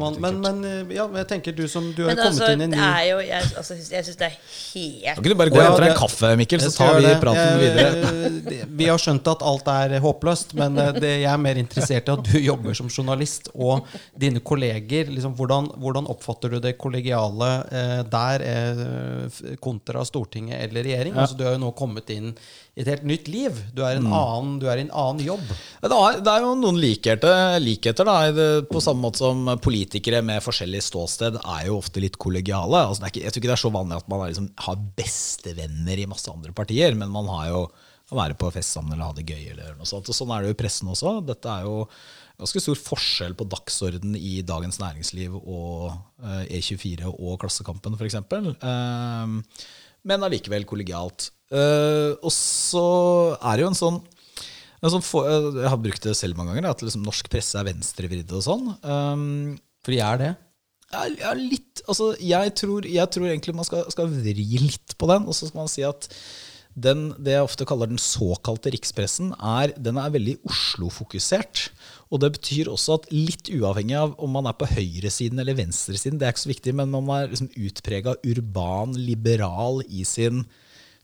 Man, 0.00 0.16
men, 0.24 0.40
men, 0.42 0.88
ja, 0.90 1.04
jeg 1.20 1.28
tenker 1.30 1.54
du 1.54 1.66
som 1.70 1.84
du 1.94 2.00
har 2.08 2.16
kommet 2.16 2.32
altså, 2.32 2.48
inn 2.50 2.64
i 2.64 2.66
en 2.66 2.72
ny 2.74 2.86
jo, 3.06 3.18
Jeg, 3.22 3.44
altså, 3.60 3.76
jeg 3.78 4.02
syns 4.08 4.16
det 4.18 4.26
er 4.26 4.32
helt 4.34 5.04
Kan 5.04 5.20
ikke 5.20 5.30
du 5.30 5.38
bare 5.38 5.52
gå 5.54 5.60
og 5.60 5.62
hente 5.62 5.84
deg 5.84 5.92
en 5.92 6.00
kaffe, 6.00 6.32
Mikkel, 6.40 6.64
så 6.64 6.72
tar 6.74 6.98
vi 6.98 7.12
praten 7.22 7.60
videre? 7.60 8.64
Vi 8.80 8.88
har 8.88 8.98
skjønt 9.00 9.28
at 9.30 9.44
alt 9.46 9.70
er 9.70 9.94
håpløst, 10.02 10.56
men 10.58 10.80
det, 10.96 11.12
jeg 11.20 11.30
er 11.30 11.38
mer 11.40 11.60
interessert 11.60 12.08
i 12.10 12.16
at 12.16 12.26
du 12.26 12.45
jobber 12.46 12.76
som 12.78 12.90
journalist 12.90 13.50
og 13.54 13.86
dine 14.18 14.42
kolleger. 14.44 15.10
Liksom, 15.12 15.34
hvordan, 15.38 15.70
hvordan, 15.82 16.08
oppfatter 16.12 16.54
du 16.54 16.60
det 16.62 16.76
kollegiale 16.80 17.50
eh, 17.70 18.02
der 18.10 18.44
eh, 18.46 19.40
kontra 19.62 20.04
Stortinget 20.06 20.62
eller 20.66 20.86
regjering? 20.86 21.14
Ja. 21.14 21.24
Altså, 21.24 21.38
du 21.38 21.44
har 21.46 21.56
jo 21.56 21.62
nå 21.64 21.72
kommet 21.78 22.10
inn 22.14 22.32
i 22.76 22.84
et 22.84 22.90
helt 22.92 23.06
nytt 23.08 23.30
liv. 23.32 23.56
Du 23.74 23.82
er, 23.86 24.00
mm. 24.02 24.12
annen, 24.12 24.54
du 24.60 24.68
er 24.68 24.80
i 24.80 24.84
en 24.86 24.92
annen 24.92 25.24
jobb. 25.24 25.44
Det 25.80 25.90
er, 25.90 26.20
det 26.20 26.34
er 26.34 26.44
jo 26.44 26.52
noen 26.60 26.80
likheter, 26.80 27.56
likheter 27.62 28.08
da, 28.08 28.18
på 28.68 28.84
samme 28.84 29.06
måte 29.06 29.24
som 29.24 29.48
politikere 29.64 30.22
med 30.26 30.44
forskjellig 30.44 30.84
ståsted 30.84 31.40
er 31.40 31.66
jo 31.70 31.80
ofte 31.80 32.04
litt 32.04 32.20
kollegiale. 32.20 32.84
Altså, 32.90 33.08
ikke, 33.08 33.24
jeg 33.24 33.34
tror 33.34 33.44
ikke 33.44 33.52
det 33.52 33.58
er 33.58 33.64
så 33.66 33.74
vanlig 33.74 34.00
at 34.00 34.08
man 34.12 34.24
liksom, 34.28 34.52
har 34.68 34.86
bestevenner 34.98 36.04
i 36.04 36.08
masse 36.10 36.32
andre 36.32 36.54
partier, 36.56 36.96
men 36.98 37.12
man 37.12 37.30
har 37.32 37.52
jo 37.54 37.66
å 38.06 38.18
være 38.20 38.36
på 38.38 38.50
fest 38.54 38.76
sammen 38.76 38.94
eller 38.94 39.08
ha 39.08 39.16
det 39.16 39.26
gøy. 39.26 39.50
eller 39.52 39.74
noe 39.74 39.88
sånt. 39.88 40.08
Og 40.10 40.14
sånn 40.14 40.30
er 40.34 40.44
det 40.44 40.52
jo 40.52 40.56
i 40.56 40.60
pressen 40.60 40.92
også. 40.92 41.18
Dette 41.26 41.50
er 41.50 41.66
jo 41.66 41.86
ganske 42.36 42.62
stor 42.62 42.78
forskjell 42.78 43.36
på 43.38 43.46
dagsorden 43.52 44.16
i 44.18 44.40
Dagens 44.46 44.80
Næringsliv 44.82 45.36
og 45.38 45.94
E24 46.20 47.08
og 47.12 47.38
Klassekampen 47.42 47.96
f.eks. 47.96 48.18
Uh, 48.60 49.40
men 50.06 50.26
allikevel 50.26 50.66
kollegialt. 50.68 51.30
Uh, 51.52 52.18
og 52.20 52.32
så 52.34 52.86
er 53.38 53.56
det 53.56 53.64
jo 53.64 53.70
en 53.70 53.78
sånn, 53.78 54.00
en 54.82 54.92
sånn 54.92 55.04
for, 55.04 55.28
Jeg 55.56 55.70
har 55.72 55.80
brukt 55.80 56.04
det 56.04 56.16
selv 56.18 56.38
mange 56.38 56.52
ganger, 56.52 56.72
at 56.74 56.84
liksom 56.84 57.06
norsk 57.06 57.30
presse 57.32 57.56
er 57.58 57.68
venstrevridd 57.70 58.34
og 58.36 58.44
sånn. 58.44 58.68
Fordi 58.76 59.62
For 59.86 59.94
de 59.94 60.02
er 60.04 60.20
det? 60.22 60.32
Ja 60.94 61.32
litt. 61.34 61.82
Altså, 61.90 62.12
jeg, 62.22 62.52
tror, 62.58 62.86
jeg 62.86 63.10
tror 63.12 63.28
egentlig 63.28 63.54
man 63.56 63.66
skal, 63.66 63.86
skal 63.92 64.10
vri 64.10 64.34
litt 64.62 64.94
på 64.98 65.08
den, 65.10 65.26
og 65.26 65.34
så 65.34 65.48
skal 65.48 65.64
man 65.64 65.72
si 65.72 65.82
at 65.86 66.08
den, 66.76 67.08
det 67.16 67.32
jeg 67.32 67.46
ofte 67.46 67.64
kaller 67.68 67.88
den 67.88 68.00
såkalte 68.00 68.70
rikspressen, 68.74 69.32
er, 69.40 69.72
den 69.80 69.96
er 70.00 70.12
veldig 70.12 70.36
Oslo-fokusert. 70.44 71.70
Og 72.12 72.20
det 72.22 72.34
betyr 72.36 72.70
også 72.70 73.00
at 73.00 73.08
litt 73.14 73.48
uavhengig 73.48 73.96
av 73.98 74.14
om 74.22 74.36
man 74.36 74.46
er 74.50 74.58
på 74.60 74.68
høyresiden 74.68 75.40
eller 75.42 75.56
venstresiden, 75.56 76.20
det 76.20 76.28
er 76.28 76.36
ikke 76.36 76.44
så 76.44 76.52
viktig, 76.52 76.76
men 76.76 76.92
man 76.92 77.08
er 77.16 77.32
liksom 77.32 77.48
utprega 77.56 78.18
urban, 78.20 78.94
liberal 79.08 79.80
i 79.88 80.04
sin 80.04 80.44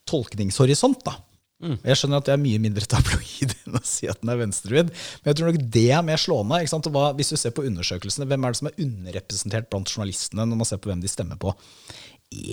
tolkningshorisont. 0.08 1.04
da. 1.08 1.16
Mm. 1.62 1.76
Jeg 1.86 1.98
skjønner 1.98 2.18
at 2.18 2.26
det 2.26 2.32
er 2.34 2.42
mye 2.42 2.60
mindre 2.62 2.86
tabloid 2.90 3.52
enn 3.62 3.78
å 3.78 3.82
si 3.86 4.08
at 4.10 4.18
den 4.20 4.32
er 4.32 4.40
venstrevidd, 4.40 4.88
men 4.92 5.30
jeg 5.30 5.38
tror 5.38 5.52
nok 5.52 5.60
det 5.76 5.88
er 5.94 6.04
mer 6.04 6.18
slående. 6.18 6.58
Hva, 6.90 7.04
hvis 7.18 7.30
du 7.32 7.38
ser 7.38 7.54
på 7.54 7.64
undersøkelsene, 7.68 8.26
Hvem 8.28 8.44
er 8.44 8.54
det 8.54 8.60
som 8.60 8.70
er 8.70 8.80
underrepresentert 8.82 9.68
blant 9.70 9.92
journalistene 9.92 10.46
når 10.48 10.58
man 10.58 10.68
ser 10.68 10.82
på 10.82 10.90
hvem 10.90 11.04
de 11.04 11.10
stemmer 11.10 11.38
på? 11.40 11.54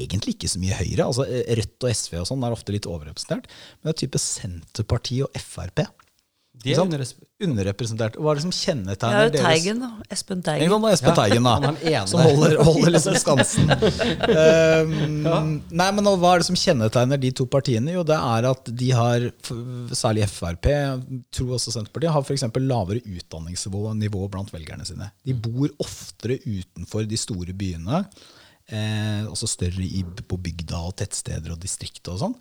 Egentlig 0.03 0.35
ikke 0.35 0.51
så 0.51 0.61
mye 0.61 0.77
Høyre. 0.81 1.07
altså 1.07 1.25
Rødt 1.29 1.87
og 1.87 1.95
SV 2.01 2.19
og 2.21 2.27
sånn 2.29 2.45
er 2.45 2.55
ofte 2.55 2.75
litt 2.75 2.89
overrepresentert. 2.89 3.49
Men 3.79 3.89
det 3.89 3.95
er 3.95 4.01
type 4.03 4.21
Senterpartiet 4.23 5.27
og 5.29 5.41
Frp. 5.41 5.85
De 6.59 6.73
er 6.75 6.81
underrepresentert. 7.39 8.17
Hva 8.19 8.33
er 8.33 8.39
det 8.39 8.43
som 8.43 8.51
kjennetegner 8.51 9.29
ja, 9.29 9.43
Teigen, 9.45 9.77
da. 9.79 9.89
Espen 10.11 10.41
Teigen. 10.43 10.65
Ja, 10.67 10.89
Espen 10.91 11.15
Teigen 11.15 11.45
da, 11.47 11.53
Som 12.11 12.23
holder, 12.25 12.57
holder 12.67 12.91
liksom 12.97 13.15
skansen. 13.21 13.69
um, 13.71 14.95
ja. 15.29 15.37
Nei, 15.79 15.87
men 15.95 16.09
Hva 16.09 16.33
er 16.33 16.43
det 16.43 16.49
som 16.49 16.59
kjennetegner 16.59 17.21
de 17.21 17.31
to 17.39 17.47
partiene? 17.47 17.93
Jo, 17.95 18.03
det 18.07 18.17
er 18.17 18.49
at 18.49 18.73
de 18.81 18.89
har, 18.97 19.29
særlig 19.95 20.27
Frp, 20.33 20.67
tror 21.37 21.55
også 21.55 21.77
Senterpartiet, 21.77 22.11
har 22.17 22.27
f.eks. 22.27 22.49
lavere 22.59 23.05
utdanningsnivå 23.07 24.25
blant 24.27 24.51
velgerne 24.51 24.87
sine. 24.89 25.07
De 25.23 25.37
bor 25.37 25.71
oftere 25.79 26.41
utenfor 26.43 27.07
de 27.07 27.23
store 27.23 27.55
byene. 27.55 28.03
Eh, 28.69 29.25
også 29.25 29.47
større 29.49 29.81
i, 29.81 30.03
på 30.05 30.37
bygda 30.37 30.77
og 30.85 30.93
tettsteder 31.01 31.55
og 31.55 31.61
distrikter 31.63 32.13
og 32.13 32.21
sånn. 32.21 32.35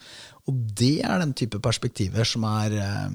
Og 0.51 0.61
det 0.77 0.99
er 1.07 1.23
den 1.23 1.33
type 1.37 1.61
perspektiver 1.65 2.29
som 2.29 2.45
er 2.49 2.77
eh, 2.77 3.07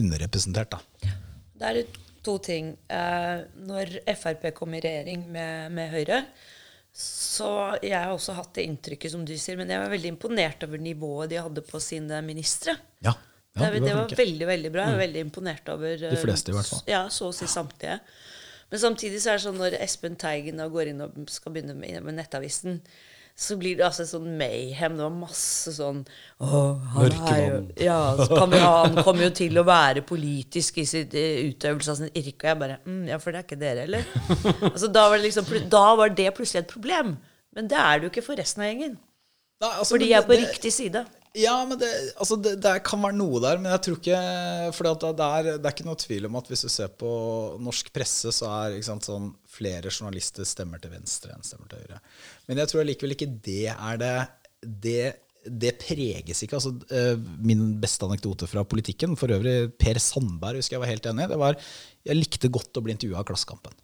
underrepresentert. 0.00 0.74
Da. 0.74 1.12
Det 1.58 1.70
er 1.70 1.82
to 2.26 2.34
ting. 2.42 2.72
Eh, 2.90 3.44
når 3.68 4.00
Frp 4.18 4.48
kom 4.56 4.74
i 4.74 4.82
regjering 4.82 5.28
med, 5.30 5.70
med, 5.78 5.92
Høyre, 5.94 6.24
så 6.98 7.52
jeg 7.84 7.94
har 7.94 8.10
også 8.10 8.34
hatt 8.34 8.50
det 8.58 8.66
inntrykket 8.66 9.14
som 9.14 9.22
du 9.22 9.36
sier, 9.38 9.58
men 9.60 9.70
jeg 9.70 9.78
var 9.78 9.92
veldig 9.92 10.14
imponert 10.16 10.66
over 10.66 10.82
nivået 10.82 11.30
de 11.30 11.38
hadde 11.38 11.62
på 11.68 11.78
sine 11.82 12.18
ministre. 12.26 12.74
Ja, 13.04 13.14
ja, 13.54 13.70
det, 13.70 13.84
det, 13.84 13.94
var 13.94 14.10
veldig 14.18 14.48
veldig 14.50 14.72
bra. 14.74 14.88
Jeg 14.88 14.96
var 14.96 14.98
mm. 14.98 15.04
veldig 15.06 15.22
imponert 15.28 15.70
over 15.70 16.02
De 16.02 16.18
fleste, 16.18 16.50
i 16.50 16.58
hvert 16.58 16.72
fall. 16.72 16.82
Ja, 16.90 17.04
så 17.14 17.30
å 17.30 17.36
si 17.36 17.46
samtlige. 17.50 18.00
Men 18.68 18.82
samtidig 18.82 19.20
så 19.22 19.32
er 19.32 19.38
det 19.38 19.46
sånn 19.46 19.60
når 19.60 19.78
Espen 19.80 20.18
Teigen 20.20 20.60
går 20.72 20.90
inn 20.90 21.04
og 21.04 21.14
skal 21.32 21.54
begynne 21.54 21.76
med, 21.78 22.02
med 22.04 22.18
Nettavisen, 22.18 22.82
så 23.38 23.54
blir 23.54 23.76
det 23.78 23.84
altså 23.86 24.02
sånn 24.08 24.32
mayhem. 24.38 24.96
Det 24.98 25.04
var 25.04 25.14
masse 25.14 25.70
sånn 25.76 26.00
Mørkemann. 26.42 27.68
ja, 27.78 28.00
vi, 28.18 28.58
Han 28.64 28.98
kommer 29.06 29.28
jo 29.28 29.30
til 29.38 29.60
å 29.60 29.64
være 29.66 30.02
politisk 30.06 30.80
i 30.82 30.86
sitt 30.88 31.14
uh, 31.14 31.44
utøvelse 31.46 31.94
av 31.94 32.00
sin 32.00 32.10
yrke. 32.10 32.42
Og 32.42 32.48
jeg 32.50 32.60
bare 32.64 32.80
mm, 32.82 33.04
Ja, 33.12 33.20
for 33.22 33.30
det 33.30 33.40
er 33.40 33.46
ikke 33.46 33.60
dere, 33.60 33.84
eller? 33.86 34.08
altså, 34.72 34.90
da, 34.90 35.06
var 35.06 35.20
det 35.20 35.28
liksom, 35.28 35.52
da 35.70 35.84
var 36.02 36.16
det 36.18 36.32
plutselig 36.34 36.64
et 36.64 36.72
problem. 36.72 37.14
Men 37.54 37.70
det 37.70 37.78
er 37.78 37.92
det 37.94 38.08
jo 38.08 38.12
ikke 38.16 38.26
for 38.26 38.42
resten 38.42 38.66
av 38.66 38.72
gjengen. 38.72 38.98
Nei, 39.62 39.70
altså, 39.70 39.92
Fordi 39.94 40.10
jeg 40.10 40.18
er 40.18 40.26
på 40.26 40.34
det, 40.34 40.42
riktig 40.42 40.74
side. 40.74 41.04
Ja, 41.36 41.54
men 41.68 41.76
det, 41.80 41.88
altså 42.16 42.38
det, 42.40 42.54
det, 42.64 42.72
kan 42.86 43.02
være 43.02 43.16
noe 43.18 43.40
der, 43.44 43.60
men 43.60 43.70
jeg 43.74 43.82
tror 43.84 43.98
ikke 43.98 44.20
For 44.76 44.88
det, 44.88 45.10
det, 45.18 45.28
er, 45.28 45.70
ikke 45.70 45.86
noe 45.86 46.00
tvil 46.00 46.28
om 46.28 46.38
at 46.40 46.48
hvis 46.48 46.64
du 46.64 46.70
ser 46.72 46.90
på 47.00 47.10
norsk 47.62 47.92
presse, 47.94 48.32
så 48.34 48.48
er 48.62 48.78
sant, 48.86 49.04
sånn, 49.06 49.30
flere 49.52 49.92
journalister 49.92 50.48
stemmer 50.48 50.80
til 50.82 50.94
venstre 50.94 51.34
enn 51.34 51.44
stemmer 51.44 51.70
til 51.70 51.84
høyre. 51.84 52.00
Men 52.48 52.62
jeg 52.62 52.72
tror 52.72 52.88
likevel 52.88 53.16
ikke 53.16 53.32
det 53.44 53.64
er 53.74 54.00
det 54.00 54.14
Det, 54.58 55.02
det 55.44 55.74
preges 55.78 56.42
ikke. 56.42 56.58
altså 56.58 56.72
uh, 56.74 57.20
Min 57.44 57.76
beste 57.82 58.08
anekdote 58.08 58.48
fra 58.50 58.64
politikken, 58.64 59.14
for 59.16 59.30
øvrig 59.30 59.70
Per 59.78 60.00
Sandberg, 60.02 60.58
husker 60.62 60.78
jeg 60.78 60.86
var 60.86 60.94
helt 60.94 61.06
enig, 61.12 61.28
i, 61.28 61.32
det 61.34 61.38
var 61.38 61.60
jeg 62.08 62.16
likte 62.16 62.50
godt 62.50 62.80
å 62.80 62.82
bli 62.84 62.96
intervjua 62.96 63.20
av 63.20 63.28
Klassekampen. 63.28 63.76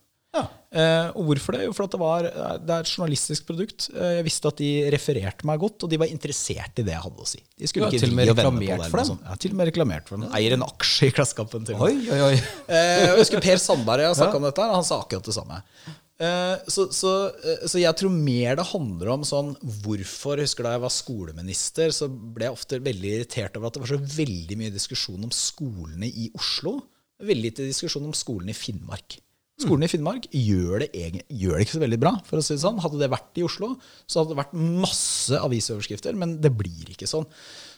Ja. 0.75 0.85
Eh, 0.85 1.09
og 1.15 1.29
hvorfor 1.31 1.57
det? 1.57 1.63
Jo, 1.69 1.73
for 1.77 1.89
det, 1.91 2.01
var, 2.01 2.29
det 2.61 2.75
er 2.75 2.85
et 2.85 2.91
journalistisk 2.91 3.47
produkt. 3.49 3.89
Eh, 3.95 4.19
jeg 4.19 4.27
visste 4.27 4.51
at 4.51 4.61
de 4.61 4.71
refererte 4.95 5.49
meg 5.49 5.63
godt, 5.63 5.87
og 5.87 5.93
de 5.93 6.01
var 6.03 6.11
interessert 6.11 6.83
i 6.83 6.87
det 6.87 6.97
jeg 6.97 7.05
hadde 7.07 7.27
å 7.27 7.31
si. 7.31 7.43
De 7.55 7.71
skulle 7.71 7.91
ikke 7.91 8.05
til 8.05 8.15
og 8.15 8.19
med 8.19 8.33
reklamert 8.33 8.87
for 8.91 9.03
dem? 9.03 9.21
Ja, 9.25 9.41
til 9.41 9.55
og 9.55 9.61
med 9.61 9.71
reklamert 9.71 10.11
for 10.11 10.19
dem. 10.19 10.31
Eier 10.35 10.59
en 10.59 10.67
aksje 10.67 11.11
i 11.11 11.15
Klassekampen. 11.15 11.69
Oi, 11.79 11.93
oi, 12.11 12.23
oi. 12.31 12.39
Eh, 12.69 13.05
jeg 13.07 13.19
husker 13.23 13.45
Per 13.45 13.61
Sandberg 13.63 14.09
jeg 14.09 14.19
snakka 14.21 14.37
ja. 14.37 14.43
om 14.43 14.49
dette, 14.51 14.71
og 14.71 14.81
han 14.81 14.89
sa 14.89 15.03
akkurat 15.05 15.31
det 15.31 15.37
samme. 15.37 15.61
Eh, 16.15 16.57
så, 16.71 16.87
så, 16.95 17.13
eh, 17.27 17.67
så, 17.67 17.81
jeg 17.81 17.99
tror 17.99 18.13
mer 18.15 18.55
det 18.61 18.69
handler 18.69 19.11
om 19.17 19.25
sånn 19.27 19.49
hvorfor 19.83 20.39
Husker 20.39 20.63
da 20.67 20.77
jeg 20.77 20.85
var 20.85 20.95
skoleminister, 20.95 21.95
så 21.95 22.07
ble 22.07 22.47
jeg 22.47 22.55
ofte 22.55 22.79
veldig 22.85 23.15
irritert 23.17 23.59
over 23.59 23.69
at 23.69 23.77
det 23.77 23.83
var 23.83 23.95
så 23.97 24.19
veldig 24.21 24.59
mye 24.61 24.75
diskusjon 24.75 25.27
om 25.27 25.35
skolene 25.35 26.11
i 26.11 26.29
Oslo. 26.39 26.79
Veldig 27.25 27.49
lite 27.49 27.67
diskusjon 27.67 28.07
om 28.07 28.15
skolene 28.17 28.55
i 28.55 28.59
Finnmark. 28.59 29.19
Skolen 29.55 29.87
i 29.87 29.89
Finnmark 29.91 30.25
gjør 30.35 30.83
det, 30.83 30.89
gjør 31.31 31.55
det, 31.55 31.63
ikke 31.63 31.77
så 31.77 31.83
veldig 31.85 31.99
bra. 32.03 32.11
for 32.27 32.41
å 32.41 32.43
si 32.43 32.57
det 32.57 32.63
sånn. 32.65 32.81
Hadde 32.83 32.99
det 32.99 33.11
vært 33.13 33.39
i 33.39 33.45
Oslo, 33.47 33.77
så 34.03 34.21
hadde 34.21 34.35
det 34.35 34.41
vært 34.41 34.57
masse 34.59 35.39
avisoverskrifter, 35.39 36.19
men 36.19 36.41
det 36.43 36.51
blir 36.59 36.91
ikke 36.91 37.07
sånn. 37.07 37.29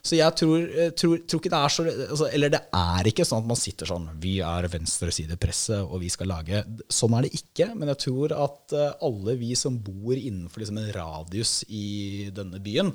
Så 0.01 0.16
jeg 0.16 0.39
tror, 0.41 0.64
eh, 0.64 0.91
tror, 0.97 1.20
tror 1.29 1.43
ikke 1.43 1.53
det 1.53 1.61
er 1.61 1.74
så 1.74 1.85
altså, 1.91 2.29
Eller 2.31 2.53
det 2.55 2.62
er 2.79 3.09
ikke 3.11 3.27
sånn 3.27 3.43
at 3.43 3.49
man 3.51 3.59
sitter 3.59 3.89
sånn 3.91 4.05
Vi 4.22 4.37
er 4.45 4.68
venstresidepresse, 4.70 5.81
og 5.83 5.99
vi 6.05 6.11
skal 6.12 6.31
lage 6.31 6.61
Sånn 6.87 7.16
er 7.18 7.27
det 7.27 7.33
ikke. 7.35 7.72
Men 7.74 7.91
jeg 7.91 8.05
tror 8.07 8.37
at 8.39 8.77
eh, 8.77 8.93
alle 9.09 9.37
vi 9.41 9.53
som 9.59 9.77
bor 9.77 10.14
innenfor 10.14 10.62
liksom 10.62 10.79
en 10.81 10.93
radius 10.95 11.59
i 11.68 12.31
denne 12.35 12.62
byen, 12.62 12.95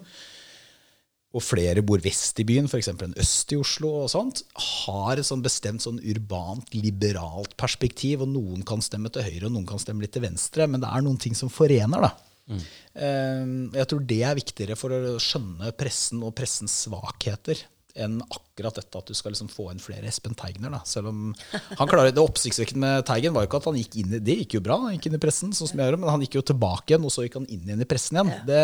og 1.32 1.44
flere 1.46 1.84
bor 1.86 2.02
vest 2.04 2.40
i 2.44 2.46
byen, 2.48 2.68
f.eks. 2.68 2.90
enn 2.92 3.16
øst 3.22 3.54
i 3.56 3.60
Oslo, 3.60 3.94
og 4.04 4.10
sånt, 4.12 4.44
har 4.84 5.20
et 5.20 5.28
sånn 5.28 5.44
bestemt 5.46 5.84
sånn 5.84 6.02
urbant, 6.04 6.74
liberalt 6.76 7.56
perspektiv. 7.60 8.26
Og 8.26 8.34
noen 8.34 8.66
kan 8.68 8.84
stemme 8.84 9.12
til 9.14 9.24
høyre, 9.24 9.46
og 9.48 9.56
noen 9.56 9.70
kan 9.70 9.80
stemme 9.80 10.04
litt 10.04 10.12
til 10.18 10.26
venstre. 10.26 10.68
Men 10.68 10.84
det 10.84 10.92
er 10.92 11.06
noen 11.06 11.22
ting 11.22 11.38
som 11.38 11.52
forener. 11.52 12.10
da. 12.10 12.12
Mm. 12.52 13.70
Jeg 13.78 13.88
tror 13.88 14.02
det 14.10 14.24
er 14.28 14.36
viktigere 14.36 14.76
for 14.76 14.92
å 14.92 15.20
skjønne 15.24 15.72
pressen 15.80 16.24
og 16.26 16.36
pressens 16.36 16.82
svakheter 16.88 17.64
enn 18.00 18.22
akkurat 18.24 18.78
dette 18.80 19.00
at 19.02 19.10
du 19.10 19.16
skal 19.18 19.34
liksom 19.34 19.50
få 19.52 19.66
inn 19.74 19.82
flere 19.84 20.08
Espen 20.08 20.36
Teigner. 20.38 20.72
Da. 20.72 20.80
Selv 20.88 21.12
om 21.12 21.34
han 21.52 21.90
klarer, 21.92 22.14
Det 22.16 22.24
oppsiktsvekkende 22.24 22.84
med 22.86 23.08
Teigen 23.08 23.36
var 23.36 23.44
jo 23.44 23.50
ikke 23.50 23.60
at 23.60 23.68
han 23.68 23.80
gikk 23.80 23.98
inn 24.00 24.16
i 24.16 24.22
Det 24.24 24.38
gikk 24.44 24.56
jo 24.58 24.62
bra, 24.64 24.78
han 24.86 24.96
gikk 24.96 25.10
inn 25.10 25.18
i 25.18 25.24
pressen, 25.24 25.52
sånn 25.56 25.72
som 25.72 25.82
jeg 25.82 25.92
gjør, 25.92 26.00
men 26.00 26.14
han 26.14 26.24
gikk 26.24 26.40
jo 26.40 26.46
tilbake 26.54 26.94
igjen, 26.94 27.08
og 27.08 27.12
så 27.14 27.26
gikk 27.26 27.36
han 27.42 27.50
inn 27.52 27.68
igjen 27.68 27.84
i 27.84 27.90
pressen 27.90 28.20
igjen. 28.20 28.32
Det, 28.48 28.62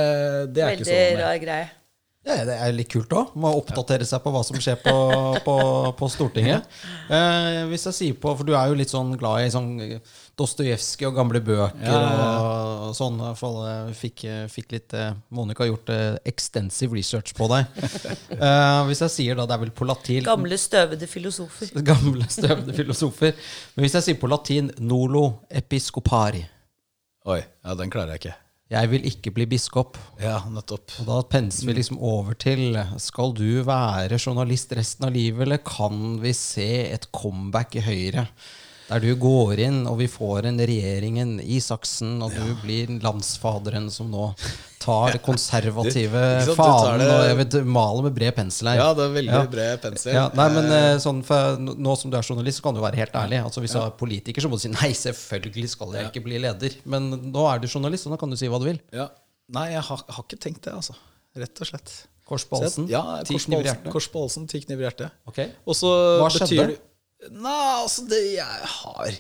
det 0.56 0.64
er 0.64 0.72
Veldig 0.72 0.88
ikke 0.88 0.94
så 0.94 1.20
rar 1.24 1.44
greie. 1.44 1.68
Ja, 2.28 2.44
det 2.44 2.56
er 2.60 2.74
litt 2.76 2.92
kult 2.92 3.14
òg. 3.16 3.36
Må 3.40 3.54
oppdatere 3.56 4.06
seg 4.08 4.20
på 4.24 4.32
hva 4.36 4.42
som 4.44 4.58
skjer 4.60 4.80
på, 4.84 4.94
på, 5.46 5.58
på 5.96 6.10
Stortinget. 6.12 6.68
Eh, 7.08 7.64
hvis 7.72 7.88
jeg 7.88 7.96
sier 7.96 8.18
på, 8.20 8.34
For 8.36 8.48
du 8.48 8.52
er 8.52 8.68
jo 8.68 8.76
litt 8.80 8.92
sånn 8.92 9.14
glad 9.20 9.46
i 9.46 9.52
sånn 9.54 9.70
Dostojevskij 10.38 11.08
og 11.08 11.16
gamle 11.18 11.40
bøker 11.42 11.80
ja, 11.82 11.94
ja, 11.98 12.10
ja. 12.20 12.32
og 12.90 12.98
sånn. 12.98 13.18
Jeg 13.24 13.96
fikk, 13.98 14.26
fikk 14.54 14.76
litt 14.76 14.96
eh, 14.98 15.16
Monica 15.34 15.64
har 15.64 15.72
gjort 15.72 15.94
eh, 15.96 16.20
extensive 16.30 16.98
research 16.98 17.36
på 17.38 17.50
deg. 17.54 17.66
Eh, 18.38 18.82
hvis 18.86 19.00
jeg 19.02 19.12
sier 19.14 19.38
da 19.38 19.48
det 19.50 19.56
er 19.56 19.62
vel 19.64 19.72
på 19.74 19.86
latin 19.88 20.26
Gamle, 20.26 20.60
støvede 20.62 21.08
filosofer. 21.10 21.72
Gamle, 21.90 22.28
støvede 22.30 22.76
filosofer. 22.76 23.34
Men 23.74 23.88
hvis 23.88 23.98
jeg 23.98 24.10
sier 24.10 24.20
på 24.22 24.30
latin 24.30 24.70
nolo 24.78 25.24
episcopari 25.50 26.44
Oi, 27.28 27.40
ja, 27.42 27.74
den 27.80 27.92
klarer 27.92 28.14
jeg 28.14 28.22
ikke. 28.22 28.36
'Jeg 28.68 28.90
vil 28.92 29.06
ikke 29.08 29.32
bli 29.32 29.46
biskop'. 29.48 29.96
Ja, 30.20 30.42
nettopp. 30.52 30.92
Og 31.00 31.06
Da 31.08 31.22
penser 31.24 31.68
vi 31.68 31.74
liksom 31.74 32.00
over 32.04 32.34
til 32.34 32.76
Skal 32.98 33.32
du 33.34 33.64
være 33.64 34.20
journalist 34.20 34.74
resten 34.76 35.06
av 35.08 35.14
livet, 35.14 35.42
eller 35.48 35.58
kan 35.64 36.20
vi 36.20 36.34
se 36.34 36.92
et 36.92 37.08
comeback 37.12 37.76
i 37.76 37.86
Høyre? 37.86 38.28
Der 38.88 39.04
du 39.04 39.10
går 39.20 39.60
inn, 39.66 39.82
og 39.90 39.98
vi 40.00 40.08
får 40.08 40.48
en 40.48 40.62
regjeringen 40.64 41.38
i 41.44 41.60
saksen, 41.64 42.22
og 42.24 42.32
du 42.32 42.40
ja. 42.40 42.56
blir 42.62 42.94
landsfaderen 43.04 43.90
som 43.92 44.08
nå 44.14 44.30
tar 44.80 45.18
det 45.18 45.20
konservative 45.26 46.22
du, 46.48 46.54
fanen 46.56 47.02
det, 47.04 47.08
og 47.12 47.26
jeg 47.28 47.38
vet, 47.42 47.58
maler 47.68 48.08
med 48.08 48.16
bred 48.16 48.36
pensel 48.38 48.72
her. 48.72 48.80
Ja, 48.80 48.88
det 48.96 49.04
er 49.10 49.14
veldig 49.18 49.36
ja. 49.36 49.44
bred 49.58 49.84
pensel. 49.84 50.14
Ja, 50.16 50.26
nei, 50.40 50.48
men 50.56 50.72
eh, 50.72 50.94
sånn, 51.04 51.20
for, 51.28 51.60
Nå 51.60 51.98
som 52.00 52.14
du 52.14 52.16
er 52.16 52.24
journalist, 52.24 52.62
så 52.62 52.70
kan 52.70 52.78
du 52.78 52.84
være 52.86 53.02
helt 53.02 53.18
ærlig. 53.20 53.42
Altså, 53.50 53.64
hvis 53.66 53.76
du 53.76 53.82
er 53.82 53.96
politiker, 54.00 54.46
så 54.46 54.52
må 54.52 54.60
du 54.60 54.64
si 54.64 54.72
nei, 54.72 54.94
selvfølgelig 54.96 55.74
skal 55.76 55.98
jeg 56.00 56.12
ikke 56.14 56.24
bli 56.30 56.40
leder. 56.48 56.80
Men 56.88 57.12
nå 57.12 57.48
er 57.52 57.60
du 57.60 57.68
journalist, 57.68 58.08
og 58.08 58.16
nå 58.16 58.22
kan 58.24 58.32
du 58.32 58.40
si 58.40 58.48
hva 58.52 58.62
du 58.64 58.70
vil. 58.70 58.80
Ja. 58.96 59.10
Nei, 59.58 59.74
jeg 59.76 59.84
har, 59.90 60.08
har 60.16 60.24
ikke 60.24 60.40
tenkt 60.48 60.64
det, 60.64 60.76
altså. 60.80 60.96
Rett 61.36 61.60
og 61.64 61.76
slett. 61.76 62.00
Kors 62.28 62.44
på 62.48 62.60
halsen? 62.60 62.88
Ja, 62.92 63.22
ti 63.28 63.38
kniver 63.40 63.64
i 63.64 63.70
hjertet. 63.70 63.92
Kors 63.92 64.08
på 64.12 64.24
halsen, 64.24 64.48
ti 64.52 64.60
kniver 64.64 64.84
i 64.84 64.88
hjertet. 64.90 65.16
Okay. 65.30 65.54
Hva 65.64 66.32
skjedde? 66.34 66.48
Betyr, 66.48 66.74
Nei, 67.34 67.82
altså 67.82 68.06
det 68.10 68.22
jeg 68.38 68.72
har 68.78 69.18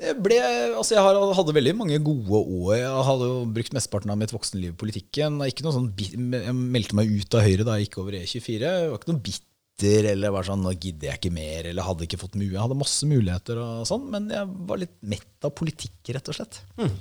jeg, 0.00 0.16
ble, 0.24 0.36
altså 0.78 0.96
jeg 0.96 1.34
hadde 1.36 1.54
veldig 1.56 1.74
mange 1.76 1.98
gode 2.00 2.40
år. 2.40 2.74
Jeg 2.78 3.04
hadde 3.10 3.28
jo 3.28 3.38
brukt 3.52 3.74
mesteparten 3.76 4.12
av 4.12 4.18
mitt 4.20 4.32
voksenliv 4.32 4.72
i 4.72 4.80
politikken. 4.80 5.40
Sånn, 5.60 5.90
jeg 5.98 6.54
meldte 6.56 6.96
meg 6.96 7.10
ut 7.12 7.36
av 7.36 7.44
Høyre 7.44 7.66
da 7.68 7.76
jeg 7.76 7.88
gikk 7.88 7.98
over 8.00 8.16
E24. 8.16 8.60
Jeg 8.64 8.92
var 8.92 9.00
ikke 9.00 9.12
noe 9.12 9.24
bitter 9.26 10.08
eller 10.12 10.32
var 10.34 10.44
sånn 10.44 10.60
'nå 10.64 10.74
gidder 10.76 11.08
jeg 11.08 11.20
ikke 11.20 11.32
mer', 11.32 11.68
eller 11.70 11.86
hadde 11.86 12.04
ikke 12.04 12.20
fått 12.20 12.36
mulighet. 12.36 12.56
Jeg 12.56 12.64
hadde 12.66 12.80
masse 12.80 13.08
muligheter, 13.08 13.60
og 13.60 13.88
sånn, 13.88 14.06
men 14.12 14.28
jeg 14.32 14.56
var 14.68 14.80
litt 14.80 14.96
mett 15.00 15.48
av 15.48 15.54
politikk, 15.56 16.00
rett 16.16 16.32
og 16.32 16.36
slett. 16.36 16.60
Mm. 16.80 16.96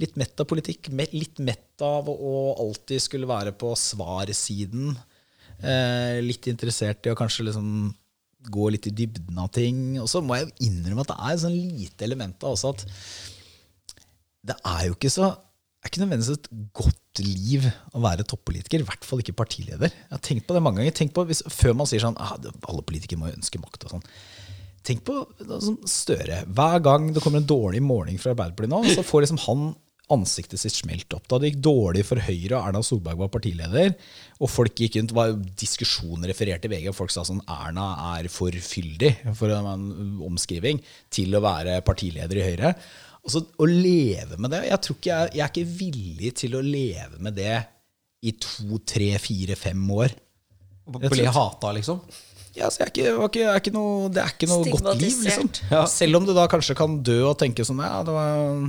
Litt 0.00 0.16
mett 0.16 0.40
av 0.40 0.48
politikk. 0.48 0.88
Litt 1.12 1.38
mett 1.38 1.84
av 1.84 2.08
å 2.08 2.36
alltid 2.60 3.00
skulle 3.04 3.28
være 3.28 3.52
på 3.52 3.72
svarsiden. 3.76 4.96
Eh, 5.62 6.20
litt 6.24 6.48
interessert 6.48 7.06
i 7.06 7.12
å 7.12 7.16
kanskje 7.16 7.48
liksom 7.48 7.92
gå 8.50 8.72
litt 8.72 8.88
i 8.90 8.94
dybden 9.02 9.38
av 9.38 9.52
ting. 9.54 10.00
Og 10.02 10.08
så 10.10 10.22
må 10.24 10.38
jeg 10.38 10.52
innrømme 10.66 11.04
at 11.04 11.12
det 11.12 11.18
er 11.20 11.36
et 11.36 11.44
sånn 11.44 11.56
lite 11.56 12.08
element 12.08 12.44
av 12.44 12.56
også 12.56 12.74
at 12.74 12.84
det 14.42 14.58
er 14.66 14.86
jo 14.88 14.96
ikke 14.96 15.12
så 15.12 15.32
det 15.82 15.88
er 15.88 15.90
ikke 15.90 16.00
nødvendigvis 16.04 16.36
et 16.38 16.50
godt 16.78 17.20
liv 17.26 17.64
å 17.90 18.00
være 18.04 18.22
toppolitiker. 18.30 18.84
I 18.84 18.86
hvert 18.86 19.02
fall 19.02 19.18
ikke 19.18 19.34
partileder. 19.34 19.90
Jeg 19.90 20.14
har 20.14 20.20
tenkt 20.22 20.44
på 20.46 20.54
det 20.54 20.60
mange 20.62 20.78
ganger. 20.78 20.94
Tenk 20.94 21.10
på 21.16 21.24
hvis, 21.26 21.40
Før 21.50 21.74
man 21.74 21.88
sier 21.90 22.04
sånn 22.04 22.14
ah, 22.22 22.36
alle 22.38 22.84
politikere 22.86 23.18
må 23.18 23.32
ønske 23.32 23.58
makt 23.58 23.88
og 23.88 23.96
sånn. 23.96 24.04
Tenk 24.86 25.02
på 25.06 25.16
sånn 25.50 25.80
Støre. 25.90 26.44
Hver 26.54 26.78
gang 26.86 27.10
det 27.10 27.22
kommer 27.24 27.42
en 27.42 27.50
dårlig 27.50 27.82
måling 27.82 28.22
fra 28.22 28.30
Arbeiderpartiet 28.30 28.70
nå, 28.70 28.94
så 28.94 29.02
får 29.06 29.24
liksom 29.24 29.42
han 29.48 29.72
ansiktet 30.12 30.60
sitt 30.60 30.74
smelt 30.76 31.14
opp. 31.16 31.26
Da 31.30 31.38
det 31.40 31.52
gikk 31.52 31.62
dårlig 31.64 32.04
for 32.08 32.20
Høyre, 32.22 32.58
og 32.58 32.68
Erna 32.68 32.82
Solberg 32.86 33.20
var 33.22 33.30
partileder, 33.32 33.94
og 34.42 34.50
folk 34.50 34.76
gikk 34.78 34.98
rundt, 34.98 35.14
var 35.16 35.34
diskusjoner 35.60 36.32
referert 36.32 36.66
i 36.68 36.72
VG, 36.72 36.90
og 36.92 36.98
folk 36.98 37.14
sa 37.14 37.24
sånn 37.26 37.42
Erna 37.50 37.88
er 38.14 38.28
for 38.32 38.52
fyldig, 38.52 39.14
for 39.38 39.54
en 39.54 39.88
omskriving, 40.28 40.82
til 41.12 41.34
å 41.38 41.42
være 41.44 41.80
partileder 41.86 42.40
i 42.40 42.46
Høyre. 42.50 42.74
Altså, 43.22 43.44
Å 43.54 43.66
leve 43.68 44.34
med 44.34 44.50
det 44.50 44.64
Jeg 44.66 44.82
tror 44.82 44.96
ikke 44.98 45.10
jeg, 45.12 45.30
jeg 45.36 45.42
er 45.44 45.50
ikke 45.52 45.74
villig 45.78 46.30
til 46.40 46.56
å 46.58 46.62
leve 46.66 47.20
med 47.22 47.36
det 47.38 47.54
i 48.26 48.32
to, 48.38 48.78
tre, 48.86 49.12
fire, 49.22 49.54
fem 49.58 49.80
år. 49.94 50.12
Bli 50.86 51.24
hata, 51.26 51.72
liksom? 51.74 52.02
Ja, 52.54 52.68
så 52.68 52.82
jeg 52.82 52.90
er 53.06 53.22
ikke, 53.24 53.44
er 53.48 53.60
ikke 53.62 53.72
noe, 53.74 54.10
det 54.12 54.20
er 54.22 54.34
ikke 54.34 54.48
noe 54.50 54.66
godt 54.74 54.90
liv. 55.00 55.22
liksom. 55.24 55.48
Ja. 55.72 55.84
Selv 55.90 56.20
om 56.20 56.26
du 56.28 56.34
da 56.36 56.44
kanskje 56.50 56.76
kan 56.78 56.98
dø 57.04 57.22
og 57.30 57.38
tenke 57.40 57.64
sånn 57.64 57.80
ja, 57.80 58.02
det 58.04 58.12
var 58.14 58.66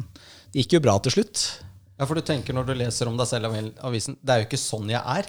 det 0.53 0.63
gikk 0.63 0.77
jo 0.77 0.83
bra 0.85 0.97
til 1.01 1.15
slutt. 1.17 1.43
Ja, 1.97 2.05
For 2.09 2.17
du 2.17 2.25
tenker 2.25 2.55
når 2.55 2.67
du 2.69 2.75
leser 2.77 3.09
om 3.09 3.17
deg 3.19 3.27
selv 3.29 3.53
i 3.53 3.63
avisen 3.85 4.15
Det 4.21 4.33
er 4.33 4.41
jo 4.41 4.47
ikke 4.47 4.59
sånn 4.61 4.89
jeg 4.89 5.01
er. 5.01 5.27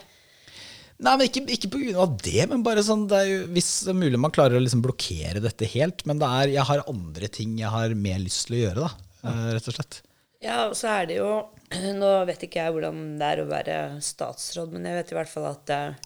Nei, 1.05 1.13
men 1.19 1.27
Ikke, 1.27 1.43
ikke 1.51 1.71
pga. 1.75 2.07
det, 2.23 2.45
men 2.49 2.63
bare 2.65 2.85
sånn 2.87 3.07
det 3.11 3.19
er 3.19 3.29
jo, 3.29 3.39
hvis 3.53 3.71
det 3.85 3.93
er 3.93 3.99
mulig 3.99 4.21
man 4.21 4.33
klarer 4.35 4.57
å 4.57 4.63
liksom 4.63 4.83
blokkere 4.85 5.43
dette 5.45 5.69
helt. 5.75 6.05
Men 6.09 6.21
det 6.23 6.29
er, 6.29 6.53
jeg 6.55 6.69
har 6.71 6.85
andre 6.91 7.29
ting 7.33 7.57
jeg 7.61 7.73
har 7.73 7.97
mer 7.99 8.21
lyst 8.23 8.47
til 8.47 8.57
å 8.59 8.63
gjøre, 8.63 8.85
da, 8.87 8.91
ja. 9.25 9.33
Eh, 9.35 9.51
rett 9.57 9.69
og 9.73 9.77
slett. 9.77 10.01
Ja, 10.45 10.57
og 10.69 10.77
så 10.79 10.91
er 10.93 11.07
det 11.11 11.19
jo 11.19 11.29
Nå 12.01 12.11
vet 12.29 12.43
ikke 12.47 12.61
jeg 12.63 12.75
hvordan 12.77 12.99
det 13.21 13.29
er 13.33 13.43
å 13.43 13.49
være 13.51 13.77
statsråd, 14.05 14.75
men 14.77 14.87
jeg 14.89 15.01
vet 15.01 15.13
i 15.15 15.19
hvert 15.19 15.33
fall 15.33 15.49
at 15.51 15.73
eh, 15.75 16.01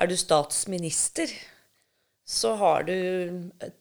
er 0.00 0.08
du 0.10 0.16
statsminister, 0.16 1.32
så 2.30 2.52
har 2.60 2.84
du 2.86 2.94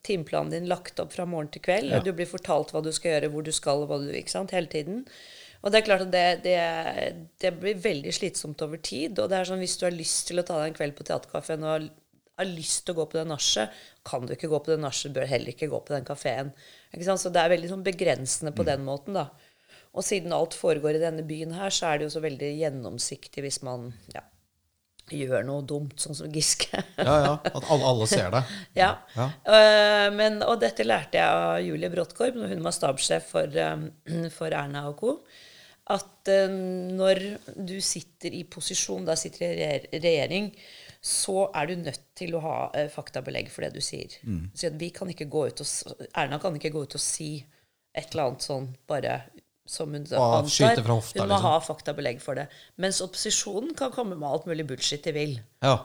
timeplanen 0.01 0.55
din 0.55 0.69
lagt 0.71 0.97
opp 1.01 1.11
fra 1.13 1.27
morgen 1.29 1.51
til 1.53 1.61
kveld. 1.67 1.91
Ja. 1.93 1.99
Du 2.01 2.09
blir 2.17 2.29
fortalt 2.29 2.73
hva 2.73 2.81
du 2.81 2.89
skal 2.95 3.13
gjøre, 3.13 3.29
hvor 3.33 3.45
du 3.45 3.51
skal, 3.53 3.83
og 3.83 3.91
hva 3.91 3.99
du 4.01 4.09
ikke 4.09 4.33
sant, 4.33 4.55
hele 4.57 4.71
tiden. 4.71 5.03
Og 5.59 5.69
det 5.69 5.79
er 5.79 5.85
klart 5.85 6.05
at 6.07 6.13
det, 6.15 6.25
det, 6.47 6.59
det, 7.43 7.51
blir 7.61 7.77
veldig 7.83 8.13
slitsomt 8.15 8.61
over 8.65 8.81
tid. 8.81 9.19
Og 9.21 9.29
det 9.29 9.37
er 9.37 9.49
sånn 9.49 9.61
hvis 9.61 9.77
du 9.77 9.85
har 9.85 9.93
lyst 9.93 10.31
til 10.31 10.41
å 10.41 10.45
ta 10.47 10.57
deg 10.61 10.71
en 10.71 10.79
kveld 10.79 10.97
på 10.97 11.05
teaterkafeen 11.05 11.65
og 11.67 11.89
har 12.39 12.49
lyst 12.49 12.87
til 12.87 12.95
å 12.95 13.01
gå 13.01 13.05
på 13.11 13.19
det 13.19 13.27
nachet, 13.29 13.77
kan 14.07 14.25
du 14.25 14.33
ikke 14.33 14.49
gå 14.49 14.63
på 14.63 14.73
det 14.73 14.79
nachet, 14.81 15.13
bør 15.13 15.29
heller 15.29 15.53
ikke 15.53 15.69
gå 15.69 15.83
på 15.85 15.93
den 15.93 16.07
kafeen. 16.07 16.49
Så 16.95 17.29
det 17.29 17.43
er 17.43 17.53
veldig 17.53 17.69
sånn 17.73 17.85
begrensende 17.85 18.55
på 18.55 18.65
mm. 18.65 18.69
den 18.71 18.87
måten, 18.87 19.19
da. 19.19 19.27
Og 19.93 20.05
siden 20.05 20.33
alt 20.33 20.55
foregår 20.57 20.97
i 20.97 21.03
denne 21.03 21.25
byen 21.27 21.53
her, 21.57 21.73
så 21.73 21.91
er 21.91 21.99
det 21.99 22.07
jo 22.07 22.15
så 22.17 22.23
veldig 22.23 22.49
gjennomsiktig 22.63 23.43
hvis 23.45 23.61
man 23.65 23.91
ja, 24.13 24.23
gjør 25.15 25.45
noe 25.47 25.63
dumt, 25.67 25.95
sånn 26.01 26.17
som 26.17 26.31
Giske. 26.33 26.81
ja, 26.97 27.15
ja. 27.23 27.33
At 27.41 27.67
alle, 27.71 27.91
alle 27.91 28.07
ser 28.09 28.31
det. 28.33 28.41
ja. 28.77 28.91
ja. 29.15 29.27
Uh, 29.47 30.07
men, 30.15 30.41
og 30.45 30.59
dette 30.63 30.85
lærte 30.87 31.19
jeg 31.19 31.43
av 31.43 31.59
Julie 31.65 31.91
Bråttkorp 31.93 32.39
når 32.39 32.55
hun 32.55 32.65
var 32.65 32.75
stabssjef 32.75 33.31
for, 33.35 33.61
um, 33.73 33.87
for, 34.37 34.53
Erna 34.53 34.87
og 34.91 34.99
co. 35.01 35.15
At 35.89 36.31
uh, 36.31 36.49
når 36.49 37.23
du 37.55 37.77
sitter 37.83 38.35
i 38.37 38.45
posisjon, 38.49 39.07
da 39.07 39.17
sitter 39.19 39.49
i 39.49 40.01
regjering, 40.01 40.51
så 40.99 41.47
er 41.55 41.69
du 41.69 41.85
nødt 41.85 42.09
til 42.19 42.35
å 42.35 42.43
ha 42.43 42.57
uh, 42.73 42.87
faktabelegg 42.91 43.51
for 43.53 43.65
det 43.65 43.73
du 43.77 43.83
sier. 43.83 44.19
Mm. 44.27 44.49
Så 44.57 44.73
vi 44.79 44.91
kan 44.95 45.09
ikke 45.11 45.29
gå 45.31 45.47
ut 45.49 45.63
og, 45.63 46.09
Erna 46.11 46.41
kan 46.41 46.57
ikke 46.59 46.73
gå 46.75 46.83
ut 46.85 46.99
og 46.99 47.03
si 47.03 47.37
et 47.95 48.11
eller 48.11 48.29
annet 48.29 48.45
sånn 48.45 48.67
bare 48.87 49.21
som 49.69 49.93
hun 49.93 50.01
antar. 50.01 50.49
Hofta, 50.49 50.71
hun 50.81 50.89
må 50.89 50.97
liksom. 50.97 51.45
ha 51.45 51.53
faktabelegg 51.61 52.19
for 52.23 52.39
det. 52.39 52.49
Mens 52.81 53.03
opposisjonen 53.05 53.75
kan 53.77 53.93
komme 53.93 54.17
med 54.17 54.27
alt 54.29 54.49
mulig 54.49 54.65
bullshit 54.71 55.05
de 55.05 55.15
vil. 55.15 55.39
Ja. 55.65 55.77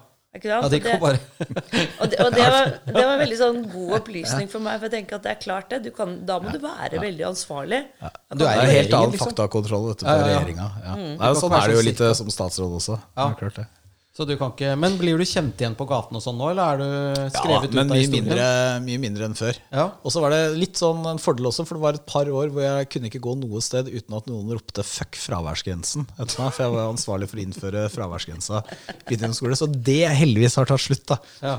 Ja, 0.43 0.67
de 0.67 0.81
det, 0.83 0.97
bare 0.99 1.19
og, 2.01 2.09
det, 2.11 2.17
og 2.25 2.33
det, 2.35 2.47
var, 2.55 2.73
det 2.89 3.03
var 3.07 3.21
veldig 3.21 3.37
sånn 3.39 3.61
god 3.71 3.93
opplysning 4.01 4.49
for 4.51 4.65
meg. 4.65 4.81
For 4.81 4.89
jeg 4.89 4.95
tenker 4.97 5.21
at 5.21 5.29
det 5.29 5.35
er 5.37 5.39
klart 5.45 5.71
det. 5.71 5.93
Kan, 5.95 6.17
da 6.27 6.41
må 6.43 6.51
du 6.51 6.59
være 6.65 6.99
veldig 7.03 7.29
ansvarlig. 7.29 7.85
Ja. 8.03 8.11
Du 8.35 8.43
er 8.49 8.59
jo 8.59 8.65
helt 8.73 8.97
annen 8.99 9.15
liksom. 9.15 9.31
faktakontroll 9.31 9.87
dette 9.93 10.09
på 10.09 10.17
regjeringa. 10.25 10.67
Mm. 10.97 11.15
sånn 11.39 11.55
er 11.61 11.71
det 11.71 11.79
jo 11.79 11.87
litt 11.87 12.05
som 12.19 12.33
statsråd 12.35 12.79
også. 12.81 12.99
Ja. 13.15 13.31
klart 13.39 13.63
det. 13.63 13.69
Så 14.15 14.23
du 14.29 14.37
kan 14.39 14.53
ikke, 14.53 14.77
Men 14.79 14.95
blir 14.95 15.19
du 15.19 15.25
kjent 15.27 15.59
igjen 15.59 15.75
på 15.75 15.89
gaten 15.91 16.15
og 16.15 16.23
sånn 16.23 16.37
nå, 16.39 16.53
eller 16.53 16.63
er 16.63 16.79
du 16.79 17.31
skrevet 17.35 17.73
ja, 17.75 17.83
ut 17.83 17.91
av 17.91 17.97
historien? 17.99 18.29
Mindre, 18.29 18.45
mye 18.85 19.01
mindre 19.03 19.27
enn 19.27 19.35
før. 19.35 19.59
Ja. 19.75 19.89
Og 20.07 20.15
så 20.15 20.23
var 20.23 20.31
det 20.31 20.39
litt 20.55 20.79
sånn 20.79 21.01
en 21.11 21.19
fordel 21.19 21.51
også, 21.51 21.65
for 21.67 21.81
det 21.81 21.83
var 21.83 21.99
et 21.99 22.07
par 22.07 22.31
år 22.31 22.53
hvor 22.55 22.63
jeg 22.63 22.91
kunne 22.95 23.11
ikke 23.11 23.25
gå 23.25 23.35
noe 23.41 23.63
sted 23.65 23.91
uten 23.91 24.15
at 24.15 24.31
noen 24.31 24.55
ropte 24.55 24.87
'fuck 24.87 25.19
fraværsgrensen'. 25.19 26.07
Meg, 26.15 26.31
for 26.31 26.63
jeg 26.63 26.75
var 26.77 26.93
ansvarlig 26.93 27.31
for 27.33 27.41
å 27.41 27.45
innføre 27.49 27.83
fraværsgrensa 27.91 28.63
videregående 29.11 29.41
skole. 29.41 29.59
Så 29.59 29.67
det 29.91 30.05
heldigvis 30.15 30.61
har 30.63 30.71
tatt 30.71 30.87
slutt. 30.87 31.07
da. 31.11 31.19
Ja. 31.43 31.59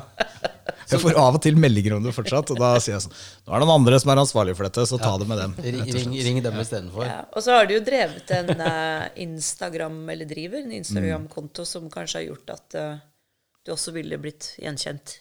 Jeg 0.91 1.01
får 1.01 1.17
av 1.17 1.37
og 1.37 1.41
til 1.41 1.57
meldinger 1.59 1.95
om 1.97 2.05
det 2.05 2.13
fortsatt, 2.15 2.51
og 2.53 2.61
da 2.61 2.75
sier 2.83 2.95
jeg 2.95 3.05
sånn 3.07 3.15
Nå 3.15 3.55
er 3.55 3.63
det 3.63 3.67
noen 3.67 3.79
andre 3.79 3.99
som 4.01 4.11
er 4.13 4.21
ansvarlig 4.21 4.55
for 4.57 4.67
dette, 4.67 4.85
så 4.89 4.99
ta 5.01 5.15
det 5.21 5.27
med 5.29 5.41
dem. 5.41 5.55
Ring, 5.65 6.13
ring 6.27 6.39
dem 6.45 6.61
istedenfor. 6.61 7.07
Ja. 7.07 7.19
Og 7.33 7.45
så 7.45 7.57
har 7.57 7.69
du 7.69 7.75
jo 7.75 7.81
drevet 7.85 8.33
en 8.37 8.53
uh, 8.61 9.07
Instagram, 9.25 9.97
eller 10.13 10.29
driver 10.29 10.61
en 10.61 10.73
Instagram-konto 10.79 11.65
som 11.67 11.89
kanskje 11.93 12.21
har 12.21 12.27
gjort 12.29 12.55
at 12.55 12.79
uh, 12.79 13.03
du 13.65 13.73
også 13.73 13.95
ville 13.95 14.19
blitt 14.21 14.53
gjenkjent. 14.61 15.17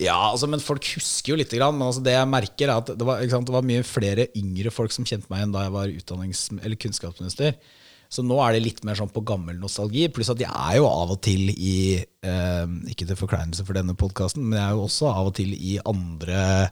Ja, 0.00 0.16
altså, 0.30 0.48
men 0.48 0.60
folk 0.60 0.84
husker 0.96 1.32
jo 1.32 1.38
lite 1.40 1.56
grann. 1.56 1.76
Men 1.76 1.88
altså, 1.88 2.02
det 2.04 2.16
jeg 2.16 2.28
merker, 2.28 2.68
er 2.68 2.82
at 2.82 2.92
det 2.92 3.08
var, 3.08 3.22
sant, 3.32 3.48
det 3.48 3.56
var, 3.56 3.64
mye 3.66 3.84
flere 3.86 4.28
yngre 4.36 4.72
folk 4.72 4.92
som 4.92 5.08
kjente 5.08 5.30
meg 5.32 5.42
igjen 5.42 5.56
da 5.56 5.66
jeg 5.66 5.76
var 5.76 5.92
utdannings- 6.00 6.48
eller 6.60 6.80
kunnskapsminister. 6.80 7.56
Så 8.12 8.22
nå 8.22 8.38
er 8.42 8.54
det 8.54 8.64
litt 8.64 8.84
mer 8.86 8.98
sånn 8.98 9.12
på 9.12 9.24
gammel 9.26 9.58
nostalgi. 9.60 10.06
Pluss 10.12 10.30
at 10.32 10.42
jeg 10.42 10.50
er 10.50 10.78
jo 10.78 10.86
av 10.88 11.14
og 11.16 11.20
til 11.26 11.50
i 11.52 11.78
eh, 11.96 12.66
Ikke 12.92 13.08
til 13.08 13.18
forkleinelse 13.18 13.66
for 13.66 13.78
denne 13.78 13.96
podkasten, 13.98 14.44
men 14.46 14.60
jeg 14.60 14.66
er 14.68 14.78
jo 14.78 14.86
også 14.86 15.10
av 15.10 15.32
og 15.32 15.36
til 15.38 15.54
i 15.56 15.76
andre 15.82 16.70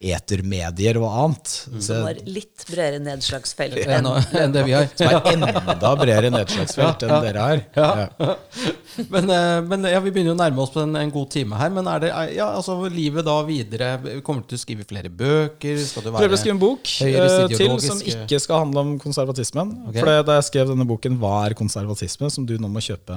etermedier 0.00 0.98
og 1.00 1.08
annet. 1.08 1.52
Mm. 1.72 1.80
Som 1.82 2.02
har 2.04 2.18
litt 2.28 2.64
bredere 2.68 3.00
nedslagsfelt 3.04 3.78
enn, 3.80 4.08
enn 4.36 4.54
det 4.54 4.64
vi 4.66 4.74
har. 4.76 4.88
Som 4.92 5.08
er 5.08 5.30
enda 5.32 5.92
bredere 5.96 6.32
nedslagsfelt 6.34 7.06
enn 7.06 7.14
dere 7.24 7.46
har. 7.46 7.62
Ja. 7.76 8.34
Men, 9.12 9.28
eh, 9.28 9.60
men, 9.60 9.84
ja, 9.90 9.98
vi 10.00 10.08
begynner 10.08 10.30
jo 10.30 10.34
å 10.36 10.38
nærme 10.38 10.62
oss 10.62 10.70
på 10.72 10.80
en, 10.80 10.94
en, 10.96 11.10
god 11.12 11.28
time 11.34 11.58
her. 11.60 11.72
Men 11.74 11.88
er 11.92 12.00
det 12.00 12.10
ja, 12.32 12.46
altså, 12.48 12.78
livet 12.88 13.26
da 13.26 13.34
videre 13.44 13.90
Kommer 14.24 14.40
du 14.40 14.54
til 14.54 14.56
å 14.56 14.62
skrive 14.62 14.86
flere 14.88 15.10
bøker? 15.12 15.82
Skal 15.84 16.06
du 16.06 16.08
være 16.08 16.22
Prøver 16.22 16.36
å 16.36 16.40
skrive 16.40 16.54
en 16.54 16.62
bok 16.62 16.92
uh, 17.04 17.44
til 17.52 17.74
som 17.84 18.00
ikke 18.00 18.40
skal 18.40 18.62
handle 18.64 18.84
om 18.86 18.94
konservatismen. 19.02 19.74
Okay. 19.90 20.00
For 20.00 20.24
da 20.30 20.38
jeg 20.38 20.48
skrev 20.48 20.72
denne 20.72 20.88
boken 20.88 21.18
'Hva 21.20 21.34
er 21.44 21.56
konservatisme?', 21.58 22.30
som 22.32 22.46
du 22.48 22.54
nå 22.60 22.70
må 22.72 22.80
kjøpe, 22.84 23.16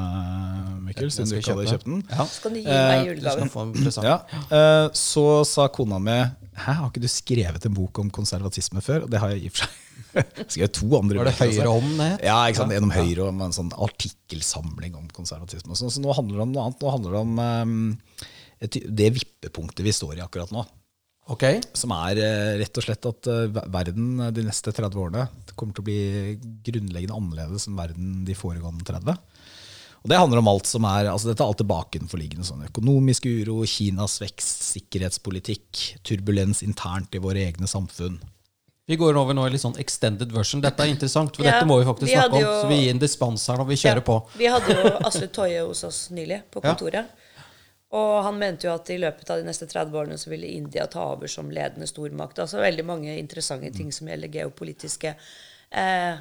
Mikkel, 0.84 1.14
siden 1.16 1.32
du 1.32 1.40
ikke 1.40 1.56
hadde 1.56 1.72
kjøpt 1.72 1.88
den. 1.88 2.04
Ja. 2.12 2.28
Skal 2.28 2.56
du 2.56 2.60
gi 2.60 2.68
meg 2.68 3.08
julegave? 3.14 4.04
Ja. 4.04 4.20
Uh, 4.52 4.86
så 4.96 5.26
sa 5.48 5.70
kona 5.72 6.02
mi 6.04 6.20
Hæ, 6.60 6.74
har 6.80 6.90
ikke 6.90 7.04
du 7.04 7.12
skrevet 7.12 7.66
en 7.68 7.76
bok 7.76 8.02
om 8.02 8.10
konservatisme 8.14 8.82
før? 8.84 9.06
Og 9.06 9.14
det 9.14 9.22
har 9.22 9.34
jeg 9.34 9.46
i 9.46 9.52
og 9.52 9.56
for 9.56 9.66
seg. 9.66 9.78
skrevet 10.54 10.74
to 10.76 10.88
andre 10.98 11.20
Var 11.20 11.30
det 11.30 11.36
Høyre 11.38 11.70
om 11.72 11.88
det? 12.00 12.10
Ja, 12.26 12.40
ikke 12.48 12.62
sant? 12.62 12.74
gjennom 12.76 12.94
Høyre 12.96 13.28
og 13.28 13.44
en 13.46 13.56
sånn 13.56 13.72
artikkelsamling 13.76 14.98
om 15.00 15.08
konservatisme. 15.14 15.78
Så, 15.78 15.92
så, 15.94 16.04
nå 16.04 16.16
handler 16.18 16.40
det 16.40 16.46
om 16.48 16.54
noe 16.56 16.68
annet. 16.68 16.84
Nå 16.84 16.94
handler 16.96 17.16
det 17.16 17.24
om 17.24 17.40
um, 17.40 18.28
et, 18.60 18.80
det 19.02 19.10
vippepunktet 19.20 19.86
vi 19.86 19.96
står 19.96 20.18
i 20.18 20.26
akkurat 20.26 20.54
nå. 20.56 20.66
Okay. 21.30 21.60
Som 21.78 21.94
er 21.94 22.20
uh, 22.24 22.54
rett 22.62 22.82
og 22.82 22.88
slett 22.88 23.10
at 23.12 23.30
uh, 23.30 23.60
verden 23.70 24.32
de 24.34 24.46
neste 24.48 24.74
30 24.74 25.04
årene 25.04 25.28
kommer 25.54 25.76
til 25.76 25.84
å 25.84 25.90
bli 25.90 26.00
grunnleggende 26.66 27.18
annerledes 27.18 27.68
enn 27.70 27.78
verden 27.78 28.24
de 28.26 28.38
foregående 28.38 28.88
30. 28.88 29.20
Og 30.00 30.10
det 30.12 30.20
handler 30.20 30.40
om 30.40 30.48
alt 30.48 30.68
som 30.70 30.86
er, 30.88 31.10
altså 31.12 31.32
Dette 31.32 31.44
er 31.44 31.52
alt 31.52 31.60
det 31.60 31.68
bakenforliggende. 31.70 32.48
Sånn 32.48 32.66
økonomisk 32.70 33.28
uro, 33.28 33.62
Kinas 33.68 34.20
vekst, 34.24 34.66
sikkerhetspolitikk, 34.74 35.86
turbulens 36.08 36.64
internt 36.66 37.16
i 37.16 37.24
våre 37.24 37.44
egne 37.50 37.68
samfunn. 37.68 38.20
Vi 38.90 38.98
går 38.98 39.18
over 39.22 39.36
nå 39.38 39.44
i 39.46 39.52
litt 39.54 39.62
sånn 39.62 39.78
extended 39.78 40.32
version. 40.34 40.64
Dette 40.66 40.82
er 40.82 40.90
interessant, 40.90 41.36
for 41.36 41.46
ja, 41.46 41.60
dette 41.60 41.68
må 41.70 41.78
vi 41.78 41.86
faktisk 41.86 42.10
vi 42.10 42.16
snakke 42.16 42.40
om. 42.40 42.42
Jo, 42.42 42.54
så 42.64 42.70
vi 42.72 42.80
gir 42.80 42.96
en 42.96 43.02
dispens 43.04 43.44
her 43.52 43.60
når 43.62 43.68
vi 43.70 43.78
kjører 43.84 44.02
ja, 44.02 44.06
på. 44.08 44.16
Vi 44.40 44.48
hadde 44.50 44.78
jo 44.80 44.94
Asle 45.06 45.28
Toje 45.36 45.60
hos 45.68 45.84
oss 45.86 46.00
nylig 46.16 46.40
på 46.50 46.64
kontoret. 46.64 47.12
Ja. 47.12 47.30
Og 48.00 48.16
han 48.26 48.40
mente 48.42 48.66
jo 48.66 48.74
at 48.74 48.90
i 48.94 48.98
løpet 49.02 49.30
av 49.30 49.42
de 49.42 49.46
neste 49.46 49.66
30 49.70 49.94
årene 49.98 50.18
så 50.22 50.30
ville 50.30 50.50
India 50.50 50.88
ta 50.90 51.08
over 51.12 51.30
som 51.30 51.54
ledende 51.54 51.86
stormakt. 51.90 52.42
Altså 52.42 52.62
veldig 52.62 52.86
mange 52.86 53.14
interessante 53.18 53.72
ting 53.74 53.94
som 53.94 54.10
gjelder 54.10 54.34
geopolitiske 54.34 55.14
eh, 55.14 56.20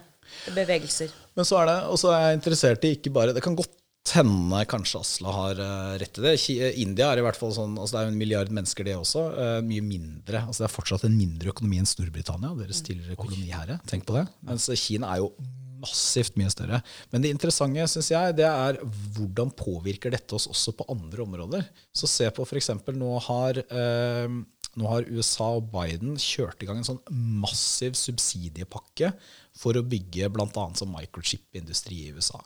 bevegelser. 0.56 1.12
Men 1.38 1.46
så 1.46 1.60
er 1.60 1.68
det, 1.70 1.80
og 1.86 2.00
så 2.00 2.10
er 2.12 2.24
jeg 2.24 2.40
interessert 2.40 2.86
i 2.86 2.96
ikke 2.96 3.12
bare 3.14 3.34
Det 3.36 3.44
kan 3.44 3.54
godt 3.58 3.76
hende 4.16 4.62
kanskje 4.70 5.02
Asla 5.02 5.32
har 5.34 5.60
uh, 5.60 5.94
rett 6.00 6.18
i 6.18 6.24
det. 6.24 6.32
India 6.80 7.10
er 7.12 7.20
i 7.20 7.24
hvert 7.26 7.38
fall 7.38 7.52
sånn, 7.54 7.76
altså 7.76 7.94
det 7.94 8.00
er 8.00 8.08
jo 8.08 8.12
en 8.14 8.18
milliard 8.22 8.52
mennesker, 8.56 8.86
det 8.86 8.96
også. 8.96 9.24
Uh, 9.36 9.58
mye 9.66 9.84
mindre. 9.84 10.42
altså 10.46 10.64
Det 10.64 10.68
er 10.70 10.74
fortsatt 10.74 11.06
en 11.06 11.16
mindre 11.18 11.52
økonomi 11.52 11.80
enn 11.82 11.88
Storbritannia, 11.88 12.54
deres 12.58 12.82
tidligere 12.86 13.18
koloniherre. 13.20 13.78
Tenk 13.90 14.08
på 14.08 14.16
det. 14.16 14.24
Mens 14.48 14.70
Kina 14.80 15.12
er 15.12 15.22
jo 15.22 15.32
massivt 15.78 16.38
mye 16.40 16.50
større. 16.50 16.80
Men 17.12 17.22
det 17.22 17.30
interessante 17.34 17.84
synes 17.92 18.10
jeg, 18.10 18.38
det 18.40 18.48
er 18.48 18.80
hvordan 19.14 19.52
påvirker 19.54 20.14
dette 20.14 20.34
oss 20.34 20.48
også 20.50 20.74
på 20.78 20.88
andre 20.90 21.22
områder. 21.22 21.68
Så 21.94 22.10
se 22.10 22.30
på 22.34 22.48
f.eks. 22.48 22.72
Nå 22.96 23.12
har 23.28 23.60
uh, 23.68 24.40
nå 24.78 24.88
har 24.90 25.08
USA 25.10 25.50
og 25.58 25.70
Biden 25.72 26.16
kjørt 26.22 26.62
i 26.62 26.68
gang 26.68 26.80
en 26.80 26.86
sånn 26.86 27.02
massiv 27.42 27.98
subsidiepakke 27.98 29.12
for 29.58 29.78
å 29.78 29.84
bygge 29.86 30.30
bl.a. 30.32 30.68
som 30.78 30.94
microchip-industri 30.94 32.04
i 32.06 32.14
USA. 32.16 32.40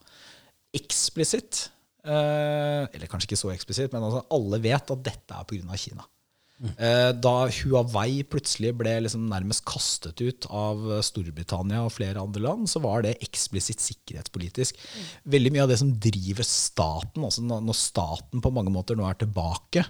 Eksplisitt, 0.77 1.67
eh, 2.07 2.89
eller 2.89 3.11
kanskje 3.11 3.33
ikke 3.33 3.43
så 3.43 3.53
eksplisitt, 3.53 3.93
men 3.93 4.07
altså 4.09 4.25
alle 4.33 4.63
vet 4.65 4.97
at 4.97 5.07
dette 5.13 5.37
er 5.37 5.49
pga. 5.49 5.79
Kina. 5.83 6.09
Mm. 6.63 6.77
Da 7.19 7.33
Huawei 7.51 8.23
plutselig 8.31 8.71
ble 8.79 8.93
liksom 9.03 9.25
nærmest 9.27 9.65
kastet 9.67 10.21
ut 10.23 10.47
av 10.47 10.85
Storbritannia 11.03 11.81
og 11.83 11.91
flere 11.97 12.23
andre 12.23 12.45
land, 12.45 12.69
så 12.71 12.79
var 12.85 13.03
det 13.03 13.17
eksplisitt 13.25 13.83
sikkerhetspolitisk. 13.83 14.79
Veldig 15.33 15.53
mye 15.55 15.65
av 15.65 15.73
det 15.73 15.81
som 15.81 15.91
driver 15.91 16.47
staten, 16.47 17.27
altså 17.27 17.43
når 17.43 17.79
staten 17.79 18.45
på 18.45 18.55
mange 18.55 18.71
måter 18.75 18.99
nå 18.99 19.09
er 19.09 19.19
tilbake 19.19 19.83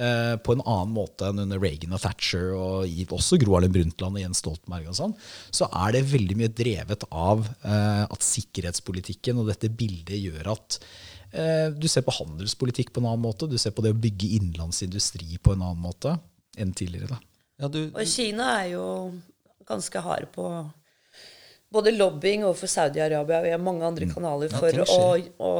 Eh, 0.00 0.34
på 0.40 0.54
en 0.54 0.62
annen 0.64 0.94
måte 0.96 1.26
enn 1.28 1.42
under 1.42 1.58
Reagan 1.60 1.92
og 1.92 2.00
Thatcher 2.00 2.54
og 2.56 3.12
også 3.12 3.36
Gro 3.42 3.58
Harlem 3.58 3.74
Brundtland 3.74 4.16
og 4.16 4.22
Jens 4.22 4.40
Stoltenberg, 4.40 4.86
og 4.88 4.96
sånn, 4.96 5.12
så 5.52 5.66
er 5.76 5.92
det 5.92 6.06
veldig 6.08 6.36
mye 6.40 6.52
drevet 6.56 7.04
av 7.10 7.42
eh, 7.44 8.04
at 8.06 8.24
sikkerhetspolitikken 8.24 9.42
og 9.42 9.50
dette 9.50 9.68
bildet 9.68 10.16
gjør 10.16 10.54
at 10.54 10.78
eh, 11.36 11.68
du 11.76 11.84
ser 11.90 12.06
på 12.06 12.16
handelspolitikk 12.16 12.94
på 12.94 13.02
en 13.02 13.10
annen 13.10 13.26
måte, 13.26 13.50
du 13.50 13.58
ser 13.60 13.74
på 13.76 13.84
det 13.84 13.92
å 13.92 14.00
bygge 14.06 14.30
innenlandsindustri 14.38 15.36
på 15.36 15.52
en 15.52 15.66
annen 15.68 15.84
måte 15.84 16.16
enn 16.56 16.72
tidligere. 16.72 17.20
Ja, 17.60 17.68
du, 17.68 17.82
og 17.90 18.08
Kina 18.08 18.54
er 18.62 18.72
jo 18.78 18.86
ganske 19.68 20.00
hard 20.06 20.32
på 20.32 20.48
både 21.70 21.92
lobbying 21.94 22.44
overfor 22.44 22.70
Saudi-Arabia 22.70 23.54
og 23.54 23.62
mange 23.62 23.86
andre 23.86 24.08
mm. 24.08 24.14
kanaler 24.14 24.52
for 24.52 24.74
ja, 24.74 24.86
å, 24.90 25.10
å, 25.38 25.50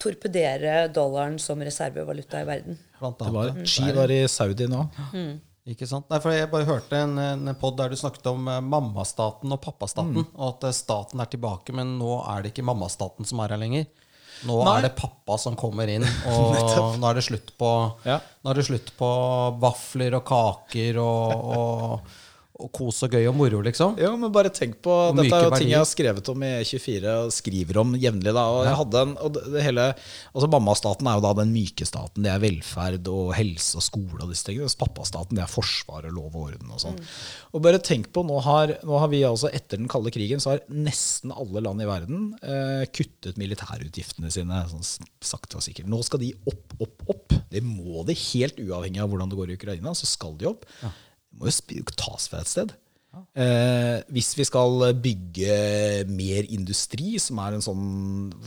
torpedere 0.00 0.88
dollaren 0.94 1.38
som 1.42 1.62
reservevaluta 1.62 2.42
i 2.42 2.48
verden. 2.48 2.80
Det 2.98 3.30
var, 3.34 3.52
Xi 3.62 3.92
var 3.94 4.10
i 4.10 4.24
Saudi 4.30 4.66
nå. 4.70 4.82
Mm. 5.12 5.36
Ikke 5.68 5.86
sant? 5.86 6.08
Nei, 6.08 6.18
for 6.24 6.32
Jeg 6.32 6.48
bare 6.50 6.66
hørte 6.66 6.96
en, 6.96 7.18
en 7.20 7.52
pod 7.60 7.76
der 7.78 7.92
du 7.92 7.98
snakket 8.00 8.26
om 8.30 8.46
eh, 8.48 8.60
mammastaten 8.64 9.52
og 9.52 9.60
pappastaten. 9.62 10.24
Mm. 10.24 10.30
Og 10.32 10.46
at 10.54 10.68
eh, 10.70 10.76
staten 10.76 11.20
er 11.20 11.28
tilbake, 11.30 11.74
men 11.76 11.98
nå 12.00 12.22
er 12.24 12.42
det 12.42 12.54
ikke 12.54 12.64
mammastaten 12.66 13.28
som 13.28 13.42
er 13.44 13.52
her 13.54 13.60
lenger. 13.60 13.88
Nå 14.48 14.56
Nei. 14.62 14.78
er 14.78 14.86
det 14.86 14.94
pappa 14.96 15.36
som 15.40 15.58
kommer 15.58 15.90
inn, 15.90 16.06
og 16.30 16.54
nå 16.98 17.10
er 17.10 17.18
det 17.18 17.26
slutt 17.26 17.52
på, 17.58 17.72
ja. 18.06 18.20
nå 18.42 18.52
er 18.52 18.60
det 18.60 18.66
slutt 18.68 18.92
på 18.98 19.10
vafler 19.60 20.14
og 20.18 20.24
kaker 20.28 21.00
og, 21.02 21.48
og 21.58 22.18
og 22.58 22.70
kos 22.74 23.04
og 23.06 23.12
gøy 23.14 23.28
og 23.30 23.36
moro, 23.38 23.60
liksom. 23.62 23.94
Ja, 24.02 24.10
men 24.18 24.32
bare 24.34 24.50
tenk 24.50 24.80
på 24.82 24.90
og 24.90 25.18
Dette 25.20 25.36
er 25.36 25.44
jo 25.46 25.50
ting 25.54 25.70
jeg 25.70 25.78
har 25.78 25.86
skrevet 25.86 26.30
om 26.32 26.42
i 26.42 26.48
E24 26.58 27.12
og 27.12 27.30
skriver 27.34 27.78
om 27.84 27.94
jevnlig. 27.94 28.32
da, 28.34 28.44
og 28.50 28.66
jeg 28.66 28.78
hadde 28.80 29.02
en, 29.06 29.14
og 29.22 29.38
det 29.54 29.62
hele, 29.62 29.84
altså 30.32 30.48
Mammastaten 30.50 31.06
er 31.06 31.20
jo 31.20 31.24
da 31.28 31.32
den 31.38 31.54
myke 31.54 31.86
staten. 31.86 32.26
Det 32.26 32.32
er 32.32 32.42
velferd 32.42 33.10
og 33.14 33.30
helse 33.38 33.78
og 33.78 33.86
skole. 33.86 34.18
og 34.24 34.34
disse 34.34 34.48
tingene. 34.48 34.74
Pappastaten 34.82 35.38
det 35.38 35.46
er 35.46 35.54
forsvar 35.54 36.10
og 36.10 36.16
lov 36.18 36.34
og 36.34 36.48
orden. 36.48 36.74
og 36.74 36.82
sånn. 36.82 36.98
Mm. 36.98 37.16
Og 37.54 37.66
bare 37.68 37.82
tenk 37.92 38.10
på, 38.10 38.26
nå 38.26 38.42
har, 38.42 38.74
nå 38.82 39.02
har, 39.04 39.14
vi 39.14 39.22
altså 39.28 39.54
Etter 39.54 39.78
den 39.78 39.90
kalde 39.90 40.10
krigen 40.12 40.42
så 40.42 40.56
har 40.56 40.66
nesten 40.68 41.30
alle 41.30 41.62
land 41.62 41.82
i 41.82 41.88
verden 41.88 42.28
eh, 42.42 42.84
kuttet 42.90 43.38
militærutgiftene 43.38 44.34
sine. 44.34 44.64
sånn 44.72 44.86
sakte 45.22 45.60
og 45.60 45.62
sikkert. 45.62 45.86
Nå 45.90 46.02
skal 46.02 46.26
de 46.26 46.34
opp, 46.42 46.74
opp, 46.82 47.06
opp. 47.06 47.38
Det 47.54 47.62
må 47.62 48.02
de, 48.08 48.18
helt 48.34 48.58
uavhengig 48.58 49.04
av 49.04 49.12
hvordan 49.12 49.30
det 49.30 49.38
går 49.38 49.52
i 49.52 49.60
Ukraina. 49.62 49.94
så 49.94 50.10
skal 50.10 50.34
de 50.40 50.50
opp. 50.50 50.66
Ja 50.82 50.90
må 51.38 51.50
jo 51.50 51.96
tas 51.96 52.28
fra 52.30 52.42
et 52.42 52.50
sted. 52.50 52.74
Eh, 53.38 53.98
hvis 54.14 54.30
vi 54.36 54.44
skal 54.46 54.82
bygge 55.02 55.54
mer 56.10 56.48
industri, 56.54 57.16
som 57.22 57.40
er 57.42 57.56
en 57.56 57.64
sånn 57.64 57.84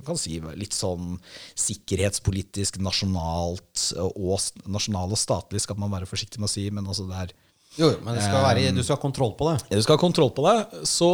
kan 0.05 0.19
si, 0.19 0.37
litt 0.59 0.75
sånn 0.75 1.15
sikkerhetspolitisk, 1.59 2.79
nasjonalt 2.83 3.87
og 3.99 4.67
nasjonal 4.69 5.11
og 5.11 5.19
statlig 5.19 5.63
skal 5.63 5.79
man 5.81 5.91
være 5.93 6.09
forsiktig 6.09 6.39
med 6.39 6.51
å 6.51 6.53
si, 6.53 6.67
men 6.71 6.87
altså 6.87 7.07
det 7.09 7.23
er 7.23 7.33
jo, 7.79 7.87
men 8.03 8.17
det 8.17 8.25
skal 8.25 8.43
være, 8.43 8.71
du 8.75 8.83
skal 8.83 8.97
ha 8.97 9.01
kontroll 9.01 9.31
på 9.39 9.47
det. 9.47 9.61
Ja, 9.69 9.79
du 9.79 9.85
skal 9.85 9.95
ha 9.95 10.01
kontroll 10.01 10.33
på 10.35 10.43
det. 10.43 10.83
Så 10.91 11.07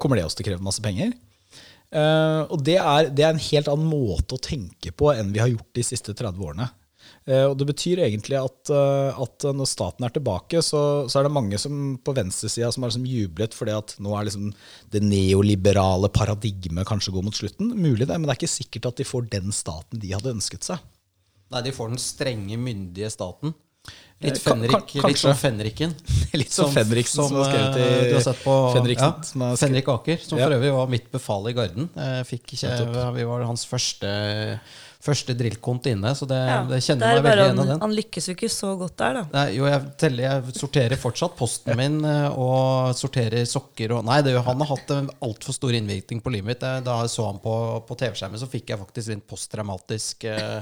kommer 0.00 0.16
det 0.16 0.24
også 0.24 0.38
til 0.38 0.46
å 0.46 0.48
kreve 0.48 0.64
masse 0.64 0.80
penger. 0.84 1.12
Uh, 1.92 2.48
og 2.48 2.62
det 2.64 2.78
er, 2.80 3.10
det 3.12 3.26
er, 3.26 3.34
en 3.34 3.42
helt 3.50 3.68
annen 3.68 3.90
måte 3.90 4.38
å 4.38 4.40
tenke 4.40 4.94
på 4.96 5.10
enn 5.12 5.34
vi 5.34 5.42
har 5.42 5.50
gjort 5.52 5.68
de 5.76 5.84
siste 5.84 6.14
30 6.16 6.40
årene. 6.40 6.70
Eh, 7.28 7.44
og 7.46 7.54
Det 7.58 7.66
betyr 7.68 8.02
egentlig 8.02 8.38
at, 8.40 8.70
eh, 8.74 9.20
at 9.24 9.46
når 9.54 9.68
staten 9.70 10.06
er 10.06 10.14
tilbake, 10.14 10.62
så, 10.64 11.06
så, 11.06 11.20
er 11.20 11.28
det 11.28 11.34
mange 11.36 11.60
som 11.60 11.96
på 12.02 12.14
venstresida 12.16 12.72
som 12.74 12.82
har 12.82 12.92
liksom 12.92 13.06
jublet 13.06 13.54
fordi 13.54 13.76
at 13.76 13.94
nå 14.02 14.14
er 14.18 14.26
liksom 14.26 14.50
det 14.94 15.04
neoliberale 15.06 16.10
paradigmet 16.12 16.88
kanskje 16.88 17.14
går 17.14 17.26
mot 17.26 17.38
slutten. 17.38 17.74
Mulig 17.78 18.08
det, 18.08 18.16
men 18.16 18.26
det 18.26 18.34
er 18.34 18.42
ikke 18.42 18.56
sikkert 18.58 18.90
at 18.90 19.02
de 19.02 19.06
får 19.06 19.28
den 19.32 19.54
staten 19.54 20.02
de 20.02 20.14
hadde 20.14 20.34
ønsket 20.34 20.66
seg. 20.72 20.82
Nei, 21.52 21.66
de 21.66 21.74
får 21.74 21.92
den 21.92 22.00
strenge, 22.00 22.56
myndige 22.58 23.12
staten. 23.12 23.54
Litt, 24.22 24.38
fenrik, 24.38 24.92
litt 25.02 25.18
som 25.18 25.34
Fenriken. 25.34 25.90
litt 26.38 26.52
som, 26.54 26.68
som 26.68 26.76
Fenriksen 26.76 27.18
som, 27.18 27.32
som 27.32 27.40
har 27.40 27.48
skrevet 27.50 27.78
i 27.82 28.04
Du 28.06 28.14
har 28.14 28.22
sett 28.22 28.44
på 28.44 28.54
Fenriksen, 28.76 29.42
ja, 29.42 29.48
Fenrik 29.58 29.90
Aker, 29.90 30.20
som 30.22 30.38
ja. 30.38 30.46
for 30.46 30.56
øvrig 30.58 30.70
var 30.76 30.92
mitt 30.92 31.08
befal 31.10 31.50
i 31.50 31.54
Garden. 31.56 31.90
Fikk 32.28 32.54
vi 32.54 33.26
var 33.26 33.42
hans 33.48 33.66
første 33.66 34.12
første 35.02 35.34
drillkonto 35.34 35.90
inne. 35.90 36.12
Så 36.14 36.26
det, 36.30 36.38
ja, 36.38 36.60
det 36.68 36.78
kjenner 36.84 37.16
meg 37.16 37.26
veldig 37.26 37.46
igjen 37.46 37.60
av 37.62 37.70
den. 37.72 37.82
Han 37.82 37.94
lykkes 37.96 38.28
jo 38.30 38.36
ikke 38.36 38.50
så 38.52 38.72
godt 38.78 38.96
der, 39.02 39.18
da. 39.18 39.24
Nei, 39.34 39.46
jo, 39.56 39.66
jeg, 39.70 39.82
teller, 40.00 40.26
jeg 40.28 40.56
sorterer 40.60 41.00
fortsatt 41.00 41.36
posten 41.38 41.78
min 41.78 41.98
eh, 42.06 42.38
og 42.38 42.94
sorterer 42.98 43.46
sokker 43.48 43.96
og 43.96 44.06
Nei, 44.06 44.20
det, 44.26 44.36
han 44.46 44.62
har 44.62 44.72
hatt 44.72 44.94
en 44.94 45.10
altfor 45.24 45.56
stor 45.56 45.78
innvirkning 45.78 46.22
på 46.22 46.34
livet 46.34 46.52
mitt. 46.52 46.66
Da 46.86 47.00
jeg 47.02 47.14
så 47.14 47.26
han 47.28 47.42
på, 47.42 47.54
på 47.88 47.98
TV-skjermen, 47.98 48.40
så 48.42 48.50
fikk 48.50 48.74
jeg 48.74 48.82
faktisk 48.82 49.14
litt 49.14 49.26
posttraumatisk 49.30 50.28
eh, 50.30 50.60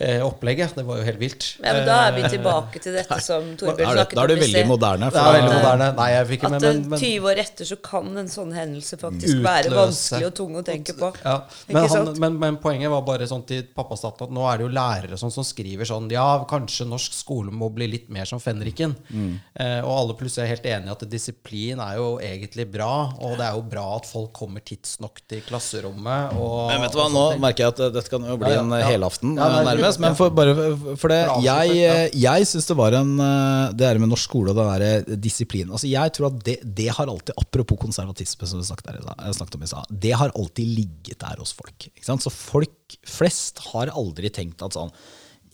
eh, 0.00 0.20
opplegget. 0.24 0.74
Det 0.74 0.84
var 0.86 1.00
jo 1.00 1.04
helt 1.06 1.20
vilt. 1.20 1.46
Ja, 1.60 1.74
men 1.76 1.86
Da 1.86 1.96
er 2.06 2.14
vi 2.16 2.24
tilbake 2.32 2.80
til 2.82 2.96
dette 2.96 3.18
som 3.28 3.52
Torbjørn 3.60 3.94
snakket 3.98 4.16
om. 4.16 4.20
Da 4.20 4.24
er 4.24 4.32
du 4.32 4.42
veldig 4.44 4.64
moderne. 4.68 5.10
For, 5.12 5.36
veldig 5.36 5.52
moderne. 5.52 5.88
Nei, 5.98 6.08
ikke, 6.36 6.50
at 6.50 6.56
men, 6.64 6.82
men, 6.94 7.02
20 7.02 7.28
år 7.30 7.42
etter 7.44 7.68
så 7.68 7.78
kan 7.84 8.08
en 8.22 8.30
sånn 8.32 8.54
hendelse 8.56 8.98
faktisk 9.00 9.36
utløse. 9.36 9.46
være 9.46 9.74
vanskelig 9.76 10.28
og 10.30 10.34
tung 10.40 10.56
å 10.60 10.64
tenke 10.66 10.96
på. 10.98 11.12
Ja. 11.24 11.36
Men, 11.68 11.88
han, 11.92 12.12
men, 12.24 12.38
men, 12.44 12.60
poenget 12.62 12.92
var 12.92 13.04
bare 13.06 13.28
sånn 13.30 13.44
til 13.48 13.66
pappastaten 13.76 14.28
at 14.28 14.34
nå 14.34 14.46
er 14.48 14.60
det 14.60 14.68
jo 14.68 14.72
lærere 14.74 15.20
sånn, 15.20 15.34
som 15.34 15.46
skriver 15.46 15.88
sånn 15.88 16.08
Ja, 16.10 16.26
kanskje 16.50 16.88
norsk 16.88 17.14
skole 17.14 17.52
må 17.54 17.70
bli 17.74 17.90
litt 17.90 18.08
mer 18.12 18.28
som 18.28 18.40
fenriken. 18.42 18.96
Mm. 19.10 19.32
Eh, 19.54 19.78
og 19.84 19.92
alle 19.96 20.18
plutselig 20.18 20.46
er 20.46 20.54
helt 20.54 20.68
enige 20.70 20.96
at 20.96 21.06
disiplin 21.10 21.80
er 21.84 22.00
jo 22.00 22.08
egentlig 22.24 22.66
bra, 22.72 22.92
og 23.20 23.36
det 23.38 23.46
er 23.46 23.58
jo 23.58 23.64
bra 23.70 23.86
at 23.98 24.08
folk 24.08 24.32
kommer 24.36 24.64
tidsnok 24.64 25.22
til 25.30 25.44
klasserommet. 25.46 26.36
Og, 26.40 26.70
men 26.72 26.84
vet 26.84 26.94
du 26.94 27.00
hva, 27.00 27.08
nå 27.12 27.24
merker 27.42 27.66
jeg 27.66 27.74
at 27.76 27.82
dette 27.96 28.12
kan 28.12 28.26
jo 28.26 28.38
bli 28.40 28.52
ja, 28.52 28.60
ja, 28.60 28.64
en 28.64 28.88
helaften. 28.88 29.36
Ja, 29.38 29.89
nærmest. 29.98 30.02
Men 30.04 30.16
for, 30.18 30.30
bare 30.30 30.96
for 31.00 31.12
det 31.12 31.20
Jeg, 31.44 32.10
jeg 32.22 32.48
syns 32.50 32.68
det 32.70 32.76
var 32.78 32.96
en 32.98 33.12
eh, 33.24 33.72
Det 33.74 33.82
der 33.82 34.00
med 34.02 34.12
norsk 34.12 34.28
skole 34.28 34.52
og 34.52 34.58
den 34.60 34.70
der 34.70 34.84
eh, 34.86 35.16
disiplinen 35.18 35.74
altså 35.74 35.90
Jeg 35.90 36.14
tror 36.16 36.30
at 36.30 36.38
det, 36.46 36.58
det, 36.64 36.90
har 36.96 37.10
alltid, 37.10 37.34
apropos 37.40 37.80
konservatisme, 37.80 38.46
som 38.46 38.60
vi 38.60 38.68
snakket, 38.68 39.00
der, 39.00 39.32
snakket 39.36 39.56
om 39.58 39.64
i 39.64 39.70
stad, 39.70 39.96
det 40.06 40.12
har 40.20 40.34
alltid 40.36 40.66
ligget 40.78 41.20
der 41.20 41.40
hos 41.40 41.52
folk. 41.56 41.88
Så 42.00 42.30
folk 42.30 42.98
flest 43.06 43.60
har 43.70 43.92
aldri 43.94 44.30
tenkt 44.34 44.62
at 44.62 44.76
sånn 44.76 44.92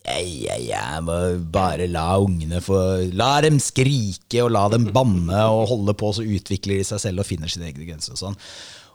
jeg, 0.06 0.68
jeg 0.68 1.02
må 1.02 1.16
bare 1.50 1.88
la 1.90 2.12
ungene 2.22 2.60
få 2.62 2.78
La 3.18 3.40
dem 3.42 3.58
skrike 3.62 4.44
og 4.44 4.52
la 4.54 4.66
dem 4.70 4.86
banne 4.94 5.40
og 5.50 5.66
holde 5.72 5.96
på, 5.98 6.12
så 6.14 6.22
utvikler 6.22 6.78
de 6.78 6.86
seg 6.86 7.02
selv 7.02 7.24
og 7.24 7.28
finner 7.28 7.50
sine 7.50 7.70
egne 7.70 7.88
grenser. 7.88 8.14
og 8.14 8.22
sånn 8.22 8.38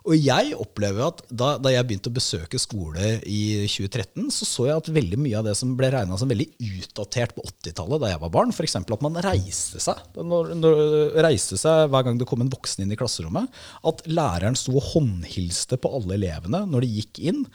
og 0.01 0.15
jeg 0.17 0.55
opplever 0.57 1.03
at 1.05 1.19
da, 1.29 1.51
da, 1.61 1.69
jeg 1.69 1.85
begynte 1.85 2.09
å 2.09 2.15
besøke 2.15 2.59
skole 2.61 3.19
i 3.29 3.67
2013, 3.69 4.31
så 4.33 4.47
så 4.49 4.65
jeg 4.65 4.81
at 4.81 4.89
veldig 4.95 5.19
mye 5.21 5.37
av 5.37 5.45
det 5.45 5.53
som 5.59 5.75
ble 5.77 5.91
regna 5.93 6.17
som 6.17 6.31
veldig 6.31 6.47
utdatert 6.57 7.35
på 7.37 7.45
80-tallet, 7.45 8.01
da 8.01 8.09
jeg 8.09 8.21
var 8.23 8.33
barn, 8.33 8.53
f.eks. 8.55 8.79
at 8.81 9.05
man 9.05 9.21
reiste 9.21 9.81
seg 9.83 10.17
når, 10.17 10.55
når, 10.57 10.81
reiste 11.21 11.59
seg 11.61 11.91
hver 11.93 12.07
gang 12.07 12.17
det 12.17 12.25
kom 12.29 12.41
en 12.41 12.51
voksen 12.51 12.85
inn 12.85 12.95
i 12.95 12.97
klasserommet, 12.97 13.61
at 13.85 14.01
læreren 14.09 14.57
sto 14.57 14.73
og 14.79 14.89
håndhilste 14.95 15.77
på 15.81 15.93
alle 15.99 16.17
elevene 16.17 16.65
når 16.71 16.87
de 16.87 16.93
gikk 16.97 17.21
inn. 17.31 17.45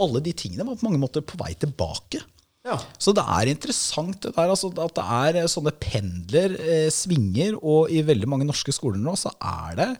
Alle 0.00 0.24
de 0.24 0.32
tingene 0.32 0.64
var 0.66 0.80
på 0.80 0.88
mange 0.88 1.02
måter 1.02 1.24
på 1.26 1.36
vei 1.40 1.52
tilbake. 1.60 2.22
Ja. 2.64 2.78
Så 2.96 3.12
det 3.12 3.24
er 3.26 3.50
interessant 3.50 4.22
det 4.22 4.32
der, 4.36 4.48
altså, 4.54 4.70
at 4.80 4.96
det 4.96 5.38
er 5.42 5.50
sånne 5.50 5.74
pendler, 5.82 6.56
eh, 6.62 6.88
svinger, 6.94 7.58
og 7.58 7.92
i 7.92 8.04
veldig 8.06 8.28
mange 8.30 8.46
norske 8.48 8.72
skoler 8.74 9.02
nå 9.02 9.16
så 9.18 9.34
er 9.36 9.78
det 9.80 9.90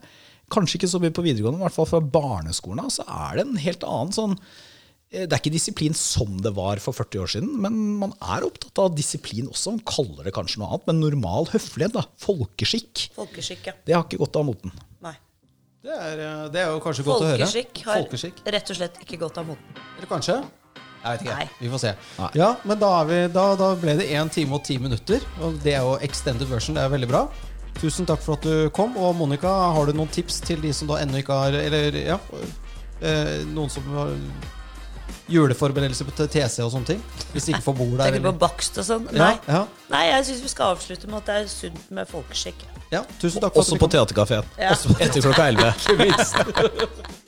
Kanskje 0.53 0.79
ikke 0.79 0.91
så 0.91 1.01
mye 1.01 1.15
på 1.15 1.25
videregående, 1.25 1.57
men 1.59 1.65
i 1.65 1.67
hvert 1.69 1.79
fall 1.79 1.89
fra 1.89 2.03
barneskolen 2.17 2.83
av, 2.85 2.93
så 2.93 3.05
er 3.07 3.39
det 3.39 3.47
en 3.47 3.59
helt 3.63 3.83
annen 3.89 4.13
sånn 4.15 4.37
eh, 4.37 5.25
det 5.25 5.31
er 5.31 5.41
ikke 5.41 5.53
disiplin 5.55 5.97
som 5.97 6.37
det 6.45 6.53
var 6.57 6.81
for 6.83 6.95
40 6.97 7.23
år 7.25 7.33
siden, 7.35 7.51
men 7.63 7.77
man 8.01 8.15
er 8.21 8.45
opptatt 8.47 8.83
av 8.85 8.95
disiplin 8.97 9.49
også. 9.51 9.75
Man 9.75 9.85
kaller 9.89 10.29
det 10.29 10.35
kanskje 10.37 10.61
noe 10.61 10.71
annet, 10.71 10.87
men 10.89 11.03
normal 11.03 11.49
høflighet. 11.53 11.97
da, 11.97 12.05
Folkeskikk. 12.23 13.07
Folkeskikk, 13.17 13.69
ja. 13.71 13.77
Det 13.85 13.97
har 13.97 14.07
ikke 14.07 14.21
gått 14.25 14.41
av 14.41 14.47
moten. 14.49 14.73
Nei. 15.05 15.15
Det 15.83 15.91
er, 15.91 16.19
eh, 16.23 16.49
det 16.53 16.61
er 16.63 16.69
jo 16.71 16.81
kanskje 16.83 17.03
godt 17.03 17.25
å 17.25 17.31
høre. 17.33 17.45
Folkeskikk 17.45 18.43
har 18.45 18.53
rett 18.55 18.69
og 18.71 18.77
slett 18.77 19.01
ikke 19.03 19.19
gått 19.25 19.39
av 19.41 19.49
moten. 19.49 19.81
Eller 19.97 20.09
kanskje? 20.11 20.37
Jeg 21.03 21.17
vet 21.17 21.23
ikke. 21.25 21.35
Nei. 21.35 21.47
Vi 21.59 21.69
får 21.73 21.81
se. 21.83 21.91
Nei. 22.15 22.29
Ja, 22.39 22.49
Men 22.63 22.79
da, 22.79 22.91
vi, 23.03 23.17
da, 23.27 23.43
da 23.59 23.73
ble 23.75 23.97
det 23.99 24.05
1 24.15 24.31
time 24.31 24.55
og 24.55 24.63
10 24.63 24.79
minutter. 24.85 25.25
Og 25.43 25.57
det 25.63 25.73
er 25.75 25.83
jo 25.83 25.97
extended 26.05 26.47
version. 26.47 26.77
Det 26.79 26.85
er 26.85 26.93
veldig 26.93 27.09
bra. 27.11 27.25
Tusen 27.81 28.07
takk 28.07 28.21
for 28.23 28.37
at 28.37 28.45
du 28.47 28.69
kom. 28.75 28.97
Og 28.97 29.15
Monica, 29.17 29.51
har 29.75 29.89
du 29.89 29.95
noen 29.97 30.11
tips 30.13 30.41
til 30.45 30.61
de 30.63 30.73
som 30.75 30.89
da 30.91 31.01
ennå 31.03 31.21
ikke 31.21 31.37
har 31.37 31.57
Eller 31.59 31.97
ja, 31.99 32.19
eh, 33.01 33.41
noen 33.49 33.71
som 33.71 33.87
har 33.95 34.13
juleforberedelser 35.31 36.07
på 36.07 36.27
TC 36.27 36.59
og 36.65 36.71
sånne 36.73 36.93
ting? 36.93 37.01
Hvis 37.33 37.47
de 37.47 37.55
ikke 37.55 37.65
får 37.65 37.77
bord 37.79 37.97
der? 37.97 38.11
Tenker 38.11 38.27
på 38.29 38.35
bakst 38.43 38.79
og 38.81 38.87
sånn? 38.87 39.09
Nei. 39.11 39.33
Ja, 39.47 39.63
ja. 39.63 39.89
Nei, 39.93 40.05
jeg 40.11 40.29
syns 40.29 40.45
vi 40.45 40.53
skal 40.53 40.75
avslutte 40.75 41.09
med 41.09 41.21
at 41.23 41.31
det 41.31 41.41
er 41.41 41.51
sunt 41.51 41.91
med 41.95 42.09
folkeskikk. 42.11 42.65
Ja, 42.93 43.03
tusen 43.19 43.41
takk 43.41 43.55
for 43.55 43.63
Også 43.63 43.79
på 43.81 43.89
Theatercaféen. 43.89 44.47
Ja. 44.59 44.75
Etter 44.99 45.23
klokka 45.23 45.49
11. 45.49 47.19